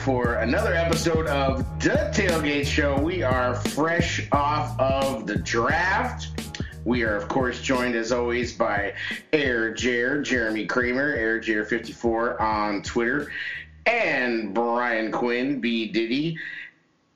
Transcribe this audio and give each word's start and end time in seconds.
for 0.00 0.34
another 0.36 0.72
episode 0.74 1.26
of 1.26 1.58
The 1.78 2.10
Tailgate 2.14 2.66
Show. 2.66 2.98
We 2.98 3.22
are 3.22 3.54
fresh 3.54 4.26
off 4.32 4.78
of 4.80 5.26
the 5.26 5.36
draft. 5.36 6.28
We 6.84 7.02
are, 7.02 7.16
of 7.16 7.28
course, 7.28 7.60
joined 7.60 7.94
as 7.94 8.10
always 8.10 8.54
by 8.56 8.94
Air 9.32 9.74
Jer, 9.74 10.22
Jeremy 10.22 10.66
Kramer, 10.66 11.12
Air 11.12 11.38
Jer54 11.40 12.40
on 12.40 12.82
Twitter, 12.82 13.30
and 13.84 14.54
Brian 14.54 15.12
Quinn, 15.12 15.60
B 15.60 15.88
Diddy, 15.88 16.38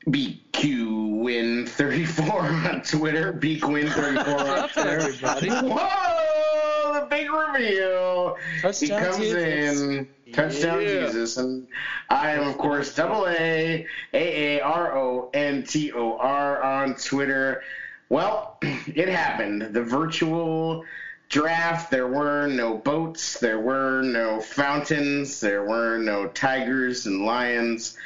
BQ 0.08 1.20
Win 1.22 1.66
34 1.66 2.40
on 2.42 2.82
Twitter, 2.82 3.32
B 3.32 3.58
Quinn 3.58 3.88
34 3.88 4.34
on 4.34 4.68
Twitter. 4.74 4.88
everybody? 4.90 5.48
Whoa, 5.48 7.00
the 7.00 7.06
big 7.08 7.30
reveal. 7.30 8.36
he 8.78 8.88
comes 8.88 9.18
in, 9.20 10.06
touchdown 10.34 10.82
Yeah. 10.82 11.06
Jesus, 11.06 11.36
and 11.36 11.66
I 12.08 12.32
am, 12.32 12.46
of 12.48 12.58
course, 12.58 12.94
double 12.94 13.26
A, 13.28 13.86
A 14.12 14.58
A 14.58 14.60
R 14.60 14.96
O 14.96 15.30
N 15.32 15.62
T 15.64 15.92
O 15.92 16.16
R 16.18 16.62
on 16.62 16.94
Twitter. 16.96 17.62
Well, 18.08 18.58
it 18.62 19.08
happened. 19.08 19.62
The 19.62 19.82
virtual 19.82 20.84
draft, 21.28 21.90
there 21.90 22.06
were 22.06 22.46
no 22.46 22.76
boats, 22.76 23.38
there 23.40 23.58
were 23.60 24.02
no 24.02 24.40
fountains, 24.40 25.40
there 25.40 25.64
were 25.64 25.98
no 25.98 26.26
tigers 26.28 27.06
and 27.06 27.24
lions, 27.24 27.96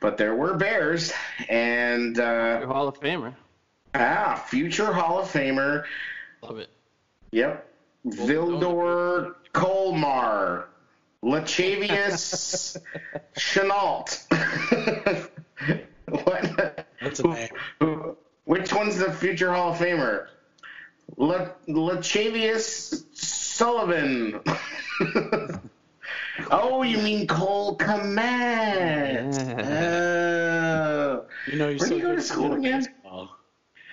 but 0.00 0.18
there 0.18 0.34
were 0.34 0.54
bears, 0.54 1.12
and 1.48 2.18
uh, 2.20 2.66
Hall 2.66 2.86
of 2.88 3.00
Famer. 3.00 3.34
ah, 3.94 4.44
future 4.46 4.92
Hall 4.92 5.18
of 5.20 5.32
Famer. 5.32 5.84
Love 6.42 6.58
it. 6.58 6.68
Yep. 7.32 7.66
Vildor 8.06 9.34
Colmar. 9.52 10.66
Lachavius 11.26 12.76
Chenault. 13.36 14.06
what? 16.08 16.86
That's 17.02 17.18
a 17.20 17.26
name. 17.26 17.48
Who- 17.80 18.16
Which 18.44 18.72
one's 18.72 18.96
the 18.98 19.12
future 19.12 19.52
Hall 19.52 19.72
of 19.72 19.78
Famer? 19.78 20.28
La, 21.16 21.48
Lachavius 21.66 23.04
Sullivan. 23.12 24.40
oh, 26.52 26.82
you 26.82 26.98
mean 26.98 27.26
Cole 27.26 27.76
Kmet. 27.76 29.34
Oh. 29.64 31.24
You 31.50 31.58
know, 31.58 31.68
you're 31.68 31.78
Where 31.78 31.88
do 31.88 31.96
you 31.96 32.02
go 32.02 32.14
to 32.14 32.22
school 32.22 32.52
again? 32.52 32.86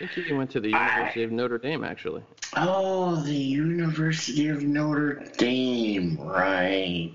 Basketball. 0.04 0.12
I 0.12 0.16
think 0.16 0.28
he 0.28 0.34
went 0.34 0.52
to 0.52 0.60
the 0.60 0.70
University 0.70 1.24
of 1.24 1.32
Notre 1.32 1.58
Dame, 1.58 1.84
actually. 1.84 2.24
Oh, 2.56 3.16
the 3.16 3.36
University 3.36 4.50
of 4.50 4.64
Notre 4.64 5.24
Dame, 5.38 6.18
right. 6.20 7.14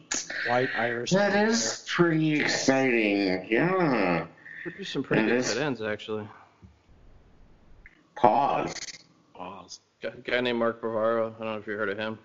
White 0.48 0.70
Irish. 0.76 1.10
That 1.10 1.48
is 1.48 1.84
pretty 1.88 2.40
exciting. 2.40 3.46
Yeah. 3.50 4.26
Produced 4.62 4.92
some 4.92 5.02
pretty 5.02 5.22
It 5.22 5.26
good 5.26 5.36
is. 5.38 5.54
tight 5.54 5.62
ends, 5.62 5.82
actually. 5.82 6.28
Pause. 8.16 8.74
Pause. 9.34 9.80
Got 10.02 10.14
a 10.18 10.20
guy 10.20 10.40
named 10.40 10.58
Mark 10.58 10.82
Bavaro. 10.82 11.34
I 11.34 11.38
don't 11.38 11.52
know 11.54 11.58
if 11.58 11.66
you 11.66 11.74
heard 11.74 11.88
of 11.88 11.98
him. 11.98 12.18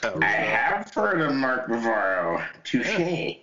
Kyle 0.00 0.22
I 0.22 0.26
uh, 0.26 0.30
have 0.30 0.92
heard 0.92 1.22
of 1.22 1.34
Mark 1.34 1.68
Bavaro. 1.68 2.44
Touche. 2.64 3.38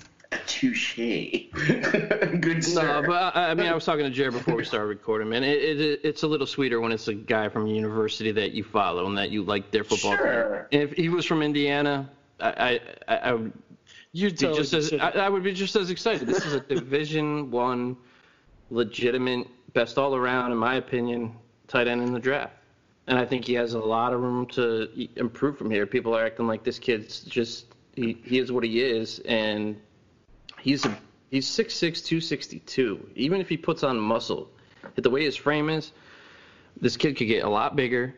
Touche. 0.60 0.96
Good 2.40 2.62
sir. 2.62 3.00
No, 3.00 3.06
but 3.06 3.34
I, 3.34 3.50
I 3.50 3.54
mean, 3.54 3.66
I 3.66 3.74
was 3.74 3.84
talking 3.86 4.04
to 4.04 4.10
Jared 4.10 4.34
before 4.34 4.54
we 4.54 4.64
started 4.64 4.86
recording, 4.86 5.30
man. 5.30 5.42
It, 5.42 5.80
it, 5.80 6.00
it's 6.04 6.22
a 6.22 6.26
little 6.26 6.46
sweeter 6.46 6.80
when 6.80 6.92
it's 6.92 7.08
a 7.08 7.14
guy 7.14 7.48
from 7.48 7.66
a 7.66 7.70
university 7.70 8.30
that 8.32 8.52
you 8.52 8.62
follow 8.62 9.06
and 9.06 9.16
that 9.16 9.30
you 9.30 9.42
like 9.42 9.70
their 9.70 9.84
football 9.84 10.16
Sure. 10.16 10.68
team. 10.70 10.82
If 10.82 10.92
he 10.92 11.08
was 11.08 11.24
from 11.24 11.40
Indiana, 11.42 12.10
I, 12.40 12.50
I, 12.50 12.80
I, 13.08 13.16
I 13.16 13.32
would 13.32 13.52
You 14.12 14.30
be 14.30 14.36
totally 14.36 14.58
just 14.58 14.74
as 14.74 14.92
I, 14.92 15.10
I 15.12 15.28
would 15.30 15.42
be 15.42 15.52
just 15.54 15.74
as 15.76 15.88
excited. 15.90 16.28
This 16.28 16.44
is 16.44 16.52
a 16.52 16.60
Division 16.60 17.50
One, 17.68 17.96
legitimate, 18.70 19.46
best 19.72 19.96
all 19.96 20.14
around, 20.14 20.52
in 20.52 20.58
my 20.58 20.74
opinion, 20.74 21.34
tight 21.68 21.88
end 21.88 22.02
in 22.02 22.12
the 22.12 22.20
draft. 22.20 22.54
And 23.06 23.18
I 23.18 23.24
think 23.24 23.46
he 23.46 23.54
has 23.54 23.72
a 23.72 23.78
lot 23.78 24.12
of 24.12 24.20
room 24.20 24.44
to 24.48 24.88
e- 24.94 25.08
improve 25.16 25.56
from 25.56 25.70
here. 25.70 25.86
People 25.86 26.14
are 26.14 26.24
acting 26.26 26.46
like 26.46 26.62
this 26.64 26.78
kid's 26.78 27.20
just 27.22 27.64
he, 27.96 28.16
he 28.22 28.38
is 28.38 28.52
what 28.52 28.62
he 28.62 28.80
is, 28.82 29.20
and 29.20 29.80
he's 30.60 30.84
a 30.84 30.96
he's 31.30 31.46
6'6", 31.46 32.04
262. 32.04 33.10
Even 33.14 33.40
if 33.40 33.48
he 33.48 33.56
puts 33.56 33.82
on 33.82 33.98
muscle, 33.98 34.50
the 34.96 35.10
way 35.10 35.24
his 35.24 35.36
frame 35.36 35.70
is, 35.70 35.92
this 36.80 36.96
kid 36.96 37.16
could 37.16 37.28
get 37.28 37.44
a 37.44 37.48
lot 37.48 37.76
bigger. 37.76 38.14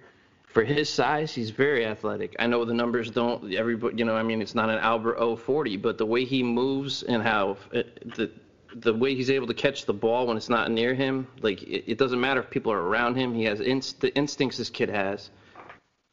For 0.47 0.65
his 0.65 0.91
size, 0.91 1.35
he's 1.35 1.49
very 1.49 1.87
athletic. 1.87 2.37
I 2.39 2.47
know 2.47 2.65
the 2.67 2.75
numbers 2.75 3.11
don't 3.11 3.55
everybody, 3.55 3.97
you 3.97 4.05
know, 4.05 4.15
I 4.15 4.23
mean, 4.23 4.43
it's 4.43 4.55
not 4.55 4.69
an 4.69 4.79
Albert 4.81 5.19
O40, 5.19 5.81
but 5.81 5.97
the 5.97 6.05
way 6.05 6.27
he 6.27 6.43
moves 6.43 7.03
and 7.05 7.23
how 7.23 7.57
it, 7.73 8.15
the 8.17 8.31
the 8.75 8.93
way 8.93 9.15
he's 9.15 9.31
able 9.31 9.47
to 9.47 9.55
catch 9.55 9.87
the 9.87 9.93
ball 9.93 10.27
when 10.27 10.37
it's 10.37 10.49
not 10.49 10.71
near 10.71 10.95
him, 10.95 11.27
like 11.41 11.63
it, 11.63 11.91
it 11.93 11.99
doesn't 11.99 12.21
matter 12.21 12.41
if 12.41 12.51
people 12.51 12.73
are 12.73 12.83
around 12.83 13.17
him. 13.17 13.35
He 13.35 13.45
has 13.45 13.61
inst- 13.61 14.01
the 14.01 14.15
instincts 14.15 14.59
this 14.59 14.71
kid 14.71 14.91
has. 14.91 15.31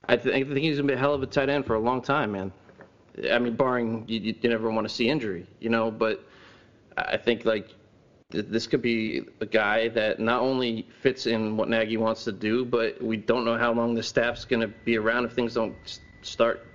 I, 0.08 0.16
th- 0.16 0.34
I 0.34 0.44
think 0.44 0.60
he's 0.60 0.78
gonna 0.78 0.88
be 0.88 0.94
a 0.94 0.98
hell 0.98 1.14
of 1.14 1.22
a 1.22 1.28
tight 1.28 1.50
end 1.50 1.66
for 1.66 1.76
a 1.76 1.80
long 1.80 2.02
time, 2.02 2.32
man. 2.32 2.52
I 3.32 3.40
mean, 3.40 3.56
barring 3.56 4.06
you, 4.08 4.20
you 4.20 4.50
never 4.50 4.72
want 4.72 4.88
to 4.88 4.94
see 4.94 5.10
injury, 5.10 5.48
you 5.60 5.70
know. 5.70 5.92
But 5.92 6.24
I 6.98 7.18
think 7.18 7.46
like 7.46 7.70
this 8.30 8.68
could 8.68 8.82
be 8.82 9.24
a 9.42 9.46
guy 9.46 9.88
that 9.90 10.20
not 10.20 10.42
only 10.42 10.88
fits 11.02 11.26
in 11.26 11.58
what 11.58 11.70
Nagy 11.70 11.98
wants 11.98 12.24
to 12.26 12.32
do, 12.32 12.64
but 12.64 13.02
we 13.02 13.18
don't 13.18 13.44
know 13.44 13.58
how 13.58 13.74
long 13.74 13.96
the 13.96 14.04
staff's 14.04 14.46
going 14.46 14.62
to 14.62 14.68
be 14.68 14.98
around 14.98 15.26
if 15.26 15.34
things 15.34 15.56
don't 15.56 15.76
start 16.22 16.68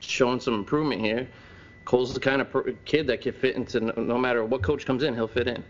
showing 0.00 0.40
some 0.40 0.54
improvement 0.54 1.00
here. 1.00 1.28
Cole's 1.84 2.14
the 2.14 2.20
kind 2.20 2.40
of 2.40 2.48
kid 2.84 3.06
that 3.08 3.20
can 3.20 3.32
fit 3.32 3.56
into 3.56 3.80
no, 3.80 3.92
no 3.96 4.18
matter 4.18 4.44
what 4.44 4.62
coach 4.62 4.84
comes 4.84 5.02
in, 5.02 5.14
he'll 5.14 5.28
fit 5.28 5.48
in. 5.48 5.64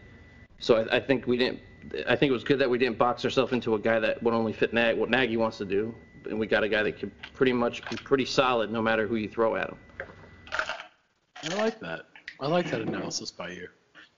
So 0.59 0.77
I, 0.77 0.97
I 0.97 1.01
think 1.01 1.27
we 1.27 1.37
didn't. 1.37 1.61
I 2.09 2.15
think 2.15 2.31
it 2.31 2.33
was 2.33 2.45
good 2.45 2.61
that 2.61 2.71
we 2.71 2.79
didn't 2.79 2.97
box 2.97 3.25
ourselves 3.25 3.53
into 3.53 3.75
a 3.75 3.79
guy 3.79 3.99
that 3.99 4.23
would 4.23 4.35
only 4.35 4.53
fit 4.53 4.73
Nag, 4.73 4.97
what 4.97 5.11
Nagy 5.11 5.37
wants 5.37 5.59
to 5.59 5.65
do, 5.65 5.93
and 6.27 6.39
we 6.39 6.47
got 6.47 6.63
a 6.63 6.69
guy 6.69 6.83
that 6.83 6.99
could 6.99 7.11
pretty 7.35 7.53
much 7.53 7.89
be 7.91 7.97
pretty 7.97 8.25
solid 8.25 8.71
no 8.71 8.81
matter 8.81 9.07
who 9.07 9.17
you 9.17 9.29
throw 9.29 9.57
at 9.57 9.69
him. 9.69 9.77
I 11.45 11.55
like 11.57 11.81
that. 11.81 12.03
I 12.41 12.47
like 12.47 12.71
that 12.71 12.81
analysis 12.81 13.31
by 13.31 13.51
you. 13.51 13.69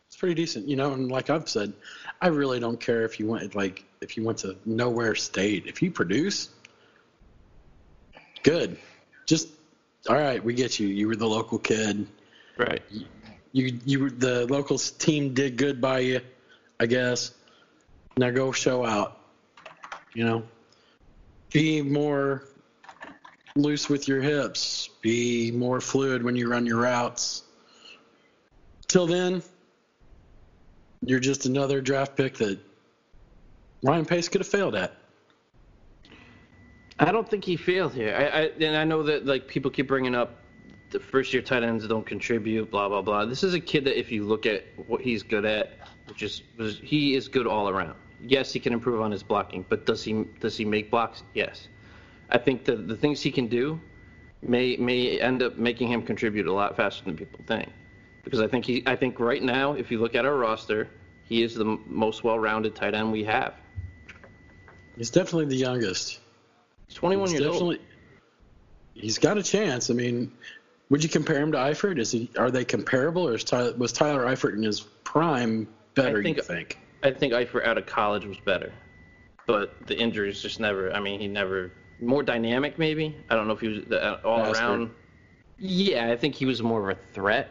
It's 0.06 0.16
pretty 0.16 0.34
decent, 0.34 0.68
you 0.68 0.76
know. 0.76 0.92
And 0.92 1.10
like 1.10 1.30
I've 1.30 1.48
said, 1.48 1.72
I 2.20 2.28
really 2.28 2.60
don't 2.60 2.78
care 2.78 3.04
if 3.04 3.18
you 3.18 3.26
went 3.26 3.54
like 3.54 3.84
if 4.00 4.16
you 4.16 4.24
went 4.24 4.38
to 4.38 4.56
nowhere 4.64 5.14
state. 5.14 5.66
If 5.66 5.82
you 5.82 5.90
produce, 5.90 6.50
good. 8.42 8.78
Just 9.26 9.48
all 10.08 10.16
right. 10.16 10.42
We 10.42 10.54
get 10.54 10.78
you. 10.78 10.86
You 10.86 11.08
were 11.08 11.16
the 11.16 11.26
local 11.26 11.58
kid. 11.58 12.06
Right. 12.56 12.82
You 13.52 13.78
you 13.84 14.00
were- 14.00 14.10
the 14.10 14.46
local 14.46 14.78
team 14.78 15.34
did 15.34 15.56
good 15.56 15.80
by 15.80 16.00
you, 16.00 16.20
I 16.78 16.86
guess. 16.86 17.32
Now 18.16 18.30
go 18.30 18.52
show 18.52 18.84
out. 18.84 19.20
You 20.14 20.24
know, 20.24 20.42
be 21.52 21.82
more 21.82 22.44
loose 23.56 23.88
with 23.88 24.08
your 24.08 24.20
hips. 24.20 24.88
Be 25.00 25.52
more 25.52 25.80
fluid 25.80 26.24
when 26.24 26.34
you 26.34 26.48
run 26.48 26.66
your 26.66 26.80
routes. 26.80 27.44
Till 28.88 29.06
then, 29.06 29.44
you're 31.02 31.20
just 31.20 31.46
another 31.46 31.80
draft 31.80 32.16
pick 32.16 32.36
that 32.38 32.58
Ryan 33.82 34.06
Pace 34.06 34.28
could 34.28 34.40
have 34.40 34.48
failed 34.48 34.74
at. 34.74 34.96
I 36.98 37.12
don't 37.12 37.28
think 37.28 37.44
he 37.44 37.56
failed 37.56 37.92
here. 37.94 38.16
I, 38.16 38.24
I 38.24 38.40
and 38.60 38.76
I 38.76 38.82
know 38.82 39.04
that 39.04 39.24
like 39.24 39.46
people 39.46 39.70
keep 39.70 39.86
bringing 39.86 40.16
up 40.16 40.36
the 40.90 40.98
first 40.98 41.32
year 41.32 41.42
tight 41.42 41.62
ends 41.62 41.86
don't 41.86 42.06
contribute, 42.06 42.72
blah 42.72 42.88
blah 42.88 43.02
blah. 43.02 43.24
This 43.24 43.44
is 43.44 43.54
a 43.54 43.60
kid 43.60 43.84
that 43.84 43.96
if 43.96 44.10
you 44.10 44.24
look 44.24 44.46
at 44.46 44.64
what 44.88 45.00
he's 45.00 45.22
good 45.22 45.44
at, 45.44 45.78
which 46.08 46.24
is 46.24 46.42
he 46.82 47.14
is 47.14 47.28
good 47.28 47.46
all 47.46 47.68
around. 47.68 47.94
Yes, 48.20 48.52
he 48.52 48.58
can 48.58 48.72
improve 48.72 49.00
on 49.00 49.12
his 49.12 49.22
blocking, 49.22 49.64
but 49.68 49.86
does 49.86 50.02
he 50.02 50.24
does 50.40 50.56
he 50.56 50.64
make 50.64 50.90
blocks? 50.90 51.22
Yes. 51.34 51.68
I 52.34 52.38
think 52.38 52.64
the 52.64 52.74
the 52.76 52.96
things 52.96 53.22
he 53.22 53.30
can 53.30 53.46
do 53.46 53.80
may 54.42 54.76
may 54.76 55.20
end 55.20 55.42
up 55.42 55.56
making 55.56 55.88
him 55.90 56.02
contribute 56.02 56.46
a 56.46 56.52
lot 56.52 56.76
faster 56.76 57.04
than 57.04 57.16
people 57.16 57.40
think. 57.46 57.70
Because 58.24 58.40
I 58.40 58.48
think 58.48 58.64
he 58.66 58.82
I 58.86 58.96
think 58.96 59.20
right 59.20 59.42
now 59.42 59.74
if 59.74 59.90
you 59.90 60.00
look 60.00 60.16
at 60.16 60.26
our 60.26 60.36
roster, 60.36 60.88
he 61.22 61.42
is 61.42 61.54
the 61.54 61.64
m- 61.64 61.84
most 61.86 62.24
well-rounded 62.24 62.74
tight 62.74 62.92
end 62.94 63.12
we 63.12 63.22
have. 63.24 63.54
He's 64.96 65.10
definitely 65.10 65.46
the 65.46 65.56
youngest. 65.56 66.20
He's 66.88 66.96
21 66.96 67.30
He's 67.30 67.40
years 67.40 67.60
old. 67.60 67.76
He's 68.94 69.18
got 69.18 69.38
a 69.38 69.42
chance. 69.42 69.90
I 69.90 69.94
mean, 69.94 70.32
would 70.90 71.02
you 71.02 71.08
compare 71.08 71.40
him 71.40 71.52
to 71.52 71.58
Eifert? 71.58 71.98
Is 71.98 72.10
he? 72.10 72.30
Are 72.36 72.50
they 72.50 72.64
comparable, 72.64 73.26
or 73.28 73.34
is 73.34 73.44
Tyler, 73.44 73.74
was 73.76 73.92
Tyler 73.92 74.24
Eifert 74.26 74.54
in 74.54 74.62
his 74.62 74.80
prime 74.80 75.68
better? 75.94 76.18
I 76.18 76.22
think- 76.22 76.36
you 76.36 76.42
think? 76.42 76.78
I 77.04 77.10
think 77.12 77.32
Eifert 77.32 77.64
out 77.66 77.78
of 77.78 77.86
college 77.86 78.24
was 78.24 78.38
better, 78.38 78.72
but 79.46 79.86
the 79.86 79.96
injuries 79.96 80.40
just 80.42 80.58
never. 80.58 80.92
I 80.92 81.00
mean, 81.00 81.20
he 81.20 81.28
never 81.28 81.70
more 82.00 82.22
dynamic. 82.22 82.78
Maybe 82.78 83.16
I 83.30 83.34
don't 83.34 83.46
know 83.46 83.54
if 83.54 83.60
he 83.60 83.68
was 83.68 83.92
uh, 83.92 84.20
all 84.24 84.44
Faster. 84.44 84.62
around. 84.64 84.90
Yeah, 85.58 86.10
I 86.10 86.16
think 86.16 86.34
he 86.34 86.46
was 86.46 86.62
more 86.62 86.90
of 86.90 86.96
a 86.96 87.00
threat, 87.12 87.50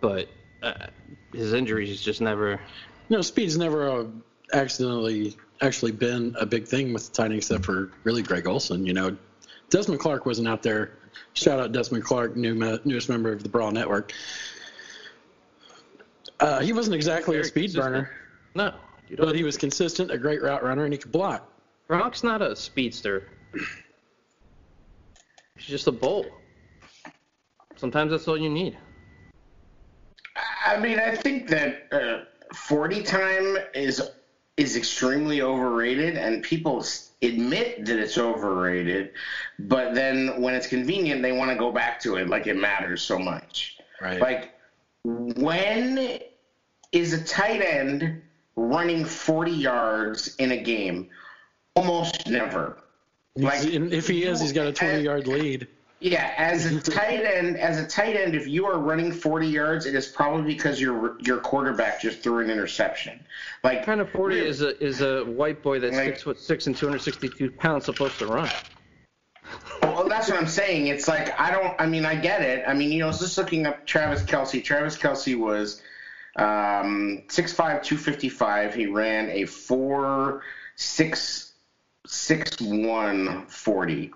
but 0.00 0.28
uh, 0.62 0.86
his 1.32 1.52
injuries 1.52 2.00
just 2.00 2.20
never. 2.20 2.60
No, 3.08 3.20
speed's 3.22 3.56
never 3.56 3.88
uh, 3.90 4.04
accidentally 4.52 5.36
actually 5.60 5.92
been 5.92 6.34
a 6.38 6.46
big 6.46 6.66
thing 6.66 6.92
with 6.92 7.06
the 7.08 7.12
tight 7.12 7.26
end, 7.26 7.34
except 7.34 7.64
for 7.64 7.92
really 8.04 8.22
Greg 8.22 8.46
Olsen. 8.46 8.84
You 8.86 8.92
know, 8.92 9.16
Desmond 9.70 10.00
Clark 10.00 10.26
wasn't 10.26 10.48
out 10.48 10.62
there. 10.62 10.98
Shout 11.34 11.60
out 11.60 11.72
Desmond 11.72 12.04
Clark, 12.04 12.36
new 12.36 12.54
newest 12.84 13.08
member 13.08 13.32
of 13.32 13.42
the 13.42 13.48
Brawl 13.48 13.70
Network. 13.70 14.12
Uh, 16.40 16.60
he 16.60 16.72
wasn't 16.72 16.94
exactly 16.94 17.34
Very 17.34 17.42
a 17.42 17.44
speed 17.44 17.62
consistent. 17.72 17.84
burner. 17.84 18.10
No, 18.54 18.74
but 19.16 19.34
he 19.34 19.42
was 19.42 19.56
consistent, 19.56 20.10
a 20.10 20.18
great 20.18 20.42
route 20.42 20.62
runner, 20.62 20.84
and 20.84 20.92
he 20.92 20.98
could 20.98 21.12
block. 21.12 21.50
Gronk's 21.88 22.22
not 22.22 22.42
a 22.42 22.54
speedster. 22.54 23.28
He's 23.52 23.62
just 25.66 25.86
a 25.86 25.92
bull. 25.92 26.26
Sometimes 27.76 28.10
that's 28.10 28.28
all 28.28 28.36
you 28.36 28.50
need. 28.50 28.76
I 30.66 30.78
mean, 30.78 30.98
I 30.98 31.14
think 31.14 31.48
that 31.48 31.88
uh, 31.92 32.54
40 32.54 33.02
time 33.02 33.58
is 33.74 34.02
is 34.56 34.76
extremely 34.76 35.40
overrated, 35.40 36.16
and 36.16 36.42
people 36.42 36.84
admit 37.22 37.86
that 37.86 37.98
it's 37.98 38.18
overrated, 38.18 39.12
but 39.60 39.94
then 39.94 40.40
when 40.40 40.54
it's 40.54 40.66
convenient, 40.66 41.22
they 41.22 41.30
want 41.30 41.50
to 41.50 41.56
go 41.56 41.70
back 41.70 42.00
to 42.00 42.16
it 42.16 42.28
like 42.28 42.48
it 42.48 42.56
matters 42.56 43.00
so 43.00 43.18
much. 43.18 43.78
Right. 44.00 44.20
Like, 44.20 44.54
when 45.04 46.18
is 46.90 47.12
a 47.12 47.24
tight 47.24 47.62
end 47.62 48.20
running 48.56 49.04
40 49.04 49.52
yards 49.52 50.34
in 50.36 50.50
a 50.50 50.56
game? 50.56 51.08
Almost 51.76 52.28
never. 52.28 52.78
Like, 53.44 53.64
if 53.64 54.08
he 54.08 54.24
is, 54.24 54.40
he's 54.40 54.52
got 54.52 54.66
a 54.66 54.72
20 54.72 55.02
yard 55.02 55.26
lead. 55.26 55.68
Yeah, 56.00 56.32
as 56.36 56.64
a 56.66 56.80
tight 56.80 57.24
end, 57.24 57.56
as 57.56 57.78
a 57.78 57.86
tight 57.86 58.14
end, 58.14 58.36
if 58.36 58.46
you 58.46 58.66
are 58.66 58.78
running 58.78 59.10
40 59.10 59.48
yards, 59.48 59.84
it 59.84 59.96
is 59.96 60.06
probably 60.06 60.54
because 60.54 60.80
your 60.80 61.20
your 61.20 61.38
quarterback 61.38 62.00
just 62.00 62.20
threw 62.20 62.38
an 62.38 62.50
interception. 62.50 63.18
Like 63.64 63.84
kind 63.84 64.00
of 64.00 64.08
40 64.10 64.38
is 64.38 64.62
a 64.62 64.80
is 64.80 65.00
a 65.00 65.24
white 65.24 65.60
boy 65.60 65.80
that's 65.80 65.96
like, 65.96 66.06
six 66.06 66.22
foot 66.22 66.38
six 66.38 66.66
and 66.68 66.76
262 66.76 67.50
pounds 67.50 67.84
supposed 67.84 68.16
to 68.20 68.28
run. 68.28 68.48
Well, 69.82 70.08
that's 70.08 70.28
what 70.28 70.38
I'm 70.38 70.46
saying. 70.46 70.86
It's 70.86 71.08
like 71.08 71.38
I 71.40 71.50
don't. 71.50 71.74
I 71.80 71.86
mean, 71.86 72.04
I 72.04 72.14
get 72.14 72.42
it. 72.42 72.64
I 72.68 72.74
mean, 72.74 72.92
you 72.92 73.00
know, 73.00 73.10
just 73.10 73.36
looking 73.36 73.66
up 73.66 73.84
Travis 73.84 74.22
Kelce. 74.22 74.62
Travis 74.62 74.96
Kelce 74.96 75.36
was 75.36 75.82
um, 76.36 77.24
6'5", 77.26 77.82
255. 77.82 78.74
He 78.74 78.86
ran 78.86 79.30
a 79.30 79.46
four 79.46 80.42
six 80.76 81.47
six 82.08 82.60
one 82.60 83.46
forty 83.46 84.12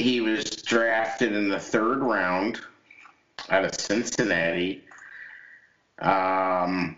he 0.00 0.20
was 0.20 0.44
drafted 0.44 1.32
in 1.32 1.48
the 1.48 1.58
third 1.58 2.00
round 2.00 2.60
out 3.48 3.64
of 3.64 3.74
Cincinnati. 3.74 4.84
Um, 5.98 6.96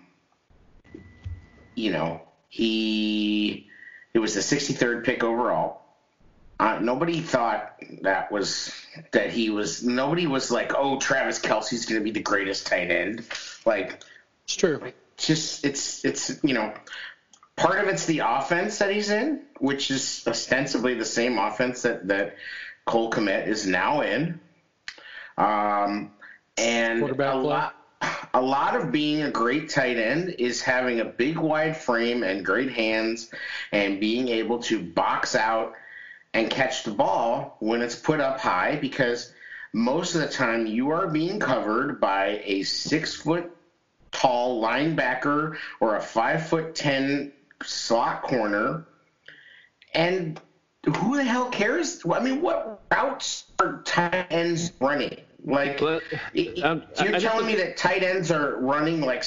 you 1.75 1.93
know, 1.93 2.23
he 2.49 3.69
it 4.14 4.19
was 4.19 4.34
the 4.34 4.40
63rd 4.40 5.05
pick 5.05 5.25
overall. 5.25 5.81
Uh, 6.61 6.78
nobody 6.81 7.20
thought 7.20 7.75
that 8.02 8.31
was 8.31 8.73
that 9.11 9.31
he 9.31 9.50
was. 9.50 9.82
Nobody 9.82 10.28
was 10.28 10.50
like, 10.50 10.73
"Oh, 10.76 10.99
Travis 11.00 11.40
Kelce's 11.40 11.87
going 11.87 12.00
to 12.00 12.05
be 12.05 12.12
the 12.12 12.23
greatest 12.23 12.69
tight 12.69 12.90
end." 12.90 13.26
Like, 13.67 14.05
it's 14.44 14.55
true. 14.55 14.81
Just 15.17 15.64
it's 15.64 16.05
it's 16.05 16.38
you 16.44 16.55
know, 16.55 16.73
part 17.56 17.78
of 17.78 17.88
it's 17.88 18.06
the 18.06 18.22
offense 18.25 18.78
that 18.78 18.90
he's 18.90 19.10
in, 19.10 19.40
which 19.58 19.90
is 19.90 20.25
ostensibly 20.26 20.94
the 20.94 21.04
same 21.04 21.38
offense 21.38 21.82
that 21.82 22.08
that 22.08 22.37
Cole 22.84 23.10
Kmet 23.10 23.46
is 23.46 23.66
now 23.66 24.00
in. 24.00 24.40
Um, 25.37 26.10
and 26.56 27.02
a 27.02 27.37
lot, 27.37 27.75
a 28.34 28.40
lot 28.40 28.76
of 28.76 28.93
being 28.93 29.22
a 29.22 29.31
great 29.31 29.69
tight 29.69 29.99
end 29.99 30.34
is 30.38 30.60
having 30.60 31.00
a 31.00 31.04
big 31.04 31.38
wide 31.38 31.76
frame 31.76 32.22
and 32.22 32.44
great 32.44 32.70
hands 32.70 33.28
and 33.70 34.00
being 34.00 34.28
able 34.28 34.58
to 34.58 34.81
box 34.81 35.34
out 35.34 35.72
and 36.34 36.50
catch 36.50 36.82
the 36.82 36.90
ball 36.90 37.56
when 37.60 37.82
it's 37.82 37.94
put 37.94 38.20
up 38.20 38.40
high 38.40 38.76
because 38.76 39.32
most 39.72 40.14
of 40.14 40.20
the 40.20 40.28
time 40.28 40.66
you 40.66 40.90
are 40.90 41.06
being 41.06 41.38
covered 41.38 42.00
by 42.00 42.43
a 42.44 42.62
six 42.62 43.14
foot 43.14 43.50
tall 44.10 44.62
linebacker 44.62 45.56
or 45.81 45.96
a 45.96 46.00
five 46.00 46.46
foot 46.46 46.75
ten 46.75 47.32
slot 47.64 48.23
corner 48.23 48.87
and 49.94 50.41
who 50.97 51.17
the 51.17 51.25
hell 51.25 51.49
cares? 51.50 52.03
I 52.11 52.20
mean, 52.20 52.43
what 52.43 52.82
routes 52.91 53.44
are 53.61 53.82
tight 53.82 54.26
ends 54.31 54.73
running? 54.81 55.17
Like, 55.44 55.82
um, 55.82 56.00
you're 56.35 57.17
I, 57.17 57.19
telling 57.19 57.47
me 57.47 57.56
that 57.56 57.76
tight 57.76 58.05
ends 58.05 58.31
are 58.31 58.59
running 58.61 59.00
like 59.00 59.25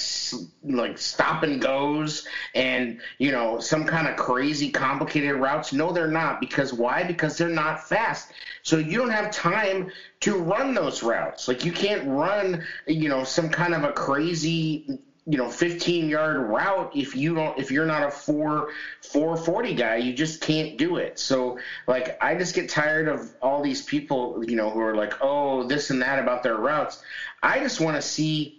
like 0.63 0.97
stop 0.97 1.43
and 1.43 1.61
goes 1.61 2.25
and 2.53 3.01
you 3.17 3.33
know 3.33 3.59
some 3.59 3.85
kind 3.85 4.07
of 4.07 4.15
crazy 4.15 4.71
complicated 4.71 5.35
routes? 5.35 5.73
No, 5.73 5.91
they're 5.91 6.07
not. 6.07 6.39
Because 6.39 6.71
why? 6.71 7.03
Because 7.03 7.37
they're 7.37 7.49
not 7.49 7.85
fast. 7.87 8.31
So 8.63 8.77
you 8.77 8.97
don't 8.97 9.09
have 9.09 9.29
time 9.31 9.91
to 10.21 10.37
run 10.37 10.73
those 10.73 11.03
routes. 11.03 11.49
Like 11.49 11.65
you 11.65 11.73
can't 11.73 12.07
run, 12.07 12.63
you 12.87 13.09
know, 13.09 13.25
some 13.25 13.49
kind 13.49 13.73
of 13.73 13.83
a 13.83 13.91
crazy 13.91 14.99
you 15.27 15.37
know 15.37 15.49
15 15.49 16.07
yard 16.07 16.37
route 16.37 16.91
if 16.95 17.15
you 17.15 17.33
don't 17.33 17.57
if 17.57 17.71
you're 17.71 17.85
not 17.85 18.03
a 18.03 18.11
4 18.11 18.69
440 19.01 19.73
guy 19.73 19.95
you 19.95 20.13
just 20.13 20.41
can't 20.41 20.77
do 20.77 20.97
it. 20.97 21.17
So 21.19 21.57
like 21.87 22.17
i 22.21 22.35
just 22.35 22.53
get 22.53 22.69
tired 22.69 23.07
of 23.07 23.33
all 23.41 23.61
these 23.61 23.81
people 23.81 24.43
you 24.45 24.55
know 24.55 24.69
who 24.69 24.79
are 24.79 24.95
like 24.95 25.15
oh 25.21 25.67
this 25.67 25.89
and 25.89 26.01
that 26.01 26.19
about 26.19 26.43
their 26.43 26.57
routes. 26.57 27.01
I 27.41 27.59
just 27.59 27.79
want 27.79 27.95
to 27.95 28.01
see 28.01 28.55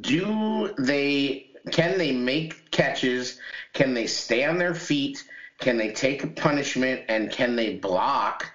do 0.00 0.72
they 0.78 1.48
can 1.70 1.98
they 1.98 2.12
make 2.12 2.70
catches? 2.70 3.38
Can 3.72 3.94
they 3.94 4.06
stay 4.06 4.44
on 4.44 4.58
their 4.58 4.74
feet? 4.74 5.24
Can 5.58 5.76
they 5.76 5.92
take 5.92 6.22
a 6.22 6.26
punishment? 6.26 7.02
And 7.08 7.30
can 7.30 7.56
they 7.56 7.74
block 7.76 8.53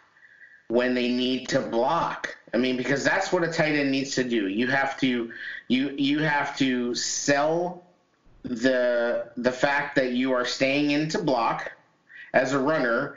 when 0.70 0.94
they 0.94 1.10
need 1.10 1.50
to 1.50 1.60
block 1.60 2.38
I 2.54 2.58
mean, 2.58 2.78
because 2.78 3.04
that's 3.04 3.32
what 3.32 3.44
a 3.44 3.52
tight 3.52 3.76
end 3.76 3.92
needs 3.92 4.16
to 4.16 4.24
do. 4.24 4.48
You 4.48 4.68
have 4.68 5.00
to 5.02 5.32
you 5.68 5.96
you 5.98 6.20
have 6.20 6.58
to 6.58 6.96
sell 6.96 7.84
the 8.44 9.32
the 9.38 9.52
fact 9.52 9.96
that 9.96 10.14
you 10.14 10.34
are 10.34 10.46
staying 10.46 10.92
into 10.92 11.20
block 11.20 11.72
as 12.34 12.54
a 12.54 12.60
runner 12.60 13.16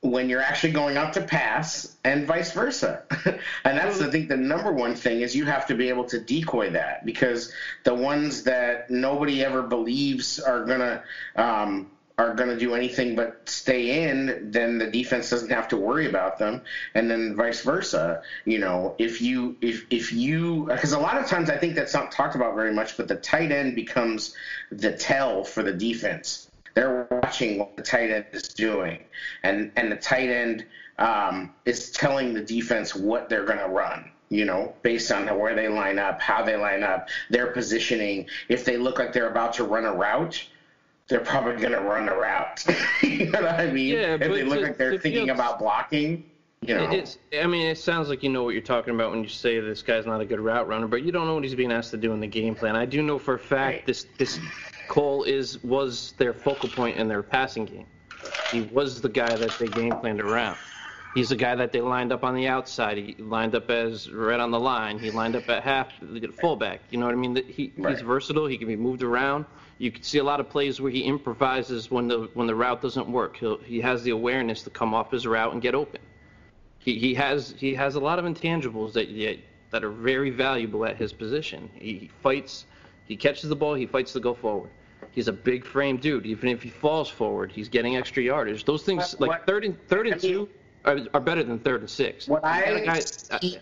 when 0.00 0.28
you're 0.28 0.40
actually 0.40 0.72
going 0.72 0.96
out 0.96 1.12
to 1.12 1.20
pass 1.20 1.96
and 2.02 2.26
vice 2.26 2.52
versa. 2.52 3.04
and 3.64 3.78
that's 3.78 4.00
I 4.00 4.10
think 4.10 4.28
the 4.28 4.36
number 4.36 4.72
one 4.72 4.94
thing 4.94 5.20
is 5.20 5.36
you 5.36 5.44
have 5.44 5.66
to 5.66 5.74
be 5.74 5.88
able 5.88 6.04
to 6.06 6.18
decoy 6.18 6.70
that 6.70 7.04
because 7.04 7.52
the 7.84 7.94
ones 7.94 8.42
that 8.44 8.90
nobody 8.90 9.44
ever 9.44 9.62
believes 9.62 10.40
are 10.40 10.64
gonna 10.64 11.02
um, 11.36 11.90
are 12.22 12.34
going 12.34 12.48
to 12.48 12.58
do 12.58 12.74
anything 12.74 13.16
but 13.16 13.48
stay 13.48 14.08
in, 14.08 14.50
then 14.50 14.78
the 14.78 14.86
defense 14.86 15.28
doesn't 15.28 15.50
have 15.50 15.68
to 15.68 15.76
worry 15.76 16.08
about 16.08 16.38
them, 16.38 16.62
and 16.94 17.10
then 17.10 17.34
vice 17.34 17.62
versa. 17.62 18.22
You 18.44 18.58
know, 18.58 18.94
if 18.98 19.20
you 19.20 19.56
if 19.60 19.86
if 19.90 20.12
you 20.12 20.66
because 20.70 20.92
a 20.92 20.98
lot 20.98 21.18
of 21.18 21.26
times 21.26 21.50
I 21.50 21.56
think 21.56 21.74
that's 21.74 21.94
not 21.94 22.12
talked 22.12 22.36
about 22.36 22.54
very 22.54 22.72
much, 22.72 22.96
but 22.96 23.08
the 23.08 23.16
tight 23.16 23.50
end 23.50 23.74
becomes 23.74 24.34
the 24.70 24.96
tell 24.96 25.44
for 25.44 25.62
the 25.62 25.72
defense. 25.72 26.48
They're 26.74 27.06
watching 27.10 27.58
what 27.58 27.76
the 27.76 27.82
tight 27.82 28.10
end 28.10 28.26
is 28.32 28.48
doing, 28.48 29.04
and 29.42 29.72
and 29.76 29.90
the 29.90 29.96
tight 29.96 30.30
end 30.30 30.64
um, 30.98 31.52
is 31.64 31.90
telling 31.90 32.34
the 32.34 32.42
defense 32.42 32.94
what 32.94 33.28
they're 33.28 33.44
going 33.44 33.58
to 33.58 33.68
run 33.68 34.10
you 34.32 34.46
know, 34.46 34.74
based 34.80 35.12
on 35.12 35.26
where 35.38 35.54
they 35.54 35.68
line 35.68 35.98
up, 35.98 36.18
how 36.18 36.42
they 36.42 36.56
line 36.56 36.82
up, 36.82 37.10
their 37.28 37.48
positioning. 37.48 38.26
If 38.48 38.64
they 38.64 38.78
look 38.78 38.98
like 38.98 39.12
they're 39.12 39.28
about 39.28 39.52
to 39.54 39.64
run 39.64 39.84
a 39.84 39.92
route, 39.92 40.42
they're 41.12 41.20
probably 41.20 41.60
going 41.60 41.72
to 41.72 41.80
run 41.80 42.08
a 42.08 42.14
route. 42.14 42.64
you 43.02 43.26
know 43.26 43.42
what 43.42 43.60
I 43.60 43.70
mean? 43.70 43.94
Yeah, 43.94 44.14
if 44.14 44.20
they 44.20 44.42
look 44.42 44.62
like 44.62 44.78
they're 44.78 44.98
thinking 44.98 45.28
about 45.28 45.58
blocking, 45.58 46.24
you 46.62 46.74
know. 46.74 46.90
It's, 46.90 47.18
I 47.38 47.46
mean, 47.46 47.66
it 47.66 47.76
sounds 47.76 48.08
like 48.08 48.22
you 48.22 48.30
know 48.30 48.44
what 48.44 48.50
you're 48.50 48.62
talking 48.62 48.94
about 48.94 49.10
when 49.10 49.22
you 49.22 49.28
say 49.28 49.60
this 49.60 49.82
guy's 49.82 50.06
not 50.06 50.22
a 50.22 50.24
good 50.24 50.40
route 50.40 50.66
runner, 50.66 50.88
but 50.88 51.02
you 51.02 51.12
don't 51.12 51.26
know 51.26 51.34
what 51.34 51.44
he's 51.44 51.54
being 51.54 51.70
asked 51.70 51.90
to 51.90 51.98
do 51.98 52.12
in 52.12 52.20
the 52.20 52.26
game 52.26 52.54
plan. 52.54 52.76
I 52.76 52.86
do 52.86 53.02
know 53.02 53.18
for 53.18 53.34
a 53.34 53.38
fact 53.38 53.74
right. 53.74 53.86
this 53.86 54.06
this 54.16 54.40
Cole 54.88 55.24
is 55.24 55.62
was 55.62 56.14
their 56.16 56.32
focal 56.32 56.70
point 56.70 56.96
in 56.96 57.08
their 57.08 57.22
passing 57.22 57.66
game. 57.66 57.86
He 58.50 58.62
was 58.62 59.02
the 59.02 59.08
guy 59.10 59.34
that 59.34 59.58
they 59.58 59.68
game 59.68 59.92
planned 59.92 60.20
around. 60.20 60.56
He's 61.14 61.28
the 61.28 61.36
guy 61.36 61.54
that 61.54 61.72
they 61.72 61.82
lined 61.82 62.10
up 62.10 62.24
on 62.24 62.34
the 62.34 62.48
outside. 62.48 62.96
He 62.96 63.16
lined 63.18 63.54
up 63.54 63.70
as 63.70 64.10
right 64.10 64.40
on 64.40 64.50
the 64.50 64.60
line. 64.60 64.98
He 64.98 65.10
lined 65.10 65.36
up 65.36 65.46
at 65.50 65.62
half, 65.62 65.88
the 66.00 66.26
fullback. 66.40 66.80
You 66.88 66.98
know 66.98 67.04
what 67.04 67.14
I 67.14 67.18
mean? 67.18 67.36
He, 67.48 67.70
right. 67.76 67.92
He's 67.92 68.00
versatile. 68.00 68.46
He 68.46 68.56
can 68.56 68.66
be 68.66 68.76
moved 68.76 69.02
around 69.02 69.44
you 69.82 69.90
can 69.90 70.04
see 70.04 70.18
a 70.18 70.24
lot 70.24 70.38
of 70.38 70.48
plays 70.48 70.80
where 70.80 70.92
he 70.92 71.00
improvises 71.00 71.90
when 71.90 72.06
the 72.06 72.30
when 72.34 72.46
the 72.46 72.54
route 72.54 72.80
doesn't 72.80 73.08
work. 73.08 73.36
He'll, 73.36 73.58
he 73.58 73.80
has 73.80 74.04
the 74.04 74.10
awareness 74.10 74.62
to 74.62 74.70
come 74.70 74.94
off 74.94 75.10
his 75.10 75.26
route 75.26 75.52
and 75.52 75.60
get 75.60 75.74
open. 75.74 76.00
He, 76.78 77.00
he 77.00 77.14
has 77.14 77.56
he 77.58 77.74
has 77.74 77.96
a 77.96 78.00
lot 78.00 78.20
of 78.20 78.24
intangibles 78.24 78.92
that 78.92 79.08
that 79.72 79.82
are 79.82 79.90
very 79.90 80.30
valuable 80.30 80.84
at 80.84 80.96
his 80.96 81.12
position. 81.12 81.68
He 81.74 82.10
fights, 82.22 82.66
he 83.06 83.16
catches 83.16 83.48
the 83.48 83.56
ball, 83.56 83.74
he 83.74 83.86
fights 83.86 84.12
to 84.12 84.20
go 84.20 84.34
forward. 84.34 84.70
He's 85.10 85.26
a 85.26 85.32
big 85.32 85.64
frame 85.64 85.96
dude. 85.96 86.26
Even 86.26 86.50
if 86.50 86.62
he 86.62 86.70
falls 86.70 87.08
forward, 87.08 87.50
he's 87.50 87.68
getting 87.68 87.96
extra 87.96 88.22
yardage. 88.22 88.64
Those 88.64 88.84
things 88.84 89.16
like 89.18 89.30
what, 89.30 89.46
third 89.46 89.64
and 89.64 89.76
third 89.88 90.06
and 90.06 90.20
two 90.20 90.48
are, 90.84 91.00
are 91.12 91.20
better 91.20 91.42
than 91.42 91.58
third 91.58 91.80
and 91.80 91.90
six. 91.90 92.28
What 92.28 92.44
I 92.44 92.84
guy, 92.84 93.00
see, 93.00 93.56
uh, 93.56 93.60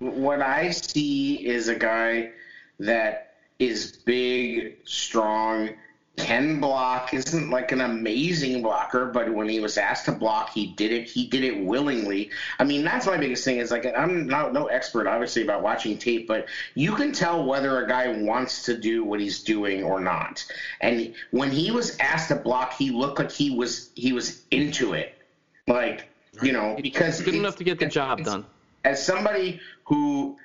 what 0.00 0.42
I 0.42 0.72
see 0.72 1.46
is 1.46 1.68
a 1.68 1.76
guy 1.76 2.32
that 2.80 3.31
is 3.68 3.92
big, 4.04 4.76
strong, 4.84 5.70
can 6.16 6.32
can 6.42 6.60
block, 6.60 7.14
isn't 7.14 7.50
like 7.50 7.72
an 7.72 7.80
amazing 7.80 8.62
blocker, 8.62 9.06
but 9.06 9.32
when 9.32 9.48
he 9.48 9.60
was 9.60 9.78
asked 9.78 10.04
to 10.06 10.12
block, 10.12 10.50
he 10.50 10.66
did 10.66 10.92
it. 10.92 11.08
He 11.08 11.26
did 11.26 11.42
it 11.42 11.64
willingly. 11.64 12.30
I 12.58 12.64
mean, 12.64 12.84
that's 12.84 13.06
my 13.06 13.16
biggest 13.16 13.44
thing. 13.44 13.58
Is 13.58 13.70
like 13.70 13.86
I'm 13.86 14.26
not 14.26 14.52
no 14.52 14.66
expert, 14.66 15.06
obviously, 15.06 15.42
about 15.42 15.62
watching 15.62 15.98
tape, 15.98 16.28
but 16.28 16.46
you 16.74 16.94
can 16.94 17.12
tell 17.12 17.44
whether 17.44 17.84
a 17.84 17.88
guy 17.88 18.12
wants 18.22 18.64
to 18.64 18.76
do 18.76 19.04
what 19.04 19.20
he's 19.20 19.42
doing 19.42 19.82
or 19.84 20.00
not. 20.00 20.44
And 20.80 21.14
when 21.30 21.50
he 21.50 21.70
was 21.70 21.98
asked 21.98 22.28
to 22.28 22.36
block, 22.36 22.74
he 22.74 22.90
looked 22.90 23.18
like 23.18 23.32
he 23.32 23.54
was 23.54 23.90
he 23.94 24.12
was 24.12 24.42
into 24.50 24.92
it, 24.92 25.14
like 25.66 26.08
you 26.42 26.52
know, 26.52 26.78
because 26.80 27.20
good 27.22 27.34
enough 27.34 27.56
to 27.56 27.64
get 27.64 27.78
the 27.78 27.86
job 27.86 28.22
done. 28.24 28.44
As 28.84 29.04
somebody 29.04 29.60
who 29.84 30.36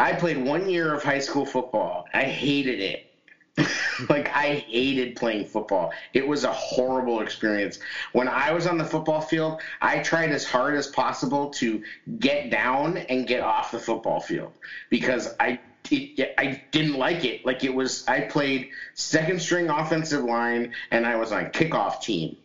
I 0.00 0.14
played 0.14 0.42
one 0.42 0.68
year 0.68 0.94
of 0.94 1.02
high 1.02 1.18
school 1.18 1.44
football, 1.44 2.06
I 2.14 2.24
hated 2.24 2.80
it 2.80 3.10
like 4.08 4.28
I 4.34 4.54
hated 4.66 5.16
playing 5.16 5.46
football. 5.46 5.92
It 6.12 6.26
was 6.26 6.44
a 6.44 6.52
horrible 6.52 7.20
experience. 7.20 7.78
When 8.12 8.28
I 8.28 8.52
was 8.52 8.66
on 8.66 8.78
the 8.78 8.84
football 8.84 9.20
field, 9.20 9.60
I 9.80 9.98
tried 9.98 10.30
as 10.30 10.44
hard 10.44 10.74
as 10.76 10.86
possible 10.86 11.50
to 11.50 11.82
get 12.18 12.50
down 12.50 12.96
and 12.96 13.26
get 13.26 13.42
off 13.42 13.70
the 13.70 13.78
football 13.78 14.20
field 14.20 14.52
because 14.88 15.34
I 15.38 15.60
it, 15.90 16.34
I 16.38 16.62
didn't 16.70 16.96
like 16.96 17.24
it. 17.24 17.44
Like 17.44 17.64
it 17.64 17.74
was 17.74 18.06
I 18.06 18.20
played 18.20 18.68
second 18.94 19.40
string 19.40 19.68
offensive 19.68 20.24
line 20.24 20.72
and 20.90 21.06
I 21.06 21.16
was 21.16 21.32
on 21.32 21.46
kickoff 21.46 22.00
team. 22.00 22.36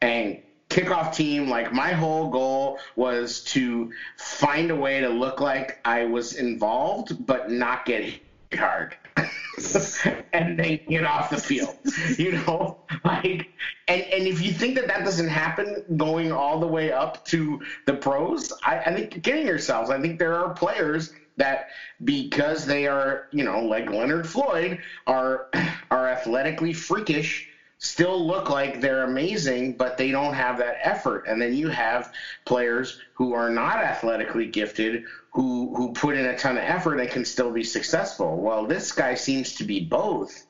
And 0.00 0.38
kickoff 0.68 1.14
team 1.14 1.48
like 1.48 1.72
my 1.72 1.92
whole 1.92 2.28
goal 2.28 2.78
was 2.96 3.42
to 3.44 3.90
find 4.16 4.70
a 4.70 4.76
way 4.76 5.00
to 5.00 5.08
look 5.08 5.40
like 5.40 5.78
I 5.84 6.04
was 6.04 6.34
involved 6.34 7.24
but 7.26 7.50
not 7.50 7.84
get 7.84 8.20
hard. 8.54 8.96
and 10.32 10.58
they 10.58 10.82
get 10.88 11.04
off 11.04 11.30
the 11.30 11.38
field. 11.38 11.76
You 12.18 12.32
know, 12.32 12.78
like, 13.04 13.48
and 13.88 14.02
and 14.02 14.26
if 14.26 14.40
you 14.40 14.52
think 14.52 14.74
that 14.76 14.86
that 14.86 15.04
doesn't 15.04 15.28
happen 15.28 15.82
going 15.96 16.32
all 16.32 16.60
the 16.60 16.66
way 16.66 16.92
up 16.92 17.24
to 17.26 17.60
the 17.84 17.94
pros, 17.94 18.52
I, 18.62 18.78
I 18.78 18.94
think 18.94 19.14
you're 19.14 19.22
kidding 19.22 19.46
yourselves. 19.46 19.90
I 19.90 20.00
think 20.00 20.18
there 20.18 20.34
are 20.34 20.54
players 20.54 21.12
that 21.36 21.66
because 22.04 22.64
they 22.64 22.86
are, 22.86 23.26
you 23.32 23.44
know, 23.44 23.60
like 23.60 23.90
Leonard 23.90 24.26
Floyd, 24.26 24.78
are 25.06 25.48
are 25.90 26.08
athletically 26.08 26.72
freakish 26.72 27.48
still 27.78 28.26
look 28.26 28.48
like 28.48 28.80
they're 28.80 29.04
amazing, 29.04 29.74
but 29.74 29.96
they 29.96 30.10
don't 30.10 30.34
have 30.34 30.58
that 30.58 30.78
effort. 30.82 31.24
And 31.26 31.40
then 31.40 31.54
you 31.54 31.68
have 31.68 32.12
players 32.44 33.00
who 33.14 33.34
are 33.34 33.50
not 33.50 33.78
athletically 33.78 34.46
gifted 34.46 35.04
who 35.36 35.74
who 35.76 35.92
put 35.92 36.16
in 36.16 36.24
a 36.24 36.38
ton 36.38 36.56
of 36.56 36.64
effort 36.64 36.98
and 36.98 37.10
can 37.10 37.24
still 37.24 37.52
be 37.52 37.62
successful. 37.62 38.40
Well, 38.40 38.66
this 38.66 38.90
guy 38.92 39.14
seems 39.14 39.54
to 39.56 39.64
be 39.64 39.80
both. 39.80 40.46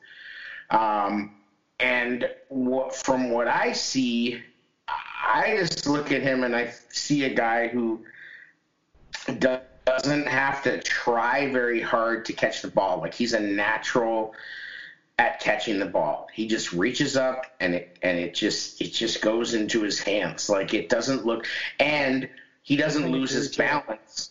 Um, 0.70 1.34
and 1.80 2.30
what, 2.48 2.94
from 2.94 3.30
what 3.30 3.48
I 3.48 3.72
see, 3.72 4.42
I 4.88 5.56
just 5.58 5.86
look 5.88 6.12
at 6.12 6.22
him 6.22 6.44
and 6.44 6.54
I 6.54 6.72
see 6.88 7.24
a 7.24 7.34
guy 7.34 7.66
who 7.66 8.04
doesn't 9.38 10.28
have 10.28 10.62
to 10.62 10.80
try 10.82 11.50
very 11.50 11.80
hard 11.80 12.24
to 12.26 12.32
catch 12.32 12.62
the 12.62 12.68
ball. 12.68 13.00
Like 13.00 13.14
he's 13.14 13.32
a 13.32 13.40
natural 13.40 14.34
at 15.18 15.40
catching 15.40 15.78
the 15.78 15.86
ball. 15.86 16.28
He 16.32 16.46
just 16.46 16.72
reaches 16.72 17.16
up 17.16 17.46
and 17.60 17.74
it 17.74 17.98
and 18.02 18.18
it 18.18 18.34
just 18.34 18.80
it 18.80 18.92
just 18.92 19.22
goes 19.22 19.54
into 19.54 19.82
his 19.82 19.98
hands. 19.98 20.48
Like 20.48 20.74
it 20.74 20.88
doesn't 20.88 21.24
look 21.24 21.46
and 21.80 22.28
he 22.62 22.76
doesn't 22.76 23.10
lose 23.10 23.30
his 23.30 23.54
balance. 23.56 24.30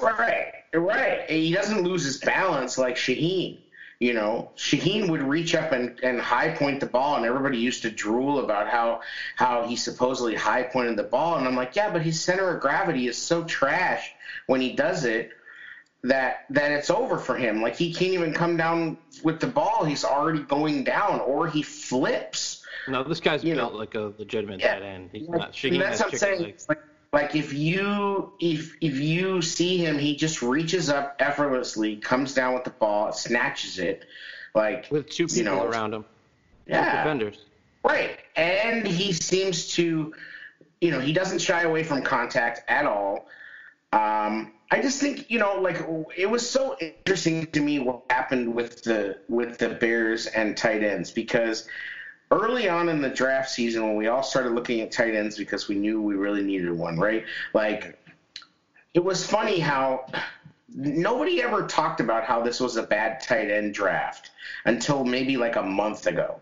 Right, 0.00 0.52
right. 0.74 1.28
He 1.28 1.52
doesn't 1.52 1.82
lose 1.82 2.04
his 2.04 2.18
balance 2.18 2.78
like 2.78 2.96
Shaheen. 2.96 3.58
You 4.00 4.14
know, 4.14 4.52
Shaheen 4.56 5.10
would 5.10 5.22
reach 5.22 5.56
up 5.56 5.72
and, 5.72 5.98
and 6.04 6.20
high 6.20 6.50
point 6.50 6.78
the 6.78 6.86
ball, 6.86 7.16
and 7.16 7.24
everybody 7.24 7.58
used 7.58 7.82
to 7.82 7.90
drool 7.90 8.38
about 8.38 8.68
how 8.68 9.00
how 9.34 9.66
he 9.66 9.74
supposedly 9.74 10.36
high 10.36 10.62
pointed 10.62 10.96
the 10.96 11.02
ball. 11.02 11.36
And 11.36 11.48
I'm 11.48 11.56
like, 11.56 11.74
yeah, 11.74 11.92
but 11.92 12.02
his 12.02 12.20
center 12.20 12.54
of 12.54 12.60
gravity 12.60 13.08
is 13.08 13.18
so 13.18 13.44
trash 13.44 14.12
when 14.46 14.60
he 14.60 14.72
does 14.72 15.04
it 15.04 15.32
that 16.04 16.44
that 16.50 16.70
it's 16.70 16.90
over 16.90 17.18
for 17.18 17.36
him. 17.36 17.60
Like 17.60 17.76
he 17.76 17.92
can't 17.92 18.12
even 18.12 18.32
come 18.32 18.56
down 18.56 18.98
with 19.22 19.40
the 19.40 19.46
ball; 19.46 19.84
he's 19.84 20.04
already 20.04 20.40
going 20.40 20.84
down, 20.84 21.20
or 21.20 21.48
he 21.48 21.62
flips. 21.62 22.64
No, 22.86 23.02
this 23.02 23.20
guy's 23.20 23.44
you 23.44 23.54
built 23.54 23.72
know. 23.72 23.78
like 23.78 23.94
a 23.94 24.12
legitimate 24.18 24.60
yeah. 24.60 24.74
tight 24.74 24.82
end. 24.82 25.10
He's 25.12 25.28
not. 25.28 25.52
Shaheen 25.52 25.78
that's 25.78 26.00
what 26.00 26.12
I'm 26.12 26.18
saying. 26.18 26.54
Like, 26.68 26.78
like 27.12 27.34
if 27.34 27.52
you 27.52 28.32
if 28.40 28.76
if 28.80 28.98
you 28.98 29.42
see 29.42 29.78
him, 29.78 29.98
he 29.98 30.14
just 30.16 30.42
reaches 30.42 30.88
up 30.88 31.16
effortlessly, 31.18 31.96
comes 31.96 32.34
down 32.34 32.54
with 32.54 32.64
the 32.64 32.70
ball, 32.70 33.12
snatches 33.12 33.78
it, 33.78 34.04
like 34.54 34.88
with 34.90 35.08
two 35.08 35.26
people 35.26 35.38
you 35.38 35.44
know, 35.44 35.64
around 35.64 35.94
him. 35.94 36.04
Yeah, 36.66 37.02
defenders. 37.02 37.44
Right, 37.82 38.18
and 38.36 38.86
he 38.86 39.12
seems 39.12 39.68
to, 39.74 40.12
you 40.80 40.90
know, 40.90 41.00
he 41.00 41.12
doesn't 41.12 41.38
shy 41.38 41.62
away 41.62 41.84
from 41.84 42.02
contact 42.02 42.62
at 42.68 42.84
all. 42.84 43.28
Um, 43.92 44.52
I 44.70 44.82
just 44.82 45.00
think 45.00 45.30
you 45.30 45.38
know, 45.38 45.60
like 45.60 45.82
it 46.16 46.26
was 46.30 46.48
so 46.48 46.76
interesting 46.78 47.46
to 47.52 47.60
me 47.60 47.78
what 47.78 48.02
happened 48.10 48.54
with 48.54 48.82
the 48.82 49.18
with 49.28 49.58
the 49.58 49.70
Bears 49.70 50.26
and 50.26 50.56
tight 50.56 50.82
ends 50.82 51.10
because 51.10 51.66
early 52.30 52.68
on 52.68 52.88
in 52.88 53.00
the 53.00 53.08
draft 53.08 53.50
season 53.50 53.82
when 53.82 53.96
we 53.96 54.06
all 54.08 54.22
started 54.22 54.52
looking 54.52 54.80
at 54.80 54.92
tight 54.92 55.14
ends 55.14 55.38
because 55.38 55.68
we 55.68 55.74
knew 55.74 56.02
we 56.02 56.14
really 56.14 56.42
needed 56.42 56.70
one, 56.70 56.98
right? 56.98 57.24
Like 57.54 57.98
it 58.92 59.02
was 59.02 59.24
funny 59.24 59.58
how 59.58 60.04
nobody 60.74 61.42
ever 61.42 61.66
talked 61.66 62.00
about 62.00 62.24
how 62.24 62.42
this 62.42 62.60
was 62.60 62.76
a 62.76 62.82
bad 62.82 63.20
tight 63.22 63.50
end 63.50 63.72
draft 63.72 64.30
until 64.66 65.04
maybe 65.04 65.36
like 65.38 65.56
a 65.56 65.62
month 65.62 66.06
ago. 66.06 66.40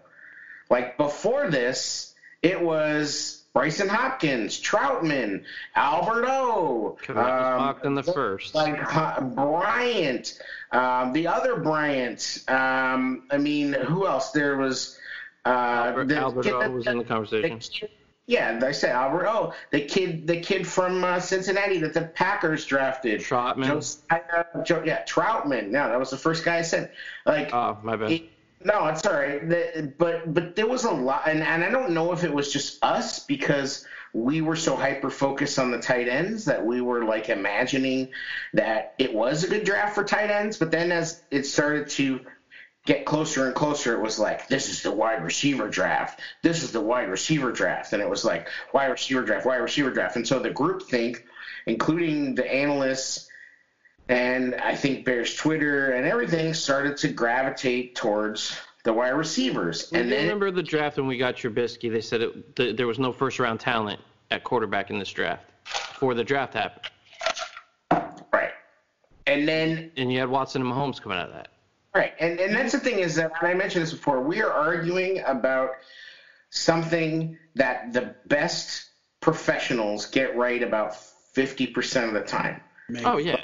Like 0.68 0.97
before 0.97 1.49
this, 1.49 2.14
it 2.42 2.61
was 2.61 3.35
Brycen 3.56 3.88
Hopkins, 3.88 4.60
Trautman, 4.60 5.42
Albert 5.76 6.26
O. 6.28 6.98
Um, 7.08 7.76
in 7.84 7.94
the 7.94 8.02
first. 8.02 8.54
Like 8.54 8.78
uh, 8.94 9.22
Bryant, 9.22 10.38
um, 10.72 11.14
the 11.14 11.26
other 11.26 11.56
Bryant. 11.56 12.44
Um, 12.48 13.22
I 13.30 13.38
mean, 13.38 13.72
who 13.72 14.06
else? 14.06 14.30
There 14.30 14.58
was 14.58 14.98
uh, 15.46 15.48
Albert, 15.48 16.08
the 16.08 16.16
Albert 16.18 16.46
O 16.48 16.70
was 16.70 16.86
in 16.86 16.98
the 16.98 17.04
conversation. 17.04 17.58
The, 17.58 17.88
yeah, 18.26 18.60
I 18.62 18.72
said 18.72 18.90
Albert 18.90 19.26
O. 19.26 19.54
The 19.70 19.80
kid, 19.80 20.26
the 20.26 20.38
kid 20.38 20.66
from 20.66 21.02
uh, 21.02 21.18
Cincinnati 21.18 21.78
that 21.78 21.94
the 21.94 22.02
Packers 22.02 22.66
drafted. 22.66 23.22
Joe, 24.66 24.82
yeah, 24.84 25.02
Trautman. 25.04 25.72
Yeah, 25.72 25.88
that 25.88 25.98
was 25.98 26.10
the 26.10 26.18
first 26.18 26.44
guy 26.44 26.58
I 26.58 26.62
said. 26.62 26.90
Like, 27.25 27.54
oh, 27.54 27.78
my 27.82 27.96
bad. 27.96 28.10
He, 28.10 28.28
no, 28.66 28.87
it's 28.87 29.06
all 29.06 29.14
right. 29.14 29.49
The, 29.49 29.92
but 29.96 30.35
but 30.35 30.56
there 30.56 30.66
was 30.66 30.85
a 30.85 30.90
lot, 30.90 31.23
and, 31.28 31.40
and 31.40 31.62
I 31.62 31.70
don't 31.70 31.92
know 31.92 32.12
if 32.12 32.25
it 32.25 32.32
was 32.32 32.52
just 32.52 32.82
us 32.82 33.20
because 33.20 33.87
we 34.12 34.40
were 34.40 34.56
so 34.56 34.75
hyper 34.75 35.08
focused 35.08 35.58
on 35.61 35.70
the 35.70 35.78
tight 35.78 36.08
ends 36.08 36.46
that 36.46 36.66
we 36.66 36.80
were 36.80 37.04
like 37.04 37.28
imagining 37.28 38.08
that 38.54 38.94
it 38.99 39.14
was 39.14 39.44
a 39.44 39.49
good 39.49 39.64
draft 39.64 39.94
for 39.94 40.02
tight 40.02 40.30
ends. 40.30 40.58
But 40.58 40.73
then 40.73 40.90
as 40.90 41.23
it 41.30 41.44
started 41.44 41.90
to 41.90 42.20
get 42.87 43.04
closer 43.04 43.46
and 43.46 43.54
closer, 43.54 43.94
it 43.94 44.00
was 44.00 44.18
like, 44.18 44.49
this 44.49 44.68
is 44.68 44.82
the 44.82 44.90
wide 44.90 45.23
receiver 45.23 45.68
draft. 45.68 46.20
This 46.42 46.64
is 46.64 46.73
the 46.73 46.80
wide 46.80 47.08
receiver 47.08 47.52
draft. 47.52 47.92
And 47.92 48.02
it 48.02 48.08
was 48.08 48.25
like, 48.25 48.49
wide 48.73 48.87
receiver 48.87 49.23
draft, 49.23 49.46
wide 49.46 49.56
receiver 49.56 49.92
draft. 49.92 50.16
And 50.16 50.26
so 50.26 50.40
the 50.40 50.50
group 50.50 50.82
think, 50.82 51.25
including 51.66 52.35
the 52.35 52.52
analysts 52.52 53.25
and 54.08 54.54
I 54.56 54.75
think 54.75 55.04
Bears 55.04 55.34
Twitter 55.34 55.92
and 55.92 56.06
everything, 56.06 56.54
started 56.54 56.96
to 56.98 57.08
gravitate 57.08 57.94
towards 57.94 58.56
the 58.84 58.92
wide 58.92 59.10
receivers. 59.10 59.92
and 59.92 60.10
then, 60.10 60.22
remember 60.22 60.50
the 60.50 60.62
draft 60.62 60.96
when 60.96 61.06
we 61.06 61.18
got 61.18 61.36
Trubisky? 61.36 61.90
They 61.90 62.00
said 62.00 62.22
it, 62.22 62.56
the, 62.56 62.72
there 62.72 62.86
was 62.86 62.98
no 62.98 63.12
first 63.12 63.38
round 63.38 63.60
talent 63.60 64.00
at 64.30 64.44
quarterback 64.44 64.90
in 64.90 64.98
this 64.98 65.12
draft 65.12 65.44
before 65.64 66.14
the 66.14 66.25
draft 66.25 66.54
happened. 66.54 66.90
Right. 68.32 68.52
And 69.26 69.48
then. 69.48 69.90
And 69.96 70.12
you 70.12 70.20
had 70.20 70.28
Watson 70.28 70.62
and 70.62 70.70
Mahomes 70.70 71.00
coming 71.00 71.18
out 71.18 71.28
of 71.28 71.34
that. 71.34 71.48
Right, 71.96 72.12
and 72.20 72.38
and 72.38 72.54
that's 72.54 72.72
the 72.72 72.78
thing 72.78 72.98
is 72.98 73.14
that 73.14 73.32
and 73.40 73.48
I 73.48 73.54
mentioned 73.54 73.82
this 73.82 73.92
before. 73.92 74.20
We 74.20 74.42
are 74.42 74.52
arguing 74.52 75.22
about 75.26 75.70
something 76.50 77.38
that 77.54 77.94
the 77.94 78.14
best 78.26 78.90
professionals 79.20 80.04
get 80.04 80.36
right 80.36 80.62
about 80.62 80.94
fifty 80.94 81.66
percent 81.66 82.08
of 82.08 82.12
the 82.12 82.20
time. 82.20 82.60
Maybe. 82.90 83.06
Oh 83.06 83.16
yeah. 83.16 83.40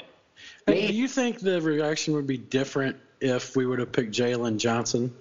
Hey, 0.67 0.87
do 0.87 0.93
you 0.93 1.07
think 1.07 1.39
the 1.39 1.61
reaction 1.61 2.13
would 2.13 2.27
be 2.27 2.37
different 2.37 2.97
if 3.19 3.55
we 3.55 3.65
would 3.65 3.79
have 3.79 3.91
picked 3.91 4.13
Jaylon 4.13 4.57
Johnson 4.57 5.13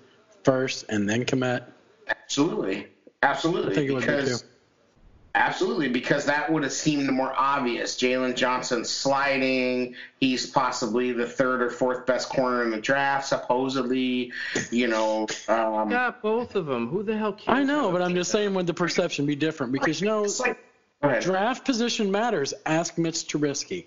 first 0.45 0.85
and 0.89 1.09
then 1.09 1.25
Kmet? 1.25 1.65
Absolutely, 2.09 2.89
absolutely. 3.23 3.73
I 3.73 3.75
think 3.75 3.89
because, 3.89 4.05
it 4.07 4.15
would 4.15 4.25
be 4.25 4.31
too. 4.31 4.45
Absolutely, 5.35 5.89
because 5.89 6.27
that 6.27 6.53
would 6.53 6.63
have 6.63 6.73
seemed 6.73 7.11
more 7.11 7.33
obvious. 7.35 7.97
Jaylon 7.97 8.37
Johnson 8.37 8.85
sliding. 8.85 9.95
He's 10.21 10.47
possibly 10.47 11.13
the 11.13 11.27
third 11.27 11.63
or 11.63 11.71
fourth 11.71 12.05
best 12.05 12.29
corner 12.29 12.63
in 12.65 12.71
the 12.71 12.81
draft, 12.81 13.27
supposedly. 13.27 14.31
You 14.71 14.89
know. 14.89 15.27
Um, 15.49 15.89
got 15.89 16.21
both 16.21 16.55
of 16.55 16.67
them. 16.67 16.89
Who 16.89 17.03
the 17.03 17.17
hell 17.17 17.33
cares? 17.33 17.59
I 17.59 17.63
know, 17.63 17.91
but 17.91 18.03
I'm 18.03 18.15
just 18.15 18.31
saying, 18.31 18.53
would 18.55 18.67
the 18.67 18.75
perception 18.75 19.25
be 19.25 19.35
different? 19.35 19.73
Because 19.73 20.03
you 20.03 20.07
know, 20.07 20.29
like, 21.03 21.23
draft 21.23 21.65
position 21.65 22.11
matters. 22.11 22.53
Ask 22.67 22.99
Mitch 22.99 23.27
Trubisky. 23.27 23.87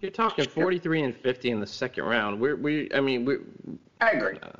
You're 0.00 0.10
talking 0.10 0.46
43 0.46 1.02
and 1.02 1.16
50 1.16 1.50
in 1.50 1.60
the 1.60 1.66
second 1.66 2.04
round. 2.04 2.40
We're 2.40 2.56
we. 2.56 2.88
I 2.94 3.00
mean, 3.00 3.24
we. 3.24 3.36
I 4.00 4.10
agree. 4.10 4.38
Uh, 4.42 4.50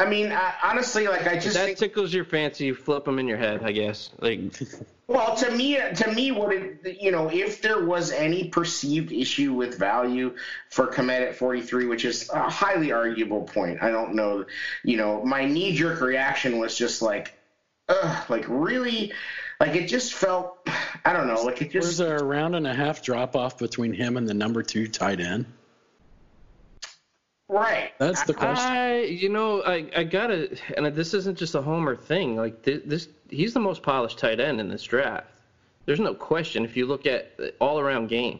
I 0.00 0.08
mean, 0.08 0.32
I, 0.32 0.54
honestly, 0.62 1.08
like 1.08 1.26
I 1.26 1.38
just 1.38 1.54
that 1.54 1.66
think, 1.66 1.78
tickles 1.78 2.12
your 2.12 2.24
fancy. 2.24 2.64
You 2.66 2.74
flip 2.74 3.04
them 3.04 3.18
in 3.18 3.28
your 3.28 3.36
head, 3.36 3.62
I 3.62 3.72
guess. 3.72 4.10
Like, 4.18 4.40
well, 5.06 5.36
to 5.36 5.50
me, 5.50 5.78
to 5.96 6.12
me, 6.12 6.32
what 6.32 6.54
it, 6.54 6.98
you 7.00 7.10
know, 7.10 7.30
if 7.30 7.60
there 7.60 7.84
was 7.84 8.10
any 8.10 8.48
perceived 8.48 9.12
issue 9.12 9.52
with 9.52 9.78
value 9.78 10.34
for 10.70 10.86
Kmet 10.86 11.28
at 11.28 11.36
43, 11.36 11.86
which 11.86 12.06
is 12.06 12.30
a 12.30 12.48
highly 12.48 12.92
arguable 12.92 13.42
point, 13.42 13.82
I 13.82 13.90
don't 13.90 14.14
know, 14.14 14.46
you 14.84 14.96
know, 14.96 15.22
my 15.22 15.44
knee 15.44 15.74
jerk 15.74 16.00
reaction 16.00 16.58
was 16.58 16.76
just 16.76 17.02
like, 17.02 17.34
ugh, 17.88 18.30
like 18.30 18.46
really, 18.48 19.12
like 19.60 19.76
it 19.76 19.86
just 19.86 20.14
felt, 20.14 20.66
I 21.04 21.12
don't 21.12 21.28
know, 21.28 21.42
like 21.42 21.60
it 21.60 21.70
just. 21.70 21.86
Was 21.86 21.98
there 21.98 22.16
a 22.16 22.24
round 22.24 22.56
and 22.56 22.66
a 22.66 22.74
half 22.74 23.02
drop 23.02 23.36
off 23.36 23.58
between 23.58 23.92
him 23.92 24.16
and 24.16 24.26
the 24.26 24.34
number 24.34 24.62
two 24.62 24.88
tight 24.88 25.20
end? 25.20 25.46
Right. 27.48 27.92
That's 27.98 28.22
the 28.22 28.34
question. 28.34 28.70
I, 28.72 29.02
you 29.02 29.28
know, 29.28 29.62
I, 29.62 29.90
I 29.94 30.04
gotta, 30.04 30.56
and 30.76 30.86
this 30.86 31.14
isn't 31.14 31.36
just 31.36 31.56
a 31.56 31.62
homer 31.62 31.96
thing. 31.96 32.36
Like 32.36 32.62
this, 32.62 32.80
this, 32.86 33.08
he's 33.28 33.52
the 33.52 33.60
most 33.60 33.82
polished 33.82 34.18
tight 34.18 34.40
end 34.40 34.60
in 34.60 34.68
this 34.68 34.84
draft. 34.84 35.26
There's 35.84 36.00
no 36.00 36.14
question. 36.14 36.64
If 36.64 36.76
you 36.76 36.86
look 36.86 37.06
at 37.06 37.32
all 37.60 37.80
around 37.80 38.08
game, 38.08 38.38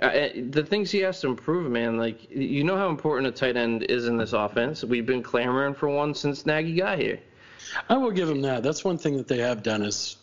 uh, 0.00 0.10
the 0.50 0.64
things 0.64 0.90
he 0.90 0.98
has 1.00 1.20
to 1.20 1.28
improve, 1.28 1.70
man. 1.70 1.96
Like 1.96 2.28
you 2.30 2.64
know 2.64 2.76
how 2.76 2.88
important 2.88 3.28
a 3.28 3.30
tight 3.30 3.56
end 3.56 3.84
is 3.84 4.08
in 4.08 4.16
this 4.16 4.32
offense. 4.32 4.82
We've 4.82 5.06
been 5.06 5.22
clamoring 5.22 5.74
for 5.74 5.88
one 5.88 6.14
since 6.14 6.44
Nagy 6.44 6.74
got 6.74 6.98
here. 6.98 7.20
I 7.88 7.96
will 7.96 8.10
give 8.10 8.28
them 8.28 8.42
that. 8.42 8.62
That's 8.62 8.84
one 8.84 8.98
thing 8.98 9.16
that 9.16 9.28
they 9.28 9.38
have 9.38 9.62
done 9.62 9.82
is 9.82 10.16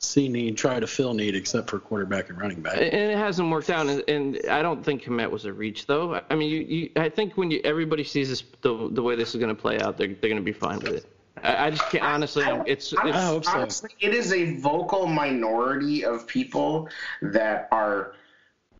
see 0.00 0.28
need, 0.28 0.56
try 0.56 0.78
to 0.78 0.86
fill 0.86 1.12
need, 1.14 1.34
except 1.34 1.70
for 1.70 1.78
quarterback 1.78 2.28
and 2.28 2.40
running 2.40 2.60
back. 2.60 2.76
And 2.76 2.84
it 2.84 3.18
hasn't 3.18 3.50
worked 3.50 3.70
out. 3.70 3.86
And, 3.88 4.02
and 4.08 4.40
I 4.48 4.62
don't 4.62 4.84
think 4.84 5.02
Kmet 5.02 5.30
was 5.30 5.44
a 5.44 5.52
reach, 5.52 5.86
though. 5.86 6.20
I 6.30 6.34
mean, 6.34 6.50
you, 6.50 6.60
you 6.60 6.90
I 6.96 7.08
think 7.08 7.36
when 7.36 7.50
you, 7.50 7.60
everybody 7.64 8.04
sees 8.04 8.28
this, 8.28 8.44
the, 8.62 8.88
the 8.92 9.02
way 9.02 9.16
this 9.16 9.30
is 9.34 9.40
going 9.40 9.54
to 9.54 9.60
play 9.60 9.80
out, 9.80 9.96
they're, 9.96 10.08
they're 10.08 10.30
going 10.30 10.36
to 10.36 10.42
be 10.42 10.52
fine 10.52 10.78
with 10.80 10.94
it. 10.94 11.06
I, 11.42 11.66
I 11.66 11.70
just 11.70 11.88
can't 11.90 12.04
honestly. 12.04 12.44
I, 12.44 12.62
it's, 12.66 12.92
I, 12.94 13.08
it's 13.08 13.16
I 13.16 13.22
hope 13.26 13.44
so. 13.44 13.50
honestly, 13.52 13.90
it 14.00 14.14
is 14.14 14.32
a 14.32 14.56
vocal 14.56 15.06
minority 15.06 16.04
of 16.04 16.26
people 16.26 16.88
that 17.22 17.68
are 17.70 18.14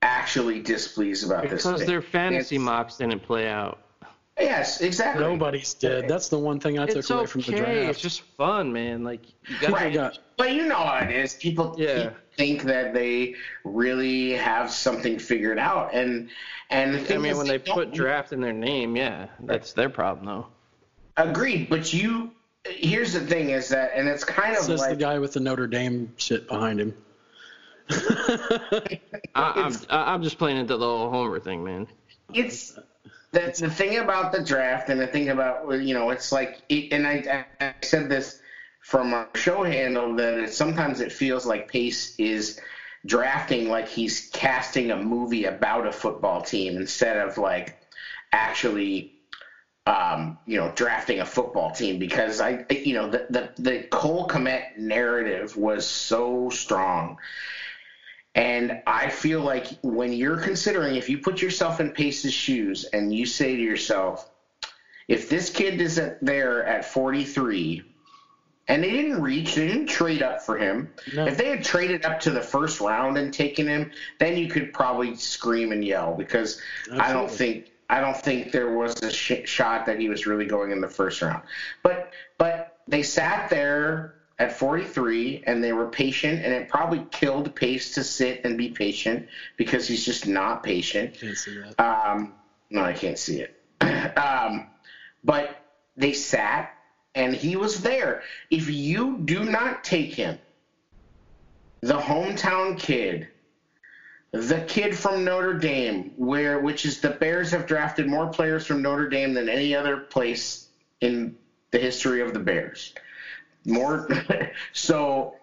actually 0.03 0.61
displeased 0.61 1.27
about 1.27 1.49
this. 1.49 1.65
because 1.65 1.87
their 1.87 2.03
fantasy 2.03 2.57
It's- 2.57 2.65
mocks 2.65 2.97
didn't 2.97 3.21
play 3.21 3.49
out. 3.49 3.79
Yes, 4.41 4.81
exactly. 4.81 5.25
Nobody's 5.25 5.75
dead. 5.75 6.09
That's 6.09 6.29
the 6.29 6.39
one 6.39 6.61
thing 6.61 6.79
I 6.79 6.87
took 6.87 6.97
It's 6.99 7.11
away 7.11 7.21
okay. 7.23 7.27
from 7.31 7.41
the 7.43 7.53
draft. 7.53 7.91
It's 7.91 8.01
just 8.01 8.21
fun, 8.37 8.73
man. 8.73 9.03
Like 9.03 9.23
you 9.49 9.57
got 9.61 9.73
Right. 9.73 9.93
got- 9.93 10.19
But 10.37 10.53
you 10.53 10.67
know 10.67 10.77
how 10.77 10.99
it 11.05 11.11
is. 11.11 11.35
People, 11.35 11.75
Yeah. 11.77 12.11
think 12.37 12.63
that 12.65 12.95
they 12.95 13.35
really 13.65 14.31
have 14.35 14.71
something 14.71 15.19
figured 15.19 15.59
out, 15.59 15.93
and 15.93 16.29
and 16.71 16.95
the 17.07 17.15
I 17.15 17.19
mean, 17.19 17.37
when 17.37 17.47
they 17.49 17.59
don't- 17.59 17.75
put 17.75 17.93
draft 17.93 18.33
in 18.33 18.41
their 18.41 18.53
name, 18.53 18.95
yeah, 18.97 19.27
that's 19.41 19.73
their 19.73 19.89
problem, 19.89 20.27
though. 20.27 20.47
agreed. 21.17 21.69
But 21.69 21.93
you, 21.93 22.31
here's 22.65 23.13
the 23.15 23.21
thing: 23.21 23.51
is 23.51 23.69
that, 23.71 23.91
and 23.95 24.07
it's 24.09 24.23
kind 24.23 24.57
of 24.57 24.63
Says 24.63 24.79
like 24.81 24.91
the 24.91 24.97
guy 24.97 25.19
with 25.19 25.33
the 25.33 25.41
Notre 25.41 25.67
Dame 25.67 26.13
shit 26.17 26.47
behind 26.47 26.79
him. 26.81 26.95
I, 27.91 29.01
I'm 29.35 29.73
I- 29.91 30.13
I'm 30.15 30.23
just 30.23 30.39
playing 30.39 30.59
into 30.59 30.77
the 30.77 30.87
whole 30.87 31.11
Homer 31.11 31.41
thing, 31.41 31.65
man. 31.65 31.87
it's 32.35 32.79
that's 33.31 33.61
the 33.61 33.71
thing 33.71 33.99
about 33.99 34.33
the 34.33 34.43
draft 34.43 34.89
and 34.89 35.01
the 35.01 35.07
thing 35.07 35.29
about 35.29 35.71
you 35.83 35.95
know 35.95 36.11
it's 36.11 36.33
like 36.33 36.63
and 36.71 37.07
I, 37.07 37.47
I 37.61 37.75
said 37.83 38.09
this 38.09 38.41
from 38.81 39.13
our 39.13 39.29
show 39.35 39.65
handle 39.65 40.15
that 40.17 40.39
it, 40.39 40.53
sometimes 40.53 41.01
it 41.01 41.13
feels 41.13 41.45
like 41.45 41.69
pace 41.69 42.15
is 42.19 42.61
drafting 43.05 43.69
like 43.69 43.89
he's 43.89 44.31
casting 44.33 44.91
a 44.91 44.97
movie 44.97 45.45
about 45.45 45.87
a 45.87 45.93
football 45.93 46.43
team 46.43 46.77
instead 46.77 47.17
of 47.17 47.39
like 47.39 47.79
actually 48.33 49.15
um, 49.87 50.39
you 50.47 50.59
know 50.59 50.73
drafting 50.75 51.21
a 51.21 51.25
football 51.25 51.71
team 51.71 51.99
because 51.99 52.41
I 52.41 52.65
you 52.71 52.95
know 52.95 53.11
the 53.11 53.27
the, 53.31 53.63
the 53.63 53.83
Cole 53.91 54.29
Kmet 54.29 54.79
narrative 54.79 55.57
was 55.57 55.87
so 55.87 56.51
strong 56.51 57.19
and 58.39 58.83
I 58.87 59.09
feel 59.09 59.41
like 59.41 59.67
when 59.83 60.13
you're 60.13 60.37
considering, 60.37 60.95
if 60.95 61.09
you 61.09 61.19
put 61.19 61.43
yourself 61.43 61.81
in 61.81 61.91
Pace's 61.91 62.33
shoes 62.33 62.85
and 62.85 63.13
you 63.13 63.27
say 63.27 63.57
to 63.57 63.61
yourself, 63.61 64.31
if 65.09 65.29
this 65.29 65.51
kid 65.51 65.81
isn't 65.81 66.25
there 66.25 66.65
at 66.65 66.85
43, 66.85 67.83
and 68.69 68.85
they 68.85 68.91
didn't 68.91 69.21
reach, 69.21 69.57
they 69.57 69.67
didn't 69.67 69.89
trade 69.89 70.23
up 70.23 70.43
for 70.43 70.57
him. 70.57 70.89
No. 71.13 71.27
If 71.27 71.37
they 71.37 71.49
had 71.49 71.65
traded 71.65 72.05
up 72.05 72.21
to 72.21 72.31
the 72.31 72.41
first 72.41 72.81
round 72.81 73.19
and 73.19 73.35
taken 73.35 73.67
him, 73.67 73.91
then 74.21 74.37
you 74.37 74.47
could 74.47 74.73
probably 74.73 75.17
scream 75.17 75.73
and 75.73 75.85
yell 75.85 76.15
because 76.15 76.61
I 76.93 77.13
don't 77.13 77.31
think 77.31 77.73
I 77.91 78.01
don't 78.01 78.17
think 78.17 78.53
there 78.53 78.77
was 78.77 79.03
a 79.03 79.11
sh- 79.11 79.47
shot 79.47 79.87
that 79.87 79.99
he 79.99 80.09
was 80.09 80.27
really 80.29 80.47
going 80.47 80.71
in 80.71 80.81
the 80.81 80.89
first 80.89 81.23
round. 81.23 81.43
But 81.83 82.13
but 82.37 82.79
they 82.87 83.03
sat 83.03 83.51
there 83.51 84.18
at 84.39 84.53
43 84.53 85.43
and 85.47 85.63
they 85.63 85.73
were 85.73 85.89
patient 85.89 86.45
and 86.45 86.53
it 86.53 86.69
probably 86.69 87.05
killed 87.11 87.55
Pace 87.55 87.95
to 87.95 88.05
sit 88.05 88.43
and 88.45 88.57
be 88.57 88.69
patient 88.69 89.29
because 89.57 89.89
he's 89.89 90.05
just 90.05 90.27
not 90.27 90.63
patient. 90.63 91.15
Can't 91.15 91.37
see 91.37 91.59
that. 91.59 91.81
Um, 91.81 92.35
no, 92.71 92.83
I 92.83 92.93
can't 92.93 93.19
see 93.19 93.41
it. 93.41 93.61
um, 94.17 94.67
but 95.25 95.61
they 95.97 96.13
sat 96.13 96.73
and 97.15 97.35
he 97.35 97.57
was 97.57 97.83
there. 97.83 98.23
If 98.51 98.71
you 98.71 99.19
do 99.25 99.45
not 99.45 99.83
take 99.83 100.15
him, 100.15 100.39
the 101.81 101.99
hometown 101.99 102.79
kid, 102.79 103.29
the 104.31 104.61
kid 104.69 104.97
from 104.97 105.25
Notre 105.25 105.55
Dame, 105.55 106.13
where 106.17 106.61
which 106.61 106.85
is 106.85 107.01
the 107.01 107.11
Bears 107.11 107.51
have 107.51 107.67
drafted 107.67 108.07
more 108.07 108.29
players 108.29 108.67
from 108.67 108.83
Notre 108.83 109.09
Dame 109.09 109.35
than 109.35 109.49
any 109.49 109.75
other 109.75 109.97
place 109.97 110.69
in 111.01 111.37
the 111.71 111.79
history 111.79 112.21
of 112.21 112.35
the 112.35 112.41
Bears. 112.41 112.95
More 113.69 114.09
so 114.73 115.35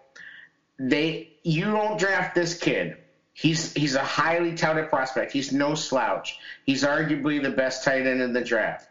they 0.78 1.30
you 1.42 1.72
don't 1.72 1.98
draft 1.98 2.34
this 2.34 2.54
kid. 2.54 2.96
He's 3.32 3.72
he's 3.74 3.94
a 3.94 4.02
highly 4.02 4.54
touted 4.54 4.88
prospect. 4.88 5.32
He's 5.32 5.52
no 5.52 5.74
slouch. 5.74 6.38
He's 6.64 6.82
arguably 6.82 7.42
the 7.42 7.50
best 7.50 7.84
tight 7.84 8.06
end 8.06 8.20
in 8.20 8.32
the 8.32 8.42
draft. 8.42 8.88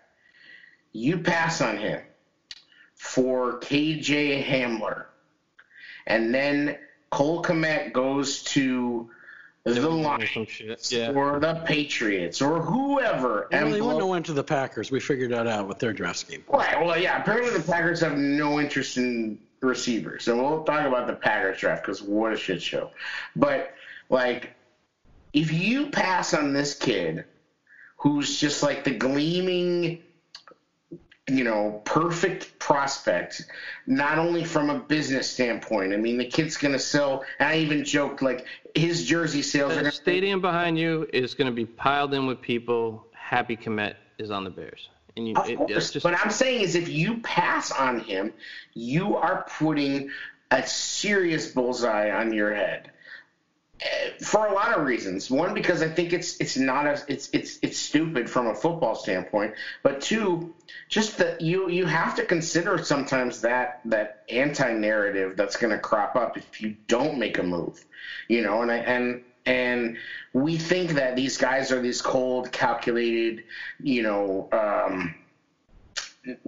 You 0.94 1.18
pass 1.18 1.62
on 1.62 1.78
him 1.78 2.00
for 2.96 3.60
KJ 3.60 4.44
Hamler. 4.46 5.06
And 6.08 6.34
then 6.34 6.78
Cole 7.10 7.44
Kmet 7.44 7.92
goes 7.92 8.44
to 8.44 9.10
the 9.66 9.90
Lions. 9.90 10.92
Yeah. 10.92 11.12
or 11.12 11.40
the 11.40 11.56
Patriots 11.66 12.42
or 12.42 12.62
whoever. 12.62 13.48
Well, 13.52 13.64
and 13.64 13.74
they 13.74 13.82
wouldn't 13.82 14.02
have 14.02 14.10
went 14.10 14.26
to 14.28 14.34
the 14.34 14.44
Packers. 14.44 14.92
We 14.92 15.00
figured 15.00 15.32
that 15.32 15.48
out 15.48 15.68
with 15.68 15.80
their 15.80 15.92
draft 15.92 16.20
scheme. 16.20 16.44
Right. 16.48 16.80
Well, 16.80 16.98
yeah. 16.98 17.22
Apparently, 17.22 17.52
the 17.52 17.64
Packers 17.64 18.00
have 18.02 18.18
no 18.18 18.60
interest 18.60 18.98
in 18.98 19.40
receivers, 19.62 20.28
and 20.28 20.38
we'll 20.38 20.64
talk 20.64 20.86
about 20.86 21.08
the 21.08 21.14
Packers 21.14 21.60
draft 21.60 21.84
because 21.84 22.02
what 22.02 22.32
a 22.32 22.38
shit 22.38 22.62
show. 22.62 22.92
But 23.36 23.74
like, 24.10 24.54
if 25.34 25.52
you 25.52 25.88
pass 25.88 26.34
on 26.34 26.54
this 26.54 26.76
kid, 26.76 27.26
who's 27.98 28.40
just 28.40 28.62
like 28.62 28.84
the 28.84 28.92
gleaming, 28.92 30.04
you 31.28 31.44
know, 31.44 31.82
perfect 31.86 32.60
prospect, 32.60 33.46
not 33.88 34.20
only 34.20 34.44
from 34.44 34.70
a 34.70 34.80
business 34.80 35.30
standpoint. 35.30 35.92
I 35.94 35.98
mean, 35.98 36.18
the 36.18 36.26
kid's 36.26 36.56
gonna 36.58 36.80
sell. 36.80 37.24
And 37.40 37.50
I 37.50 37.58
even 37.58 37.84
joked 37.84 38.22
like 38.22 38.46
his 38.76 39.06
jersey 39.06 39.42
sales 39.42 39.72
are 39.72 39.76
The 39.76 39.82
gonna 39.82 39.92
stadium 39.92 40.40
behind 40.42 40.78
you 40.78 41.08
is 41.12 41.34
going 41.34 41.48
to 41.48 41.54
be 41.54 41.66
piled 41.66 42.14
in 42.14 42.28
with 42.28 42.42
people. 42.42 43.08
Happy 43.14 43.58
Kmet 43.58 43.96
is 44.20 44.30
on 44.30 44.44
the 44.44 44.52
Bears, 44.52 44.90
and 45.18 45.28
you, 45.28 45.36
it, 45.48 45.58
course. 45.58 45.92
just 45.92 46.04
But 46.04 46.14
I'm 46.24 46.30
saying 46.30 46.62
is 46.62 46.76
if 46.76 46.90
you 46.90 47.18
pass 47.22 47.72
on 47.72 48.00
him, 48.00 48.32
you 48.76 49.16
are 49.16 49.48
putting 49.58 50.12
a 50.52 50.66
serious 50.68 51.52
bullseye 51.52 52.12
on 52.12 52.34
your 52.34 52.54
head. 52.54 52.92
For 54.22 54.48
a 54.48 54.54
lot 54.54 54.78
of 54.78 54.86
reasons. 54.86 55.30
One, 55.30 55.54
because 55.54 55.82
I 55.82 55.90
think 55.90 56.14
it's 56.14 56.38
it's 56.40 56.56
not 56.56 56.88
as 56.88 57.06
it's 57.08 57.30
it's 57.34 57.60
it's 57.62 57.78
stupid 57.78 58.30
from 58.30 58.48
a 58.48 58.56
football 58.56 58.96
standpoint. 58.96 59.54
But 59.84 60.02
two, 60.02 60.54
just 60.88 61.18
that 61.18 61.42
you 61.42 61.70
you 61.70 61.86
have 61.86 62.16
to 62.16 62.26
consider 62.26 62.82
sometimes 62.84 63.42
that 63.42 63.82
that 63.86 64.24
anti 64.30 64.74
narrative 64.74 65.36
that's 65.36 65.58
going 65.58 65.72
to 65.72 65.80
crop 65.80 66.16
up 66.16 66.38
if 66.38 66.62
you 66.62 66.78
don't 66.88 67.20
make 67.20 67.38
a 67.38 67.44
move. 67.44 67.84
You 68.30 68.44
know, 68.44 68.62
and 68.62 68.72
I, 68.72 68.78
and 68.78 69.24
and 69.46 69.98
we 70.32 70.58
think 70.58 70.92
that 70.92 71.18
these 71.18 71.38
guys 71.38 71.72
are 71.72 71.82
these 71.82 72.02
cold, 72.02 72.52
calculated, 72.52 73.44
you 73.82 74.04
know. 74.04 74.48
Um, 74.52 75.16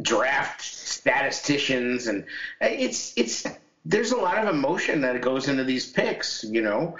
draft 0.01 0.61
statisticians 0.61 2.07
and 2.07 2.25
it's 2.59 3.13
it's 3.15 3.45
there's 3.87 4.11
a 4.11 4.17
lot 4.17 4.37
of 4.37 4.53
emotion 4.53 5.01
that 5.01 5.19
goes 5.21 5.47
into 5.47 5.63
these 5.63 5.85
picks 5.85 6.43
you 6.43 6.61
know? 6.61 6.97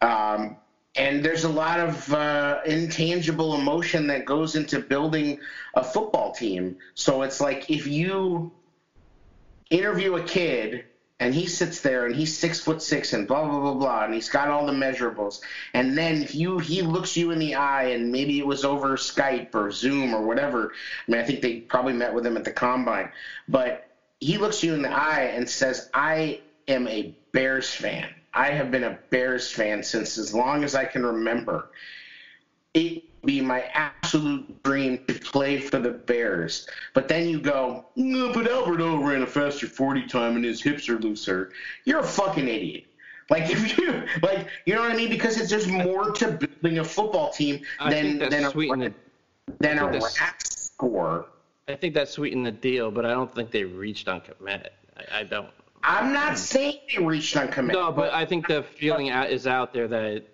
Um, 0.00 0.56
and 0.96 1.22
there's 1.22 1.44
a 1.44 1.48
lot 1.48 1.78
of 1.78 2.12
uh, 2.12 2.60
intangible 2.64 3.54
emotion 3.54 4.06
that 4.06 4.24
goes 4.24 4.56
into 4.56 4.78
building 4.80 5.38
a 5.74 5.84
football 5.84 6.32
team. 6.32 6.76
So 6.94 7.22
it's 7.22 7.40
like 7.40 7.70
if 7.70 7.86
you 7.86 8.50
interview 9.70 10.16
a 10.16 10.22
kid 10.22 10.84
and 11.18 11.34
he 11.34 11.46
sits 11.46 11.80
there 11.80 12.06
and 12.06 12.14
he's 12.14 12.36
six 12.36 12.60
foot 12.60 12.80
six 12.80 13.12
and 13.12 13.26
blah 13.26 13.44
blah 13.44 13.60
blah 13.60 13.74
blah 13.74 14.04
and 14.04 14.14
he's 14.14 14.28
got 14.28 14.48
all 14.48 14.66
the 14.66 14.72
measurables 14.72 15.40
and 15.74 15.96
then 15.96 16.22
if 16.22 16.34
you 16.34 16.58
he 16.58 16.82
looks 16.82 17.16
you 17.16 17.30
in 17.30 17.38
the 17.38 17.54
eye 17.54 17.84
and 17.84 18.12
maybe 18.12 18.38
it 18.38 18.46
was 18.46 18.64
over 18.64 18.96
Skype 18.96 19.54
or 19.54 19.72
Zoom 19.72 20.14
or 20.14 20.22
whatever 20.22 20.72
I 21.06 21.10
mean 21.10 21.20
I 21.20 21.24
think 21.24 21.40
they 21.40 21.60
probably 21.60 21.94
met 21.94 22.14
with 22.14 22.24
him 22.24 22.36
at 22.36 22.44
the 22.44 22.52
combine 22.52 23.10
but 23.48 23.85
he 24.20 24.38
looks 24.38 24.62
you 24.62 24.74
in 24.74 24.82
the 24.82 24.90
eye 24.90 25.32
and 25.34 25.48
says 25.48 25.90
I 25.92 26.40
am 26.68 26.88
a 26.88 27.14
Bears 27.32 27.72
fan 27.72 28.08
I 28.36 28.50
have 28.50 28.70
been 28.70 28.84
a 28.84 28.98
Bears 29.10 29.50
fan 29.50 29.82
since 29.82 30.18
as 30.18 30.34
long 30.34 30.62
as 30.62 30.74
I 30.74 30.84
can 30.84 31.04
remember 31.04 31.70
it 32.74 33.04
would 33.22 33.26
be 33.26 33.40
my 33.40 33.62
absolute 33.72 34.62
dream 34.62 35.02
to 35.08 35.14
play 35.14 35.58
for 35.58 35.78
the 35.78 35.90
Bears. 35.90 36.68
But 36.92 37.08
then 37.08 37.26
you 37.26 37.40
go, 37.40 37.86
no, 37.96 38.34
but 38.34 38.50
Alberto 38.50 38.98
ran 38.98 39.22
a 39.22 39.26
faster 39.26 39.66
40 39.66 40.06
time 40.06 40.36
and 40.36 40.44
his 40.44 40.62
hips 40.62 40.86
are 40.90 40.98
looser. 40.98 41.52
You're 41.86 42.00
a 42.00 42.06
fucking 42.06 42.46
idiot. 42.46 42.84
Like 43.30 43.44
if 43.50 43.78
you 43.78 44.04
like, 44.22 44.46
you 44.66 44.74
know 44.74 44.82
what 44.82 44.92
I 44.92 44.96
mean? 44.96 45.08
Because 45.08 45.40
it's 45.40 45.50
just 45.50 45.68
more 45.68 46.12
to 46.12 46.32
building 46.32 46.78
a 46.78 46.84
football 46.84 47.30
team 47.30 47.62
than 47.88 48.18
than 48.18 48.44
a, 48.44 48.50
the, 48.50 48.94
than 49.58 49.78
a 49.78 49.86
rat 49.86 50.42
score. 50.42 51.26
I 51.68 51.74
think 51.74 51.94
that 51.94 52.08
sweetened 52.08 52.46
the 52.46 52.52
deal, 52.52 52.90
but 52.90 53.04
I 53.04 53.10
don't 53.10 53.34
think 53.34 53.50
they 53.50 53.64
reached 53.64 54.08
on 54.08 54.20
Kmet. 54.20 54.68
I, 54.96 55.20
I 55.20 55.22
don't. 55.24 55.48
I'm 55.82 56.12
not 56.12 56.38
saying 56.38 56.78
they 56.94 57.04
reached 57.04 57.36
on 57.36 57.48
Kmet. 57.48 57.72
No, 57.72 57.92
but 57.92 58.12
I 58.12 58.24
think 58.24 58.48
the 58.48 58.62
feeling 58.62 59.08
is 59.08 59.46
out 59.46 59.72
there 59.72 59.88
that 59.88 60.24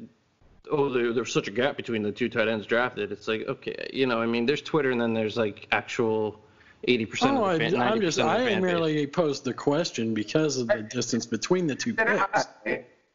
oh, 0.70 0.88
there, 0.88 1.12
there's 1.12 1.32
such 1.32 1.48
a 1.48 1.50
gap 1.50 1.76
between 1.76 2.02
the 2.02 2.12
two 2.12 2.28
tight 2.28 2.48
ends 2.48 2.66
drafted. 2.66 3.12
It's 3.12 3.28
like, 3.28 3.42
okay, 3.46 3.90
you 3.92 4.06
know, 4.06 4.20
I 4.20 4.26
mean, 4.26 4.46
there's 4.46 4.62
Twitter 4.62 4.90
and 4.90 5.00
then 5.00 5.14
there's 5.14 5.36
like 5.36 5.68
actual 5.72 6.40
80% 6.88 6.90
oh, 7.22 7.44
of 7.44 7.58
the 7.58 7.66
oh, 7.66 7.70
fan, 7.70 7.80
I, 7.80 7.92
am 7.92 8.00
just, 8.00 8.18
I 8.18 8.58
merely 8.58 9.06
base. 9.06 9.14
posed 9.14 9.44
the 9.44 9.54
question 9.54 10.14
because 10.14 10.56
of 10.56 10.68
the 10.68 10.82
distance 10.82 11.26
between 11.26 11.66
the 11.66 11.74
two 11.74 11.94
picks. 11.94 12.46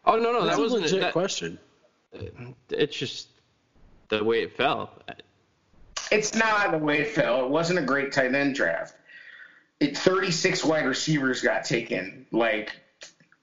Oh, 0.05 0.15
no, 0.15 0.31
no, 0.31 0.45
That's 0.45 0.55
that 0.55 0.61
wasn't 0.61 0.81
a 0.81 0.83
legit 0.85 1.01
that, 1.01 1.13
question. 1.13 1.59
It's 2.69 2.95
just 2.95 3.27
the 4.07 4.23
way 4.23 4.43
it 4.43 4.55
fell. 4.55 4.91
It's 6.11 6.33
not 6.33 6.71
the 6.71 6.77
way 6.77 6.99
it 6.99 7.09
fell. 7.09 7.45
It 7.45 7.49
wasn't 7.49 7.79
a 7.79 7.83
great 7.83 8.11
tight 8.11 8.33
end 8.33 8.55
draft. 8.55 8.95
It 9.79 9.97
36 9.97 10.63
wide 10.65 10.85
receivers 10.85 11.41
got 11.41 11.63
taken, 11.63 12.25
like 12.31 12.71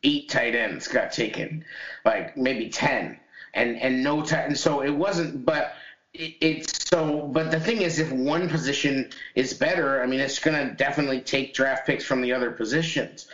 eight 0.03 0.29
tight 0.29 0.55
ends 0.55 0.89
got 0.89 1.13
taken, 1.13 1.65
like 2.05 2.37
maybe 2.37 2.69
10 2.69 3.19
and 3.55 3.77
and 3.81 4.03
no 4.03 4.23
tight. 4.23 4.47
And 4.47 4.59
so 4.59 4.83
it 4.83 4.91
wasn't, 4.91 5.45
but 5.45 5.75
it, 6.13 6.35
it's 6.41 6.89
so. 6.89 7.29
But 7.33 7.51
the 7.51 7.61
thing 7.61 7.83
is, 7.83 7.99
if 7.99 8.11
one 8.13 8.49
position 8.49 9.11
is 9.35 9.55
better, 9.55 10.03
I 10.03 10.07
mean, 10.07 10.21
it's 10.21 10.39
going 10.39 10.69
to 10.69 10.75
definitely 10.75 11.21
take 11.21 11.55
draft 11.55 11.87
picks 11.87 12.05
from 12.05 12.21
the 12.21 12.33
other 12.33 12.51
positions. 12.51 13.29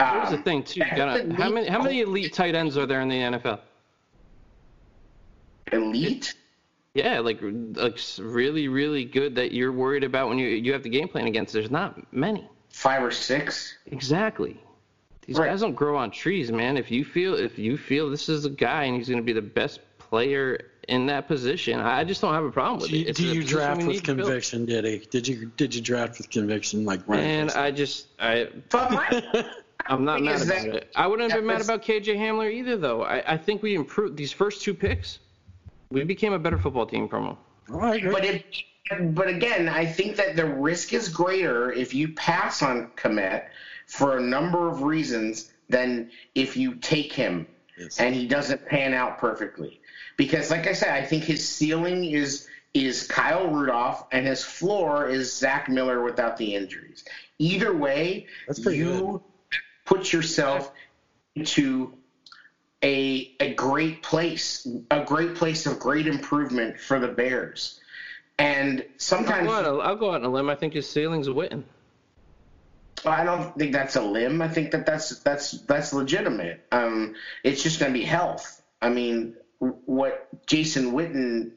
Here's 0.00 0.28
um, 0.28 0.36
the 0.36 0.42
thing, 0.42 0.64
too. 0.64 0.80
Gotta, 0.96 1.32
how 1.34 1.50
many 1.50 1.68
how 1.68 1.82
many 1.82 2.00
elite 2.00 2.32
tight 2.32 2.54
ends 2.54 2.76
are 2.76 2.86
there 2.86 3.00
in 3.00 3.08
the 3.08 3.16
NFL? 3.16 3.60
Elite. 5.72 6.34
Yeah, 6.94 7.18
like 7.18 7.40
like 7.42 7.98
really 8.18 8.68
really 8.68 9.04
good 9.04 9.34
that 9.34 9.52
you're 9.52 9.72
worried 9.72 10.04
about 10.04 10.28
when 10.28 10.38
you 10.38 10.46
you 10.46 10.72
have 10.72 10.84
the 10.84 10.88
game 10.88 11.08
plan 11.08 11.26
against. 11.26 11.52
There's 11.52 11.70
not 11.70 12.12
many. 12.12 12.48
Five 12.70 13.02
or 13.02 13.10
six. 13.10 13.76
Exactly. 13.86 14.60
These 15.26 15.38
right. 15.38 15.48
guys 15.48 15.60
don't 15.60 15.74
grow 15.74 15.96
on 15.96 16.10
trees, 16.10 16.52
man. 16.52 16.76
If 16.76 16.90
you 16.90 17.04
feel 17.04 17.34
if 17.34 17.58
you 17.58 17.76
feel 17.76 18.10
this 18.10 18.28
is 18.28 18.44
a 18.44 18.50
guy 18.50 18.84
and 18.84 18.96
he's 18.96 19.08
going 19.08 19.18
to 19.18 19.24
be 19.24 19.32
the 19.32 19.42
best 19.42 19.80
player 19.98 20.70
in 20.86 21.06
that 21.06 21.26
position, 21.26 21.80
I 21.80 22.04
just 22.04 22.20
don't 22.20 22.34
have 22.34 22.44
a 22.44 22.50
problem 22.50 22.80
with 22.80 22.92
it. 22.92 23.08
It's 23.08 23.18
do 23.18 23.26
you 23.26 23.42
draft 23.42 23.84
with 23.84 24.04
conviction, 24.04 24.64
Diddy? 24.64 25.04
Did 25.10 25.26
you 25.26 25.50
did 25.56 25.74
you 25.74 25.80
draft 25.80 26.18
with 26.18 26.30
conviction 26.30 26.84
like 26.84 27.00
And 27.08 27.50
I 27.52 27.70
just 27.72 28.06
I. 28.20 28.48
I'm 29.86 30.04
not 30.04 30.22
mad 30.22 30.40
about 30.40 30.66
it. 30.66 30.90
I 30.96 31.06
wouldn't 31.06 31.30
have 31.30 31.40
been 31.40 31.46
mad 31.46 31.60
about 31.60 31.82
KJ 31.82 32.16
Hamler 32.16 32.50
either, 32.50 32.78
though. 32.78 33.02
I, 33.02 33.34
I 33.34 33.36
think 33.36 33.62
we 33.62 33.74
improved 33.74 34.16
these 34.16 34.32
first 34.32 34.62
two 34.62 34.72
picks. 34.72 35.18
We 35.94 36.02
became 36.02 36.32
a 36.32 36.38
better 36.38 36.58
football 36.58 36.86
team 36.86 37.08
from 37.08 37.24
them. 37.24 37.36
But 38.12 38.24
if, 38.24 38.42
but 39.14 39.28
again, 39.28 39.68
I 39.68 39.86
think 39.86 40.16
that 40.16 40.34
the 40.34 40.44
risk 40.44 40.92
is 40.92 41.08
greater 41.08 41.72
if 41.72 41.94
you 41.94 42.08
pass 42.08 42.62
on 42.62 42.90
Kmet 42.96 43.46
for 43.86 44.18
a 44.18 44.20
number 44.20 44.68
of 44.68 44.82
reasons 44.82 45.52
than 45.68 46.10
if 46.34 46.56
you 46.56 46.74
take 46.74 47.12
him 47.12 47.46
yes. 47.78 47.98
and 48.00 48.14
he 48.14 48.26
doesn't 48.26 48.66
pan 48.66 48.92
out 48.92 49.18
perfectly. 49.18 49.80
Because, 50.16 50.50
like 50.50 50.66
I 50.66 50.72
said, 50.72 50.90
I 50.90 51.04
think 51.04 51.24
his 51.24 51.48
ceiling 51.48 52.04
is 52.04 52.48
is 52.74 53.06
Kyle 53.06 53.46
Rudolph 53.46 54.04
and 54.10 54.26
his 54.26 54.42
floor 54.42 55.08
is 55.08 55.32
Zach 55.32 55.68
Miller 55.68 56.02
without 56.02 56.36
the 56.36 56.56
injuries. 56.56 57.04
Either 57.38 57.72
way, 57.72 58.26
you 58.66 59.22
good. 59.48 59.58
put 59.84 60.12
yourself 60.12 60.72
into 61.36 61.94
a 62.84 63.34
a 63.40 63.54
great 63.54 64.02
place, 64.02 64.68
a 64.90 65.02
great 65.02 65.34
place 65.34 65.66
of 65.66 65.80
great 65.80 66.06
improvement 66.06 66.78
for 66.78 67.00
the 67.00 67.08
Bears. 67.08 67.80
And 68.38 68.84
sometimes 68.98 69.48
I'll 69.48 69.62
go, 69.62 69.80
out, 69.80 69.86
I'll 69.86 69.96
go 69.96 70.10
out 70.10 70.16
on 70.16 70.24
a 70.24 70.28
limb. 70.28 70.50
I 70.50 70.54
think 70.54 70.74
his 70.74 70.88
ceiling's 70.88 71.28
Witten. 71.28 71.62
I 73.06 73.24
don't 73.24 73.56
think 73.56 73.72
that's 73.72 73.96
a 73.96 74.02
limb. 74.02 74.42
I 74.42 74.48
think 74.48 74.70
that 74.72 74.86
that's 74.86 75.18
that's 75.20 75.52
that's 75.62 75.92
legitimate. 75.92 76.64
Um, 76.70 77.14
it's 77.42 77.62
just 77.62 77.80
going 77.80 77.92
to 77.92 77.98
be 77.98 78.04
health. 78.04 78.62
I 78.82 78.90
mean, 78.90 79.34
what 79.58 80.46
Jason 80.46 80.92
Witten. 80.92 81.52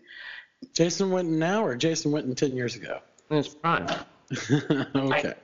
Jason 0.74 1.10
Witten 1.10 1.38
now 1.38 1.66
or 1.66 1.76
Jason 1.76 2.12
Witten 2.12 2.36
ten 2.36 2.56
years 2.56 2.76
ago? 2.76 3.00
It's 3.30 3.50
prime. 3.50 3.88
okay. 4.52 5.30
I, 5.30 5.36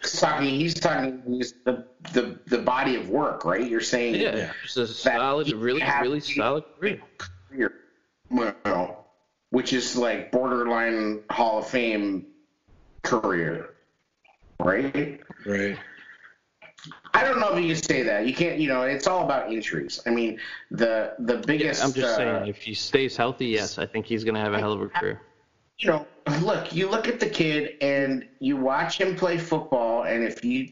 he's 0.00 0.20
talking. 0.20 0.48
He's 0.48 0.74
talking 0.74 1.22
the, 1.64 1.86
the 2.12 2.38
the 2.46 2.58
body 2.58 2.96
of 2.96 3.08
work, 3.08 3.44
right? 3.44 3.68
You're 3.68 3.80
saying 3.80 4.16
yeah, 4.16 4.36
yeah. 4.36 4.52
it's 4.64 4.76
a 4.76 4.86
solid, 4.86 5.50
really, 5.52 5.82
really 6.02 6.20
solid 6.20 6.64
career. 6.78 7.00
career. 7.48 7.72
Well, 8.30 9.06
which 9.50 9.72
is 9.72 9.96
like 9.96 10.32
borderline 10.32 11.22
Hall 11.30 11.58
of 11.58 11.66
Fame 11.68 12.26
career 13.02 13.74
right? 14.60 15.20
Right. 15.44 15.78
I 17.14 17.22
don't 17.22 17.38
know 17.38 17.54
if 17.54 17.62
you 17.62 17.74
can 17.74 17.82
say 17.82 18.02
that. 18.02 18.26
You 18.26 18.34
can't. 18.34 18.58
You 18.58 18.68
know, 18.68 18.82
it's 18.82 19.06
all 19.06 19.24
about 19.24 19.52
injuries. 19.52 20.00
I 20.06 20.10
mean, 20.10 20.38
the 20.70 21.14
the 21.20 21.36
biggest. 21.38 21.80
Yeah, 21.80 21.86
I'm 21.86 21.92
just 21.92 22.14
uh, 22.14 22.16
saying, 22.16 22.46
if 22.48 22.58
he 22.58 22.74
stays 22.74 23.16
healthy, 23.16 23.46
yes, 23.46 23.78
I 23.78 23.86
think 23.86 24.06
he's 24.06 24.24
going 24.24 24.34
to 24.34 24.40
have 24.40 24.52
a 24.52 24.58
hell 24.58 24.72
of 24.72 24.82
a 24.82 24.88
career. 24.88 25.20
You 25.78 25.90
know, 25.90 26.06
look, 26.40 26.72
you 26.72 26.88
look 26.88 27.08
at 27.08 27.20
the 27.20 27.28
kid 27.28 27.76
and 27.80 28.24
you 28.38 28.56
watch 28.56 29.00
him 29.00 29.16
play 29.16 29.38
football, 29.38 30.04
and 30.04 30.24
if 30.24 30.44
you, 30.44 30.68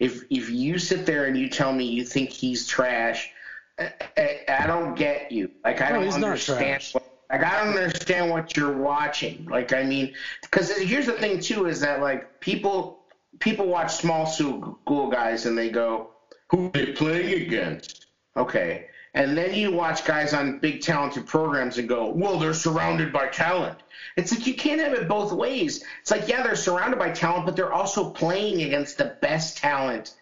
if 0.00 0.24
if 0.30 0.50
you 0.50 0.78
sit 0.78 1.06
there 1.06 1.26
and 1.26 1.36
you 1.38 1.48
tell 1.48 1.72
me 1.72 1.84
you 1.84 2.04
think 2.04 2.30
he's 2.30 2.66
trash, 2.66 3.30
I, 3.78 4.40
I 4.48 4.66
don't 4.66 4.94
get 4.96 5.30
you. 5.30 5.50
Like 5.64 5.80
I 5.80 5.90
no, 5.90 6.02
don't 6.02 6.24
understand. 6.24 6.82
What, 6.92 7.04
like 7.30 7.44
I 7.44 7.64
don't 7.64 7.76
understand 7.76 8.30
what 8.30 8.56
you're 8.56 8.76
watching. 8.76 9.46
Like 9.46 9.72
I 9.72 9.84
mean, 9.84 10.14
because 10.42 10.70
here's 10.76 11.06
the 11.06 11.12
thing 11.12 11.40
too 11.40 11.66
is 11.66 11.80
that 11.80 12.00
like 12.00 12.40
people 12.40 13.04
people 13.38 13.66
watch 13.66 13.94
small 13.94 14.26
school 14.26 15.08
guys 15.10 15.46
and 15.46 15.56
they 15.56 15.70
go, 15.70 16.10
"Who 16.50 16.66
are 16.66 16.70
they 16.70 16.86
playing 16.92 17.42
against?" 17.42 18.06
Okay, 18.36 18.86
and 19.14 19.36
then 19.36 19.54
you 19.54 19.72
watch 19.72 20.04
guys 20.04 20.32
on 20.32 20.58
big 20.58 20.82
talented 20.82 21.26
programs 21.26 21.78
and 21.78 21.88
go, 21.88 22.10
"Well, 22.10 22.38
they're 22.38 22.54
surrounded 22.54 23.12
by 23.12 23.26
talent." 23.28 23.78
It's 24.16 24.32
like 24.32 24.46
you 24.46 24.54
can't 24.54 24.80
have 24.80 24.92
it 24.92 25.08
both 25.08 25.32
ways. 25.32 25.84
It's 26.00 26.10
like 26.10 26.28
yeah, 26.28 26.42
they're 26.42 26.56
surrounded 26.56 26.98
by 26.98 27.10
talent, 27.10 27.46
but 27.46 27.56
they're 27.56 27.72
also 27.72 28.10
playing 28.10 28.62
against 28.62 28.98
the 28.98 29.16
best 29.20 29.58
talent 29.58 30.14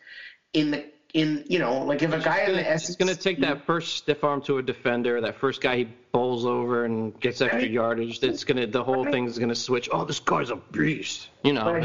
in 0.53 0.71
the 0.71 0.85
in 1.15 1.45
you 1.49 1.59
know 1.59 1.85
like 1.85 2.03
if 2.03 2.13
a 2.13 2.19
guy 2.19 2.43
in 2.43 2.53
the 2.53 2.71
S. 2.71 2.89
It's 2.89 2.97
going 2.97 3.15
to 3.15 3.21
take 3.21 3.41
that 3.41 3.65
first 3.67 3.97
stiff 3.97 4.25
arm 4.25 4.43
to 4.43 4.59
a 4.59 4.63
defender, 4.63 5.21
that 5.21 5.37
first 5.37 5.61
guy 5.61 5.79
he 5.79 5.89
bowls 6.13 6.47
over 6.47 6.85
and 6.85 7.19
gets 7.21 7.41
extra 7.41 7.63
mean, 7.63 7.73
yardage. 7.73 8.23
It's 8.23 8.45
going 8.45 8.59
to 8.59 8.67
the 8.67 8.85
whole 8.85 9.03
I 9.03 9.05
mean, 9.05 9.13
thing's 9.13 9.39
going 9.39 9.49
to 9.49 9.55
switch. 9.55 9.89
Oh, 9.93 10.05
this 10.05 10.21
guy's 10.21 10.51
a 10.51 10.57
beast. 10.57 11.29
You 11.43 11.55
know. 11.55 11.81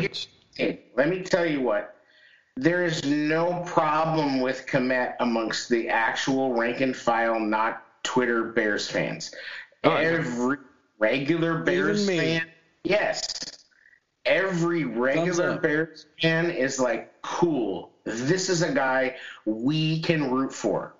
Hey, 0.55 0.81
let 0.95 1.09
me 1.09 1.23
tell 1.23 1.45
you 1.45 1.61
what. 1.61 1.92
There 2.55 2.85
is 2.85 3.03
no 3.03 3.63
problem 3.65 4.39
with 4.39 4.65
Kmet 4.67 5.15
amongst 5.19 5.69
the 5.69 5.89
actual 5.89 6.53
rank 6.53 6.81
and 6.81 6.95
file, 6.95 7.39
not 7.39 7.83
Twitter 8.03 8.43
Bears 8.43 8.87
fans. 8.87 9.33
Oh, 9.83 9.95
Every 9.95 10.57
regular 10.99 11.59
Bears 11.59 12.07
fan, 12.07 12.43
yes. 12.83 13.23
Every 14.25 14.85
regular 14.85 15.57
Bears 15.57 16.05
fan 16.21 16.51
is 16.51 16.79
like, 16.79 17.11
cool. 17.23 17.91
This 18.05 18.49
is 18.49 18.61
a 18.61 18.71
guy 18.71 19.15
we 19.45 20.01
can 20.01 20.29
root 20.31 20.53
for 20.53 20.93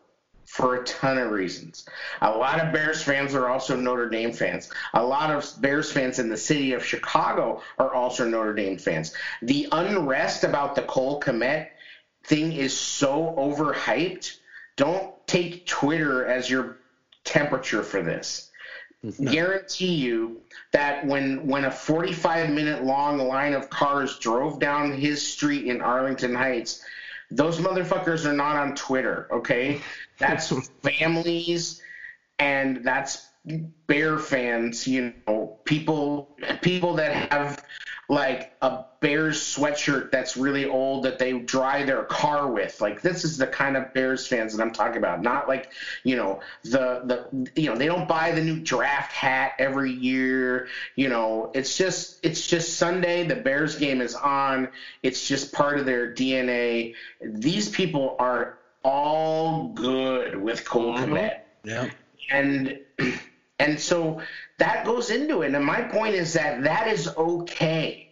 for 0.54 0.76
a 0.76 0.84
ton 0.84 1.18
of 1.18 1.32
reasons. 1.32 1.84
A 2.22 2.30
lot 2.30 2.60
of 2.60 2.72
Bears 2.72 3.02
fans 3.02 3.34
are 3.34 3.50
also 3.50 3.76
Notre 3.76 4.08
Dame 4.08 4.32
fans. 4.32 4.70
A 4.94 5.04
lot 5.04 5.32
of 5.32 5.52
Bears 5.60 5.92
fans 5.92 6.20
in 6.20 6.30
the 6.30 6.38
city 6.38 6.74
of 6.74 6.86
Chicago 6.86 7.63
are 7.80 7.92
also 7.92 8.30
Notre 8.30 8.54
Dame 8.54 8.78
fans. 8.78 9.16
The 9.42 9.68
unrest 9.72 10.44
about 10.44 10.76
the 10.76 10.84
Cole 10.84 11.20
Kmet 11.20 11.70
thing 12.26 12.54
is 12.54 12.78
so 12.78 13.34
overhyped. 13.36 14.38
Don't 14.76 15.16
take 15.26 15.66
Twitter 15.66 16.24
as 16.24 16.52
your 16.52 16.78
temperature 17.24 17.82
for 17.82 18.04
this. 18.04 18.52
No. 19.02 19.32
Guarantee 19.32 19.96
you 19.96 20.39
that 20.72 21.04
when 21.08 21.48
when 21.48 21.66
a 21.66 21.72
45 21.72 22.52
minute 22.52 22.84
long 22.84 23.18
line 23.18 23.54
of 23.54 23.72
cars 23.72 24.20
drove 24.20 24.60
down 24.60 24.92
his 24.92 25.28
street 25.28 25.66
in 25.66 25.82
Arlington 25.82 26.36
Heights, 26.36 26.86
Those 27.36 27.60
motherfuckers 27.60 28.26
are 28.26 28.34
not 28.34 28.56
on 28.56 28.76
Twitter, 28.76 29.28
okay? 29.32 29.82
That's 30.17 30.52
families 30.84 31.82
and 32.39 32.84
that's 32.84 33.28
bear 33.88 34.17
fans, 34.17 34.88
you 34.88 35.13
know, 35.27 35.58
people 35.65 36.36
people 36.62 36.95
that 36.95 37.32
have 37.32 37.63
like 38.10 38.53
a 38.62 38.86
Bears 38.99 39.39
sweatshirt 39.39 40.12
that's 40.12 40.38
really 40.38 40.65
old 40.65 41.03
that 41.03 41.19
they 41.19 41.39
dry 41.39 41.84
their 41.84 42.03
car 42.03 42.49
with. 42.49 42.79
Like 42.79 43.01
this 43.01 43.25
is 43.25 43.38
the 43.38 43.47
kind 43.47 43.75
of 43.75 43.93
Bears 43.93 44.27
fans 44.27 44.56
that 44.56 44.63
I'm 44.63 44.71
talking 44.71 44.97
about. 44.97 45.21
Not 45.21 45.47
like, 45.47 45.71
you 46.03 46.15
know, 46.15 46.39
the 46.63 47.01
the 47.03 47.51
you 47.62 47.69
know, 47.69 47.75
they 47.75 47.88
don't 47.88 48.08
buy 48.08 48.32
the 48.32 48.41
new 48.41 48.60
draft 48.60 49.12
hat 49.12 49.53
every 49.60 49.91
year. 49.91 50.67
You 50.95 51.10
know, 51.10 51.51
it's 51.53 51.77
just 51.77 52.19
it's 52.23 52.47
just 52.47 52.77
Sunday, 52.77 53.25
the 53.25 53.36
Bears 53.36 53.75
game 53.75 53.99
is 53.99 54.15
on. 54.15 54.69
It's 55.01 55.27
just 55.27 55.51
part 55.51 55.79
of 55.79 55.86
their 55.86 56.13
DNA. 56.13 56.95
These 57.21 57.69
people 57.69 58.15
are 58.19 58.58
all 58.84 59.69
good 59.69 60.36
with 60.36 60.63
Cole 60.65 60.95
mm-hmm. 60.95 61.13
Kmet. 61.13 61.39
Yeah. 61.63 61.89
And 62.29 62.79
and 63.60 63.80
so 63.80 64.22
that 64.58 64.86
goes 64.86 65.10
into 65.10 65.42
it. 65.42 65.54
And 65.54 65.66
my 65.66 65.82
point 65.82 66.16
is 66.16 66.34
that 66.34 66.63
that 66.63 66.88
is 66.88 67.08
okay. 67.16 68.12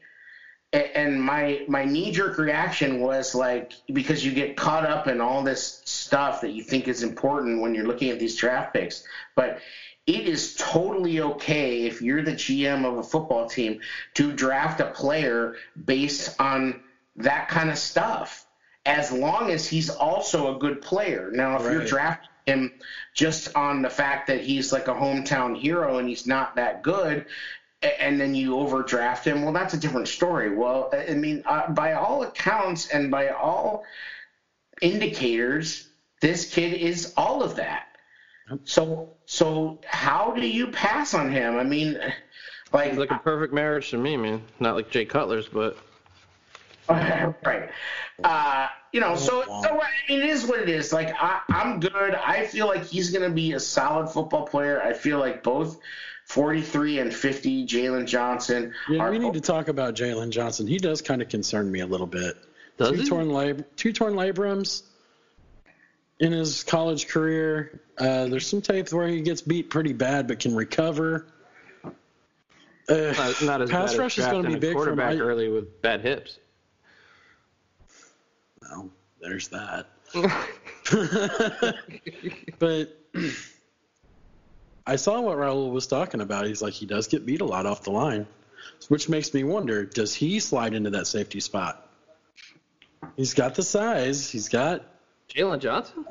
And 0.73 1.21
my 1.21 1.65
my 1.67 1.83
knee 1.83 2.11
jerk 2.11 2.37
reaction 2.37 3.01
was 3.01 3.35
like 3.35 3.73
because 3.91 4.25
you 4.25 4.31
get 4.31 4.55
caught 4.55 4.85
up 4.85 5.07
in 5.07 5.19
all 5.19 5.43
this 5.43 5.81
stuff 5.83 6.41
that 6.41 6.51
you 6.51 6.63
think 6.63 6.87
is 6.87 7.03
important 7.03 7.61
when 7.61 7.75
you're 7.75 7.87
looking 7.87 8.09
at 8.09 8.19
these 8.19 8.37
draft 8.37 8.73
picks, 8.73 9.03
but 9.35 9.59
it 10.07 10.27
is 10.27 10.55
totally 10.55 11.21
okay 11.21 11.83
if 11.83 12.01
you're 12.01 12.23
the 12.23 12.31
GM 12.31 12.85
of 12.85 12.97
a 12.97 13.03
football 13.03 13.47
team 13.47 13.81
to 14.15 14.31
draft 14.31 14.79
a 14.79 14.85
player 14.85 15.55
based 15.85 16.39
on 16.39 16.81
that 17.17 17.49
kind 17.49 17.69
of 17.69 17.77
stuff, 17.77 18.45
as 18.85 19.11
long 19.11 19.51
as 19.51 19.67
he's 19.67 19.89
also 19.89 20.55
a 20.55 20.59
good 20.59 20.81
player. 20.81 21.29
Now, 21.31 21.57
if 21.57 21.63
right. 21.63 21.73
you're 21.73 21.85
drafting 21.85 22.29
him 22.45 22.71
just 23.13 23.55
on 23.55 23.81
the 23.81 23.89
fact 23.89 24.27
that 24.27 24.41
he's 24.41 24.71
like 24.71 24.87
a 24.87 24.93
hometown 24.93 25.57
hero 25.57 25.97
and 25.97 26.07
he's 26.07 26.25
not 26.27 26.55
that 26.55 26.81
good 26.81 27.25
and 27.81 28.19
then 28.19 28.35
you 28.35 28.57
overdraft 28.57 29.25
him. 29.25 29.43
Well 29.43 29.53
that's 29.53 29.73
a 29.73 29.77
different 29.77 30.07
story. 30.07 30.55
Well 30.55 30.91
i 30.93 31.13
mean 31.13 31.43
uh, 31.45 31.71
by 31.71 31.93
all 31.93 32.23
accounts 32.23 32.89
and 32.89 33.09
by 33.09 33.29
all 33.29 33.83
indicators 34.81 35.87
this 36.21 36.53
kid 36.53 36.73
is 36.73 37.13
all 37.17 37.43
of 37.43 37.55
that. 37.55 37.87
So 38.65 39.13
so 39.25 39.79
how 39.85 40.31
do 40.31 40.47
you 40.47 40.67
pass 40.67 41.13
on 41.13 41.31
him? 41.31 41.57
I 41.57 41.63
mean 41.63 41.99
like 42.71 42.95
like 42.95 43.11
a 43.11 43.19
perfect 43.19 43.53
marriage 43.53 43.89
to 43.91 43.97
me 43.97 44.17
man. 44.17 44.41
Not 44.59 44.75
like 44.75 44.89
jay 44.91 45.05
cutler's 45.05 45.47
but 45.47 45.77
right. 46.89 47.69
Uh 48.23 48.67
you 48.91 48.99
know, 48.99 49.15
so, 49.15 49.43
so 49.43 49.81
I 49.81 49.89
mean, 50.09 50.19
it 50.19 50.25
is 50.25 50.45
what 50.45 50.59
it 50.59 50.69
is. 50.69 50.91
Like 50.91 51.13
I, 51.19 51.41
I'm 51.49 51.79
good. 51.79 52.15
I 52.15 52.45
feel 52.45 52.67
like 52.67 52.83
he's 52.83 53.11
going 53.11 53.27
to 53.27 53.33
be 53.33 53.53
a 53.53 53.59
solid 53.59 54.09
football 54.09 54.45
player. 54.45 54.81
I 54.81 54.93
feel 54.93 55.17
like 55.19 55.43
both 55.43 55.79
43 56.25 56.99
and 56.99 57.13
50, 57.13 57.65
Jaylon 57.65 58.05
Johnson. 58.05 58.73
Yeah, 58.89 59.09
we 59.09 59.19
need 59.19 59.33
to 59.33 59.41
talk 59.41 59.69
about 59.69 59.95
Jaylon 59.95 60.29
Johnson. 60.29 60.67
He 60.67 60.77
does 60.77 61.01
kind 61.01 61.21
of 61.21 61.29
concern 61.29 61.71
me 61.71 61.79
a 61.79 61.87
little 61.87 62.07
bit. 62.07 62.37
Does 62.77 62.91
two 62.91 62.95
he? 62.97 63.09
torn 63.09 63.29
lab, 63.29 63.65
two 63.77 63.93
torn 63.93 64.13
labrums 64.13 64.83
in 66.19 66.33
his 66.33 66.63
college 66.63 67.07
career. 67.07 67.81
Uh, 67.97 68.27
there's 68.27 68.47
some 68.47 68.61
tape 68.61 68.91
where 68.91 69.07
he 69.07 69.21
gets 69.21 69.41
beat 69.41 69.69
pretty 69.69 69.93
bad, 69.93 70.27
but 70.27 70.39
can 70.39 70.55
recover. 70.55 71.27
Uh, 72.89 73.13
not, 73.17 73.41
not 73.41 73.61
as 73.61 73.69
pass 73.69 73.95
rush 73.95 74.17
is 74.17 74.25
going 74.25 74.43
to 74.43 74.49
be 74.49 74.55
big 74.55 74.73
quarterback 74.73 75.15
for 75.15 75.23
early 75.23 75.47
with 75.47 75.81
bad 75.81 76.01
hips 76.01 76.39
well, 78.71 78.89
there's 79.21 79.49
that. 79.49 79.87
but 82.59 82.97
I 84.85 84.95
saw 84.95 85.21
what 85.21 85.37
Raul 85.37 85.71
was 85.71 85.87
talking 85.87 86.21
about. 86.21 86.47
He's 86.47 86.61
like, 86.61 86.73
he 86.73 86.85
does 86.85 87.07
get 87.07 87.25
beat 87.25 87.41
a 87.41 87.45
lot 87.45 87.65
off 87.65 87.83
the 87.83 87.91
line, 87.91 88.25
which 88.89 89.09
makes 89.09 89.33
me 89.33 89.43
wonder 89.43 89.85
does 89.85 90.13
he 90.13 90.39
slide 90.39 90.73
into 90.73 90.89
that 90.91 91.07
safety 91.07 91.39
spot? 91.39 91.87
He's 93.15 93.33
got 93.33 93.55
the 93.55 93.63
size. 93.63 94.29
He's 94.29 94.49
got. 94.49 94.85
Jaylon 95.29 95.59
Johnson? 95.59 96.05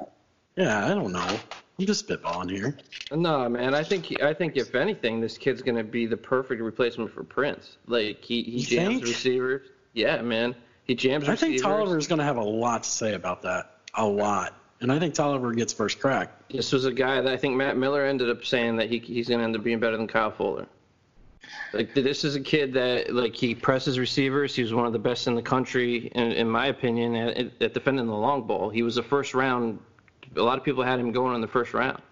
Yeah, 0.56 0.84
I 0.86 0.88
don't 0.88 1.12
know. 1.12 1.38
I'm 1.78 1.86
just 1.86 2.06
spitballing 2.06 2.50
here. 2.50 2.76
No, 3.10 3.48
man. 3.48 3.74
I 3.74 3.82
think 3.82 4.04
he, 4.04 4.20
I 4.22 4.34
think 4.34 4.56
if 4.56 4.74
anything, 4.74 5.20
this 5.20 5.38
kid's 5.38 5.62
gonna 5.62 5.84
be 5.84 6.06
the 6.06 6.16
perfect 6.16 6.60
replacement 6.60 7.12
for 7.12 7.24
Prince. 7.24 7.78
Like 7.86 8.22
he 8.22 8.42
he 8.42 8.60
jams 8.60 9.02
receivers. 9.02 9.68
Yeah, 9.94 10.20
man. 10.20 10.54
He 10.90 10.96
jams. 10.96 11.28
I 11.28 11.36
think 11.36 11.62
Toliver 11.62 11.96
is 11.98 12.08
going 12.08 12.18
to 12.18 12.24
have 12.24 12.36
a 12.36 12.42
lot 12.42 12.82
to 12.82 12.90
say 12.90 13.14
about 13.14 13.42
that. 13.42 13.76
A 13.94 14.04
lot. 14.04 14.56
And 14.80 14.90
I 14.90 14.98
think 14.98 15.14
Toliver 15.14 15.54
gets 15.54 15.72
first 15.72 16.00
crack. 16.00 16.32
This 16.48 16.72
was 16.72 16.84
a 16.84 16.90
guy 16.90 17.20
that 17.20 17.32
I 17.32 17.36
think 17.36 17.54
Matt 17.54 17.76
Miller 17.76 18.04
ended 18.04 18.28
up 18.28 18.44
saying 18.44 18.74
that 18.78 18.90
he, 18.90 18.98
he's 18.98 19.28
going 19.28 19.38
to 19.38 19.44
end 19.44 19.54
up 19.54 19.62
being 19.62 19.78
better 19.78 19.96
than 19.96 20.08
Kyle 20.08 20.32
Fuller. 20.32 20.66
Like 21.72 21.94
this 21.94 22.24
is 22.24 22.34
a 22.34 22.40
kid 22.40 22.72
that 22.72 23.14
like 23.14 23.36
he 23.36 23.54
presses 23.54 24.00
receivers. 24.00 24.56
He 24.56 24.62
was 24.62 24.74
one 24.74 24.84
of 24.84 24.92
the 24.92 24.98
best 24.98 25.28
in 25.28 25.36
the 25.36 25.42
country, 25.42 26.10
in, 26.12 26.32
in 26.32 26.50
my 26.50 26.66
opinion, 26.66 27.14
at, 27.14 27.62
at 27.62 27.72
defending 27.72 28.08
the 28.08 28.12
long 28.12 28.48
ball. 28.48 28.68
He 28.68 28.82
was 28.82 28.96
a 28.96 29.02
first 29.04 29.32
round. 29.32 29.78
A 30.34 30.42
lot 30.42 30.58
of 30.58 30.64
people 30.64 30.82
had 30.82 30.98
him 30.98 31.12
going 31.12 31.36
in 31.36 31.40
the 31.40 31.46
first 31.46 31.72
round. 31.72 32.02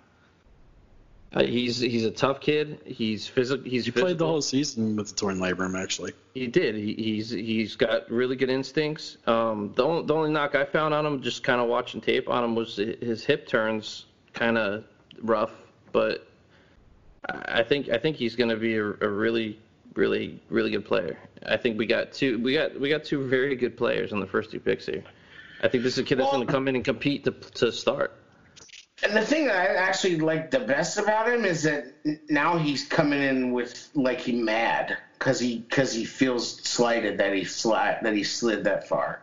Uh, 1.30 1.44
he's 1.44 1.78
he's 1.78 2.06
a 2.06 2.10
tough 2.10 2.40
kid. 2.40 2.80
He's 2.86 3.28
physical. 3.28 3.62
He's 3.62 3.84
he 3.84 3.90
physical. 3.90 4.02
played 4.02 4.18
the 4.18 4.26
whole 4.26 4.40
season 4.40 4.96
with 4.96 5.08
the 5.10 5.14
torn 5.14 5.38
labrum. 5.38 5.78
Actually, 5.78 6.12
he 6.32 6.46
did. 6.46 6.74
He, 6.74 6.94
he's 6.94 7.28
he's 7.28 7.76
got 7.76 8.10
really 8.10 8.34
good 8.34 8.48
instincts. 8.48 9.18
Um, 9.26 9.72
the 9.74 9.84
only, 9.84 10.06
the 10.06 10.14
only 10.14 10.30
knock 10.30 10.54
I 10.54 10.64
found 10.64 10.94
on 10.94 11.04
him, 11.04 11.20
just 11.20 11.42
kind 11.42 11.60
of 11.60 11.68
watching 11.68 12.00
tape 12.00 12.30
on 12.30 12.44
him, 12.44 12.54
was 12.54 12.76
his 12.76 13.24
hip 13.24 13.46
turns 13.46 14.06
kind 14.32 14.56
of 14.56 14.84
rough. 15.20 15.52
But 15.92 16.26
I 17.28 17.62
think 17.62 17.90
I 17.90 17.98
think 17.98 18.16
he's 18.16 18.34
going 18.34 18.50
to 18.50 18.56
be 18.56 18.76
a, 18.76 18.84
a 18.84 19.08
really 19.08 19.58
really 19.94 20.40
really 20.48 20.70
good 20.70 20.86
player. 20.86 21.18
I 21.44 21.58
think 21.58 21.76
we 21.76 21.84
got 21.84 22.12
two 22.12 22.38
we 22.38 22.54
got 22.54 22.80
we 22.80 22.88
got 22.88 23.04
two 23.04 23.28
very 23.28 23.54
good 23.54 23.76
players 23.76 24.14
on 24.14 24.20
the 24.20 24.26
first 24.26 24.50
two 24.50 24.60
picks 24.60 24.86
here. 24.86 25.04
I 25.62 25.68
think 25.68 25.82
this 25.82 25.94
is 25.94 25.98
a 25.98 26.04
kid 26.04 26.18
that's 26.18 26.30
going 26.30 26.46
to 26.46 26.50
come 26.50 26.68
in 26.68 26.76
and 26.76 26.84
compete 26.84 27.24
to 27.24 27.32
to 27.32 27.70
start. 27.70 28.16
And 29.02 29.16
the 29.16 29.24
thing 29.24 29.46
that 29.46 29.56
I 29.56 29.74
actually 29.74 30.18
like 30.18 30.50
the 30.50 30.60
best 30.60 30.98
about 30.98 31.28
him 31.28 31.44
is 31.44 31.62
that 31.62 31.92
now 32.28 32.58
he's 32.58 32.84
coming 32.84 33.22
in 33.22 33.52
with 33.52 33.88
like 33.94 34.20
he 34.20 34.32
mad 34.32 34.96
because 35.18 35.38
he 35.38 35.58
because 35.68 35.92
he 35.92 36.04
feels 36.04 36.56
slighted 36.62 37.18
that 37.18 37.32
he 37.32 37.44
slid 37.44 37.98
that 38.02 38.14
he 38.14 38.24
slid 38.24 38.64
that 38.64 38.88
far, 38.88 39.20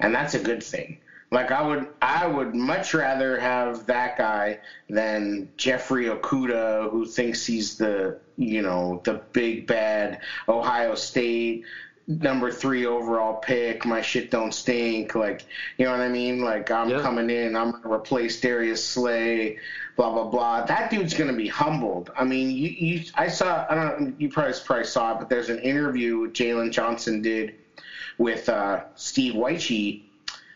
and 0.00 0.14
that's 0.14 0.34
a 0.34 0.38
good 0.38 0.62
thing. 0.62 0.98
Like 1.30 1.50
I 1.50 1.62
would 1.62 1.86
I 2.02 2.26
would 2.26 2.54
much 2.54 2.94
rather 2.94 3.38
have 3.38 3.86
that 3.86 4.16
guy 4.18 4.58
than 4.88 5.48
Jeffrey 5.56 6.04
Okudah 6.06 6.90
who 6.90 7.06
thinks 7.06 7.44
he's 7.44 7.76
the 7.76 8.18
you 8.36 8.62
know 8.62 9.00
the 9.04 9.22
big 9.32 9.66
bad 9.66 10.18
Ohio 10.48 10.94
State 10.94 11.64
number 12.06 12.50
three 12.50 12.86
overall 12.86 13.34
pick. 13.34 13.84
My 13.84 14.00
shit 14.00 14.30
don't 14.30 14.52
stink. 14.52 15.14
Like, 15.14 15.44
you 15.76 15.84
know 15.84 15.90
what 15.90 16.00
I 16.00 16.08
mean? 16.08 16.40
Like, 16.40 16.70
I'm 16.70 16.88
yeah. 16.88 17.00
coming 17.00 17.30
in. 17.30 17.56
I'm 17.56 17.72
gonna 17.72 17.94
replace 17.94 18.40
Darius 18.40 18.84
Slay. 18.84 19.58
Blah 19.96 20.12
blah 20.12 20.24
blah. 20.24 20.64
That 20.64 20.90
dude's 20.90 21.14
gonna 21.14 21.32
be 21.32 21.48
humbled. 21.48 22.10
I 22.16 22.24
mean, 22.24 22.50
you, 22.50 22.68
you 22.68 23.04
I 23.14 23.28
saw. 23.28 23.66
I 23.68 23.74
don't. 23.74 24.20
You 24.20 24.28
probably 24.28 24.54
probably 24.64 24.84
saw 24.84 25.14
it, 25.14 25.18
but 25.18 25.28
there's 25.28 25.48
an 25.48 25.58
interview 25.58 26.30
Jaylon 26.30 26.70
Johnson 26.70 27.22
did 27.22 27.54
with 28.18 28.48
uh, 28.48 28.84
Steve 28.94 29.34
Wyche, 29.34 30.02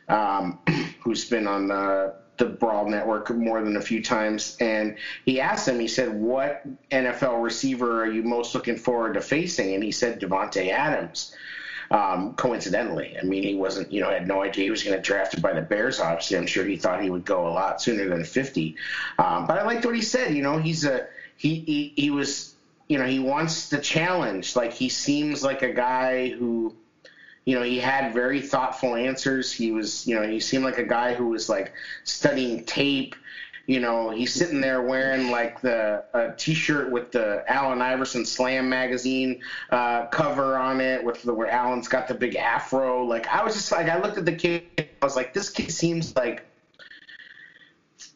um, 0.08 0.58
who's 1.02 1.28
been 1.28 1.46
on 1.46 1.68
the 1.68 2.14
the 2.40 2.46
Brawl 2.46 2.88
Network 2.88 3.30
more 3.30 3.62
than 3.62 3.76
a 3.76 3.82
few 3.82 4.02
times, 4.02 4.56
and 4.60 4.96
he 5.26 5.40
asked 5.40 5.68
him. 5.68 5.78
He 5.78 5.86
said, 5.86 6.12
"What 6.12 6.62
NFL 6.90 7.40
receiver 7.42 8.02
are 8.02 8.10
you 8.10 8.22
most 8.22 8.54
looking 8.54 8.76
forward 8.76 9.14
to 9.14 9.20
facing?" 9.20 9.74
And 9.74 9.84
he 9.84 9.92
said, 9.92 10.20
Davante 10.20 10.70
Adams. 10.70 11.36
Um, 11.92 12.34
coincidentally, 12.34 13.16
I 13.20 13.24
mean, 13.24 13.42
he 13.42 13.56
wasn't, 13.56 13.92
you 13.92 14.00
know, 14.00 14.10
had 14.10 14.28
no 14.28 14.42
idea 14.42 14.62
he 14.62 14.70
was 14.70 14.84
going 14.84 14.96
to 14.96 15.02
drafted 15.02 15.42
by 15.42 15.52
the 15.52 15.60
Bears. 15.60 15.98
Obviously, 15.98 16.36
I'm 16.36 16.46
sure 16.46 16.64
he 16.64 16.76
thought 16.76 17.02
he 17.02 17.10
would 17.10 17.24
go 17.24 17.48
a 17.48 17.50
lot 17.50 17.82
sooner 17.82 18.08
than 18.08 18.24
50. 18.24 18.76
Um, 19.18 19.46
but 19.48 19.58
I 19.58 19.64
liked 19.64 19.84
what 19.84 19.96
he 19.96 20.02
said. 20.02 20.34
You 20.34 20.42
know, 20.42 20.56
he's 20.56 20.84
a 20.84 21.08
he 21.36 21.56
he, 21.60 21.92
he 21.96 22.10
was, 22.10 22.54
you 22.88 22.96
know, 22.96 23.06
he 23.06 23.18
wants 23.18 23.70
the 23.70 23.78
challenge. 23.78 24.54
Like 24.54 24.72
he 24.72 24.88
seems 24.88 25.42
like 25.42 25.62
a 25.62 25.72
guy 25.72 26.28
who 26.28 26.76
you 27.44 27.54
know, 27.54 27.62
he 27.62 27.78
had 27.78 28.12
very 28.12 28.40
thoughtful 28.40 28.94
answers. 28.94 29.52
He 29.52 29.72
was, 29.72 30.06
you 30.06 30.14
know, 30.14 30.26
he 30.26 30.40
seemed 30.40 30.64
like 30.64 30.78
a 30.78 30.84
guy 30.84 31.14
who 31.14 31.26
was 31.28 31.48
like 31.48 31.72
studying 32.04 32.64
tape. 32.64 33.14
You 33.66 33.78
know, 33.78 34.10
he's 34.10 34.32
sitting 34.34 34.60
there 34.60 34.82
wearing 34.82 35.30
like 35.30 35.60
the 35.60 36.04
a 36.12 36.32
t-shirt 36.36 36.90
with 36.90 37.12
the 37.12 37.44
Allen 37.46 37.80
Iverson 37.80 38.24
Slam 38.24 38.68
magazine 38.68 39.40
uh, 39.70 40.06
cover 40.06 40.58
on 40.58 40.80
it, 40.80 41.04
with 41.04 41.22
the, 41.22 41.32
where 41.32 41.48
Allen's 41.48 41.86
got 41.86 42.08
the 42.08 42.14
big 42.14 42.34
afro. 42.34 43.04
Like 43.04 43.28
I 43.28 43.44
was 43.44 43.54
just 43.54 43.70
like, 43.70 43.88
I 43.88 44.00
looked 44.00 44.18
at 44.18 44.26
the 44.26 44.32
kid, 44.32 44.64
I 44.78 45.04
was 45.04 45.14
like, 45.14 45.32
this 45.32 45.50
kid 45.50 45.70
seems 45.70 46.16
like, 46.16 46.44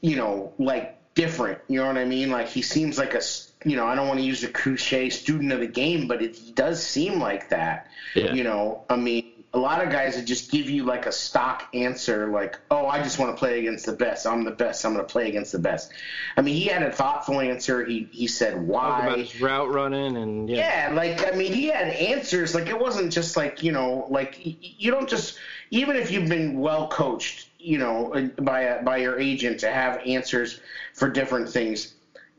you 0.00 0.16
know, 0.16 0.52
like 0.58 0.98
different. 1.14 1.60
You 1.68 1.78
know 1.78 1.86
what 1.86 1.98
I 1.98 2.04
mean? 2.04 2.30
Like 2.30 2.48
he 2.48 2.60
seems 2.62 2.98
like 2.98 3.14
a, 3.14 3.22
you 3.64 3.76
know, 3.76 3.86
I 3.86 3.94
don't 3.94 4.06
want 4.06 4.20
to 4.20 4.26
use 4.26 4.44
a 4.44 4.48
cliche 4.48 5.10
student 5.10 5.52
of 5.52 5.60
the 5.60 5.66
game, 5.66 6.06
but 6.06 6.22
it 6.22 6.54
does 6.54 6.84
seem 6.84 7.18
like 7.18 7.48
that. 7.48 7.88
Yeah. 8.14 8.32
You 8.32 8.44
know, 8.44 8.84
I 8.88 8.96
mean, 8.96 9.34
a 9.54 9.58
lot 9.58 9.82
of 9.84 9.90
guys 9.90 10.16
that 10.16 10.24
just 10.24 10.50
give 10.50 10.68
you 10.68 10.82
like 10.82 11.06
a 11.06 11.12
stock 11.12 11.68
answer, 11.72 12.26
like, 12.26 12.58
"Oh, 12.72 12.86
I 12.86 13.02
just 13.02 13.20
want 13.20 13.34
to 13.34 13.38
play 13.38 13.60
against 13.60 13.86
the 13.86 13.92
best. 13.92 14.26
I'm 14.26 14.42
the 14.42 14.50
best. 14.50 14.84
I'm 14.84 14.94
going 14.94 15.06
to 15.06 15.10
play 15.10 15.28
against 15.28 15.52
the 15.52 15.60
best." 15.60 15.92
I 16.36 16.42
mean, 16.42 16.56
he 16.56 16.64
had 16.64 16.82
a 16.82 16.90
thoughtful 16.90 17.40
answer. 17.40 17.84
He 17.84 18.08
he 18.10 18.26
said 18.26 18.66
why. 18.66 19.06
about 19.06 19.18
his 19.18 19.40
route 19.40 19.72
running 19.72 20.16
and 20.16 20.50
yeah. 20.50 20.88
Yeah, 20.88 20.94
like 20.94 21.32
I 21.32 21.36
mean, 21.36 21.52
he 21.52 21.68
had 21.68 21.88
answers. 21.88 22.54
Like 22.54 22.66
it 22.66 22.78
wasn't 22.78 23.12
just 23.12 23.36
like 23.36 23.62
you 23.62 23.70
know, 23.70 24.08
like 24.10 24.40
you 24.42 24.90
don't 24.90 25.08
just 25.08 25.38
even 25.70 25.94
if 25.94 26.10
you've 26.10 26.28
been 26.28 26.58
well 26.58 26.88
coached, 26.88 27.48
you 27.58 27.78
know, 27.78 28.30
by 28.38 28.62
a, 28.62 28.82
by 28.82 28.96
your 28.96 29.20
agent 29.20 29.60
to 29.60 29.70
have 29.70 30.00
answers 30.04 30.60
for 30.94 31.08
different 31.08 31.48
things. 31.48 31.94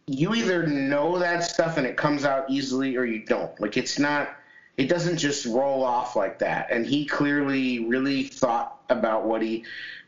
You 0.08 0.36
either 0.36 0.68
know 0.68 1.18
that 1.18 1.44
stuff 1.44 1.78
and 1.78 1.88
it 1.88 1.98
comes 1.98 2.26
out 2.26 2.50
easily, 2.50 2.96
or 2.96 3.06
you 3.06 3.26
don't. 3.26 3.60
Like 3.60 3.76
it's 3.76 3.98
not. 3.98 4.30
It 4.78 4.88
doesn't 4.88 5.18
just 5.18 5.46
roll 5.46 5.84
off 5.84 6.16
like 6.16 6.40
that. 6.40 6.68
And 6.70 6.86
he 6.86 7.06
clearly 7.06 7.80
really 7.80 8.24
thought 8.24 8.82
about 8.90 9.26
what 9.26 9.42
he 9.42 9.64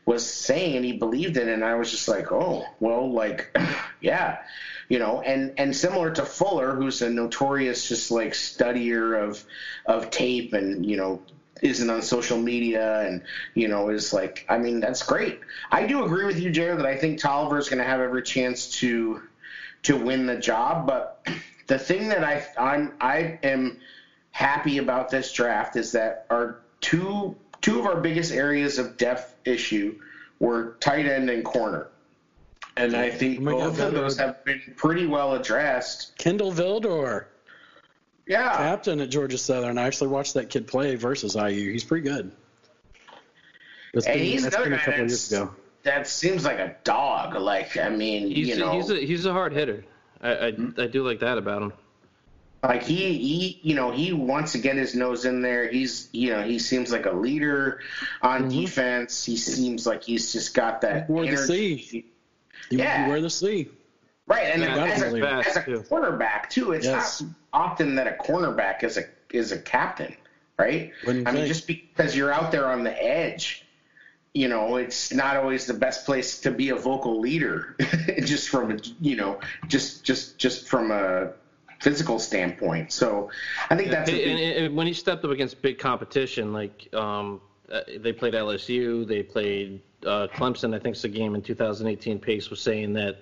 was 0.06 0.24
saying 0.28 0.76
and 0.76 0.84
he 0.84 0.92
believed 0.92 1.36
it. 1.36 1.48
And 1.48 1.64
I 1.64 1.74
was 1.74 1.90
just 1.90 2.06
like, 2.06 2.30
oh, 2.30 2.64
well, 2.78 3.10
like, 3.10 3.56
yeah, 4.00 4.38
you 4.88 5.00
know. 5.00 5.20
And 5.20 5.52
and 5.58 5.74
similar 5.74 6.12
to 6.12 6.24
Fuller, 6.24 6.76
who's 6.76 7.02
a 7.02 7.10
notorious 7.10 7.88
just 7.88 8.10
like 8.12 8.34
studier 8.34 9.20
of 9.20 9.44
of 9.84 10.10
tape 10.10 10.52
and 10.52 10.86
you 10.86 10.96
know 10.96 11.22
isn't 11.60 11.90
on 11.90 12.02
social 12.02 12.38
media 12.38 13.00
and 13.00 13.22
you 13.54 13.66
know 13.66 13.88
is 13.88 14.12
like 14.12 14.46
I 14.48 14.58
mean 14.58 14.78
that's 14.78 15.02
great. 15.02 15.40
I 15.72 15.86
do 15.86 16.04
agree 16.04 16.24
with 16.24 16.38
you, 16.38 16.50
Jared, 16.50 16.78
that 16.78 16.86
I 16.86 16.96
think 16.96 17.20
Toliver 17.20 17.58
is 17.58 17.68
going 17.68 17.78
to 17.78 17.84
have 17.84 18.00
every 18.00 18.22
chance 18.22 18.70
to 18.78 19.22
to 19.84 19.96
win 19.96 20.26
the 20.26 20.36
job. 20.36 20.86
But 20.86 21.26
the 21.66 21.78
thing 21.78 22.08
that 22.08 22.24
I 22.24 22.44
I'm 22.58 22.92
I 23.00 23.38
am 23.42 23.78
happy 24.30 24.78
about 24.78 25.10
this 25.10 25.32
draft 25.32 25.76
is 25.76 25.92
that 25.92 26.26
our 26.30 26.60
two 26.80 27.36
two 27.60 27.78
of 27.78 27.86
our 27.86 28.00
biggest 28.00 28.32
areas 28.32 28.78
of 28.78 28.96
depth 28.96 29.34
issue 29.44 29.98
were 30.38 30.76
tight 30.80 31.06
end 31.06 31.28
and 31.30 31.44
corner. 31.44 31.88
And 32.76 32.94
I 32.94 33.10
think 33.10 33.40
Oh 33.40 33.42
my 33.42 33.50
God, 33.52 33.58
both 33.76 33.80
of 33.80 33.92
those 33.94 34.18
have 34.18 34.44
been 34.44 34.60
pretty 34.76 35.06
well 35.06 35.34
addressed. 35.34 36.16
Kindle 36.16 36.52
Vildor, 36.52 37.24
Yeah. 38.26 38.56
captain 38.56 39.00
at 39.00 39.08
Georgia 39.08 39.36
Southern. 39.38 39.78
I 39.78 39.82
actually 39.88 40.08
watched 40.08 40.34
that 40.34 40.48
kid 40.48 40.68
play 40.68 40.94
versus 40.94 41.34
IU. 41.34 41.72
He's 41.72 41.82
pretty 41.82 42.08
good. 42.08 42.30
That's 43.92 44.06
And 44.06 44.14
been, 44.20 44.24
he's 44.24 44.44
that's 44.44 44.56
been 44.56 44.72
a 44.74 44.78
couple 44.78 44.92
of 45.02 45.08
years 45.08 45.32
ago. 45.32 45.50
That 45.88 46.06
seems 46.06 46.44
like 46.44 46.58
a 46.58 46.76
dog. 46.84 47.34
Like, 47.34 47.76
I 47.76 47.88
mean, 47.88 48.28
He's 48.28 48.48
you 48.48 48.56
know, 48.56 48.72
he's 48.72 48.90
a 48.90 48.96
he's 49.04 49.26
a 49.26 49.32
hard 49.32 49.52
hitter. 49.52 49.84
I, 50.20 50.30
I 50.48 50.50
Hmm? 50.52 50.70
I 50.80 50.86
do 50.86 51.02
like 51.02 51.20
that 51.20 51.38
about 51.38 51.62
him. 51.62 51.72
like 52.62 52.82
he, 52.82 53.16
he, 53.18 53.60
you 53.62 53.74
know, 53.74 53.90
he 53.92 54.12
wants 54.12 54.52
to 54.52 54.58
get 54.58 54.76
his 54.76 54.94
nose 54.94 55.24
in 55.24 55.42
there. 55.42 55.68
He's, 55.68 56.08
you 56.12 56.30
know, 56.32 56.42
he 56.42 56.58
seems 56.58 56.90
like 56.92 57.06
a 57.06 57.12
leader 57.12 57.80
on 58.20 58.42
Mm-hmm. 58.50 58.60
defense. 58.60 59.24
He 59.24 59.36
seems 59.36 59.86
like 59.86 60.02
he's 60.02 60.32
just 60.32 60.54
got 60.54 60.80
that 60.82 61.08
Wore 61.08 61.22
the 61.22 61.28
energy. 61.28 61.78
C. 61.78 62.04
You, 62.70 62.78
Yeah. 62.78 63.04
you 63.04 63.10
wear 63.12 63.20
the 63.20 63.30
C. 63.30 63.68
Right, 64.26 64.46
and 64.52 64.60
Yeah, 64.62 64.74
as, 64.84 65.00
a, 65.00 65.04
definitely. 65.04 65.22
as 65.22 65.56
a 65.56 65.62
Too. 65.64 65.84
cornerback 65.88 66.50
too, 66.50 66.72
it's 66.72 66.84
Yes. 66.84 67.22
not 67.22 67.30
often 67.54 67.94
that 67.94 68.06
a 68.06 68.16
cornerback 68.22 68.82
is 68.84 68.98
a 68.98 69.04
is 69.32 69.52
a 69.52 69.58
captain, 69.58 70.14
right? 70.58 70.90
Wouldn't 71.06 71.28
I 71.28 71.32
mean, 71.32 71.46
just 71.46 71.66
because 71.66 72.14
you're 72.16 72.32
out 72.32 72.50
there 72.50 72.66
on 72.66 72.82
the 72.84 73.02
edge, 73.02 73.64
you 74.34 74.48
know, 74.48 74.76
it's 74.76 75.12
not 75.12 75.36
always 75.36 75.66
the 75.66 75.74
best 75.74 76.04
place 76.04 76.40
to 76.40 76.50
be 76.50 76.68
a 76.70 76.76
vocal 76.76 77.20
leader, 77.20 77.76
just 78.24 78.48
from 78.48 78.72
a 78.72 78.78
you 79.00 79.16
know, 79.16 79.40
just 79.66 80.04
just 80.04 80.38
just 80.38 80.68
from 80.68 80.90
a 80.90 81.32
physical 81.80 82.18
standpoint. 82.18 82.92
So, 82.92 83.30
I 83.70 83.76
think 83.76 83.90
that's 83.90 84.10
a 84.10 84.12
big, 84.12 84.28
and, 84.28 84.38
and 84.66 84.76
when 84.76 84.86
he 84.86 84.92
stepped 84.92 85.24
up 85.24 85.30
against 85.30 85.62
big 85.62 85.78
competition, 85.78 86.52
like 86.52 86.92
um, 86.94 87.40
uh, 87.70 87.80
they 87.98 88.12
played 88.12 88.34
LSU, 88.34 89.06
they 89.06 89.22
played 89.22 89.80
uh, 90.04 90.28
Clemson. 90.34 90.74
I 90.74 90.78
think 90.78 90.94
it's 90.96 91.04
a 91.04 91.08
game 91.08 91.34
in 91.34 91.42
2018. 91.42 92.18
Pace 92.18 92.50
was 92.50 92.60
saying 92.60 92.92
that 92.94 93.18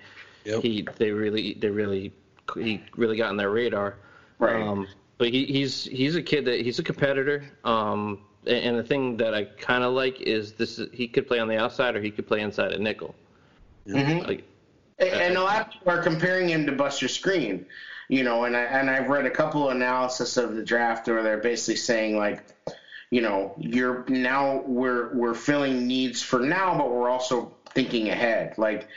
Yep. 0.46 0.62
he 0.62 0.86
they 0.96 1.10
really 1.10 1.54
they 1.54 1.68
really 1.68 2.12
he 2.54 2.82
really 2.96 3.16
got 3.16 3.30
on 3.30 3.36
their 3.36 3.50
radar. 3.50 3.96
Right. 4.38 4.62
Um, 4.62 4.86
but 5.18 5.28
he, 5.28 5.44
he's 5.44 5.84
he's 5.84 6.14
a 6.14 6.22
kid 6.22 6.44
that 6.44 6.60
he's 6.60 6.78
a 6.78 6.82
competitor. 6.82 7.44
Um, 7.64 8.20
and, 8.46 8.56
and 8.64 8.78
the 8.78 8.82
thing 8.82 9.16
that 9.18 9.34
I 9.34 9.44
kind 9.44 9.84
of 9.84 9.92
like 9.92 10.20
is 10.20 10.52
this: 10.52 10.80
he 10.92 11.06
could 11.06 11.26
play 11.26 11.38
on 11.38 11.48
the 11.48 11.56
outside 11.56 11.96
or 11.96 12.00
he 12.00 12.10
could 12.10 12.26
play 12.26 12.40
inside 12.40 12.72
a 12.72 12.78
nickel. 12.78 13.14
Mhm. 13.86 14.26
Like 14.26 14.44
And 14.98 15.36
a 15.36 15.42
lot 15.42 15.60
of 15.60 15.72
people 15.72 15.92
are 15.92 16.02
comparing 16.02 16.48
him 16.48 16.66
to 16.66 16.72
Buster 16.72 17.06
Skrine, 17.06 17.64
you 18.08 18.24
know, 18.24 18.44
and 18.44 18.56
I 18.56 18.62
and 18.62 18.90
I've 18.90 19.08
read 19.08 19.26
a 19.26 19.30
couple 19.30 19.68
of 19.68 19.76
analysis 19.76 20.36
of 20.36 20.56
the 20.56 20.64
draft 20.64 21.06
where 21.08 21.22
they're 21.22 21.38
basically 21.38 21.76
saying 21.76 22.16
like, 22.16 22.42
you 23.10 23.20
know, 23.20 23.54
you're 23.58 24.04
now 24.08 24.62
we're 24.66 25.14
we're 25.14 25.34
filling 25.34 25.86
needs 25.86 26.22
for 26.22 26.40
now, 26.40 26.76
but 26.76 26.90
we're 26.90 27.10
also 27.10 27.54
thinking 27.74 28.08
ahead. 28.08 28.56
Like 28.58 28.88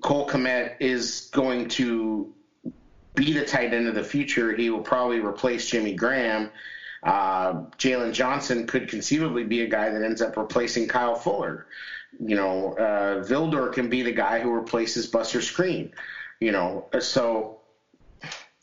Cole 0.00 0.28
Kmet 0.28 0.76
is 0.80 1.28
going 1.32 1.68
to 1.70 2.32
be 3.14 3.32
the 3.32 3.44
tight 3.44 3.74
end 3.74 3.88
of 3.88 3.94
the 3.94 4.04
future. 4.04 4.54
He 4.54 4.70
will 4.70 4.80
probably 4.80 5.20
replace 5.20 5.68
Jimmy 5.68 5.94
Graham. 5.94 6.50
Uh, 7.02 7.52
Jaylon 7.78 8.12
Johnson 8.12 8.66
could 8.66 8.88
conceivably 8.88 9.44
be 9.44 9.62
a 9.62 9.68
guy 9.68 9.90
that 9.90 10.02
ends 10.02 10.20
up 10.20 10.36
replacing 10.36 10.88
Kyle 10.88 11.14
Fuller. 11.14 11.66
You 12.18 12.36
know, 12.36 12.72
uh, 12.72 13.22
Vildor 13.24 13.72
can 13.72 13.88
be 13.88 14.02
the 14.02 14.12
guy 14.12 14.40
who 14.40 14.50
replaces 14.50 15.06
Buster 15.06 15.38
Skrine. 15.40 15.90
You 16.40 16.52
know, 16.52 16.86
so 17.00 17.58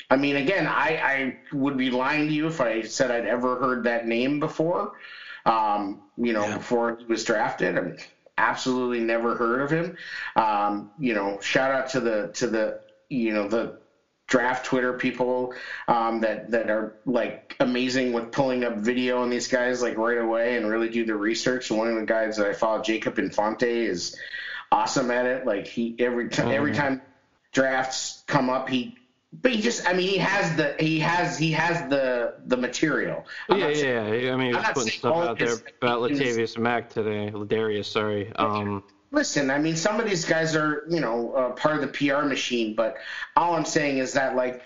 I 0.10 0.18
mean, 0.18 0.36
again, 0.36 0.68
I, 0.68 0.98
I 1.02 1.38
would 1.56 1.78
be 1.78 1.90
lying 1.90 2.28
to 2.28 2.34
you 2.34 2.48
if 2.48 2.62
I 2.62 2.84
said 2.84 3.12
I'd 3.12 3.26
ever 3.26 3.58
heard 3.58 3.84
that 3.86 4.08
name 4.08 4.40
before. 4.40 4.94
Um, 5.46 6.02
you 6.18 6.34
know, 6.34 6.44
Yeah. 6.44 6.58
before 6.58 6.96
he 6.98 7.06
was 7.06 7.24
drafted, 7.24 7.78
I 7.78 7.82
mean, 7.82 7.98
absolutely 8.38 9.00
never 9.00 9.36
heard 9.36 9.62
of 9.62 9.72
him. 9.72 9.96
Um, 10.36 10.90
you 10.98 11.14
know, 11.14 11.40
shout 11.42 11.72
out 11.72 11.90
to 11.90 12.00
the 12.00 12.32
to 12.36 12.48
the 12.48 12.80
you 13.10 13.34
know 13.34 13.48
the 13.48 13.80
draft 14.28 14.66
Twitter 14.66 14.94
people 14.94 15.54
um, 15.88 16.22
that 16.22 16.50
that 16.52 16.70
are 16.70 16.98
like 17.06 17.56
amazing 17.60 18.14
with 18.14 18.32
pulling 18.32 18.64
up 18.64 18.78
video 18.78 19.22
on 19.22 19.30
these 19.30 19.48
guys 19.48 19.82
like 19.82 19.98
right 19.98 20.18
away 20.18 20.58
and 20.58 20.68
really 20.68 20.90
do 20.90 21.06
the 21.06 21.16
research. 21.16 21.70
One 21.70 21.88
of 21.88 21.96
the 21.96 22.06
guys 22.06 22.38
that 22.38 22.48
I 22.48 22.54
follow, 22.54 22.82
Jacob 22.82 23.20
Infante, 23.20 23.86
is 23.86 24.18
awesome 24.72 25.12
at 25.12 25.26
it. 25.26 25.46
Like 25.46 25.68
he 25.68 25.96
every 26.00 26.30
time 26.30 26.50
every 26.50 26.74
time 26.74 27.02
drafts 27.52 28.24
come 28.28 28.50
up, 28.50 28.68
he 28.68 28.98
but 29.42 29.52
he 29.52 29.62
just 29.62 29.88
I 29.88 29.94
mean 29.94 30.08
he 30.08 30.18
has 30.18 30.56
the 30.56 30.76
he 30.80 31.00
has 31.00 31.38
he 31.38 31.52
has 31.52 31.88
the 31.90 32.36
the 32.46 32.58
material. 32.58 33.26
I'm 33.50 33.60
yeah, 33.60 33.68
not 33.68 33.76
saying- 33.76 34.14
yeah, 34.14 34.14
yeah. 34.14 34.34
I 34.34 34.38
mean, 34.38 34.52
he 34.52 34.56
was 34.56 34.66
putting 34.74 34.92
stuff 34.92 35.16
out 35.16 35.40
there 35.40 35.56
about 35.82 36.02
Latavius 36.02 36.58
Mack 36.58 36.90
today. 36.90 37.32
Ladarius, 37.32 37.86
sorry. 37.86 38.32
Um, 38.36 38.84
Listen, 39.16 39.50
I 39.50 39.60
mean, 39.60 39.78
some 39.78 40.02
of 40.02 40.06
these 40.06 40.26
guys 40.26 40.58
are, 40.58 40.84
you 40.90 41.00
know, 41.00 41.32
uh, 41.32 41.50
part 41.52 41.76
of 41.76 41.82
the 41.82 41.88
PR 41.88 42.26
machine, 42.26 42.76
but 42.76 42.98
all 43.38 43.56
I'm 43.56 43.64
saying 43.64 44.00
is 44.00 44.12
that, 44.12 44.36
like, 44.36 44.62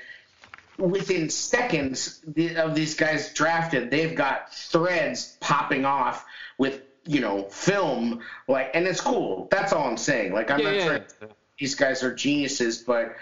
within 0.80 1.30
seconds 1.30 2.22
the- 2.26 2.56
of 2.56 2.74
these 2.74 2.96
guys 2.96 3.32
drafted, 3.34 3.92
they've 3.92 4.16
got 4.16 4.52
threads 4.52 5.38
popping 5.40 5.86
off 5.86 6.26
with, 6.58 6.82
you 7.06 7.22
know, 7.22 7.44
film, 7.44 8.22
like, 8.48 8.72
and 8.74 8.88
it's 8.88 9.00
cool. 9.00 9.48
That's 9.52 9.72
all 9.72 9.88
I'm 9.88 9.98
saying. 9.98 10.34
Like, 10.34 10.50
I'm 10.50 10.60
yeah, 10.62 10.66
not 10.66 10.76
yeah. 10.76 10.88
trying 10.88 11.32
these 11.60 11.76
guys 11.76 12.02
are 12.02 12.16
geniuses, 12.16 12.80
but 12.80 13.16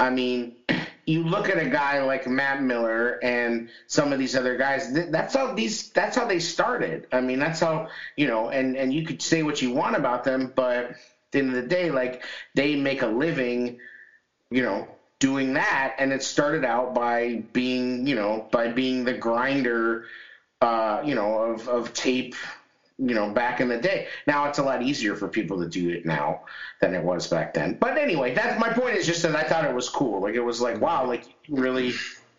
I 0.00 0.10
mean, 0.10 0.56
you 1.06 1.22
look 1.24 1.48
at 1.48 1.58
a 1.58 1.68
guy 1.68 2.02
like 2.02 2.26
Matt 2.26 2.62
Miller 2.62 3.20
and 3.22 3.68
some 3.86 4.12
of 4.12 4.18
these 4.18 4.34
other 4.36 4.56
guys. 4.56 4.92
th- 4.92 5.10
That's 5.10 5.34
how 5.34 5.54
these. 5.54 5.90
That's 5.90 6.16
how 6.16 6.26
they 6.26 6.40
started. 6.40 7.06
I 7.12 7.20
mean, 7.20 7.38
that's 7.38 7.60
how 7.60 7.88
you 8.16 8.26
know. 8.26 8.48
And 8.48 8.76
and 8.76 8.92
you 8.92 9.04
could 9.06 9.22
say 9.22 9.42
what 9.42 9.62
you 9.62 9.70
want 9.72 9.96
about 9.96 10.24
them, 10.24 10.52
but 10.56 10.76
at 10.86 10.96
the 11.32 11.38
end 11.40 11.50
of 11.50 11.54
the 11.56 11.68
day, 11.68 11.90
like 11.90 12.24
they 12.54 12.76
make 12.76 13.02
a 13.02 13.06
living, 13.08 13.78
you 14.50 14.62
know, 14.62 14.88
doing 15.18 15.54
that. 15.54 15.96
And 15.98 16.12
it 16.12 16.22
started 16.22 16.64
out 16.64 16.94
by 16.94 17.44
being, 17.52 18.06
you 18.06 18.14
know, 18.16 18.48
by 18.50 18.68
being 18.68 19.04
the 19.04 19.14
grinder, 19.14 20.06
uh, 20.62 21.02
you 21.04 21.14
know, 21.14 21.38
of 21.38 21.68
of 21.68 21.92
tape 21.94 22.34
you 23.00 23.14
know, 23.14 23.30
back 23.30 23.60
in 23.60 23.68
the 23.68 23.78
day. 23.78 24.08
Now 24.26 24.48
it's 24.48 24.58
a 24.58 24.62
lot 24.62 24.82
easier 24.82 25.16
for 25.16 25.26
people 25.26 25.60
to 25.60 25.68
do 25.68 25.88
it 25.90 26.04
now 26.04 26.42
than 26.80 26.94
it 26.94 27.02
was 27.02 27.26
back 27.28 27.54
then. 27.54 27.74
But 27.80 27.96
anyway, 27.96 28.34
that's 28.34 28.60
my 28.60 28.72
point 28.72 28.96
is 28.96 29.06
just 29.06 29.22
that 29.22 29.34
I 29.34 29.42
thought 29.44 29.64
it 29.64 29.74
was 29.74 29.88
cool. 29.88 30.20
Like 30.20 30.34
it 30.34 30.40
was 30.40 30.60
like, 30.60 30.80
wow, 30.80 31.06
like 31.06 31.24
really, 31.48 31.94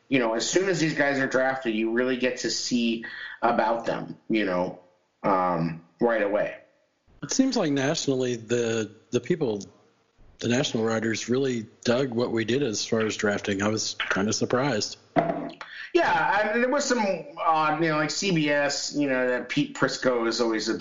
you 0.07 0.19
know, 0.19 0.35
as 0.35 0.47
soon 0.47 0.69
as 0.69 0.79
these 0.79 0.93
guys 0.93 1.19
are 1.19 1.27
drafted, 1.27 1.73
you 1.73 1.91
really 1.91 2.17
get 2.17 2.37
to 2.37 2.51
see 2.51 3.05
about 3.41 3.85
them, 3.85 4.17
you 4.29 4.45
know, 4.45 4.79
um, 5.23 5.81
right 5.99 6.21
away. 6.21 6.55
It 7.23 7.31
seems 7.31 7.57
like 7.57 7.71
nationally, 7.71 8.35
the 8.35 8.91
the 9.11 9.19
people, 9.19 9.63
the 10.39 10.47
national 10.47 10.83
writers 10.83 11.29
really 11.29 11.67
dug 11.83 12.11
what 12.11 12.31
we 12.31 12.45
did 12.45 12.63
as 12.63 12.85
far 12.85 13.01
as 13.01 13.15
drafting. 13.15 13.61
I 13.61 13.67
was 13.67 13.95
kind 14.09 14.27
of 14.27 14.35
surprised. 14.35 14.97
Yeah, 15.93 16.51
I, 16.53 16.57
there 16.57 16.69
was 16.69 16.85
some 16.85 17.05
odd, 17.37 17.83
you 17.83 17.89
know, 17.89 17.97
like 17.97 18.09
CBS, 18.09 18.97
you 18.97 19.09
know, 19.09 19.27
that 19.27 19.49
Pete 19.49 19.75
Prisco 19.75 20.27
is 20.27 20.39
always 20.39 20.69
a 20.69 20.79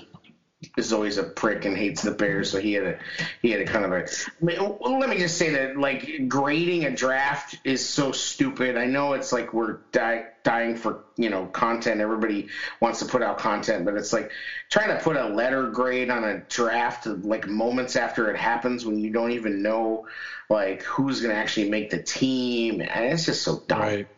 is 0.76 0.92
always 0.92 1.16
a 1.16 1.22
prick 1.22 1.64
and 1.64 1.76
hates 1.76 2.02
the 2.02 2.10
Bears, 2.10 2.50
so 2.50 2.60
he 2.60 2.74
had 2.74 2.84
a 2.84 2.98
he 3.40 3.50
had 3.50 3.60
a 3.60 3.64
kind 3.64 3.84
of 3.84 3.92
a. 3.92 4.04
I 4.04 4.44
mean, 4.44 4.76
let 4.80 5.08
me 5.08 5.18
just 5.18 5.38
say 5.38 5.50
that 5.50 5.76
like 5.78 6.28
grading 6.28 6.84
a 6.84 6.94
draft 6.94 7.58
is 7.64 7.86
so 7.86 8.12
stupid. 8.12 8.76
I 8.76 8.84
know 8.86 9.14
it's 9.14 9.32
like 9.32 9.54
we're 9.54 9.78
die, 9.92 10.26
dying 10.44 10.76
for 10.76 11.04
you 11.16 11.30
know 11.30 11.46
content. 11.46 12.00
Everybody 12.00 12.48
wants 12.80 12.98
to 12.98 13.06
put 13.06 13.22
out 13.22 13.38
content, 13.38 13.84
but 13.84 13.94
it's 13.94 14.12
like 14.12 14.30
trying 14.68 14.88
to 14.88 15.02
put 15.02 15.16
a 15.16 15.28
letter 15.28 15.70
grade 15.70 16.10
on 16.10 16.24
a 16.24 16.40
draft 16.48 17.06
like 17.06 17.48
moments 17.48 17.96
after 17.96 18.30
it 18.30 18.36
happens 18.36 18.84
when 18.84 18.98
you 18.98 19.10
don't 19.10 19.32
even 19.32 19.62
know 19.62 20.06
like 20.50 20.82
who's 20.82 21.20
going 21.20 21.34
to 21.34 21.40
actually 21.40 21.70
make 21.70 21.90
the 21.90 22.02
team, 22.02 22.80
and 22.82 23.12
it's 23.12 23.24
just 23.24 23.42
so 23.42 23.62
dumb. 23.66 23.80
Right. 23.80 24.08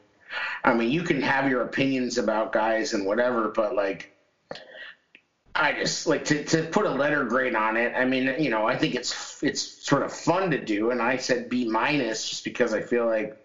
I 0.64 0.74
mean, 0.74 0.90
you 0.90 1.02
can 1.02 1.20
have 1.22 1.50
your 1.50 1.62
opinions 1.62 2.18
about 2.18 2.52
guys 2.52 2.94
and 2.94 3.06
whatever, 3.06 3.48
but 3.48 3.74
like 3.74 4.12
I 5.54 5.72
just 5.72 6.06
like 6.06 6.24
to, 6.26 6.44
to 6.44 6.62
put 6.64 6.86
a 6.86 6.90
letter 6.90 7.24
grade 7.24 7.54
on 7.54 7.76
it. 7.76 7.92
I 7.94 8.04
mean, 8.04 8.34
you 8.38 8.50
know, 8.50 8.66
I 8.66 8.76
think 8.76 8.94
it's 8.94 9.42
it's 9.42 9.60
sort 9.60 10.02
of 10.02 10.12
fun 10.12 10.50
to 10.50 10.58
do, 10.58 10.90
and 10.90 11.02
I 11.02 11.16
said 11.18 11.48
B 11.48 11.68
minus 11.68 12.28
just 12.28 12.44
because 12.44 12.72
I 12.72 12.80
feel 12.80 13.06
like, 13.06 13.36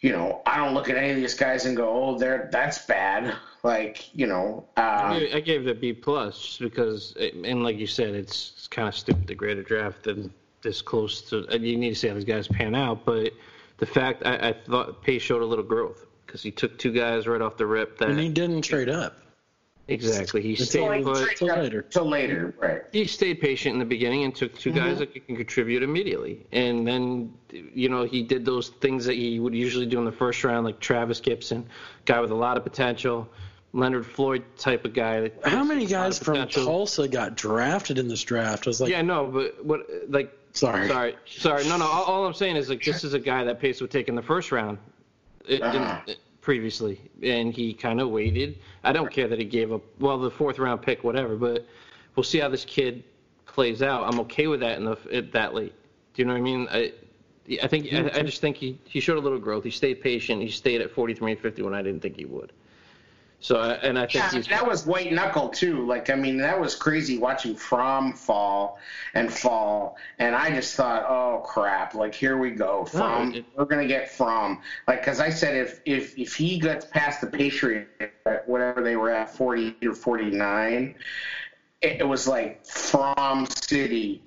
you 0.00 0.12
know, 0.12 0.40
I 0.46 0.56
don't 0.56 0.72
look 0.72 0.88
at 0.88 0.96
any 0.96 1.10
of 1.10 1.16
these 1.16 1.34
guys 1.34 1.66
and 1.66 1.76
go, 1.76 1.88
oh, 1.90 2.18
they're 2.18 2.48
that's 2.50 2.86
bad. 2.86 3.34
Like, 3.62 4.14
you 4.14 4.26
know, 4.26 4.66
uh, 4.78 5.20
I 5.34 5.40
gave 5.40 5.66
it 5.66 5.70
a 5.70 5.74
B 5.74 5.92
plus 5.92 6.40
just 6.40 6.60
because, 6.60 7.14
and 7.18 7.62
like 7.62 7.76
you 7.76 7.86
said, 7.86 8.14
it's, 8.14 8.52
it's 8.56 8.66
kind 8.66 8.88
of 8.88 8.94
stupid 8.94 9.28
to 9.28 9.34
grade 9.34 9.58
a 9.58 9.62
draft 9.62 10.06
and 10.06 10.30
this 10.62 10.80
close 10.80 11.20
to. 11.28 11.46
You 11.50 11.76
need 11.76 11.90
to 11.90 11.94
see 11.94 12.08
how 12.08 12.14
these 12.14 12.24
guys 12.24 12.48
pan 12.48 12.74
out, 12.74 13.04
but 13.04 13.34
the 13.80 13.86
fact 13.86 14.22
I, 14.24 14.50
I 14.50 14.52
thought 14.52 15.02
Pace 15.02 15.22
showed 15.22 15.42
a 15.42 15.46
little 15.46 15.64
growth 15.64 16.06
because 16.26 16.42
he 16.42 16.50
took 16.52 16.78
two 16.78 16.92
guys 16.92 17.26
right 17.26 17.40
off 17.42 17.56
the 17.56 17.66
rip 17.66 17.98
that 17.98 18.08
And 18.10 18.20
he 18.20 18.28
didn't 18.28 18.62
trade 18.62 18.88
up. 18.88 19.16
exactly 19.88 20.40
he 20.42 20.52
It's 20.52 20.68
stayed 20.68 20.86
like- 20.86 21.02
put. 21.04 21.36
till 21.36 21.48
later. 21.48 21.82
till 21.82 22.08
later, 22.08 22.54
right? 22.60 22.82
he 22.92 23.06
stayed 23.06 23.40
patient 23.40 23.72
in 23.72 23.78
the 23.80 23.84
beginning 23.84 24.22
and 24.24 24.32
took 24.34 24.56
2 24.56 24.70
guys 24.70 24.84
mm-hmm. 24.84 24.98
that 25.00 25.26
can 25.26 25.34
contribute 25.36 25.82
immediately. 25.82 26.46
And 26.52 26.86
then, 26.86 27.32
you 27.74 27.88
know, 27.88 28.04
he 28.04 28.22
did 28.22 28.44
those 28.44 28.68
things 28.68 29.04
that 29.06 29.14
he 29.14 29.40
would 29.40 29.54
usually 29.54 29.86
do 29.86 29.98
in 29.98 30.04
the 30.04 30.12
first 30.12 30.44
round, 30.44 30.64
like 30.64 30.78
Trevis 30.78 31.20
Gibson, 31.20 31.66
guy 32.04 32.20
with 32.20 32.30
a 32.30 32.34
lot 32.36 32.56
of 32.56 32.62
potential, 32.62 33.28
Leonard 33.72 34.04
Floyd 34.06 34.44
type 34.58 34.84
of 34.84 34.92
guy. 34.94 35.20
that 35.20 35.34
How 35.44 35.64
many 35.64 35.82
has 35.84 35.92
a 35.92 35.96
lot 35.96 36.04
guys 36.06 36.18
from. 36.18 36.48
Tulsa 36.48 37.08
got 37.08 37.36
drafted 37.36 37.98
in 37.98 38.08
this 38.08 38.22
draft? 38.22 38.66
I 38.66 38.70
was 38.70 38.80
like, 38.80 38.90
Yeah, 38.90 39.02
no, 39.02 39.26
but 39.26 39.64
what, 39.64 39.80
like, 40.08 40.32
Sorry. 40.52 40.88
sorry, 40.88 41.14
sorry. 41.26 41.64
No, 41.68 41.76
no. 41.76 41.86
All, 41.86 42.04
all 42.04 42.26
I'm 42.26 42.34
saying 42.34 42.56
is 42.56 42.68
like 42.68 42.82
this 42.84 43.04
is 43.04 43.14
a 43.14 43.18
guy 43.18 43.44
that 43.44 43.60
Pace 43.60 43.80
would 43.80 43.90
take 43.90 44.08
in 44.08 44.14
the 44.14 44.22
first 44.22 44.50
round, 44.52 44.78
it, 45.46 45.62
Ah. 45.62 46.02
didn't- 46.06 46.18
previously, 46.40 46.98
and 47.22 47.52
he 47.52 47.74
kind 47.74 48.00
of 48.00 48.08
waited. 48.08 48.58
I 48.82 48.92
don't 48.92 49.12
care 49.12 49.28
that 49.28 49.38
he 49.38 49.44
gave 49.44 49.72
up. 49.72 49.82
Well, 50.00 50.18
the 50.18 50.30
fourth 50.30 50.58
round 50.58 50.80
pick, 50.82 51.04
whatever. 51.04 51.36
But 51.36 51.66
we'll 52.16 52.24
see 52.24 52.38
how 52.38 52.48
this 52.48 52.64
kid 52.64 53.04
plays 53.46 53.82
out. 53.82 54.04
I'm 54.12 54.18
okay 54.20 54.46
with 54.46 54.60
that 54.60 54.78
in 54.78 54.84
the 54.86 54.96
at 55.12 55.32
that 55.32 55.54
late. 55.54 55.74
Do 56.14 56.22
you 56.22 56.26
know 56.26 56.32
what 56.32 56.38
I 56.38 56.42
mean? 56.42 56.68
I, 56.70 56.92
I 57.62 57.66
think 57.68 57.92
I, 57.92 58.10
I 58.14 58.22
just 58.22 58.40
think 58.40 58.56
he, 58.56 58.78
he 58.84 59.00
showed 59.00 59.18
a 59.18 59.20
little 59.20 59.38
growth. 59.38 59.64
He 59.64 59.70
stayed 59.70 60.00
patient. 60.00 60.40
He 60.42 60.48
stayed 60.50 60.80
at 60.80 60.90
43 60.90 61.32
and 61.32 61.40
50 61.40 61.62
when 61.62 61.74
I 61.74 61.82
didn't 61.82 62.00
think 62.00 62.16
he 62.16 62.24
would. 62.24 62.52
So 63.42 63.56
uh, 63.56 63.78
and 63.82 63.98
I 63.98 64.06
think 64.06 64.32
Yeah, 64.34 64.56
that 64.58 64.66
was 64.66 64.84
white 64.84 65.10
knuckle 65.12 65.48
too. 65.48 65.86
Like 65.86 66.10
I 66.10 66.14
mean, 66.14 66.36
that 66.38 66.60
was 66.60 66.74
crazy 66.74 67.16
watching 67.16 67.54
Fromm 67.54 68.12
fall 68.12 68.78
and 69.14 69.32
fall, 69.32 69.96
and 70.18 70.34
I 70.34 70.50
just 70.50 70.74
thought, 70.76 71.04
oh 71.08 71.42
crap! 71.46 71.94
Like 71.94 72.14
here 72.14 72.36
we 72.36 72.50
go, 72.50 72.84
Fromm. 72.84 73.34
it- 73.34 73.46
we're 73.56 73.64
gonna 73.64 73.86
get 73.86 74.10
Fromm. 74.10 74.60
Like 74.86 75.00
because 75.00 75.20
I 75.20 75.30
said 75.30 75.56
if 75.56 75.80
if 75.86 76.18
if 76.18 76.34
he 76.34 76.58
gets 76.58 76.84
past 76.84 77.22
the 77.22 77.26
Patriot, 77.28 77.88
at 78.26 78.46
whatever 78.46 78.82
they 78.82 78.96
were 78.96 79.10
at, 79.10 79.34
forty 79.34 79.74
or 79.82 79.94
forty 79.94 80.30
nine, 80.30 80.94
it, 81.80 82.00
it 82.00 82.06
was 82.06 82.28
like 82.28 82.64
Fromm 82.66 83.46
City, 83.46 84.22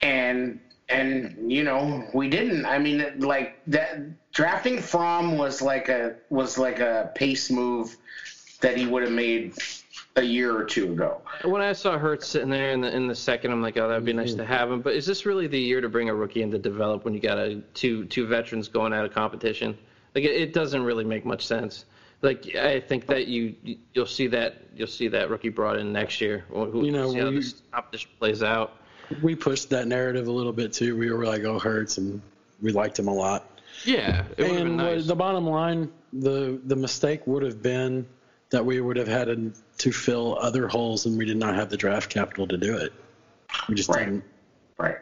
and 0.00 0.60
and 0.88 1.52
you 1.52 1.62
know 1.62 2.08
we 2.14 2.30
didn't. 2.30 2.64
I 2.64 2.78
mean, 2.78 3.20
like 3.20 3.60
that 3.66 4.32
drafting 4.32 4.80
Fromm 4.80 5.36
was 5.36 5.60
like 5.60 5.88
a 5.88 6.16
was 6.30 6.56
like 6.56 6.80
a 6.80 7.12
pace 7.14 7.50
move 7.50 7.96
that 8.60 8.76
he 8.76 8.86
would 8.86 9.02
have 9.02 9.12
made 9.12 9.54
a 10.16 10.22
year 10.22 10.54
or 10.56 10.64
two 10.64 10.92
ago. 10.92 11.20
When 11.44 11.62
I 11.62 11.72
saw 11.72 11.96
Hurts 11.98 12.26
sitting 12.28 12.50
there 12.50 12.70
in 12.72 12.80
the 12.80 12.94
in 12.94 13.06
the 13.06 13.14
second, 13.14 13.52
I'm 13.52 13.62
like, 13.62 13.76
oh, 13.76 13.88
that'd 13.88 14.04
be 14.04 14.12
nice 14.12 14.34
to 14.34 14.44
have 14.44 14.70
him. 14.70 14.80
But 14.80 14.94
is 14.94 15.06
this 15.06 15.24
really 15.26 15.46
the 15.46 15.58
year 15.58 15.80
to 15.80 15.88
bring 15.88 16.08
a 16.08 16.14
rookie 16.14 16.42
in 16.42 16.50
to 16.50 16.58
develop 16.58 17.04
when 17.04 17.14
you 17.14 17.20
got 17.20 17.38
a 17.38 17.60
two 17.74 18.04
two 18.06 18.26
veterans 18.26 18.68
going 18.68 18.92
out 18.92 19.04
of 19.04 19.12
competition? 19.12 19.76
Like 20.14 20.24
it, 20.24 20.32
it 20.32 20.52
doesn't 20.52 20.82
really 20.82 21.04
make 21.04 21.24
much 21.24 21.46
sense. 21.46 21.84
Like 22.22 22.54
I 22.56 22.80
think 22.80 23.06
that 23.06 23.28
you 23.28 23.54
you'll 23.94 24.04
see 24.06 24.26
that 24.28 24.56
you'll 24.76 24.88
see 24.88 25.08
that 25.08 25.30
rookie 25.30 25.48
brought 25.48 25.78
in 25.78 25.92
next 25.92 26.20
year. 26.20 26.44
Who, 26.50 26.84
You 26.84 26.92
know, 26.92 27.12
see 27.12 27.18
how 27.18 27.28
we- 27.30 27.36
this 27.36 27.62
competition 27.72 28.10
plays 28.18 28.42
out. 28.42 28.76
we 29.22 29.34
pushed 29.34 29.70
that 29.70 29.86
narrative 29.88 30.26
a 30.28 30.32
little 30.32 30.52
bit 30.52 30.72
too. 30.72 30.96
We 30.96 31.10
were 31.10 31.24
like, 31.24 31.42
oh, 31.44 31.58
Hurts, 31.58 31.98
and 31.98 32.20
we 32.60 32.72
liked 32.72 32.98
him 32.98 33.08
a 33.08 33.14
lot. 33.14 33.46
Yeah, 33.84 34.24
it 34.36 34.42
would 34.42 34.48
been 34.52 34.66
And 34.66 34.76
nice. 34.76 35.06
the 35.06 35.14
bottom 35.16 35.46
line, 35.46 35.90
the 36.12 36.60
the 36.64 36.76
mistake 36.76 37.26
would 37.26 37.42
have 37.42 37.62
been 37.62 38.04
that 38.50 38.64
we 38.64 38.80
would 38.80 38.96
have 38.96 39.08
had 39.08 39.52
to 39.78 39.92
fill 39.92 40.36
other 40.40 40.68
holes, 40.68 41.06
and 41.06 41.16
we 41.16 41.24
did 41.24 41.36
not 41.36 41.54
have 41.54 41.70
the 41.70 41.76
draft 41.76 42.10
capital 42.12 42.46
to 42.48 42.56
do 42.56 42.76
it. 42.76 42.92
We 43.68 43.74
just 43.74 43.88
Right. 43.88 44.04
didn't. 44.04 44.24
Right. 44.78 44.96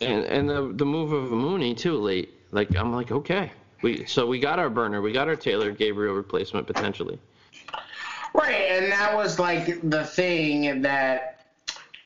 And 0.00 0.24
and 0.24 0.48
the 0.48 0.72
the 0.74 0.84
move 0.84 1.12
of 1.12 1.30
Mooney 1.30 1.74
too 1.74 1.96
late. 1.96 2.30
Like 2.50 2.74
I'm 2.76 2.92
like 2.92 3.10
okay, 3.12 3.52
we 3.82 4.04
so 4.06 4.26
we 4.26 4.38
got 4.40 4.58
our 4.58 4.70
burner, 4.70 5.00
we 5.02 5.12
got 5.12 5.28
our 5.28 5.36
Taylor 5.36 5.70
Gabriel 5.70 6.14
replacement 6.14 6.66
potentially. 6.66 7.18
Right, 8.34 8.66
and 8.70 8.90
that 8.90 9.14
was 9.14 9.38
like 9.38 9.88
the 9.88 10.04
thing 10.04 10.82
that 10.82 11.46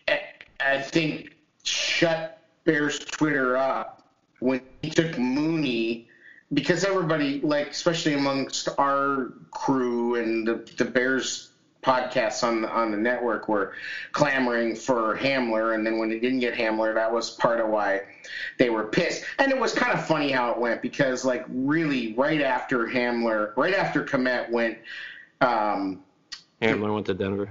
I- 0.07 0.23
I 0.61 0.83
think 0.83 1.35
shut 1.63 2.39
Bears 2.65 2.99
Twitter 2.99 3.57
up 3.57 4.03
when 4.41 4.61
he 4.83 4.91
took 4.91 5.17
Mooney 5.19 6.08
because 6.53 6.85
everybody, 6.85 7.41
like 7.41 7.69
especially 7.71 8.15
amongst 8.15 8.69
our 8.79 9.33
crew 9.51 10.17
and 10.17 10.47
the, 10.47 10.55
the 10.77 10.85
Bears 10.85 11.51
podcasts 11.83 12.43
on 12.43 12.63
the, 12.63 12.69
on 12.69 12.91
the 12.91 12.97
network, 12.97 13.49
were 13.49 13.73
clamoring 14.13 14.75
for 14.75 15.17
Hamler, 15.17 15.75
and 15.75 15.87
then 15.87 15.99
when 15.99 16.09
they 16.09 16.19
didn't 16.19 16.41
get 16.41 16.55
Hamler, 16.55 16.95
that 16.95 17.13
was 17.13 17.31
part 17.31 17.61
of 17.61 17.69
why 17.69 18.03
they 18.59 18.71
were 18.71 18.85
pissed. 18.85 19.25
And 19.39 19.53
it 19.53 19.59
was 19.59 19.73
kind 19.73 19.93
of 19.93 20.05
funny 20.07 20.31
how 20.31 20.51
it 20.51 20.59
went 20.59 20.83
because, 20.83 21.25
like, 21.25 21.45
really, 21.49 22.15
right 22.15 22.41
after 22.41 22.87
Hamler, 22.87 23.57
right 23.57 23.75
after 23.75 24.05
Kmet 24.05 24.51
went. 24.51 24.79
Um, 25.41 26.03
Hamler 26.61 26.93
went 26.93 27.07
to 27.07 27.15
Denver. 27.15 27.51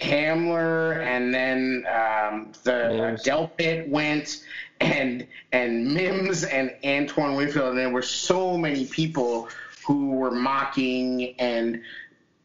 Hamler, 0.00 1.04
and 1.04 1.32
then 1.32 1.84
um, 1.86 2.52
the 2.64 2.88
Mims. 2.88 3.22
Delpit 3.22 3.88
went, 3.88 4.44
and 4.80 5.26
and 5.52 5.94
Mims 5.94 6.44
and 6.44 6.74
Antoine 6.84 7.34
Winfield, 7.34 7.70
and 7.70 7.78
there 7.78 7.90
were 7.90 8.02
so 8.02 8.56
many 8.56 8.86
people 8.86 9.48
who 9.86 10.10
were 10.12 10.30
mocking 10.30 11.34
and 11.38 11.82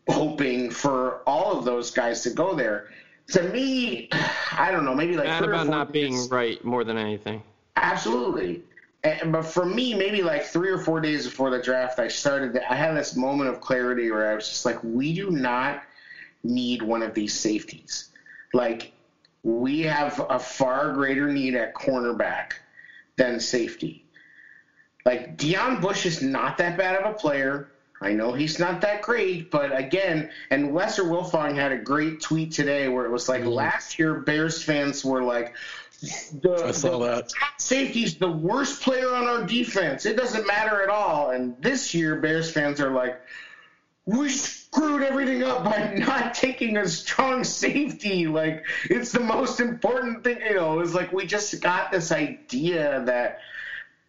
hoping 0.07 0.69
for 0.69 1.21
all 1.27 1.57
of 1.57 1.65
those 1.65 1.91
guys 1.91 2.21
to 2.23 2.29
go 2.29 2.55
there. 2.55 2.89
To 3.29 3.43
me, 3.43 4.09
I 4.51 4.71
don't 4.71 4.85
know, 4.85 4.93
maybe 4.93 5.15
like 5.15 5.27
Mad 5.27 5.43
about 5.43 5.67
not 5.67 5.91
being 5.91 6.27
right 6.29 6.63
more 6.63 6.83
than 6.83 6.97
anything. 6.97 7.41
Absolutely. 7.75 8.63
And, 9.03 9.31
but 9.31 9.43
for 9.43 9.65
me, 9.65 9.95
maybe 9.95 10.21
like 10.21 10.43
three 10.43 10.69
or 10.69 10.77
four 10.77 10.99
days 11.01 11.25
before 11.25 11.49
the 11.49 11.59
draft, 11.59 11.97
I 11.97 12.07
started. 12.07 12.61
I 12.69 12.75
had 12.75 12.95
this 12.95 13.15
moment 13.15 13.49
of 13.49 13.61
clarity 13.61 14.11
where 14.11 14.31
I 14.31 14.35
was 14.35 14.47
just 14.47 14.65
like, 14.65 14.83
we 14.83 15.13
do 15.13 15.31
not 15.31 15.83
need 16.43 16.81
one 16.81 17.01
of 17.01 17.13
these 17.13 17.33
safeties. 17.33 18.09
Like, 18.53 18.93
we 19.43 19.81
have 19.81 20.23
a 20.29 20.39
far 20.39 20.93
greater 20.93 21.31
need 21.31 21.55
at 21.55 21.73
cornerback 21.73 22.53
than 23.15 23.39
safety. 23.39 24.05
Like, 25.05 25.37
Deon 25.37 25.81
Bush 25.81 26.05
is 26.05 26.21
not 26.21 26.57
that 26.59 26.77
bad 26.77 26.95
of 26.95 27.11
a 27.11 27.17
player. 27.17 27.71
I 28.01 28.13
know 28.13 28.33
he's 28.33 28.59
not 28.59 28.81
that 28.81 29.03
great, 29.03 29.51
but 29.51 29.77
again, 29.77 30.31
and 30.49 30.73
Lester 30.73 31.03
Wiltfong 31.03 31.55
had 31.55 31.71
a 31.71 31.77
great 31.77 32.21
tweet 32.21 32.51
today 32.51 32.87
where 32.87 33.05
it 33.05 33.11
was 33.11 33.29
like 33.29 33.41
mm-hmm. 33.41 33.51
last 33.51 33.99
year 33.99 34.15
Bears 34.15 34.63
fans 34.63 35.05
were 35.05 35.23
like, 35.23 35.55
the, 36.41 36.63
I 36.65 36.71
saw 36.71 36.97
the- 36.97 37.05
that. 37.05 37.31
safety's 37.57 38.15
the 38.15 38.31
worst 38.31 38.81
player 38.81 39.13
on 39.13 39.25
our 39.25 39.45
defense. 39.45 40.07
It 40.07 40.17
doesn't 40.17 40.47
matter 40.47 40.81
at 40.81 40.89
all. 40.89 41.29
And 41.29 41.55
this 41.61 41.93
year, 41.93 42.15
Bears 42.15 42.51
fans 42.51 42.81
are 42.81 42.91
like, 42.91 43.21
we 44.05 44.29
screwed 44.73 45.03
everything 45.03 45.43
up 45.43 45.63
by 45.63 45.93
not 45.97 46.33
taking 46.33 46.77
a 46.77 46.87
strong 46.87 47.43
safety. 47.43 48.27
Like, 48.27 48.65
it's 48.89 49.11
the 49.11 49.19
most 49.19 49.59
important 49.59 50.23
thing. 50.23 50.39
You 50.41 50.55
know, 50.55 50.79
it's 50.79 50.93
like 50.93 51.11
we 51.11 51.25
just 51.25 51.61
got 51.61 51.91
this 51.91 52.11
idea 52.11 53.03
that 53.05 53.39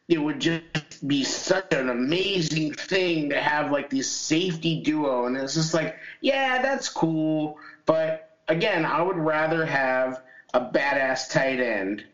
it 0.09 0.19
would 0.19 0.41
just 0.41 1.07
be 1.07 1.25
such 1.25 1.73
an 1.73 1.89
amazing 1.89 2.75
thing 2.75 3.31
to 3.31 3.41
have 3.41 3.71
like 3.71 3.91
this 3.91 4.11
safety 4.11 4.83
duo. 4.83 5.27
And 5.27 5.37
it's 5.37 5.55
just 5.55 5.75
like, 5.75 5.97
yeah, 6.21 6.63
that's 6.63 6.89
cool. 6.89 7.59
But 7.87 8.39
again, 8.49 8.85
I 8.85 9.03
would 9.03 9.17
rather 9.17 9.65
have 9.65 10.23
a 10.55 10.61
badass 10.61 11.31
tight 11.31 11.61
end 11.61 12.05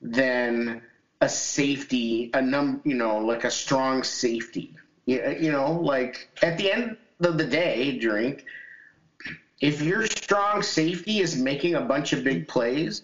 than 0.00 0.82
a 1.20 1.28
safety, 1.28 2.30
a 2.32 2.40
num, 2.40 2.80
you 2.84 2.94
know, 2.94 3.18
like 3.18 3.44
a 3.44 3.50
strong 3.50 4.02
safety. 4.04 4.74
You, 5.06 5.36
you 5.40 5.52
know, 5.52 5.72
like 5.72 6.28
at 6.42 6.58
the 6.58 6.70
end 6.70 6.96
of 7.20 7.38
the 7.38 7.44
day, 7.44 7.98
drink. 7.98 8.44
if 9.60 9.82
your 9.82 10.06
strong 10.06 10.62
safety 10.62 11.18
is 11.18 11.36
making 11.36 11.74
a 11.74 11.80
bunch 11.80 12.12
of 12.12 12.22
big 12.22 12.46
plays, 12.46 13.02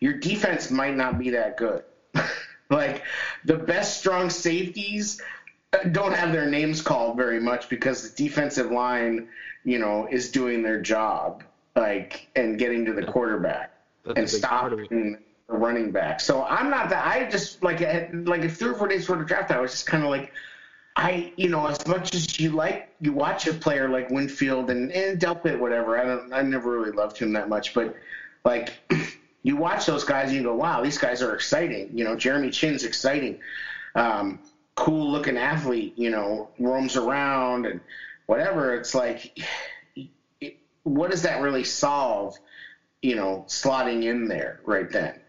your 0.00 0.14
defense 0.14 0.70
might 0.70 0.96
not 0.96 1.18
be 1.18 1.30
that 1.30 1.56
good. 1.56 1.82
like 2.70 3.02
the 3.44 3.56
best 3.56 3.98
strong 3.98 4.30
safeties 4.30 5.20
don't 5.92 6.12
have 6.12 6.32
their 6.32 6.46
names 6.46 6.82
called 6.82 7.16
very 7.16 7.40
much 7.40 7.68
because 7.68 8.10
the 8.10 8.24
defensive 8.24 8.70
line, 8.70 9.28
you 9.64 9.78
know, 9.78 10.06
is 10.10 10.30
doing 10.30 10.62
their 10.62 10.80
job, 10.80 11.44
like 11.76 12.28
and 12.36 12.58
getting 12.58 12.84
to 12.84 12.92
the 12.92 13.04
quarterback 13.04 13.70
That's 14.04 14.18
and 14.18 14.28
a 14.28 14.32
big 14.32 14.42
part 14.42 14.72
of 14.72 14.80
it. 14.80 14.86
stopping 14.86 15.16
the 15.48 15.54
running 15.56 15.92
back. 15.92 16.20
So 16.20 16.42
I'm 16.44 16.68
not 16.68 16.90
that. 16.90 17.06
I 17.06 17.28
just 17.30 17.62
like 17.62 17.80
like 17.80 18.42
if 18.42 18.56
three 18.56 18.70
or 18.70 18.74
four 18.74 18.88
days 18.88 19.02
before 19.02 19.16
the 19.16 19.24
draft, 19.24 19.50
I 19.50 19.60
was 19.60 19.70
just 19.70 19.86
kind 19.86 20.02
of 20.02 20.10
like. 20.10 20.32
I, 20.94 21.32
you 21.36 21.48
know, 21.48 21.66
as 21.66 21.86
much 21.86 22.14
as 22.14 22.38
you 22.38 22.50
like, 22.50 22.88
you 23.00 23.12
watch 23.12 23.46
a 23.46 23.54
player 23.54 23.88
like 23.88 24.10
Winfield 24.10 24.70
and, 24.70 24.92
and 24.92 25.18
Delpit, 25.18 25.58
whatever. 25.58 25.98
I 25.98 26.04
don't, 26.04 26.32
I 26.32 26.42
never 26.42 26.70
really 26.70 26.92
loved 26.92 27.16
him 27.16 27.32
that 27.32 27.48
much, 27.48 27.72
but 27.72 27.96
like, 28.44 28.74
you 29.42 29.56
watch 29.56 29.86
those 29.86 30.04
guys 30.04 30.28
and 30.28 30.36
you 30.36 30.42
go, 30.42 30.54
wow, 30.54 30.82
these 30.82 30.98
guys 30.98 31.22
are 31.22 31.34
exciting. 31.34 31.90
You 31.96 32.04
know, 32.04 32.14
Jeremy 32.14 32.50
Chinn's 32.50 32.84
exciting. 32.84 33.40
Um, 33.94 34.38
cool 34.74 35.10
looking 35.10 35.38
athlete, 35.38 35.94
you 35.96 36.10
know, 36.10 36.50
roams 36.58 36.96
around 36.96 37.66
and 37.66 37.80
whatever. 38.26 38.74
It's 38.74 38.94
like, 38.94 39.38
it, 40.40 40.56
what 40.82 41.10
does 41.10 41.22
that 41.22 41.40
really 41.40 41.64
solve, 41.64 42.36
you 43.00 43.16
know, 43.16 43.44
slotting 43.48 44.04
in 44.04 44.28
there 44.28 44.60
right 44.64 44.90
then? 44.90 45.21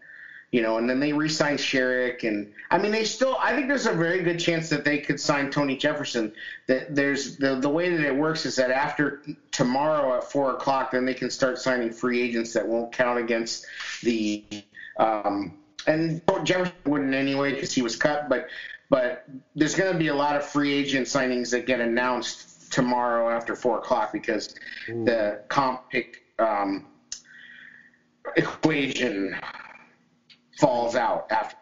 You 0.54 0.62
know, 0.62 0.78
and 0.78 0.88
then 0.88 1.00
they 1.00 1.12
re-signed 1.12 1.58
Sherrick, 1.58 2.22
and 2.22 2.48
I 2.70 2.78
mean, 2.78 2.92
they 2.92 3.02
still. 3.02 3.36
I 3.40 3.56
think 3.56 3.66
there's 3.66 3.86
a 3.86 3.92
very 3.92 4.22
good 4.22 4.38
chance 4.38 4.68
that 4.68 4.84
they 4.84 4.98
could 4.98 5.18
sign 5.18 5.50
Tony 5.50 5.76
Jefferson. 5.76 6.32
That 6.68 6.94
there's 6.94 7.36
the 7.38 7.56
the 7.56 7.68
way 7.68 7.90
that 7.90 8.06
it 8.06 8.14
works 8.14 8.46
is 8.46 8.54
that 8.54 8.70
after 8.70 9.20
tomorrow 9.50 10.16
at 10.16 10.30
four 10.30 10.52
o'clock, 10.52 10.92
then 10.92 11.06
they 11.06 11.14
can 11.14 11.28
start 11.28 11.58
signing 11.58 11.90
free 11.90 12.22
agents 12.22 12.52
that 12.52 12.64
won't 12.68 12.92
count 12.92 13.18
against 13.18 13.66
the. 14.04 14.44
Um, 14.96 15.54
and 15.88 16.22
Jefferson 16.44 16.76
wouldn't 16.86 17.14
anyway 17.14 17.54
because 17.54 17.72
he 17.72 17.82
was 17.82 17.96
cut, 17.96 18.28
but 18.28 18.46
but 18.90 19.24
there's 19.56 19.74
going 19.74 19.92
to 19.92 19.98
be 19.98 20.06
a 20.06 20.14
lot 20.14 20.36
of 20.36 20.44
free 20.44 20.72
agent 20.72 21.08
signings 21.08 21.50
that 21.50 21.66
get 21.66 21.80
announced 21.80 22.70
tomorrow 22.70 23.28
after 23.28 23.56
four 23.56 23.78
o'clock 23.78 24.12
because 24.12 24.54
the 24.86 25.40
comp 25.48 25.90
pick 25.90 26.22
um, 26.38 26.86
equation 28.36 29.36
falls 30.58 30.94
out 30.96 31.26
after. 31.30 31.56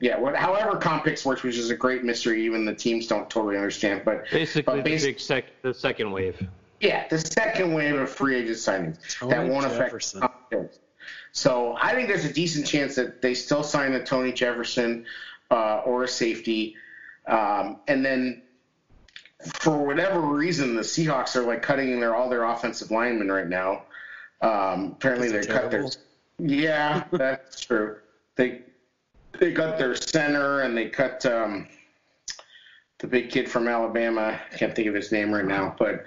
Yeah, 0.00 0.18
what, 0.18 0.34
however 0.34 0.78
comp 0.78 1.04
picks 1.04 1.26
works, 1.26 1.42
which 1.42 1.58
is 1.58 1.68
a 1.68 1.76
great 1.76 2.04
mystery, 2.04 2.44
even 2.46 2.64
the 2.64 2.74
teams 2.74 3.06
don't 3.06 3.28
totally 3.28 3.56
understand. 3.56 4.02
But 4.04 4.30
Basically, 4.30 4.76
but 4.80 4.84
the, 4.84 5.18
sec- 5.18 5.60
the 5.62 5.74
second 5.74 6.10
wave. 6.10 6.40
yeah, 6.80 7.06
the 7.08 7.18
second 7.18 7.74
wave 7.74 7.96
of 7.96 8.08
free 8.08 8.36
agent 8.36 8.56
signings 8.56 9.28
that 9.28 9.46
won't 9.46 9.64
Jefferson. 9.70 10.22
affect 10.22 10.34
comp 10.50 10.50
picks. 10.50 10.78
So 11.32 11.76
I 11.78 11.94
think 11.94 12.08
there's 12.08 12.24
a 12.24 12.32
decent 12.32 12.66
chance 12.66 12.94
that 12.94 13.20
they 13.20 13.34
still 13.34 13.62
sign 13.62 13.92
a 13.92 14.02
Tony 14.02 14.32
Jefferson 14.32 15.04
uh, 15.50 15.82
or 15.84 16.04
a 16.04 16.08
safety, 16.08 16.76
um, 17.26 17.80
and 17.86 18.04
then 18.04 18.42
for 19.54 19.76
whatever 19.86 20.20
reason, 20.20 20.74
the 20.76 20.82
Seahawks 20.82 21.36
are 21.36 21.42
like 21.42 21.60
cutting 21.62 22.00
their 22.00 22.14
all 22.16 22.30
their 22.30 22.44
offensive 22.44 22.90
linemen 22.90 23.30
right 23.30 23.46
now. 23.48 23.82
Um, 24.40 24.92
apparently, 24.92 25.28
they 25.28 25.40
They're 25.40 25.44
cut 25.44 25.70
their 25.70 25.80
terrible. 25.80 25.92
Yeah, 26.40 27.04
that's 27.12 27.60
true. 27.60 27.96
They 28.36 28.62
they 29.38 29.52
cut 29.52 29.78
their 29.78 29.94
center 29.94 30.60
and 30.62 30.76
they 30.76 30.88
cut 30.88 31.24
um, 31.26 31.68
the 32.98 33.06
big 33.06 33.30
kid 33.30 33.48
from 33.48 33.68
Alabama. 33.68 34.40
I 34.52 34.56
can't 34.56 34.74
think 34.74 34.88
of 34.88 34.94
his 34.94 35.12
name 35.12 35.32
right 35.32 35.44
now, 35.44 35.74
but 35.78 36.04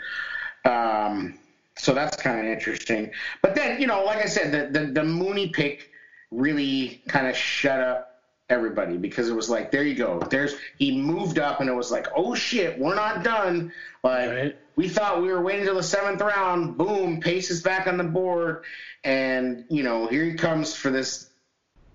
um, 0.69 1.37
so 1.77 1.93
that's 1.93 2.15
kind 2.17 2.39
of 2.39 2.45
interesting. 2.45 3.11
But 3.41 3.55
then 3.55 3.79
you 3.79 3.87
know, 3.87 4.03
like 4.03 4.19
I 4.19 4.27
said, 4.27 4.51
the 4.51 4.79
the, 4.79 4.85
the 4.87 5.03
Mooney 5.03 5.49
pick 5.49 5.89
really 6.31 7.01
kind 7.07 7.27
of 7.27 7.35
shut 7.35 7.79
up 7.79 8.12
everybody 8.53 8.97
because 8.97 9.27
it 9.29 9.35
was 9.35 9.49
like, 9.49 9.71
there 9.71 9.83
you 9.83 9.95
go. 9.95 10.19
There's 10.29 10.55
he 10.77 10.97
moved 10.97 11.39
up 11.39 11.59
and 11.59 11.69
it 11.69 11.73
was 11.73 11.91
like, 11.91 12.07
oh 12.15 12.35
shit, 12.35 12.79
we're 12.79 12.95
not 12.95 13.23
done. 13.23 13.73
Like 14.03 14.29
Right. 14.29 14.57
we 14.75 14.87
thought 14.87 15.21
we 15.21 15.29
were 15.29 15.41
waiting 15.41 15.65
till 15.65 15.75
the 15.75 15.83
seventh 15.83 16.21
round. 16.21 16.77
Boom, 16.77 17.19
Pace 17.19 17.49
is 17.49 17.61
back 17.61 17.87
on 17.87 17.97
the 17.97 18.03
board, 18.03 18.63
and 19.03 19.65
you 19.69 19.83
know 19.83 20.07
here 20.07 20.23
he 20.23 20.35
comes 20.35 20.75
for 20.75 20.91
this 20.91 21.29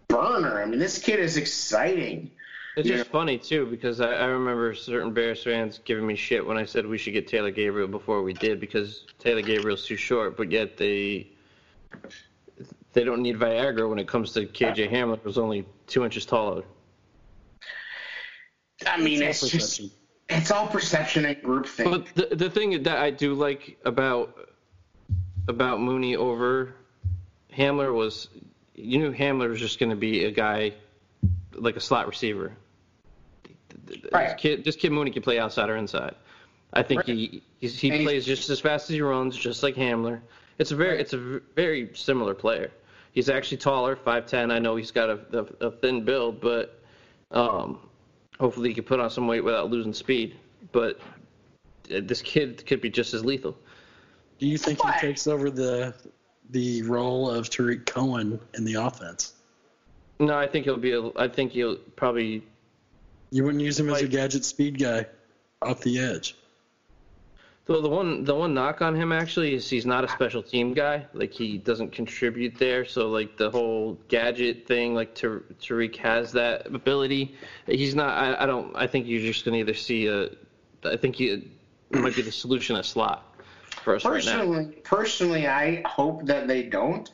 burner. 0.09 0.61
I 0.61 0.67
mean, 0.67 0.79
this 0.79 0.99
kid 0.99 1.21
is 1.21 1.37
exciting. 1.37 2.31
It's 2.77 2.89
just 2.89 3.11
funny 3.11 3.39
too 3.39 3.67
because 3.67 4.01
I, 4.01 4.13
I 4.13 4.25
remember 4.27 4.73
certain 4.75 5.13
Bears 5.13 5.43
fans 5.43 5.81
giving 5.85 6.07
me 6.07 6.15
shit 6.15 6.47
when 6.47 6.57
I 6.57 6.65
said 6.65 6.87
we 6.87 6.97
should 6.97 7.13
get 7.13 7.27
Taylor 7.27 7.51
Gabriel 7.51 7.89
before 7.89 8.23
we 8.23 8.33
did 8.33 8.61
because 8.61 9.05
Taylor 9.19 9.43
Gabriel's 9.43 9.85
too 9.85 9.97
short, 9.97 10.37
but 10.37 10.53
yet 10.53 10.77
they 10.77 11.27
they 12.93 13.05
don't 13.05 13.23
need 13.23 13.39
Viagra 13.39 13.89
when 13.89 13.99
it 13.99 14.09
comes 14.09 14.33
to 14.33 14.47
KJ 14.47 14.89
uh, 14.89 14.91
Hamler, 14.91 15.19
who's 15.21 15.39
only 15.39 15.67
two 15.87 16.05
inches 16.05 16.25
taller. 16.27 16.65
I 18.87 18.99
mean, 19.01 19.23
It's 19.23 19.43
it's, 19.43 19.43
all 19.43 19.49
just 19.49 19.79
perception. 19.79 19.91
it's 20.29 20.51
all 20.51 20.67
perception 20.69 21.25
and 21.27 21.37
groupthink. 21.39 21.91
But 21.91 22.15
the 22.31 22.35
the 22.37 22.51
thing 22.51 22.83
that 22.85 22.99
I 22.99 23.11
do 23.11 23.35
like 23.35 23.77
about 23.85 24.37
about 25.49 25.81
Mooney 25.81 26.17
over 26.17 26.75
Hamler 27.53 27.93
was 27.93 28.29
you 28.75 28.99
knew 28.99 29.13
Hamler 29.13 29.49
was 29.49 29.59
just 29.61 29.79
going 29.81 29.91
to 29.91 29.97
be 29.97 30.25
a 30.25 30.31
guy 30.31 30.73
like 31.55 31.77
a 31.77 31.81
slot 31.81 32.07
receiver. 32.07 32.53
Right. 34.13 34.29
This 34.29 34.35
kid, 34.41 34.65
this 34.65 34.77
kid 34.77 34.93
Mooney 34.93 35.11
can 35.11 35.23
play 35.23 35.39
outside 35.39 35.69
or 35.71 35.77
inside. 35.77 36.15
I 36.75 36.83
think 36.83 37.05
he 37.05 37.43
he's, 37.59 37.79
he 37.81 37.89
And 37.89 37.97
he's- 37.97 38.07
plays 38.07 38.25
just 38.27 38.51
as 38.51 38.61
fast 38.61 38.89
as 38.91 38.95
he 38.95 39.01
runs, 39.01 39.37
just 39.37 39.63
like 39.63 39.75
Hamler. 39.75 40.21
It's 40.59 40.73
a 40.73 40.77
very 40.77 40.99
it's 41.01 41.13
a 41.13 41.19
v- 41.19 41.41
very 41.55 41.91
similar 41.95 42.35
player. 42.35 42.71
He's 43.13 43.29
actually 43.29 43.59
taller, 43.59 43.97
five 43.97 44.27
ten. 44.27 44.51
I 44.51 44.59
know 44.59 44.77
he's 44.77 44.91
got 44.91 45.09
a, 45.09 45.21
a, 45.61 45.67
a 45.67 45.71
thin 45.71 46.05
build, 46.05 46.41
but 46.41 46.81
um, 47.31 47.79
hopefully 48.39 48.69
he 48.69 48.75
can 48.75 48.85
put 48.85 49.01
on 49.01 49.11
some 49.11 49.27
weight 49.27 49.43
without 49.45 49.71
losing 49.71 49.93
speed. 49.95 50.37
But 50.73 51.01
uh, 51.95 52.01
this 52.03 52.23
kid 52.23 52.65
could 52.67 52.81
be 52.81 52.91
just 52.91 53.15
as 53.15 53.25
lethal. 53.25 53.57
Do 54.39 54.47
you 54.47 54.59
think 54.59 54.83
What? 54.85 54.95
he 54.95 55.01
takes 55.01 55.27
over 55.27 55.51
the 55.51 55.95
the 56.51 56.83
role 56.83 57.31
of 57.31 57.51
Tarik 57.51 57.87
Cohen 57.87 58.41
in 58.55 58.65
the 58.65 58.75
offense? 58.75 59.35
No, 60.21 60.37
I 60.37 60.47
think 60.49 60.65
he'll 60.65 60.77
be. 60.77 60.93
A, 60.93 61.11
I 61.17 61.29
think 61.29 61.53
he'll 61.53 61.77
probably. 61.97 62.43
You 63.31 63.45
wouldn't 63.45 63.63
use 63.63 63.79
him 63.79 63.91
as 63.91 64.03
a 64.03 64.09
gadget 64.09 64.45
speed 64.45 64.79
guy 64.79 65.07
off 65.61 65.81
the 65.81 65.99
edge. 65.99 66.35
So 67.69 67.83
the 67.83 67.89
one 67.89 68.25
the 68.25 68.35
one 68.35 68.55
knock 68.55 68.81
on 68.81 68.95
him 68.95 69.13
actually 69.13 69.53
is 69.53 69.69
he's 69.69 69.85
not 69.85 70.03
a 70.03 70.09
special 70.09 70.43
team 70.43 70.73
guy. 70.73 71.05
Like 71.13 71.35
he 71.35 71.59
doesn't 71.59 71.93
contribute 71.93 72.55
there. 72.55 72.87
So 72.87 73.11
like 73.11 73.37
the 73.37 73.51
whole 73.51 73.99
gadget 74.09 74.67
thing, 74.67 74.95
like 74.95 75.15
Tar- 75.15 75.43
Tarik 75.61 75.95
has 75.97 76.33
that 76.33 76.67
ability. 76.67 77.35
He's 77.67 77.95
not. 77.95 78.17
I, 78.17 78.45
I 78.45 78.47
don't. 78.47 78.75
I 78.75 78.87
think 78.87 79.07
you're 79.07 79.21
just 79.21 79.45
gonna 79.45 79.59
either 79.59 79.75
see 79.75 80.07
a. 80.07 80.31
I 80.83 80.97
think 80.97 81.17
he 81.17 81.51
might 81.91 82.17
be 82.17 82.23
the 82.23 82.33
solution 82.33 82.77
a 82.77 82.83
slot 82.83 83.39
for 83.83 83.97
us 83.97 84.05
right 84.07 84.25
now. 84.25 84.39
Personally, 84.39 84.65
personally, 84.83 85.47
I 85.47 85.83
hope 85.87 86.25
that 86.25 86.49
they 86.49 86.63
don't 86.63 87.11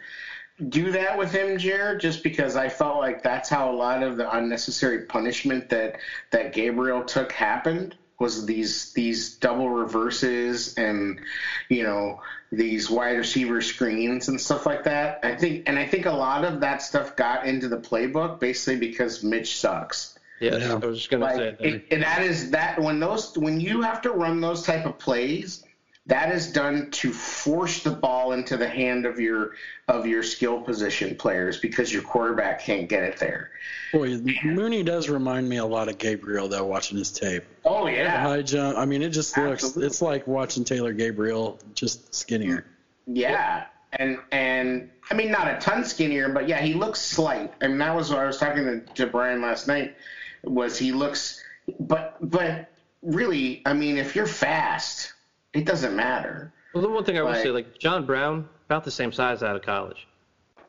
do 0.69 0.93
that 0.93 1.19
with 1.19 1.33
him, 1.33 1.59
Jared, 1.59 2.01
just 2.01 2.23
because 2.23 2.55
I 2.55 2.69
felt 2.69 2.99
like 2.99 3.25
that's 3.25 3.49
how 3.49 3.73
a 3.73 3.75
lot 3.75 4.05
of 4.05 4.17
the 4.17 4.31
unnecessary 4.37 5.07
punishment 5.07 5.69
that 5.71 5.97
that 6.31 6.53
Gabriel 6.53 7.03
took 7.03 7.33
happened 7.33 7.97
was 8.19 8.47
these 8.47 8.93
these 8.93 9.35
double 9.37 9.69
reverses 9.69 10.75
and 10.75 11.21
you 11.69 11.83
know 11.83 12.21
these 12.53 12.89
wide 12.89 13.17
receiver 13.19 13.61
screens 13.61 14.29
and 14.29 14.41
stuff 14.41 14.67
like 14.67 14.85
that. 14.85 15.21
I 15.23 15.35
think 15.35 15.69
and 15.69 15.79
I 15.79 15.87
think 15.87 16.07
a 16.07 16.13
lot 16.13 16.45
of 16.45 16.61
that 16.61 16.83
stuff 16.83 17.17
got 17.17 17.47
into 17.47 17.69
the 17.69 17.79
playbook 17.79 18.39
basically 18.39 18.79
because 18.79 19.25
Mitch 19.25 19.57
sucks. 19.59 20.17
Yes, 20.41 20.63
Yeah. 20.63 20.75
I 20.75 20.87
was 20.87 20.99
just 20.99 21.11
gonna 21.11 21.33
say 21.35 21.39
that. 21.39 21.61
it, 21.61 21.85
and 21.91 22.03
that 22.03 22.23
is 22.23 22.51
that 22.51 22.81
when 22.81 23.01
those 23.01 23.37
when 23.37 23.61
you 23.61 23.83
have 23.83 24.03
to 24.03 24.11
run 24.11 24.41
those 24.41 24.63
type 24.63 24.87
of 24.87 24.99
plays, 24.99 25.64
that 26.07 26.35
is 26.35 26.53
done 26.53 26.91
to 26.91 27.13
force 27.13 27.83
the 27.83 27.91
ball 27.91 28.33
into 28.33 28.57
the 28.59 28.69
hand 28.69 29.07
of 29.07 29.19
your 29.19 29.53
of 29.89 30.07
your 30.07 30.23
skill 30.23 30.61
position 30.61 31.17
players 31.17 31.59
because 31.59 31.93
your 31.93 32.03
quarterback 32.03 32.61
can't 32.63 32.89
get 32.89 33.03
it 33.03 33.19
there. 33.19 33.51
Boy, 33.93 34.19
Mooney 34.45 34.83
does 34.83 35.09
remind 35.09 35.49
me 35.49 35.57
a 35.57 35.65
lot 35.65 35.89
of 35.89 35.97
Gabriel 35.99 36.49
though. 36.49 36.65
Watching 36.67 36.99
his 36.99 37.11
tape, 37.11 37.45
Oh 37.65 37.87
yeah, 37.87 38.23
high 38.23 38.43
jump. 38.43 38.77
I 38.77 38.85
mean, 38.85 39.03
it 39.03 39.11
just 39.11 39.37
looks. 39.39 39.65
Absolutely. 39.65 39.87
It's 39.87 40.03
like 40.03 40.27
watching 40.27 40.65
Taylor 40.65 40.93
Gabriel, 40.93 41.59
just 41.75 42.15
skinnier. 42.15 42.67
yeah. 43.07 43.67
And 43.97 44.19
and 44.33 44.91
I 45.11 45.15
mean 45.15 45.31
not 45.31 45.47
a 45.49 45.57
ton 45.59 45.85
skinnier, 45.85 46.29
but 46.29 46.49
yeah, 46.49 46.61
he 46.61 46.75
looks 46.75 47.01
slight. 47.01 47.55
I 47.63 47.67
And 47.67 47.81
that 47.81 47.95
was 47.95 48.11
what 48.11 48.19
I 48.19 48.27
was 48.27 48.39
talking 48.39 48.65
to, 48.65 48.81
to 48.81 49.07
Brian 49.07 49.41
last 49.41 49.69
night. 49.69 49.97
Was 50.43 50.77
he 50.77 50.93
looks, 50.93 51.43
but 51.81 52.17
but 52.21 52.69
really, 53.03 53.63
I 53.65 53.73
mean, 53.73 53.97
if 53.97 54.17
you're 54.17 54.27
fast, 54.27 55.14
it 55.55 55.65
doesn't 55.65 55.95
matter. 55.97 56.53
Well, 56.75 56.83
the 56.83 56.89
one 56.89 57.05
thing 57.05 57.17
I 57.19 57.23
would 57.23 57.37
say, 57.37 57.51
like 57.51 57.79
John 57.79 58.05
Brown, 58.05 58.49
about 58.67 58.85
the 58.85 58.91
same 58.91 59.13
size 59.13 59.43
out 59.43 59.55
of 59.57 59.63
college. 59.63 60.07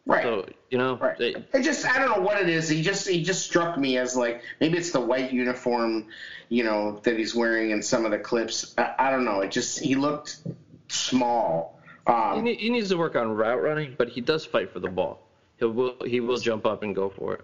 Right. 0.06 0.24
So 0.24 0.48
you 0.70 0.78
know, 0.78 0.98
Right. 0.98 1.18
they- 1.18 1.36
It 1.54 1.64
just 1.64 1.86
I 1.88 1.98
don't 1.98 2.16
know 2.16 2.24
what 2.24 2.40
it 2.40 2.48
is. 2.48 2.70
He 2.70 2.82
just 2.84 3.08
he 3.08 3.24
just 3.24 3.44
struck 3.44 3.78
me 3.78 3.98
as 3.98 4.16
like 4.16 4.44
maybe 4.62 4.78
it's 4.78 4.92
the 4.92 5.02
white 5.02 5.34
uniform, 5.34 6.08
you 6.50 6.64
know, 6.64 7.00
that 7.04 7.18
he's 7.18 7.34
wearing 7.34 7.72
in 7.72 7.82
some 7.82 8.06
of 8.06 8.12
the 8.12 8.20
clips. 8.20 8.76
I, 8.78 8.94
I 9.00 9.10
don't 9.12 9.26
know. 9.26 9.42
It 9.42 9.50
just 9.52 9.80
he 9.80 9.96
looked 9.96 10.38
small 10.90 11.80
He, 12.06 12.14
Um, 12.14 12.44
ne- 12.44 12.56
he 12.56 12.70
needs 12.70 12.90
to 12.90 12.98
work 12.98 13.16
on 13.16 13.32
route 13.36 13.60
running, 13.64 13.96
but 13.98 14.10
he 14.10 14.22
does 14.22 14.46
fight 14.46 14.72
for 14.72 14.80
the 14.80 14.90
ball. 14.90 15.22
He 15.58 15.66
will 15.66 15.96
he 16.06 16.20
will 16.20 16.38
jump 16.38 16.68
up 16.68 16.84
and 16.84 16.94
go 16.96 17.10
for 17.10 17.34
it. 17.34 17.42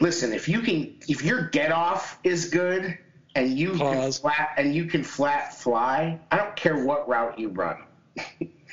listen, 0.00 0.32
if 0.32 0.48
you 0.48 0.60
can, 0.62 0.94
if 1.08 1.22
your 1.22 1.48
get 1.48 1.72
off 1.72 2.18
is 2.24 2.48
good 2.48 2.96
and 3.36 3.56
you 3.58 3.72
can 3.74 4.10
flat 4.12 4.54
and 4.56 4.74
you 4.74 4.84
can 4.86 5.02
flat 5.04 5.54
fly, 5.54 6.18
I 6.30 6.36
don't 6.36 6.56
care 6.56 6.84
what 6.84 7.08
route 7.08 7.38
you 7.38 7.50
run. 7.50 7.76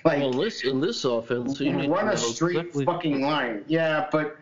like 0.05 0.20
Well, 0.20 0.32
in 0.32 0.38
this 0.39 0.64
in 0.64 0.80
this 0.82 1.03
offense, 1.05 1.59
you 1.59 1.72
run 1.93 2.07
a 2.09 2.18
straight 2.18 2.57
exactly- 2.57 2.86
fucking 2.86 3.22
line. 3.22 3.64
Yeah, 3.68 4.07
but 4.11 4.38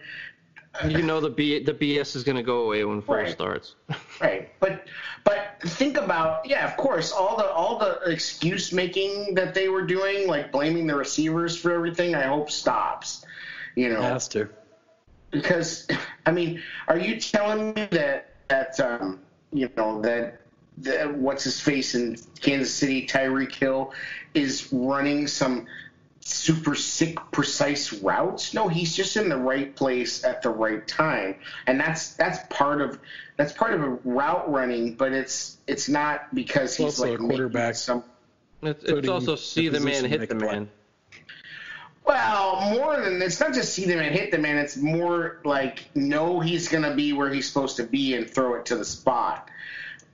You 0.88 1.02
know 1.02 1.20
the 1.20 1.30
B 1.30 1.60
the 1.64 1.74
BS 1.74 2.16
is 2.16 2.24
going 2.24 2.38
to 2.38 2.44
go 2.44 2.62
away 2.66 2.84
when 2.86 3.02
fall 3.02 3.16
Right. 3.16 3.32
starts. 3.32 3.76
right, 4.22 4.50
but 4.62 4.88
but 5.26 5.58
think 5.66 5.98
about 5.98 6.48
yeah, 6.48 6.66
of 6.70 6.78
course, 6.78 7.12
all 7.12 7.36
the 7.36 7.50
all 7.52 7.78
the 7.78 8.00
excuse 8.10 8.72
making 8.72 9.34
that 9.36 9.54
they 9.54 9.68
were 9.68 9.82
doing, 9.82 10.28
like 10.28 10.52
blaming 10.52 10.88
the 10.88 10.96
receivers 10.96 11.58
for 11.58 11.72
everything, 11.74 12.16
I 12.16 12.24
hope 12.24 12.50
stops. 12.50 13.26
You 13.76 13.90
know, 13.90 14.02
Has 14.02 14.28
to. 14.30 14.48
because 15.32 15.88
I 16.26 16.32
mean, 16.32 16.62
are 16.88 16.98
you 16.98 17.20
telling 17.20 17.74
me 17.74 17.88
that 17.92 18.30
that 18.48 18.80
um, 18.80 19.20
you 19.52 19.70
know 19.78 20.02
that 20.02 20.42
that 20.80 21.16
what's 21.18 21.44
his 21.44 21.60
face 21.60 21.96
in 21.96 22.18
Kansas 22.40 22.74
City, 22.74 23.06
Tyreek 23.08 23.54
Hill, 23.54 23.94
is 24.34 24.72
running 24.72 25.28
some 25.28 25.68
super 26.22 26.76
sick 26.76 27.18
precise 27.32 27.94
routes? 27.94 28.54
No, 28.54 28.68
he's 28.68 28.96
just 28.96 29.18
in 29.18 29.30
the 29.30 29.38
right 29.38 29.76
place 29.76 30.24
at 30.24 30.42
the 30.42 30.50
right 30.50 30.88
time, 30.88 31.36
and 31.68 31.80
that's 31.80 32.14
that's 32.14 32.40
part 32.50 32.82
of 32.82 33.00
that's 33.38 33.54
part 33.54 33.74
of 33.74 33.82
a 33.82 33.90
route 34.06 34.50
running, 34.52 34.96
but 34.96 35.12
it's 35.12 35.58
it's 35.68 35.90
not 35.90 36.34
because 36.34 36.76
he's 36.76 37.00
Also 37.00 37.04
like 37.04 37.14
a 37.16 37.18
quarterback. 37.18 37.64
making 37.64 37.74
some 37.76 38.04
It's, 38.62 38.84
it's 38.84 39.08
also 39.08 39.36
see 39.36 39.68
the 39.68 39.80
the 39.80 39.86
man 39.86 40.06
hit 40.06 40.28
the 40.30 40.36
man. 40.36 40.68
play. 40.68 40.81
Well, 42.06 42.72
more 42.72 43.00
than 43.00 43.22
it's 43.22 43.40
not 43.40 43.54
just 43.54 43.74
see 43.74 43.86
the 43.86 43.96
man 43.96 44.12
hit 44.12 44.32
the 44.32 44.38
man. 44.38 44.58
It's 44.58 44.76
more 44.78 45.40
like 45.46 45.86
know 45.96 46.40
he's 46.40 46.68
going 46.68 46.84
to 46.84 46.94
be 46.96 47.14
where 47.14 47.32
he's 47.32 47.48
supposed 47.48 47.78
to 47.78 47.84
be 47.84 48.16
and 48.16 48.30
throw 48.30 48.56
it 48.56 48.66
to 48.68 48.76
the 48.76 48.86
spot. 48.86 49.50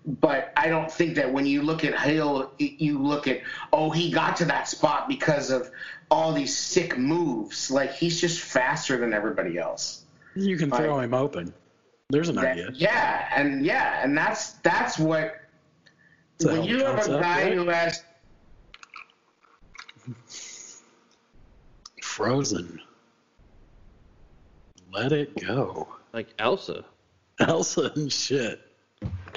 But 0.06 0.54
I 0.56 0.68
don't 0.70 0.92
think 0.92 1.16
that 1.16 1.32
when 1.32 1.46
you 1.46 1.62
look 1.62 1.84
at 1.84 2.00
Hill, 2.00 2.52
you 2.60 3.00
look 3.00 3.28
at 3.28 3.42
oh 3.74 3.90
he 3.90 4.12
got 4.12 4.38
to 4.38 4.46
that 4.46 4.68
spot 4.70 5.08
because 5.10 5.50
of 5.50 5.70
all 6.12 6.34
these 6.34 6.56
sick 6.56 6.98
moves. 6.98 7.72
Like 7.72 7.94
he's 7.94 8.20
just 8.20 8.40
faster 8.42 8.98
than 8.98 9.14
everybody 9.14 9.58
else. 9.58 10.04
You 10.36 10.56
can 10.58 10.70
throw 10.72 10.98
Right. 10.98 11.06
him 11.06 11.14
open. 11.14 11.54
There's 12.10 12.30
an 12.30 12.36
That- 12.36 12.46
idea. 12.54 12.70
yeah, 12.74 13.28
and 13.36 13.66
yeah, 13.66 14.02
and 14.04 14.18
that's 14.18 14.52
that's 14.64 14.98
what 14.98 15.36
It's 16.36 16.46
when 16.46 16.64
you 16.64 16.86
have 16.86 17.06
a 17.06 17.20
guy 17.20 17.44
right? 17.46 17.54
who 17.54 17.68
has 17.68 18.02
Frozen. 22.18 22.82
Let 24.92 25.12
it 25.12 25.40
go. 25.40 25.88
Like 26.14 26.30
Elsa. 26.40 26.84
Elsa 27.40 27.92
and 27.96 28.12
shit. 28.12 28.60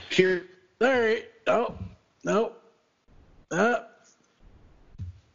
Here. 0.08 0.46
There. 0.78 1.18
Oh, 1.46 1.74
no. 2.24 2.52
Uh, 3.50 3.80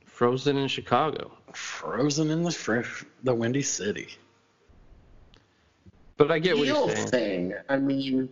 Frozen 0.07 0.57
in 0.57 0.67
Chicago. 0.67 1.33
frozen 1.53 2.31
in 2.31 2.41
the 2.41 2.49
fresh, 2.51 3.05
the 3.23 3.35
windy 3.35 3.61
city. 3.61 4.07
But 6.17 6.31
I 6.31 6.39
get 6.39 6.57
what 6.57 6.65
heel 6.65 6.87
you're 6.87 6.95
saying. 6.95 7.09
thing. 7.51 7.53
I 7.69 7.77
mean, 7.77 8.27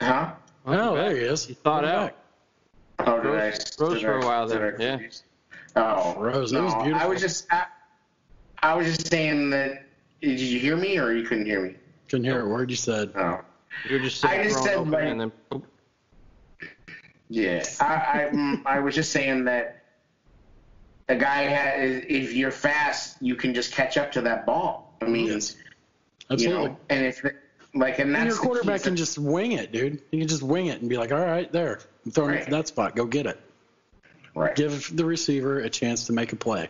huh? 0.00 0.32
Oh, 0.64 0.94
there 0.94 1.14
he 1.14 1.22
is. 1.24 1.44
He 1.44 1.52
thought 1.52 1.82
Welcome 1.82 2.00
out. 2.00 2.16
back. 2.96 3.08
Oh, 3.08 3.20
did 3.22 3.30
I? 3.30 3.44
Rose- 3.50 3.76
Rose 3.78 3.92
did 3.96 4.02
for 4.04 4.14
I- 4.14 4.22
a 4.22 4.24
while 4.24 4.46
there, 4.48 4.76
yeah. 4.80 4.90
confuse? 4.92 5.22
Oh, 5.76 6.14
Rose, 6.18 6.50
that 6.50 6.58
no, 6.58 6.64
was 6.64 6.74
I 6.74 6.82
beautiful. 6.84 7.08
was 7.10 7.20
just, 7.20 7.46
I, 7.52 7.64
I 8.62 8.74
was 8.74 8.86
just 8.86 9.06
saying 9.08 9.50
that. 9.50 9.86
Did 10.20 10.38
you 10.38 10.60
hear 10.60 10.76
me, 10.76 10.98
or 10.98 11.12
you 11.12 11.24
couldn't 11.26 11.46
hear 11.46 11.60
me? 11.60 11.74
Couldn't 12.08 12.24
hear 12.24 12.42
a 12.42 12.48
word 12.48 12.70
you 12.70 12.76
said. 12.76 13.10
Oh, 13.16 13.40
You're 13.88 13.98
just 14.00 14.20
saying. 14.20 14.40
I 14.40 14.44
just 14.44 14.62
said, 14.62 14.88
like- 14.88 15.02
and 15.04 15.20
then 15.20 15.32
yeah. 17.28 17.64
I, 17.80 17.84
I, 17.84 18.30
mm, 18.32 18.66
I 18.66 18.78
was 18.80 18.94
just 18.94 19.10
saying 19.12 19.44
that 19.44 19.82
a 21.08 21.16
guy 21.16 21.42
has, 21.42 22.04
if 22.06 22.34
you're 22.34 22.50
fast, 22.50 23.16
you 23.20 23.34
can 23.34 23.54
just 23.54 23.72
catch 23.72 23.96
up 23.96 24.12
to 24.12 24.20
that 24.22 24.44
ball. 24.46 24.94
I 25.00 25.06
mean, 25.06 25.26
Yes. 25.26 25.56
you 25.56 25.64
Absolutely. 26.30 26.68
know, 26.68 26.76
and 26.90 27.04
if 27.06 27.24
like, 27.74 27.98
and 27.98 28.14
And 28.14 28.26
your 28.26 28.34
the 28.34 28.40
quarterback 28.40 28.82
can 28.82 28.96
just 28.96 29.18
wing 29.18 29.52
it, 29.52 29.72
dude. 29.72 30.02
You 30.10 30.18
can 30.18 30.28
just 30.28 30.42
wing 30.42 30.66
it 30.66 30.80
and 30.80 30.90
be 30.90 30.98
like, 30.98 31.10
all 31.10 31.24
right, 31.24 31.50
there. 31.50 31.80
I'm 32.04 32.10
throwing 32.12 32.34
it 32.34 32.44
to 32.44 32.50
that 32.50 32.68
spot. 32.68 32.94
Go 32.94 33.06
get 33.06 33.26
it. 33.26 33.40
Right. 34.34 34.54
Give 34.54 34.96
the 34.96 35.04
receiver 35.04 35.60
a 35.60 35.70
chance 35.70 36.06
to 36.06 36.12
make 36.12 36.32
a 36.32 36.36
play. 36.36 36.68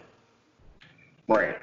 Right. 1.29 1.59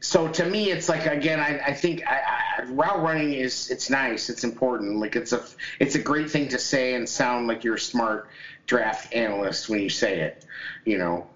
So 0.00 0.28
to 0.28 0.44
me, 0.44 0.70
it's 0.70 0.88
like 0.88 1.06
again, 1.06 1.40
I, 1.40 1.58
I 1.58 1.74
think 1.74 2.06
I, 2.06 2.22
I, 2.58 2.62
route 2.64 3.02
running 3.02 3.34
is 3.34 3.70
it's 3.70 3.90
nice, 3.90 4.30
it's 4.30 4.44
important. 4.44 4.96
Like 4.96 5.16
it's 5.16 5.32
a 5.32 5.44
it's 5.80 5.96
a 5.96 5.98
great 5.98 6.30
thing 6.30 6.48
to 6.48 6.58
say 6.58 6.94
and 6.94 7.08
sound 7.08 7.48
like 7.48 7.64
you're 7.64 7.74
a 7.74 7.80
smart 7.80 8.28
draft 8.66 9.12
analyst 9.12 9.68
when 9.68 9.80
you 9.80 9.90
say 9.90 10.20
it, 10.20 10.46
you 10.84 10.98
know. 10.98 11.26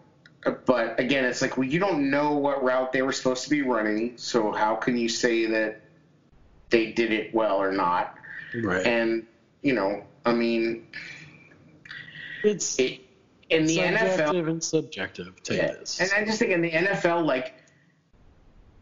But 0.65 0.99
again, 0.99 1.25
it's 1.25 1.43
like 1.43 1.57
well, 1.57 1.69
you 1.69 1.81
don't 1.81 2.11
know 2.11 2.35
what 2.35 2.63
route 2.63 2.93
they 2.93 3.03
were 3.03 3.13
supposed 3.13 3.45
to 3.45 3.51
be 3.51 3.63
running, 3.63 4.17
so 4.17 4.53
how 4.53 4.77
can 4.77 4.97
you 4.97 5.09
say 5.09 5.47
that 5.47 5.81
they 6.71 6.93
did 6.93 7.13
it 7.13 7.35
well 7.35 7.57
or 7.57 7.73
not? 7.73 8.17
Right. 8.55 8.87
And 8.87 9.27
you 9.63 9.75
know, 9.75 10.05
I 10.25 10.33
mean, 10.33 10.87
it's 12.45 12.79
it, 12.79 13.01
in 13.53 13.66
the 13.66 13.78
NFL, 13.78 14.09
subjective 14.16 14.48
and 14.48 14.64
subjective. 14.64 15.42
Take 15.42 15.59
Yeah. 15.59 15.72
this. 15.72 16.00
And 16.00 16.11
I 16.16 16.24
just 16.24 16.38
think 16.38 16.53
in 16.53 16.61
the 16.62 16.70
NFL, 16.70 17.24
like, 17.24 17.55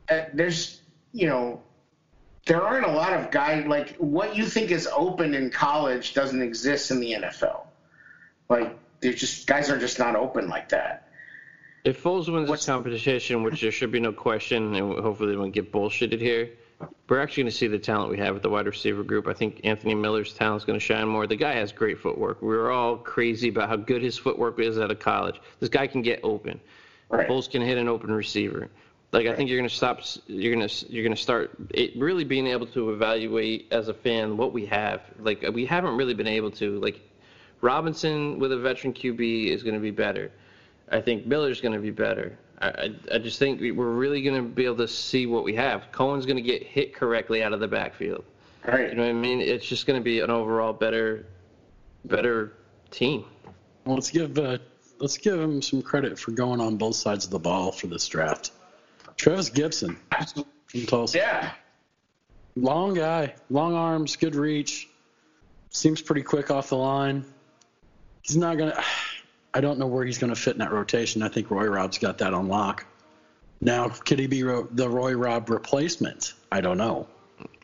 uh, 0.09 0.23
there's, 0.33 0.81
you 1.13 1.27
know, 1.27 1.63
there 2.47 2.63
aren't 2.63 2.87
a 2.87 2.91
lot 2.93 3.13
of 3.13 3.31
guys, 3.31 3.67
like, 3.67 3.97
what 3.97 4.37
you 4.37 4.45
think 4.45 4.71
is 4.71 4.89
open 4.95 5.35
in 5.35 5.51
college 5.51 6.15
doesn't 6.15 6.43
exist 6.43 6.91
in 6.91 7.01
the 7.01 7.13
NFL. 7.13 7.67
Like, 8.49 8.77
there's 9.01 9.21
just, 9.21 9.47
guys 9.47 9.71
are 9.71 9.79
just 9.79 9.99
not 9.99 10.17
open 10.17 10.49
like 10.49 10.69
that. 10.71 11.09
If 11.85 12.03
Foles 12.03 12.33
wins 12.33 12.49
What's- 12.49 12.63
this 12.63 12.67
competition, 12.67 13.43
which 13.43 13.61
there 13.61 13.71
should 13.71 13.91
be 13.93 14.01
no 14.01 14.13
question, 14.13 14.75
and 14.75 14.99
hopefully 15.01 15.31
they 15.31 15.37
won't 15.37 15.55
get 15.55 15.73
bullshitted 15.73 16.21
here, 16.21 16.51
we're 17.09 17.21
actually 17.21 17.43
going 17.43 17.51
to 17.51 17.57
see 17.57 17.67
the 17.67 17.79
talent 17.79 18.11
we 18.11 18.19
have 18.19 18.37
at 18.37 18.43
the 18.43 18.49
wide 18.49 18.67
receiver 18.67 19.03
group. 19.03 19.27
I 19.27 19.33
think 19.33 19.61
Anthony 19.65 19.95
Miller's 19.95 20.33
talent 20.33 20.63
is 20.63 20.65
going 20.65 20.79
to 20.79 20.85
shine 20.85 21.09
more. 21.09 21.27
The 21.27 21.37
guy 21.37 21.53
has 21.55 21.73
great 21.73 21.99
footwork. 21.99 22.41
We 22.41 22.49
were 22.49 22.71
all 22.71 22.97
crazy 22.97 23.49
about 23.49 23.69
how 23.69 23.77
good 23.77 24.03
his 24.03 24.17
footwork 24.17 24.59
is 24.61 24.79
out 24.79 24.91
of 24.91 24.99
college. 24.99 25.41
This 25.59 25.69
guy 25.69 25.87
can 25.87 26.03
get 26.03 26.21
open. 26.23 26.61
Right. 27.09 27.29
Foles 27.29 27.51
can 27.51 27.63
hit 27.63 27.77
an 27.79 27.89
open 27.89 28.13
receiver. 28.13 28.71
Like 29.13 29.27
I 29.27 29.35
think 29.35 29.51
you're 29.51 29.59
going 29.59 29.69
to 29.69 29.75
stop. 29.75 30.01
You're 30.29 30.55
going 30.55 30.69
to 30.69 30.93
you're 30.93 31.03
going 31.03 31.17
to 31.17 31.21
start 31.21 31.51
it, 31.71 31.97
really 31.97 32.23
being 32.23 32.47
able 32.47 32.67
to 32.69 32.91
evaluate 32.91 33.67
as 33.73 33.89
a 33.89 33.95
fan 33.95 34.37
what 34.37 34.53
we 34.53 34.67
have. 34.67 35.03
Like 35.19 35.45
we 35.53 35.67
haven't 35.67 35.97
really 35.97 36.15
been 36.15 36.29
able 36.29 36.53
to. 36.53 36.79
Like 36.79 37.01
Robinson 37.61 38.39
with 38.39 38.53
a 38.53 38.59
veteran 38.59 38.93
QB 38.93 39.49
is 39.49 39.65
going 39.65 39.75
to 39.75 39.81
be 39.81 39.91
better. 39.91 40.31
I 40.91 41.01
think 41.01 41.27
Miller's 41.27 41.61
going 41.61 41.75
to 41.75 41.81
be 41.81 41.91
better. 41.91 42.39
I, 42.61 42.69
I, 42.69 42.95
I 43.15 43.19
just 43.19 43.39
think 43.39 43.61
we- 43.61 43.71
we're 43.73 43.91
really 43.91 44.23
going 44.23 44.37
to 44.37 44.49
be 44.49 44.65
able 44.65 44.77
to 44.79 44.89
see 44.89 45.27
what 45.27 45.45
we 45.45 45.55
have. 45.55 45.91
Cohen's 45.93 46.27
going 46.27 46.37
to 46.37 46.43
get 46.43 46.63
hit 46.63 46.95
correctly 46.95 47.43
out 47.43 47.53
of 47.53 47.61
the 47.61 47.69
backfield. 47.69 48.25
Right. 48.67 48.91
You 48.91 48.95
know 48.97 49.03
what 49.05 49.11
I 49.11 49.13
mean? 49.15 49.41
It's 49.41 49.67
just 49.67 49.87
going 49.87 49.99
to 49.99 50.05
be 50.05 50.21
an 50.21 50.31
overall 50.31 50.73
better, 50.73 51.27
better 52.05 52.53
team. 52.91 53.25
Well, 53.87 53.95
let's 53.95 54.11
give 54.11 54.39
uh, 54.39 54.59
let's 54.99 55.17
give 55.17 55.41
him 55.41 55.63
some 55.63 55.81
credit 55.81 56.19
for 56.19 56.33
going 56.33 56.61
on 56.61 56.77
both 56.77 56.97
sides 56.97 57.25
of 57.25 57.31
the 57.31 57.39
ball 57.39 57.73
for 57.73 57.87
this 57.87 58.07
draft. 58.07 58.51
Trevis 59.17 59.49
Gibson 59.49 59.97
from 60.67 60.87
Tulsa. 60.87 61.17
Yeah. 61.19 61.53
Long 62.57 62.93
guy, 62.93 63.35
long 63.49 63.75
arms, 63.75 64.17
good 64.17 64.35
reach. 64.35 64.89
Seems 65.71 66.03
pretty 66.03 66.23
quick 66.23 66.51
off 66.51 66.69
the 66.69 66.77
line. 66.77 67.25
He's 68.23 68.37
not 68.37 68.59
gonna. 68.59 68.79
I 69.55 69.61
don't 69.61 69.79
know 69.79 69.87
where 69.87 70.05
he's 70.05 70.19
gonna 70.19 70.37
fit 70.37 70.55
in 70.55 70.59
that 70.59 70.73
rotation. 70.73 71.23
I 71.23 71.29
think 71.29 71.51
Roy 71.51 71.67
Robb's 71.67 71.99
got 71.99 72.19
that 72.19 72.33
on 72.35 72.49
lock. 72.49 72.87
Now, 73.61 73.89
could 73.89 74.19
he 74.19 74.27
be 74.27 74.43
ro- 74.43 74.69
the 74.71 74.89
Roy 74.89 75.13
Robb 75.15 75.51
replacement? 75.51 76.35
I 76.51 76.61
don't 76.61 76.79
know. 76.79 77.07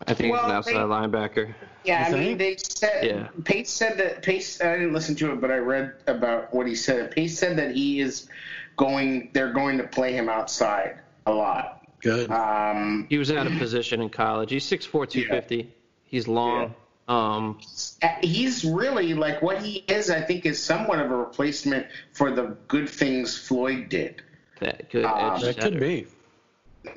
I 0.07 0.15
think 0.15 0.35
he's 0.35 0.43
an 0.45 0.51
outside 0.51 0.73
they- 0.75 0.79
linebacker. 0.79 1.55
Yeah, 1.85 2.05
I 2.07 2.09
You 2.11 2.17
mean, 2.17 2.25
think? 2.25 2.39
they 2.39 2.57
said 2.59 3.05
Yeah. 3.05 3.29
Pace 3.45 3.71
said 3.71 3.97
that 3.99 4.23
Pace. 4.23 4.61
I 4.61 4.73
didn't 4.75 4.93
listen 4.93 5.15
to 5.17 5.33
it, 5.33 5.41
but 5.41 5.51
I 5.51 5.59
read 5.59 5.93
about 6.09 6.53
what 6.53 6.67
he 6.67 6.75
said. 6.75 7.13
Pace 7.13 7.39
said 7.39 7.57
that 7.59 7.75
he 7.77 8.01
is 8.01 8.29
going. 8.77 9.31
They're 9.33 9.53
going 9.53 9.79
to 9.79 9.85
play 9.85 10.13
him 10.13 10.29
outside 10.29 10.99
a 11.27 11.33
lot. 11.33 11.85
Good. 12.03 12.31
Um, 12.31 13.07
He 13.09 13.19
was 13.19 13.31
out 13.31 13.47
of 13.47 13.53
position 13.59 14.03
in 14.03 14.11
college. 14.11 14.51
He's 14.51 14.65
6'4", 14.65 15.07
250. 15.09 15.73
He's 16.05 16.27
long. 16.29 16.75
Um, 17.09 17.61
he's 18.23 18.65
really 18.65 19.15
like 19.15 19.41
what 19.43 19.63
he 19.63 19.85
is. 19.89 20.11
I 20.11 20.21
think 20.21 20.45
is 20.45 20.63
somewhat 20.63 20.99
of 20.99 21.11
a 21.11 21.17
replacement 21.17 21.87
for 22.13 22.33
the 22.33 22.57
good 22.69 22.89
things 22.89 23.37
Floyd 23.39 23.89
did. 23.89 24.23
that 24.61 24.91
good 24.91 25.05
Uh, 25.05 25.35
edge 25.35 25.43
that 25.43 25.55
setter. 25.57 25.71
could 25.71 25.81
be. 25.81 26.07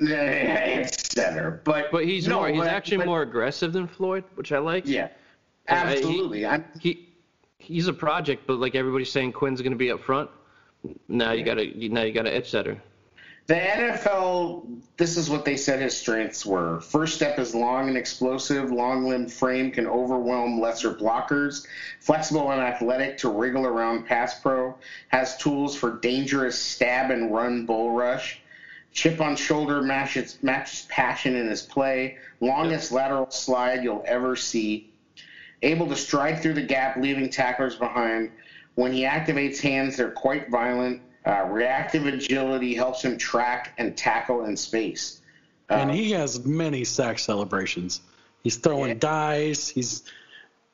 It's 0.00 1.12
center, 1.14 1.60
but 1.64 1.90
But 1.90 2.04
he's 2.04 2.26
no, 2.28 2.36
more. 2.40 2.48
He's 2.48 2.58
but- 2.58 2.68
actually 2.68 2.98
but- 2.98 3.06
more 3.06 3.22
aggressive 3.22 3.72
than 3.72 3.86
Floyd, 3.86 4.24
which 4.34 4.52
I 4.52 4.58
like. 4.58 4.84
Yeah, 4.86 5.08
And 5.66 5.78
I- 5.88 5.92
he- 5.92 5.96
absolutely. 5.98 6.46
I'm, 6.46 6.64
He 6.80 7.08
he's 7.58 7.86
a 7.88 7.92
project, 7.92 8.46
but 8.46 8.58
like 8.58 8.74
everybody's 8.74 9.10
saying, 9.12 9.32
Quinn's 9.32 9.60
going 9.60 9.72
to 9.72 9.78
be 9.78 9.90
up 9.90 10.00
front. 10.00 10.30
now 11.08 11.32
you 11.32 11.44
got 11.44 11.54
to 11.54 11.88
now 11.88 12.02
you 12.02 12.12
got 12.12 12.26
an 12.26 12.32
edge 12.32 12.48
setter. 12.50 12.80
The 13.50 13.56
NFL, 13.56 14.64
this 14.96 15.16
is 15.16 15.28
what 15.28 15.44
they 15.44 15.56
said 15.56 15.80
his 15.80 15.96
strengths 15.96 16.46
were. 16.46 16.80
First 16.82 17.16
step 17.16 17.36
is 17.36 17.52
long 17.52 17.88
and 17.88 17.96
explosive. 17.96 18.70
Long 18.70 19.02
limbed 19.06 19.32
frame 19.32 19.72
can 19.72 19.88
overwhelm 19.88 20.60
lesser 20.60 20.94
blockers. 20.94 21.66
Flexible 21.98 22.52
and 22.52 22.60
athletic 22.60 23.18
to 23.18 23.28
wriggle 23.28 23.66
around 23.66 24.06
pass 24.06 24.38
pro. 24.38 24.76
Has 25.08 25.36
tools 25.36 25.74
for 25.74 25.98
dangerous 25.98 26.56
stab 26.56 27.10
and 27.10 27.34
run 27.34 27.66
bull 27.66 27.90
rush. 27.90 28.40
Chip 28.92 29.20
on 29.20 29.34
shoulder 29.34 29.82
matches, 29.82 30.38
matches 30.42 30.86
passion 30.88 31.34
in 31.34 31.48
his 31.48 31.62
play. 31.62 32.18
Longest 32.38 32.92
lateral 32.92 33.32
slide 33.32 33.82
you'll 33.82 34.04
ever 34.06 34.36
see. 34.36 34.92
Able 35.62 35.88
to 35.88 35.96
stride 35.96 36.40
through 36.40 36.54
the 36.54 36.62
gap, 36.62 36.98
leaving 36.98 37.28
tacklers 37.28 37.74
behind. 37.74 38.30
When 38.76 38.92
he 38.92 39.02
activates 39.02 39.60
hands, 39.60 39.96
they're 39.96 40.12
quite 40.12 40.50
violent. 40.50 41.02
Uh, 41.26 41.44
reactive 41.48 42.06
agility 42.06 42.74
helps 42.74 43.02
him 43.04 43.18
track 43.18 43.74
and 43.78 43.96
tackle 43.96 44.44
in 44.46 44.56
space. 44.56 45.20
and 45.68 45.90
Um, 45.90 45.96
he 45.96 46.10
has 46.12 46.44
many 46.46 46.84
sack 46.84 47.18
celebrations. 47.18 48.00
He's 48.42 48.56
throwing 48.56 48.88
Yeah. 48.92 48.94
dice. 49.00 49.68
He's 49.68 50.02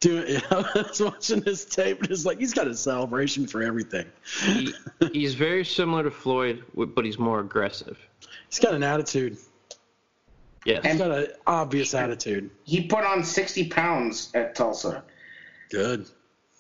doing. 0.01 0.41
I 0.51 0.85
was 0.89 1.01
watching 1.03 1.43
his 1.43 1.65
tape, 1.65 2.01
and 2.03 2.11
it's 2.11 2.25
like 2.25 2.39
he's 2.39 2.55
got 2.55 2.69
a 2.69 2.77
celebration 2.77 3.47
for 3.49 3.63
everything. 3.63 4.07
He, 4.45 4.73
he's 5.13 5.35
very 5.35 5.65
similar 5.65 6.05
to 6.05 6.11
Floyd, 6.13 6.63
but 6.77 7.05
he's 7.05 7.19
more 7.19 7.41
aggressive. 7.41 7.99
He's 8.49 8.61
got 8.61 8.73
an 8.75 8.85
attitude. 8.85 9.37
Yes. 10.65 10.85
He's 10.85 10.99
got 10.99 11.11
an 11.13 11.27
obvious 11.47 11.95
attitude. 11.95 12.51
he 12.65 12.83
put 12.87 13.05
on 13.05 13.23
60 13.25 13.69
pounds 13.69 14.31
at 14.35 14.55
Tulsa. 14.55 15.05
Good. 15.71 16.07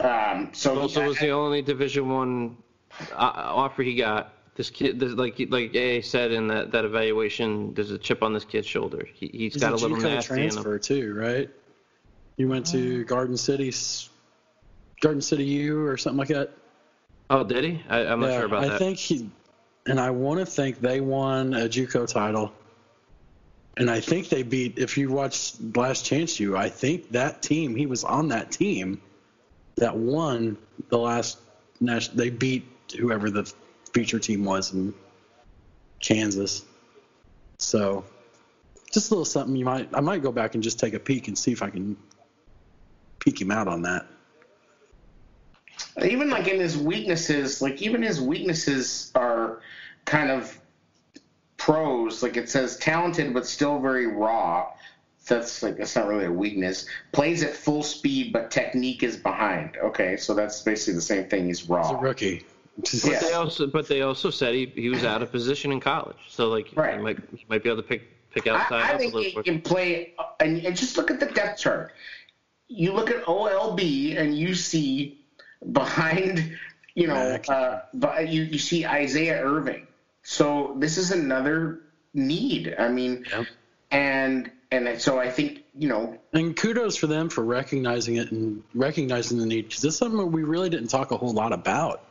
Um, 0.00 0.50
so 0.52 0.78
also 0.80 1.02
he- 1.02 1.08
was 1.08 1.18
the 1.18 1.30
only 1.30 1.62
Division 1.62 2.08
One 2.08 2.56
uh, 2.58 2.65
offer 3.14 3.82
he 3.82 3.96
got. 3.96 4.32
This 4.54 4.70
kid, 4.70 4.98
this, 4.98 5.12
like 5.12 5.38
like 5.50 5.76
AA 5.76 6.00
said 6.00 6.32
in 6.32 6.48
that, 6.48 6.72
that 6.72 6.86
evaluation, 6.86 7.74
there's 7.74 7.90
a 7.90 7.98
chip 7.98 8.22
on 8.22 8.32
this 8.32 8.46
kid's 8.46 8.66
shoulder. 8.66 9.06
He, 9.12 9.26
he's 9.26 9.52
He's 9.52 9.62
got 9.62 9.72
a, 9.72 9.74
a 9.74 9.76
little 9.76 9.98
JUCO 9.98 10.02
nasty 10.02 10.32
in 10.32 10.40
him. 10.40 10.48
transfer 10.48 10.78
too, 10.78 11.14
right? 11.14 11.50
You 12.38 12.48
went 12.48 12.66
to 12.68 13.04
Garden 13.04 13.36
City, 13.36 13.70
Garden 15.00 15.20
City 15.20 15.44
U 15.44 15.84
or 15.84 15.98
something 15.98 16.18
like 16.18 16.28
that. 16.28 16.52
Oh, 17.28 17.44
did 17.44 17.64
he? 17.64 17.82
I, 17.88 18.06
I'm 18.06 18.20
not 18.20 18.32
sure 18.32 18.46
about 18.46 18.64
I 18.64 18.68
that. 18.68 18.74
I 18.76 18.78
think 18.78 18.98
he, 18.98 19.28
and 19.86 20.00
I 20.00 20.08
want 20.10 20.40
to 20.40 20.46
think 20.46 20.80
they 20.80 21.02
won 21.02 21.52
a 21.52 21.68
JUCO 21.68 22.10
title. 22.10 22.50
And 23.76 23.90
I 23.90 24.00
think 24.00 24.30
they 24.30 24.42
beat. 24.42 24.78
If 24.78 24.96
you 24.96 25.10
watched 25.10 25.76
Last 25.76 26.06
Chance 26.06 26.40
U, 26.40 26.56
I 26.56 26.70
think 26.70 27.10
that 27.10 27.42
team. 27.42 27.76
He 27.76 27.84
was 27.84 28.04
on 28.04 28.28
that 28.28 28.52
team 28.52 29.02
that 29.76 29.94
won 29.94 30.56
the 30.88 30.96
last. 30.96 31.38
National, 31.78 32.16
they 32.16 32.30
beat 32.30 32.66
whoever 32.92 33.30
the 33.30 33.52
feature 33.92 34.18
team 34.18 34.44
was 34.44 34.72
in 34.72 34.94
Kansas. 36.00 36.64
So, 37.58 38.04
just 38.92 39.10
a 39.10 39.14
little 39.14 39.24
something 39.24 39.56
you 39.56 39.64
might. 39.64 39.88
I 39.94 40.00
might 40.00 40.22
go 40.22 40.32
back 40.32 40.54
and 40.54 40.62
just 40.62 40.78
take 40.78 40.94
a 40.94 40.98
peek 40.98 41.28
and 41.28 41.36
see 41.36 41.52
if 41.52 41.62
I 41.62 41.70
can 41.70 41.96
peek 43.18 43.40
him 43.40 43.50
out 43.50 43.68
on 43.68 43.82
that. 43.82 44.06
even 46.04 46.30
like 46.30 46.46
in 46.46 46.60
his 46.60 46.76
weaknesses, 46.76 47.60
like 47.60 47.82
even 47.82 48.02
his 48.02 48.20
weaknesses 48.20 49.10
are 49.14 49.60
kind 50.04 50.30
of 50.30 50.58
pros. 51.56 52.22
Like 52.22 52.36
it 52.36 52.48
says 52.48 52.76
talented 52.76 53.34
but 53.34 53.46
still 53.46 53.80
very 53.80 54.06
raw. 54.06 54.68
That's 55.26 55.62
like 55.62 55.76
that's 55.76 55.96
not 55.96 56.06
really 56.06 56.26
a 56.26 56.32
weakness. 56.32 56.86
Plays 57.12 57.42
at 57.42 57.54
full 57.54 57.82
speed 57.82 58.32
but 58.32 58.50
technique 58.50 59.02
is 59.02 59.16
behind. 59.16 59.76
Okay, 59.82 60.16
so 60.16 60.34
that's 60.34 60.62
basically 60.62 60.94
the 60.94 61.00
same 61.00 61.28
thing. 61.28 61.46
He's 61.46 61.68
raw. 61.68 61.82
He's 61.82 61.90
a 61.90 61.94
raw. 61.96 62.02
Rookie. 62.76 62.98
Yeah. 63.08 63.20
They 63.20 63.32
also, 63.32 63.66
but 63.66 63.88
they 63.88 64.02
also 64.02 64.30
said 64.30 64.54
he, 64.54 64.66
he 64.66 64.88
was 64.88 65.04
out 65.04 65.22
of 65.22 65.30
position 65.32 65.72
in 65.72 65.80
college, 65.80 66.16
so 66.28 66.48
like 66.48 66.68
Right. 66.74 66.96
he 66.96 67.00
might 67.02 67.18
he 67.36 67.44
might 67.48 67.62
be 67.62 67.68
able 67.70 67.82
to 67.82 67.88
pick 67.88 68.02
pick 68.32 68.46
outside 68.46 68.82
I, 68.82 68.94
I 68.94 68.98
think 68.98 69.14
he 69.14 69.32
quicker. 69.32 69.42
can 69.50 69.60
play. 69.62 70.14
And, 70.40 70.64
and 70.64 70.76
just 70.76 70.96
look 70.98 71.10
at 71.10 71.18
the 71.20 71.26
depth 71.26 71.60
chart. 71.60 71.92
You 72.68 72.92
look 72.92 73.10
at 73.10 73.24
OLB 73.24 74.18
and 74.18 74.36
you 74.36 74.54
see 74.54 75.18
behind, 75.72 76.56
you 76.94 77.06
know, 77.06 77.38
uh, 77.48 77.80
but 77.94 78.28
you 78.28 78.42
you 78.42 78.58
see 78.58 78.84
Isaiah 78.86 79.42
Irving. 79.42 79.86
So 80.22 80.74
this 80.78 80.98
is 80.98 81.10
another 81.12 81.80
need. 82.12 82.74
I 82.78 82.88
mean, 82.88 83.24
Yep. 83.30 83.46
and 83.90 84.50
and 84.72 85.00
so 85.00 85.18
I 85.18 85.30
think 85.30 85.62
you 85.78 85.88
know 85.88 86.18
And 86.32 86.56
kudos 86.56 86.96
for 86.96 87.06
them 87.06 87.28
for 87.28 87.44
recognizing 87.44 88.16
it 88.16 88.32
and 88.32 88.62
recognizing 88.74 89.38
the 89.38 89.46
need 89.46 89.68
because 89.68 89.82
this 89.82 89.92
is 89.94 89.98
something 89.98 90.32
we 90.32 90.42
really 90.42 90.68
didn't 90.68 90.88
talk 90.88 91.12
a 91.12 91.16
whole 91.16 91.32
lot 91.32 91.52
about. 91.52 92.02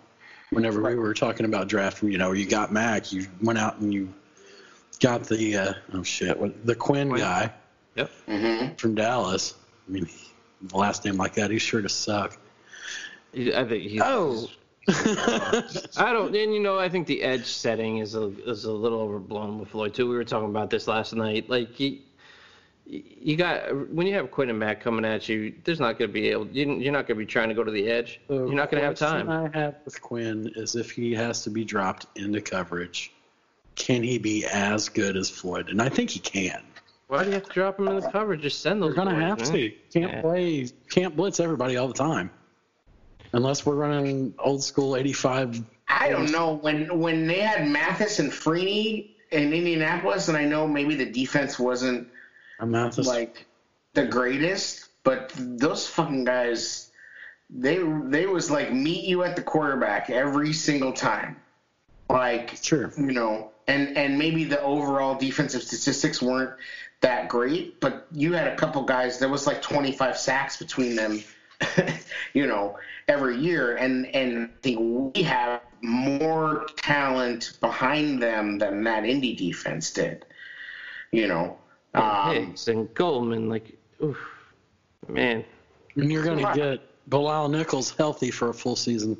Whenever 0.52 0.82
we 0.82 0.96
were 0.96 1.14
talking 1.14 1.46
about 1.46 1.68
draft, 1.68 2.02
you 2.04 2.18
know, 2.18 2.32
you 2.32 2.46
got 2.46 2.72
Mack, 2.72 3.12
you 3.12 3.28
went 3.42 3.60
out 3.60 3.80
and 3.80 3.94
you 3.94 4.14
got 5.00 5.24
the 5.24 5.58
uh, 5.58 5.74
oh 5.94 6.04
shit, 6.04 6.40
what, 6.40 6.66
the 6.66 6.76
Quinn 6.76 7.10
Quinn. 7.10 7.22
guy 7.22 7.52
Yep. 7.96 8.78
from 8.78 8.96
Dallas. 8.96 9.56
I 9.88 9.92
mean, 9.92 10.08
the 10.62 10.78
last 10.78 11.06
name 11.06 11.16
like 11.18 11.34
that, 11.36 11.50
he's 11.52 11.62
sure 11.62 11.82
to 11.82 11.90
suck. 11.90 12.38
I 13.36 13.64
think 13.64 13.84
he's. 13.84 14.02
Oh. 14.04 14.48
I 14.88 16.14
don't, 16.14 16.36
and 16.36 16.54
you 16.54 16.60
know, 16.60 16.78
I 16.78 16.90
think 16.90 17.08
the 17.08 17.24
edge 17.24 17.46
setting 17.48 17.98
is 17.98 18.14
a 18.14 18.28
is 18.48 18.66
a 18.66 18.72
little 18.72 19.00
overblown 19.00 19.58
with 19.60 19.70
Floyd 19.70 19.96
too. 19.96 20.08
We 20.08 20.16
were 20.16 20.24
talking 20.24 20.50
about 20.50 20.70
this 20.70 20.88
last 20.88 21.14
night. 21.16 21.50
Like 21.50 21.80
you, 21.80 22.00
you 22.86 23.36
got 23.36 23.90
when 23.90 24.06
you 24.08 24.14
have 24.14 24.30
Quinn 24.32 24.50
and 24.50 24.60
Mack 24.60 24.80
coming 24.80 25.06
at 25.06 25.28
you, 25.28 25.54
there's 25.64 25.80
not 25.80 25.98
going 25.98 26.10
to 26.10 26.14
be 26.14 26.30
able. 26.30 26.48
you- 26.48 26.76
You're 26.80 26.94
not 26.94 27.08
going 27.08 27.18
to 27.18 27.26
be 27.26 27.26
trying 27.26 27.50
to 27.50 27.56
go 27.56 27.64
to 27.64 27.72
the 27.72 27.88
edge. 27.90 28.20
You're 28.30 28.54
not 28.54 28.70
going 28.70 28.82
to 28.82 28.88
have 28.88 28.96
The 28.98 29.06
question 29.06 29.28
time. 29.28 29.52
I 29.56 29.58
have 29.60 29.76
with 29.86 30.02
Quinn 30.02 30.52
is 30.56 30.76
if 30.76 30.92
he 30.92 31.14
has 31.14 31.44
to 31.44 31.50
be 31.50 31.64
dropped 31.66 32.06
into 32.16 32.42
coverage, 32.42 33.12
can 33.76 34.04
he 34.04 34.18
be 34.20 34.46
as 34.46 34.90
good 34.90 35.18
as 35.18 35.30
Floyd? 35.30 35.70
And 35.70 35.82
I 35.82 35.90
think 35.90 36.12
he 36.12 36.20
can. 36.20 36.62
Why 37.08 37.24
do 37.24 37.30
you 37.30 37.34
have 37.36 37.44
to 37.44 37.54
drop 37.54 37.80
him 37.80 37.88
in 37.88 38.00
the 38.00 38.10
coverage? 38.10 38.42
Just 38.42 38.62
send 38.62 38.82
those. 38.82 38.90
We're 38.90 39.04
gonna 39.04 39.16
have 39.20 39.38
man. 39.40 39.48
to. 39.52 39.72
Can't 39.94 40.12
Yeah. 40.12 40.22
play. 40.22 40.68
Can't 40.90 41.16
blitz 41.16 41.40
everybody 41.40 41.78
all 41.78 41.88
the 41.88 41.94
time, 41.94 42.32
unless 43.34 43.66
we're 43.66 43.76
running 43.76 44.34
old 44.40 44.64
school 44.64 44.96
'85. 44.96 45.62
I 45.88 46.10
don't 46.10 46.32
know 46.32 46.54
when 46.56 47.00
when 47.00 47.28
they 47.28 47.40
had 47.42 47.68
Mathis 47.68 48.18
and 48.20 48.32
Freeney 48.32 49.12
in 49.32 49.54
Indianapolis, 49.54 50.30
and 50.30 50.38
I 50.38 50.46
know 50.46 50.68
maybe 50.68 50.96
the 50.96 51.06
defense 51.06 51.60
wasn't 51.60 52.08
Mathis. 52.64 53.08
like 53.08 53.46
the 53.94 54.06
greatest, 54.06 54.88
but 55.04 55.32
those 55.36 55.88
fucking 55.88 56.24
guys, 56.24 56.92
they 57.50 57.78
they 57.78 58.26
was 58.26 58.52
like 58.52 58.74
meet 58.74 59.04
you 59.06 59.24
at 59.24 59.36
the 59.36 59.42
quarterback 59.42 60.10
every 60.10 60.54
single 60.54 60.94
time, 60.94 61.38
like 62.10 62.58
sure. 62.62 62.92
you 62.98 63.12
know, 63.12 63.52
and 63.68 63.98
and 63.98 64.18
maybe 64.18 64.44
the 64.44 64.62
overall 64.62 65.18
defensive 65.18 65.64
statistics 65.64 66.22
weren't 66.22 66.54
that 67.02 67.30
great, 67.30 67.80
but 67.80 68.08
you 68.12 68.34
had 68.34 68.48
a 68.48 68.56
couple 68.56 68.84
guys. 68.84 69.20
There 69.20 69.30
was 69.30 69.46
like 69.46 69.62
25 69.62 70.18
sacks 70.18 70.58
between 70.58 70.96
them, 70.96 71.24
you 72.34 72.48
know, 72.48 72.78
every 73.08 73.38
year, 73.38 73.76
and 73.76 74.08
and 74.08 74.46
I 74.46 74.62
think 74.62 75.14
we 75.16 75.24
have 75.24 75.62
more 75.82 76.66
talent 76.78 77.58
behind 77.62 78.22
them 78.22 78.58
than 78.58 78.84
that 78.86 79.04
indie 79.04 79.38
defense 79.38 79.92
did, 79.92 80.26
you 81.12 81.28
know. 81.28 81.58
Um, 81.96 82.36
Hicks 82.36 82.68
and 82.68 82.94
Goldman, 82.94 83.50
like, 83.50 83.78
oof, 84.04 84.18
man. 85.08 85.44
And 85.96 86.12
you're 86.12 86.24
gonna 86.24 86.54
get 86.54 86.82
Bilal 87.10 87.50
Nichols 87.50 87.92
healthy 87.92 88.32
for 88.32 88.50
a 88.50 88.54
full 88.54 88.76
season. 88.76 89.18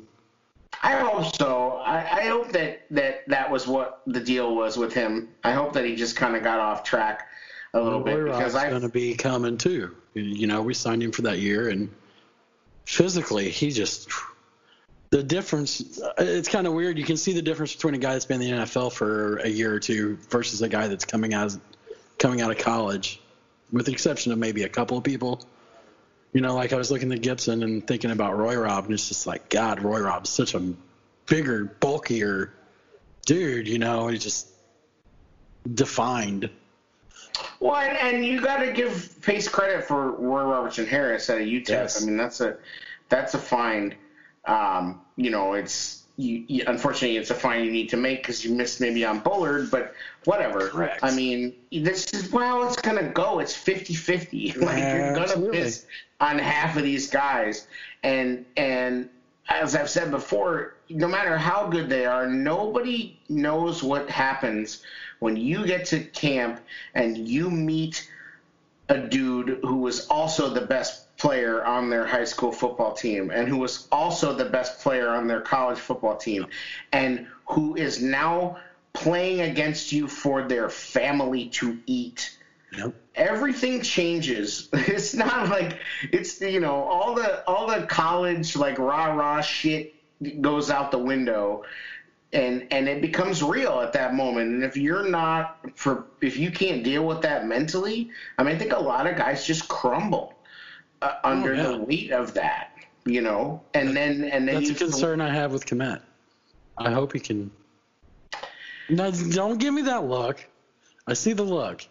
I 0.82 0.96
hope 0.96 1.34
so. 1.34 1.80
I, 1.84 1.96
I 1.96 2.26
hope 2.26 2.52
that, 2.52 2.82
that 2.90 3.26
that 3.28 3.50
was 3.50 3.66
what 3.66 4.02
the 4.06 4.20
deal 4.20 4.54
was 4.54 4.76
with 4.76 4.92
him. 4.92 5.30
I 5.42 5.52
hope 5.52 5.72
that 5.72 5.84
he 5.84 5.96
just 5.96 6.16
kind 6.16 6.36
of 6.36 6.42
got 6.42 6.60
off 6.60 6.84
track 6.84 7.28
a 7.72 7.80
little 7.80 8.00
bit 8.00 8.24
because 8.24 8.54
I'm 8.54 8.70
gonna 8.70 8.88
be 8.88 9.14
coming 9.14 9.56
too. 9.56 9.96
You 10.14 10.46
know, 10.46 10.62
we 10.62 10.74
signed 10.74 11.02
him 11.02 11.12
for 11.12 11.22
that 11.22 11.38
year, 11.38 11.68
and 11.68 11.90
physically, 12.84 13.48
he 13.50 13.70
just 13.70 14.10
the 15.10 15.22
difference. 15.22 16.00
It's 16.18 16.48
kind 16.48 16.66
of 16.66 16.72
weird. 16.74 16.98
You 16.98 17.04
can 17.04 17.16
see 17.16 17.32
the 17.32 17.42
difference 17.42 17.74
between 17.74 17.94
a 17.94 17.98
guy 17.98 18.12
that's 18.12 18.26
been 18.26 18.42
in 18.42 18.56
the 18.56 18.62
NFL 18.62 18.92
for 18.92 19.36
a 19.38 19.48
year 19.48 19.72
or 19.72 19.80
two 19.80 20.18
versus 20.30 20.62
a 20.62 20.68
guy 20.68 20.88
that's 20.88 21.04
coming 21.04 21.34
out 21.34 21.56
coming 22.18 22.40
out 22.40 22.50
of 22.50 22.58
college, 22.58 23.20
with 23.72 23.86
the 23.86 23.92
exception 23.92 24.32
of 24.32 24.38
maybe 24.38 24.62
a 24.62 24.68
couple 24.68 24.96
of 24.96 25.04
people. 25.04 25.46
You 26.32 26.40
know, 26.40 26.54
like 26.54 26.72
I 26.72 26.76
was 26.76 26.90
looking 26.90 27.12
at 27.12 27.22
Gibson 27.22 27.62
and 27.62 27.86
thinking 27.86 28.10
about 28.10 28.36
Roy 28.36 28.56
Rob, 28.56 28.84
and 28.84 28.94
it's 28.94 29.08
just 29.08 29.26
like, 29.26 29.48
God, 29.48 29.82
Roy 29.82 30.00
Rob's 30.00 30.30
such 30.30 30.54
a 30.54 30.74
bigger, 31.26 31.64
bulkier 31.64 32.52
dude. 33.24 33.68
You 33.68 33.78
know, 33.78 34.08
he's 34.08 34.22
just 34.22 34.48
defined. 35.74 36.50
Well, 37.60 37.76
and, 37.76 37.96
and 37.98 38.24
you 38.24 38.40
got 38.40 38.58
to 38.58 38.72
give 38.72 39.16
Pace 39.22 39.48
credit 39.48 39.84
for 39.84 40.12
Roy 40.12 40.42
Robertson 40.42 40.86
Harris 40.86 41.28
at 41.30 41.38
UTEP. 41.38 41.68
Yes. 41.68 42.02
I 42.02 42.06
mean, 42.06 42.16
that's 42.16 42.40
a 42.40 42.56
that's 43.08 43.34
a 43.34 43.38
find. 43.38 43.94
Um, 44.44 45.00
you 45.16 45.30
know, 45.30 45.54
it's 45.54 46.04
you, 46.16 46.44
you, 46.48 46.64
unfortunately 46.66 47.16
it's 47.16 47.30
a 47.30 47.34
fine 47.34 47.64
you 47.64 47.70
need 47.70 47.88
to 47.90 47.96
make 47.96 48.22
because 48.22 48.44
you 48.44 48.54
missed 48.54 48.80
maybe 48.80 49.04
on 49.04 49.20
Bullard, 49.20 49.70
but 49.70 49.94
whatever. 50.24 50.68
Correct. 50.68 51.00
I 51.02 51.14
mean, 51.14 51.54
this 51.70 52.12
is 52.14 52.32
well, 52.32 52.66
it's 52.66 52.80
gonna 52.80 53.10
go. 53.10 53.38
It's 53.38 53.52
50-50. 53.54 54.56
Like 54.66 54.78
you're 54.78 55.12
gonna 55.12 55.20
Absolutely. 55.20 55.60
miss 55.60 55.86
on 56.20 56.38
half 56.38 56.76
of 56.76 56.82
these 56.82 57.10
guys, 57.10 57.66
and 58.02 58.44
and 58.56 59.08
as 59.48 59.76
I've 59.76 59.90
said 59.90 60.10
before, 60.10 60.74
no 60.88 61.06
matter 61.06 61.36
how 61.36 61.68
good 61.68 61.88
they 61.88 62.06
are, 62.06 62.26
nobody 62.26 63.18
knows 63.28 63.82
what 63.82 64.08
happens 64.10 64.82
when 65.18 65.36
you 65.36 65.66
get 65.66 65.86
to 65.86 66.00
camp 66.00 66.60
and 66.94 67.28
you 67.28 67.50
meet 67.50 68.10
a 68.88 68.98
dude 68.98 69.60
who 69.62 69.76
was 69.76 70.06
also 70.08 70.52
the 70.52 70.60
best 70.60 71.05
player 71.16 71.64
on 71.64 71.88
their 71.90 72.06
high 72.06 72.24
school 72.24 72.52
football 72.52 72.92
team 72.92 73.30
and 73.30 73.48
who 73.48 73.56
was 73.56 73.88
also 73.90 74.34
the 74.34 74.44
best 74.44 74.80
player 74.80 75.08
on 75.08 75.26
their 75.26 75.40
college 75.40 75.78
football 75.78 76.16
team 76.16 76.46
and 76.92 77.26
who 77.46 77.74
is 77.76 78.02
now 78.02 78.58
playing 78.92 79.40
against 79.40 79.92
you 79.92 80.08
for 80.08 80.42
their 80.42 80.68
family 80.68 81.48
to 81.48 81.78
eat. 81.86 82.36
Yep. 82.76 82.94
Everything 83.14 83.82
changes. 83.82 84.68
It's 84.72 85.14
not 85.14 85.48
like 85.48 85.78
it's 86.12 86.40
you 86.40 86.60
know 86.60 86.84
all 86.84 87.14
the 87.14 87.46
all 87.48 87.66
the 87.66 87.86
college 87.86 88.56
like 88.56 88.78
rah 88.78 89.12
rah 89.12 89.40
shit 89.40 89.94
goes 90.40 90.70
out 90.70 90.90
the 90.90 90.98
window 90.98 91.64
and 92.32 92.66
and 92.70 92.88
it 92.88 93.00
becomes 93.00 93.42
real 93.42 93.80
at 93.80 93.92
that 93.92 94.14
moment 94.14 94.50
and 94.50 94.64
if 94.64 94.76
you're 94.76 95.08
not 95.08 95.58
for 95.74 96.06
if 96.20 96.36
you 96.36 96.50
can't 96.50 96.82
deal 96.82 97.06
with 97.06 97.22
that 97.22 97.46
mentally 97.46 98.08
i 98.38 98.42
mean 98.42 98.54
i 98.54 98.58
think 98.58 98.72
a 98.72 98.78
lot 98.78 99.06
of 99.06 99.16
guys 99.16 99.46
just 99.46 99.68
crumble 99.68 100.35
uh, 101.02 101.14
under 101.24 101.54
yeah. 101.54 101.62
the 101.62 101.78
weight 101.78 102.12
of 102.12 102.34
that 102.34 102.72
you 103.04 103.20
know 103.20 103.62
and 103.74 103.96
then 103.96 104.24
and 104.24 104.46
then 104.46 104.56
That's 104.56 104.68
a 104.68 104.72
you 104.72 104.74
concern 104.74 105.20
I 105.20 105.32
have 105.32 105.52
with 105.52 105.66
Kmet. 105.66 106.00
I 106.78 106.90
hope 106.92 107.12
he 107.12 107.20
can. 107.20 107.50
No, 108.88 109.10
don't 109.10 109.58
give 109.58 109.72
me 109.72 109.82
that 109.82 110.04
look. 110.04 110.46
I 111.06 111.14
see 111.14 111.32
the 111.32 111.42
look. 111.42 111.86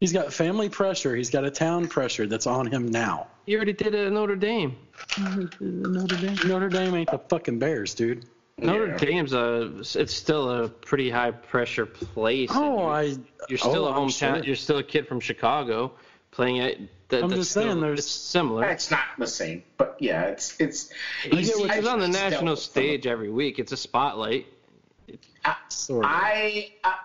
He's 0.00 0.12
got 0.12 0.32
family 0.32 0.68
pressure. 0.68 1.14
He's 1.14 1.30
got 1.30 1.44
a 1.44 1.50
town 1.50 1.88
pressure 1.88 2.26
that's 2.26 2.46
on 2.46 2.66
him 2.66 2.88
now. 2.88 3.28
He 3.46 3.54
already 3.54 3.72
did 3.72 3.94
it 3.94 4.06
at 4.06 4.12
Notre 4.12 4.36
Dame. 4.36 4.76
Notre 5.60 6.16
Dame. 6.16 6.38
Notre 6.46 6.68
Dame 6.68 6.94
ain't 6.94 7.10
the 7.10 7.18
fucking 7.18 7.58
Bears, 7.58 7.94
dude. 7.94 8.26
Notre 8.58 8.88
Yeah. 8.88 8.96
Dame's 8.96 9.32
a 9.32 9.72
it's 9.80 10.14
still 10.14 10.50
a 10.50 10.68
pretty 10.68 11.10
high 11.10 11.30
pressure 11.30 11.86
place. 11.86 12.50
Oh, 12.52 12.78
you're, 12.78 12.90
I. 12.90 13.16
you're 13.48 13.58
still 13.58 13.86
oh, 13.86 13.88
a 13.88 13.92
I'm 13.92 14.08
hometown. 14.08 14.34
sure. 14.36 14.44
You're 14.44 14.56
still 14.56 14.78
a 14.78 14.84
kid 14.84 15.06
from 15.06 15.20
Chicago 15.20 15.92
playing 16.30 16.60
at. 16.60 16.76
That, 17.08 17.22
I'm 17.24 17.28
that's 17.30 17.40
just 17.42 17.52
saying 17.52 17.70
still- 17.70 17.80
there's- 17.80 17.98
it's 18.00 18.08
similar. 18.10 18.64
it's 18.64 18.90
not 18.90 19.00
the 19.18 19.26
same 19.26 19.62
but 19.76 19.96
yeah 20.00 20.22
it's 20.24 20.58
it's 20.60 20.90
He's, 21.22 21.54
get 21.54 21.74
he's 21.74 21.86
on 21.86 22.00
the 22.00 22.08
national 22.08 22.56
stage 22.56 23.06
every 23.06 23.30
week. 23.30 23.58
It's 23.58 23.72
a 23.72 23.76
spotlight. 23.76 24.46
Sort 25.68 26.04
of. 26.04 26.10
I, 26.10 26.72
I 26.82 26.98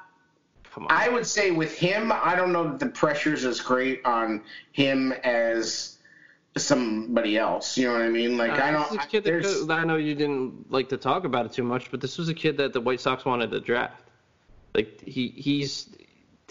Come 0.72 0.84
on. 0.86 0.92
I 0.92 1.10
would 1.10 1.26
say 1.26 1.52
with 1.52 1.78
him, 1.78 2.12
I 2.14 2.36
don't 2.36 2.54
know 2.54 2.64
that 2.70 2.80
the 2.80 2.86
pressure's 2.88 3.44
as 3.44 3.60
great 3.60 4.06
on 4.06 4.44
him 4.72 5.12
as 5.12 5.98
somebody 6.56 7.38
else. 7.38 7.78
You 7.78 7.88
know 7.88 7.94
what 7.94 8.02
I 8.04 8.10
mean? 8.10 8.38
Like 8.38 8.52
I 8.52 8.74
Uh, 8.74 8.80
this 8.80 8.88
don't. 8.90 8.92
is 8.92 8.98
a 8.98 9.02
I, 9.02 9.06
kid 9.08 9.24
that 9.24 9.30
there's, 9.32 9.60
could- 9.62 9.72
I 9.72 9.84
know 9.84 9.98
you 9.98 10.16
didn't 10.16 10.72
like 10.72 10.90
to 10.90 10.98
talk 10.98 11.26
about 11.26 11.46
it 11.46 11.54
too 11.54 11.64
much, 11.64 11.92
but 11.92 12.02
this 12.02 12.18
was 12.18 12.30
a 12.30 12.34
kid 12.34 12.58
that 12.58 12.72
the 12.74 12.82
White 12.82 13.02
Sox 13.02 13.26
wanted 13.26 13.52
to 13.52 13.60
draft. 13.60 14.04
Like 14.76 15.02
he 15.04 15.30
he's 15.30 15.90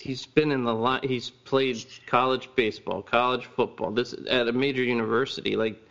he's 0.01 0.27
been 0.27 0.53
in 0.53 0.65
the 0.65 0.75
line. 0.75 1.01
He's 1.03 1.31
played 1.31 1.85
college 2.07 2.49
baseball, 2.57 3.03
college 3.03 3.47
football. 3.47 3.91
This 3.91 4.15
at 4.29 4.49
a 4.49 4.53
major 4.53 4.83
university. 4.83 5.57
Like 5.57 5.83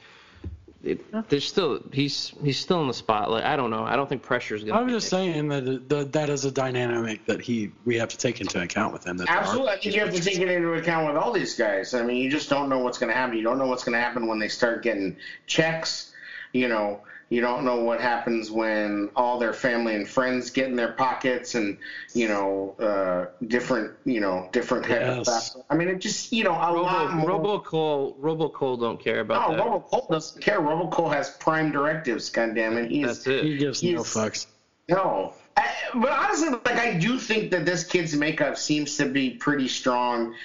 it, 0.84 1.30
there's 1.30 1.46
still 1.48 1.82
he's 1.92 2.34
he's 2.44 2.58
still 2.60 2.82
in 2.82 2.88
the 2.88 2.94
spotlight. 2.94 3.44
I 3.44 3.56
don't 3.56 3.72
know. 3.72 3.84
I 3.84 3.96
don't 3.96 4.08
think 4.08 4.22
pressure 4.22 4.56
is 4.56 4.64
gonna. 4.64 4.80
I'm 4.80 4.86
be 4.88 4.94
just 4.94 5.10
there. 5.10 5.20
saying 5.20 5.48
that 5.50 5.68
uh, 5.68 5.80
that 5.88 6.14
that 6.14 6.30
is 6.30 6.46
a 6.46 6.52
dynamic 6.52 7.26
that 7.26 7.42
he 7.42 7.72
we 7.86 7.96
have 7.96 8.10
to 8.10 8.18
take 8.18 8.40
into 8.42 8.62
account 8.62 8.94
with 8.94 9.06
him. 9.06 9.18
That 9.18 9.28
there 9.28 9.36
are- 9.36 9.40
Absolutely, 9.40 9.70
I 9.70 9.80
think 9.80 9.96
you 9.96 10.02
have 10.02 10.14
to 10.14 10.22
take 10.22 10.40
it 10.40 10.50
into 10.50 10.74
account 10.74 11.08
with 11.08 11.22
all 11.22 11.32
these 11.34 11.56
guys. 11.56 11.94
I 11.94 12.04
mean, 12.04 12.18
you 12.18 12.30
just 12.30 12.50
don't 12.50 12.70
know 12.70 12.80
what's 12.80 12.98
going 12.98 13.10
to 13.12 13.16
happen. 13.16 13.36
You 13.38 13.44
don't 13.44 13.58
know 13.58 13.68
what's 13.68 13.84
going 13.84 13.94
to 13.94 14.00
happen 14.00 14.28
when 14.28 14.40
they 14.40 14.48
start 14.48 14.84
getting 14.84 15.18
checks. 15.48 16.14
You 16.54 16.70
know, 16.70 17.02
you 17.30 17.42
don't 17.42 17.66
know 17.66 17.82
what 17.84 18.00
happens 18.00 18.50
when 18.50 19.10
all 19.16 19.38
their 19.38 19.52
family 19.54 19.96
and 19.96 20.08
friends 20.08 20.50
get 20.50 20.68
in 20.70 20.76
their 20.76 20.94
pockets, 20.94 21.56
and 21.56 21.78
you 22.14 22.28
know, 22.28 22.74
uh, 22.80 23.26
different, 23.48 23.94
you 24.06 24.20
know, 24.22 24.48
different 24.54 24.86
kind 24.86 25.04
of 25.04 25.18
Yes. 25.28 25.50
stuff. 25.52 25.64
I 25.70 25.76
mean, 25.76 25.90
it 25.90 26.00
just, 26.00 26.32
you 26.32 26.44
know, 26.46 26.52
a 26.54 26.72
lot 26.72 27.14
more. 27.14 27.28
Robo 27.30 27.60
Robocall 27.60 28.16
Robocall 28.20 28.80
don't 28.80 29.00
care 29.00 29.20
about 29.20 29.52
No, 29.52 29.56
that. 29.58 29.66
Robocall 29.66 30.10
doesn't 30.10 30.42
care. 30.42 30.60
Robocall 30.62 31.12
has 31.12 31.32
prime 31.32 31.72
directives. 31.72 32.30
Goddamn 32.30 32.78
it, 32.78 32.90
he's 32.92 33.06
That's 33.08 33.28
it. 33.28 33.44
he 33.44 33.58
gives 33.58 33.84
no 33.84 34.00
fucks. 34.02 34.48
no. 34.88 35.34
I, 35.58 35.74
but 35.96 36.12
honestly, 36.12 36.50
like 36.50 36.78
I 36.78 36.94
do 36.94 37.18
think 37.20 37.52
that 37.52 37.66
this 37.66 37.84
kid's 37.84 38.16
makeup 38.16 38.58
seems 38.58 38.96
to 38.98 39.06
be 39.06 39.32
pretty 39.32 39.68
strong 39.68 40.36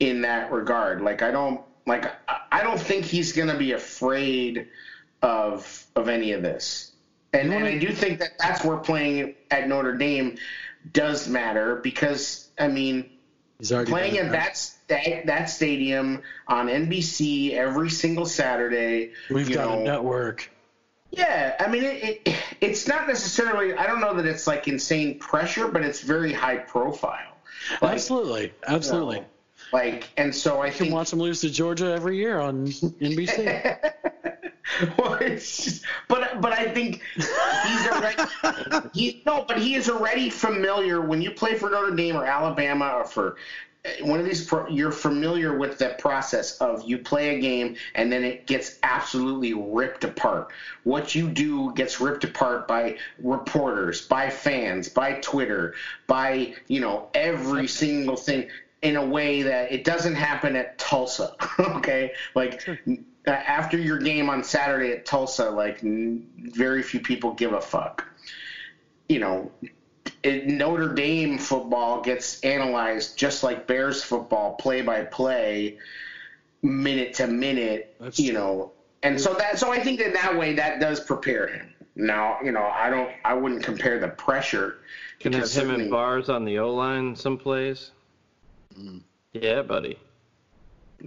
in 0.00 0.22
that 0.22 0.50
regard. 0.50 1.02
Like 1.02 1.22
I 1.22 1.30
don't 1.30 1.60
like 1.86 2.06
I- 2.28 2.40
I 2.50 2.62
don't 2.62 2.80
think 2.80 3.04
he's 3.04 3.32
gonna 3.32 3.56
be 3.56 3.72
afraid 3.72 4.66
of 5.22 5.86
of 5.96 6.08
any 6.08 6.32
of 6.32 6.42
this. 6.42 6.92
And 7.32 7.52
and 7.52 7.64
I 7.64 7.78
do 7.78 7.92
think 7.92 8.18
that 8.18 8.38
that's 8.38 8.64
where 8.64 8.76
playing 8.76 9.34
at 9.50 9.68
Notre 9.68 9.96
Dame 9.96 10.36
does 10.92 11.28
matter 11.28 11.76
because 11.76 12.48
I 12.58 12.68
mean 12.68 13.10
playing 13.62 14.18
at 14.18 14.26
it. 14.26 14.32
that 14.88 15.26
that 15.26 15.44
stadium 15.46 16.22
on 16.48 16.66
NBC 16.66 17.52
every 17.52 17.90
single 17.90 18.26
Saturday. 18.26 19.12
We've 19.30 19.50
got 19.52 19.68
know, 19.68 19.80
a 19.80 19.84
network. 19.84 20.50
yeah, 21.10 21.56
I 21.60 21.68
mean, 21.68 21.84
it, 21.84 22.22
it, 22.24 22.36
it's 22.60 22.88
not 22.88 23.06
necessarily. 23.06 23.74
I 23.74 23.86
don't 23.86 24.00
know 24.00 24.14
that 24.14 24.26
it's 24.26 24.46
like 24.46 24.68
insane 24.68 25.18
pressure, 25.18 25.68
but 25.68 25.82
it's 25.82 26.00
very 26.00 26.32
high 26.32 26.56
profile. 26.56 27.36
Like, 27.80 27.92
Absolutely, 27.92 28.52
absolutely. 28.66 29.16
you 29.16 29.22
know, 29.22 29.28
like, 29.72 30.10
and 30.16 30.34
so 30.34 30.60
I 30.60 30.66
You 30.66 30.72
can 30.72 30.90
watch 30.90 31.10
them 31.10 31.20
lose 31.20 31.40
to 31.42 31.50
Georgia 31.50 31.92
every 31.92 32.16
year 32.16 32.40
on 32.40 32.66
NBC. 32.66 33.92
well, 34.98 35.14
it's 35.14 35.64
just, 35.64 35.84
but 36.08 36.40
but 36.40 36.52
I 36.52 36.68
think 36.68 37.02
he's 37.16 37.86
already. 37.88 38.88
he, 38.94 39.22
no, 39.26 39.44
but 39.46 39.58
he 39.58 39.74
is 39.74 39.90
already 39.90 40.30
familiar 40.30 41.00
when 41.00 41.20
you 41.20 41.30
play 41.30 41.54
for 41.54 41.70
Notre 41.70 41.94
Dame 41.94 42.16
or 42.16 42.24
Alabama 42.24 42.92
or 42.96 43.04
for 43.04 43.36
uh, 43.84 44.04
one 44.04 44.20
of 44.20 44.24
these. 44.24 44.50
You're 44.70 44.92
familiar 44.92 45.56
with 45.56 45.78
the 45.78 45.96
process 45.98 46.58
of 46.58 46.84
you 46.84 46.98
play 46.98 47.36
a 47.36 47.40
game 47.40 47.76
and 47.94 48.10
then 48.10 48.22
it 48.22 48.46
gets 48.46 48.78
absolutely 48.82 49.52
ripped 49.52 50.04
apart. 50.04 50.48
What 50.84 51.14
you 51.14 51.28
do 51.28 51.72
gets 51.74 52.00
ripped 52.00 52.24
apart 52.24 52.68
by 52.68 52.98
reporters, 53.18 54.06
by 54.06 54.30
fans, 54.30 54.88
by 54.88 55.14
Twitter, 55.14 55.74
by 56.06 56.54
you 56.68 56.80
know 56.80 57.08
every 57.14 57.66
single 57.66 58.16
thing 58.16 58.48
in 58.82 58.96
a 58.96 59.04
way 59.04 59.42
that 59.42 59.72
it 59.72 59.84
doesn't 59.84 60.14
happen 60.14 60.56
at 60.56 60.78
Tulsa. 60.78 61.34
okay, 61.58 62.12
like 62.34 62.64
after 63.26 63.78
your 63.78 63.98
game 63.98 64.28
on 64.28 64.42
Saturday 64.42 64.92
at 64.92 65.06
Tulsa, 65.06 65.50
like 65.50 65.82
n- 65.84 66.26
very 66.38 66.82
few 66.82 67.00
people 67.00 67.32
give 67.34 67.52
a 67.52 67.60
fuck. 67.60 68.04
You 69.08 69.20
know, 69.20 69.52
it, 70.22 70.46
Notre 70.46 70.92
Dame 70.94 71.38
football 71.38 72.00
gets 72.02 72.40
analyzed 72.40 73.16
just 73.16 73.42
like 73.42 73.66
Bears 73.66 74.02
football, 74.02 74.54
play 74.54 74.82
by 74.82 75.04
play, 75.04 75.78
minute 76.62 77.14
to 77.14 77.26
minute. 77.26 77.94
That's 78.00 78.18
you 78.18 78.32
know, 78.32 78.72
and 79.02 79.20
so 79.20 79.34
that 79.34 79.58
so 79.58 79.70
I 79.72 79.80
think 79.80 79.98
that 80.00 80.14
that 80.14 80.36
way 80.36 80.54
that 80.54 80.80
does 80.80 81.00
prepare 81.00 81.46
him. 81.48 81.68
Now, 81.94 82.38
you 82.42 82.52
know, 82.52 82.64
I 82.64 82.88
don't, 82.88 83.10
I 83.22 83.34
wouldn't 83.34 83.62
compare 83.62 83.98
the 84.00 84.08
pressure. 84.08 84.78
Can 85.20 85.34
have 85.34 85.42
because 85.42 85.54
him 85.56 85.64
certainly- 85.64 85.82
and 85.82 85.90
bars 85.90 86.28
on 86.30 86.44
the 86.46 86.58
O 86.58 86.74
line 86.74 87.14
some 87.14 87.36
plays. 87.36 87.90
Mm. 88.78 89.02
Yeah, 89.34 89.60
buddy. 89.62 89.98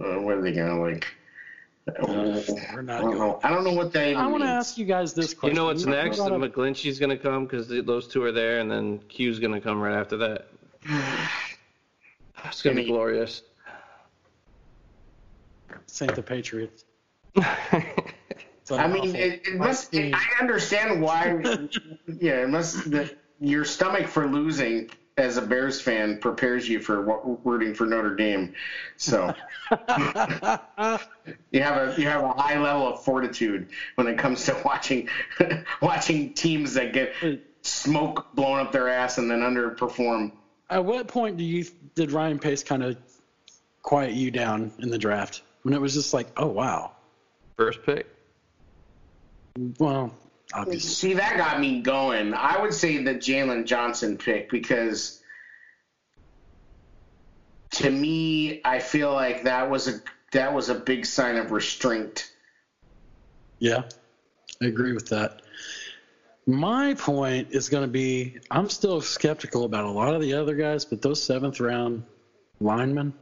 Uh, 0.00 0.20
what 0.20 0.36
are 0.36 0.42
they 0.42 0.52
gonna 0.52 0.80
like? 0.80 1.08
Uh, 1.88 1.92
we're 2.08 2.80
I 2.80 2.82
don't 2.82 2.86
going. 2.86 3.18
know. 3.18 3.40
I 3.44 3.50
don't 3.50 3.62
know 3.62 3.72
what 3.72 3.92
that 3.92 4.08
even 4.08 4.20
I 4.20 4.26
want 4.26 4.42
to 4.42 4.48
ask 4.48 4.76
you 4.76 4.84
guys 4.84 5.14
this 5.14 5.34
question. 5.34 5.54
You 5.54 5.60
know 5.60 5.66
what's 5.66 5.84
brought 5.84 6.04
next? 6.04 6.18
up- 6.18 6.32
McGlinchey's 6.32 6.98
gonna 6.98 7.16
come 7.16 7.44
because 7.46 7.68
those 7.68 8.08
two 8.08 8.24
are 8.24 8.32
there, 8.32 8.58
and 8.58 8.68
then 8.70 8.98
Q's 9.08 9.38
gonna 9.38 9.60
come 9.60 9.80
right 9.80 9.94
after 9.94 10.16
that. 10.16 10.48
It's 12.44 12.62
gonna 12.62 12.76
be 12.76 12.86
glorious. 12.86 13.42
Saint 15.86 16.14
the 16.14 16.22
Patriots. 16.22 16.84
I 17.36 18.88
mean, 18.88 19.14
it, 19.14 19.46
it 19.46 19.56
must. 19.56 19.92
team. 19.92 20.14
I 20.14 20.24
understand 20.40 21.00
why. 21.00 21.38
yeah, 22.20 22.42
it 22.42 22.48
must. 22.48 22.90
The, 22.90 23.14
your 23.38 23.64
stomach 23.64 24.08
for 24.08 24.26
losing 24.26 24.90
as 25.16 25.38
a 25.38 25.42
Bears 25.42 25.80
fan 25.80 26.18
prepares 26.18 26.68
you 26.68 26.78
for 26.80 27.02
wa- 27.02 27.36
rooting 27.44 27.74
for 27.74 27.86
Notre 27.86 28.14
Dame. 28.14 28.52
So 28.96 29.34
you 29.70 31.62
have 31.62 31.76
a 31.76 31.94
you 31.96 32.06
have 32.06 32.22
a 32.22 32.32
high 32.32 32.58
level 32.58 32.88
of 32.88 33.02
fortitude 33.02 33.68
when 33.94 34.06
it 34.06 34.18
comes 34.18 34.44
to 34.46 34.60
watching 34.64 35.08
watching 35.80 36.34
teams 36.34 36.74
that 36.74 36.92
get 36.92 37.14
smoke 37.62 38.34
blown 38.34 38.60
up 38.60 38.72
their 38.72 38.88
ass 38.88 39.18
and 39.18 39.30
then 39.30 39.40
underperform. 39.40 40.32
At 40.68 40.84
what 40.84 41.08
point 41.08 41.36
do 41.36 41.44
you 41.44 41.64
did 41.94 42.12
Ryan 42.12 42.38
Pace 42.38 42.62
kind 42.62 42.82
of 42.82 42.96
quiet 43.82 44.12
you 44.12 44.30
down 44.30 44.70
in 44.80 44.90
the 44.90 44.98
draft 44.98 45.42
when 45.62 45.72
it 45.72 45.80
was 45.80 45.94
just 45.94 46.12
like, 46.12 46.28
oh 46.36 46.48
wow, 46.48 46.92
First 47.56 47.82
pick. 47.84 48.06
well, 49.78 50.12
obviously, 50.52 50.88
See, 50.90 51.14
that 51.14 51.36
got 51.36 51.60
me 51.60 51.80
going. 51.80 52.34
I 52.34 52.60
would 52.60 52.74
say 52.74 53.02
the 53.02 53.14
Jaylon 53.14 53.66
Johnson 53.66 54.16
pick 54.16 54.50
because 54.50 55.20
to 57.72 57.90
me, 57.90 58.60
I 58.64 58.78
feel 58.78 59.12
like 59.12 59.44
that 59.44 59.70
was 59.70 59.88
a 59.88 60.00
that 60.32 60.52
was 60.54 60.68
a 60.68 60.74
big 60.74 61.06
sign 61.06 61.36
of 61.36 61.52
restraint. 61.52 62.32
yeah, 63.58 63.82
I 64.62 64.66
agree 64.66 64.92
with 64.92 65.08
that. 65.10 65.42
My 66.46 66.94
point 66.94 67.48
is 67.50 67.68
going 67.68 67.82
to 67.82 67.90
be 67.90 68.38
I'm 68.50 68.68
still 68.68 69.00
skeptical 69.00 69.64
about 69.64 69.84
a 69.84 69.90
lot 69.90 70.14
of 70.14 70.20
the 70.20 70.34
other 70.34 70.54
guys, 70.54 70.84
but 70.84 71.02
those 71.02 71.22
seventh 71.22 71.60
round 71.60 72.04
linemen, 72.60 73.14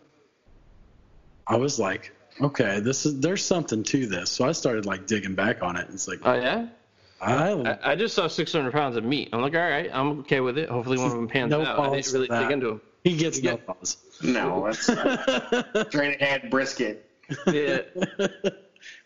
I 1.47 1.57
was 1.57 1.79
like, 1.79 2.13
okay, 2.41 2.81
this 2.81 3.07
is 3.07 3.21
there's 3.21 3.45
something 3.45 3.83
to 3.85 4.07
this. 4.07 4.31
So 4.31 4.45
I 4.45 4.53
started 4.53 4.87
like 4.87 5.07
digging 5.07 5.35
back 5.35 5.63
on 5.63 5.77
it. 5.77 5.89
It's 5.91 6.07
like, 6.07 6.21
Oh 6.23 6.35
yeah. 6.35 6.67
I, 7.25 7.53
I, 7.53 7.93
I 7.93 7.95
just 7.97 8.15
saw 8.15 8.27
600 8.29 8.73
pounds 8.73 8.97
of 8.97 9.05
meat. 9.05 9.31
I'm 9.33 9.41
like, 9.41 9.55
all 9.55 9.61
right, 9.61 9.91
I'm 9.93 10.21
okay 10.21 10.41
with 10.41 10.59
it. 10.59 10.69
Hopefully 10.69 10.99
one 10.99 11.07
of 11.07 11.13
them 11.13 11.29
pans 11.29 11.51
No 11.51 11.63
out. 11.63 11.69
I 11.69 11.77
balls 11.77 11.97
didn't 12.13 12.13
really 12.31 12.41
dig 12.43 12.51
into 12.53 12.69
him. 12.71 12.81
he 13.05 13.17
gets 13.17 13.41
no 13.43 13.51
Yeah. 13.53 13.57
pause. 13.57 13.97
No, 14.23 14.65
that's 14.67 14.85
straight 15.89 16.21
ahead 16.21 16.51
brisket. 16.51 17.09
Yeah. 17.47 17.81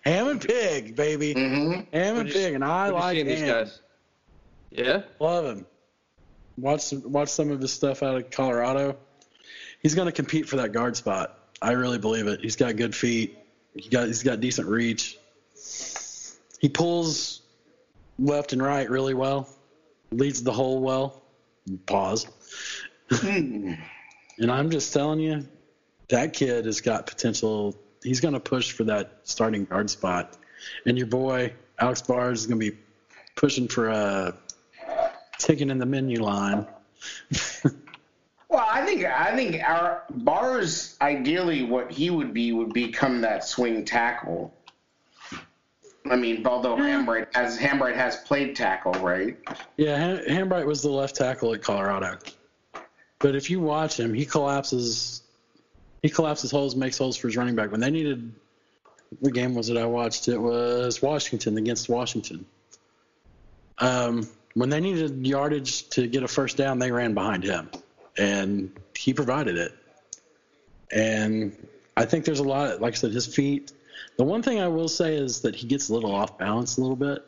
ham 0.04 0.28
and 0.28 0.40
pig, 0.40 0.96
baby. 0.96 1.34
Mm-hmm. 1.34 1.94
Ham 1.96 2.18
and 2.18 2.28
you- 2.28 2.34
pig, 2.34 2.54
and 2.54 2.64
I 2.64 2.88
like 2.90 3.14
seeing 3.14 3.26
these 3.26 3.40
ham. 3.40 3.48
guys? 3.48 3.80
Yeah. 4.70 5.02
Love 5.20 5.44
him. 5.46 5.66
Watch 6.56 6.80
some, 6.80 7.12
watch 7.12 7.28
some 7.28 7.50
of 7.50 7.60
his 7.60 7.72
stuff 7.72 8.02
out 8.02 8.16
of 8.16 8.30
Colorado. 8.30 8.96
He's 9.80 9.94
going 9.94 10.06
to 10.06 10.12
compete 10.12 10.48
for 10.48 10.56
that 10.56 10.72
guard 10.72 10.96
spot. 10.96 11.38
I 11.62 11.72
really 11.72 11.98
believe 11.98 12.26
it. 12.26 12.40
He's 12.40 12.56
got 12.56 12.74
good 12.76 12.94
feet. 12.94 13.38
He 13.74 13.88
got 13.88 14.06
he's 14.08 14.22
got 14.24 14.40
decent 14.40 14.66
reach. 14.68 15.16
He 16.60 16.68
pulls 16.68 17.37
left 18.18 18.52
and 18.52 18.62
right 18.62 18.88
really 18.88 19.14
well. 19.14 19.48
Leads 20.10 20.42
the 20.42 20.52
hole 20.52 20.80
well. 20.80 21.22
Pause. 21.86 22.26
Hmm. 23.10 23.74
And 24.38 24.50
I'm 24.50 24.70
just 24.70 24.92
telling 24.92 25.20
you, 25.20 25.46
that 26.08 26.32
kid 26.32 26.66
has 26.66 26.80
got 26.80 27.06
potential. 27.06 27.76
He's 28.02 28.20
going 28.20 28.34
to 28.34 28.40
push 28.40 28.72
for 28.72 28.84
that 28.84 29.20
starting 29.24 29.64
guard 29.64 29.90
spot. 29.90 30.36
And 30.86 30.96
your 30.96 31.06
boy 31.06 31.52
Alex 31.78 32.02
Bars 32.02 32.40
is 32.40 32.46
going 32.46 32.60
to 32.60 32.70
be 32.70 32.78
pushing 33.36 33.68
for 33.68 33.88
a 33.88 34.34
ticket 35.38 35.70
in 35.70 35.78
the 35.78 35.86
menu 35.86 36.22
line. 36.22 36.66
Well, 38.50 38.66
I 38.66 38.84
think 38.86 39.04
I 39.04 39.36
think 39.36 39.62
our 39.62 40.04
bars 40.08 40.96
ideally 41.02 41.64
what 41.64 41.92
he 41.92 42.08
would 42.08 42.32
be 42.32 42.52
would 42.52 42.72
become 42.72 43.20
that 43.20 43.44
swing 43.44 43.84
tackle. 43.84 44.54
I 46.10 46.16
mean, 46.16 46.46
although 46.46 46.76
Hambright 46.76 47.34
has 47.34 47.58
Hambright 47.58 47.94
has 47.94 48.18
played 48.18 48.56
tackle, 48.56 48.92
right? 48.94 49.36
Yeah, 49.76 49.98
Han- 49.98 50.24
Hambright 50.24 50.66
was 50.66 50.82
the 50.82 50.90
left 50.90 51.16
tackle 51.16 51.52
at 51.54 51.62
Colorado. 51.62 52.18
But 53.18 53.34
if 53.34 53.50
you 53.50 53.60
watch 53.60 53.98
him, 53.98 54.14
he 54.14 54.24
collapses. 54.24 55.22
He 56.02 56.08
collapses 56.08 56.50
holes, 56.50 56.76
makes 56.76 56.96
holes 56.96 57.16
for 57.16 57.26
his 57.28 57.36
running 57.36 57.56
back. 57.56 57.72
When 57.72 57.80
they 57.80 57.90
needed, 57.90 58.32
the 59.20 59.30
game 59.30 59.54
was 59.54 59.68
it? 59.68 59.76
I 59.76 59.84
watched. 59.84 60.28
It 60.28 60.38
was 60.38 61.02
Washington 61.02 61.58
against 61.58 61.88
Washington. 61.88 62.46
Um, 63.78 64.28
when 64.54 64.70
they 64.70 64.80
needed 64.80 65.26
yardage 65.26 65.88
to 65.90 66.06
get 66.06 66.22
a 66.22 66.28
first 66.28 66.56
down, 66.56 66.78
they 66.78 66.90
ran 66.90 67.14
behind 67.14 67.44
him, 67.44 67.70
and 68.16 68.72
he 68.96 69.12
provided 69.12 69.56
it. 69.56 69.72
And 70.92 71.56
I 71.96 72.04
think 72.04 72.24
there's 72.24 72.40
a 72.40 72.44
lot. 72.44 72.80
Like 72.80 72.94
I 72.94 72.96
said, 72.96 73.12
his 73.12 73.26
feet. 73.26 73.72
The 74.16 74.24
one 74.24 74.42
thing 74.42 74.60
I 74.60 74.68
will 74.68 74.88
say 74.88 75.14
is 75.16 75.40
that 75.42 75.54
he 75.54 75.66
gets 75.66 75.88
a 75.88 75.94
little 75.94 76.14
off 76.14 76.36
balance 76.38 76.76
a 76.76 76.80
little 76.80 76.96
bit. 76.96 77.24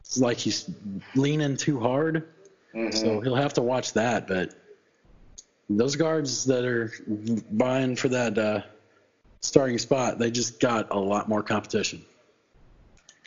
It's 0.00 0.18
like 0.18 0.36
he's 0.38 0.70
leaning 1.14 1.56
too 1.56 1.80
hard. 1.80 2.28
So 2.92 3.20
he'll 3.20 3.34
have 3.34 3.52
to 3.54 3.62
watch 3.62 3.92
that. 3.94 4.26
But 4.26 4.54
those 5.68 5.94
guards 5.96 6.44
that 6.46 6.64
are 6.64 6.90
vying 7.06 7.96
for 7.96 8.08
that 8.08 8.38
uh, 8.38 8.62
starting 9.40 9.78
spot, 9.78 10.18
they 10.18 10.30
just 10.30 10.58
got 10.60 10.88
a 10.90 10.98
lot 10.98 11.28
more 11.28 11.42
competition. 11.42 12.02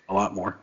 A 0.09 0.13
lot 0.13 0.34
more. 0.34 0.57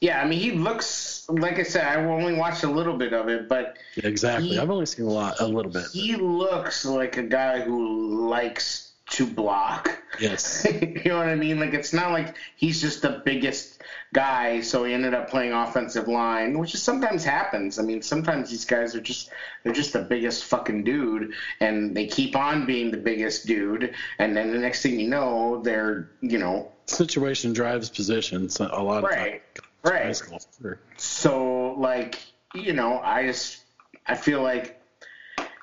Yeah, 0.00 0.22
I 0.22 0.26
mean, 0.28 0.38
he 0.38 0.52
looks 0.52 1.26
like 1.28 1.58
I 1.58 1.64
said. 1.64 1.84
I 1.84 1.96
only 2.04 2.34
watched 2.34 2.62
a 2.62 2.70
little 2.70 2.96
bit 2.96 3.12
of 3.12 3.28
it, 3.28 3.48
but 3.48 3.78
Exactly. 3.96 4.50
He- 4.50 4.58
I've 4.58 4.70
only 4.70 4.86
seen 4.86 5.06
a 5.06 5.10
lot, 5.10 5.40
a 5.40 5.46
little 5.46 5.72
bit. 5.72 5.86
he 5.92 6.14
looks 6.16 6.84
like 6.84 7.16
a 7.16 7.22
guy 7.22 7.60
who 7.60 8.28
likes 8.28 8.87
to 9.10 9.26
block. 9.26 10.02
Yes. 10.20 10.66
you 10.82 11.02
know 11.06 11.18
what 11.18 11.28
I 11.28 11.34
mean? 11.34 11.58
Like 11.58 11.74
it's 11.74 11.92
not 11.92 12.12
like 12.12 12.36
he's 12.56 12.80
just 12.80 13.02
the 13.02 13.22
biggest 13.24 13.82
guy, 14.12 14.60
so 14.60 14.84
he 14.84 14.92
ended 14.92 15.14
up 15.14 15.30
playing 15.30 15.52
offensive 15.52 16.08
line, 16.08 16.58
which 16.58 16.74
is 16.74 16.82
sometimes 16.82 17.24
happens. 17.24 17.78
I 17.78 17.82
mean, 17.82 18.02
sometimes 18.02 18.50
these 18.50 18.64
guys 18.64 18.94
are 18.94 19.00
just 19.00 19.30
they're 19.62 19.72
just 19.72 19.92
the 19.92 20.02
biggest 20.02 20.44
fucking 20.44 20.84
dude, 20.84 21.32
and 21.60 21.96
they 21.96 22.06
keep 22.06 22.36
on 22.36 22.66
being 22.66 22.90
the 22.90 22.96
biggest 22.96 23.46
dude, 23.46 23.94
and 24.18 24.36
then 24.36 24.52
the 24.52 24.58
next 24.58 24.82
thing 24.82 24.98
you 24.98 25.08
know, 25.08 25.62
they're 25.62 26.10
you 26.20 26.38
know 26.38 26.72
Situation 26.86 27.52
drives 27.52 27.90
position 27.90 28.48
so 28.48 28.68
a 28.72 28.82
lot 28.82 29.04
of 29.04 29.10
right, 29.10 29.42
times. 29.54 29.68
right. 29.84 30.04
High 30.06 30.12
school. 30.12 30.40
Sure. 30.60 30.78
So 30.96 31.74
like 31.78 32.18
you 32.54 32.72
know, 32.72 32.98
I 32.98 33.26
just 33.26 33.62
I 34.06 34.16
feel 34.16 34.42
like 34.42 34.80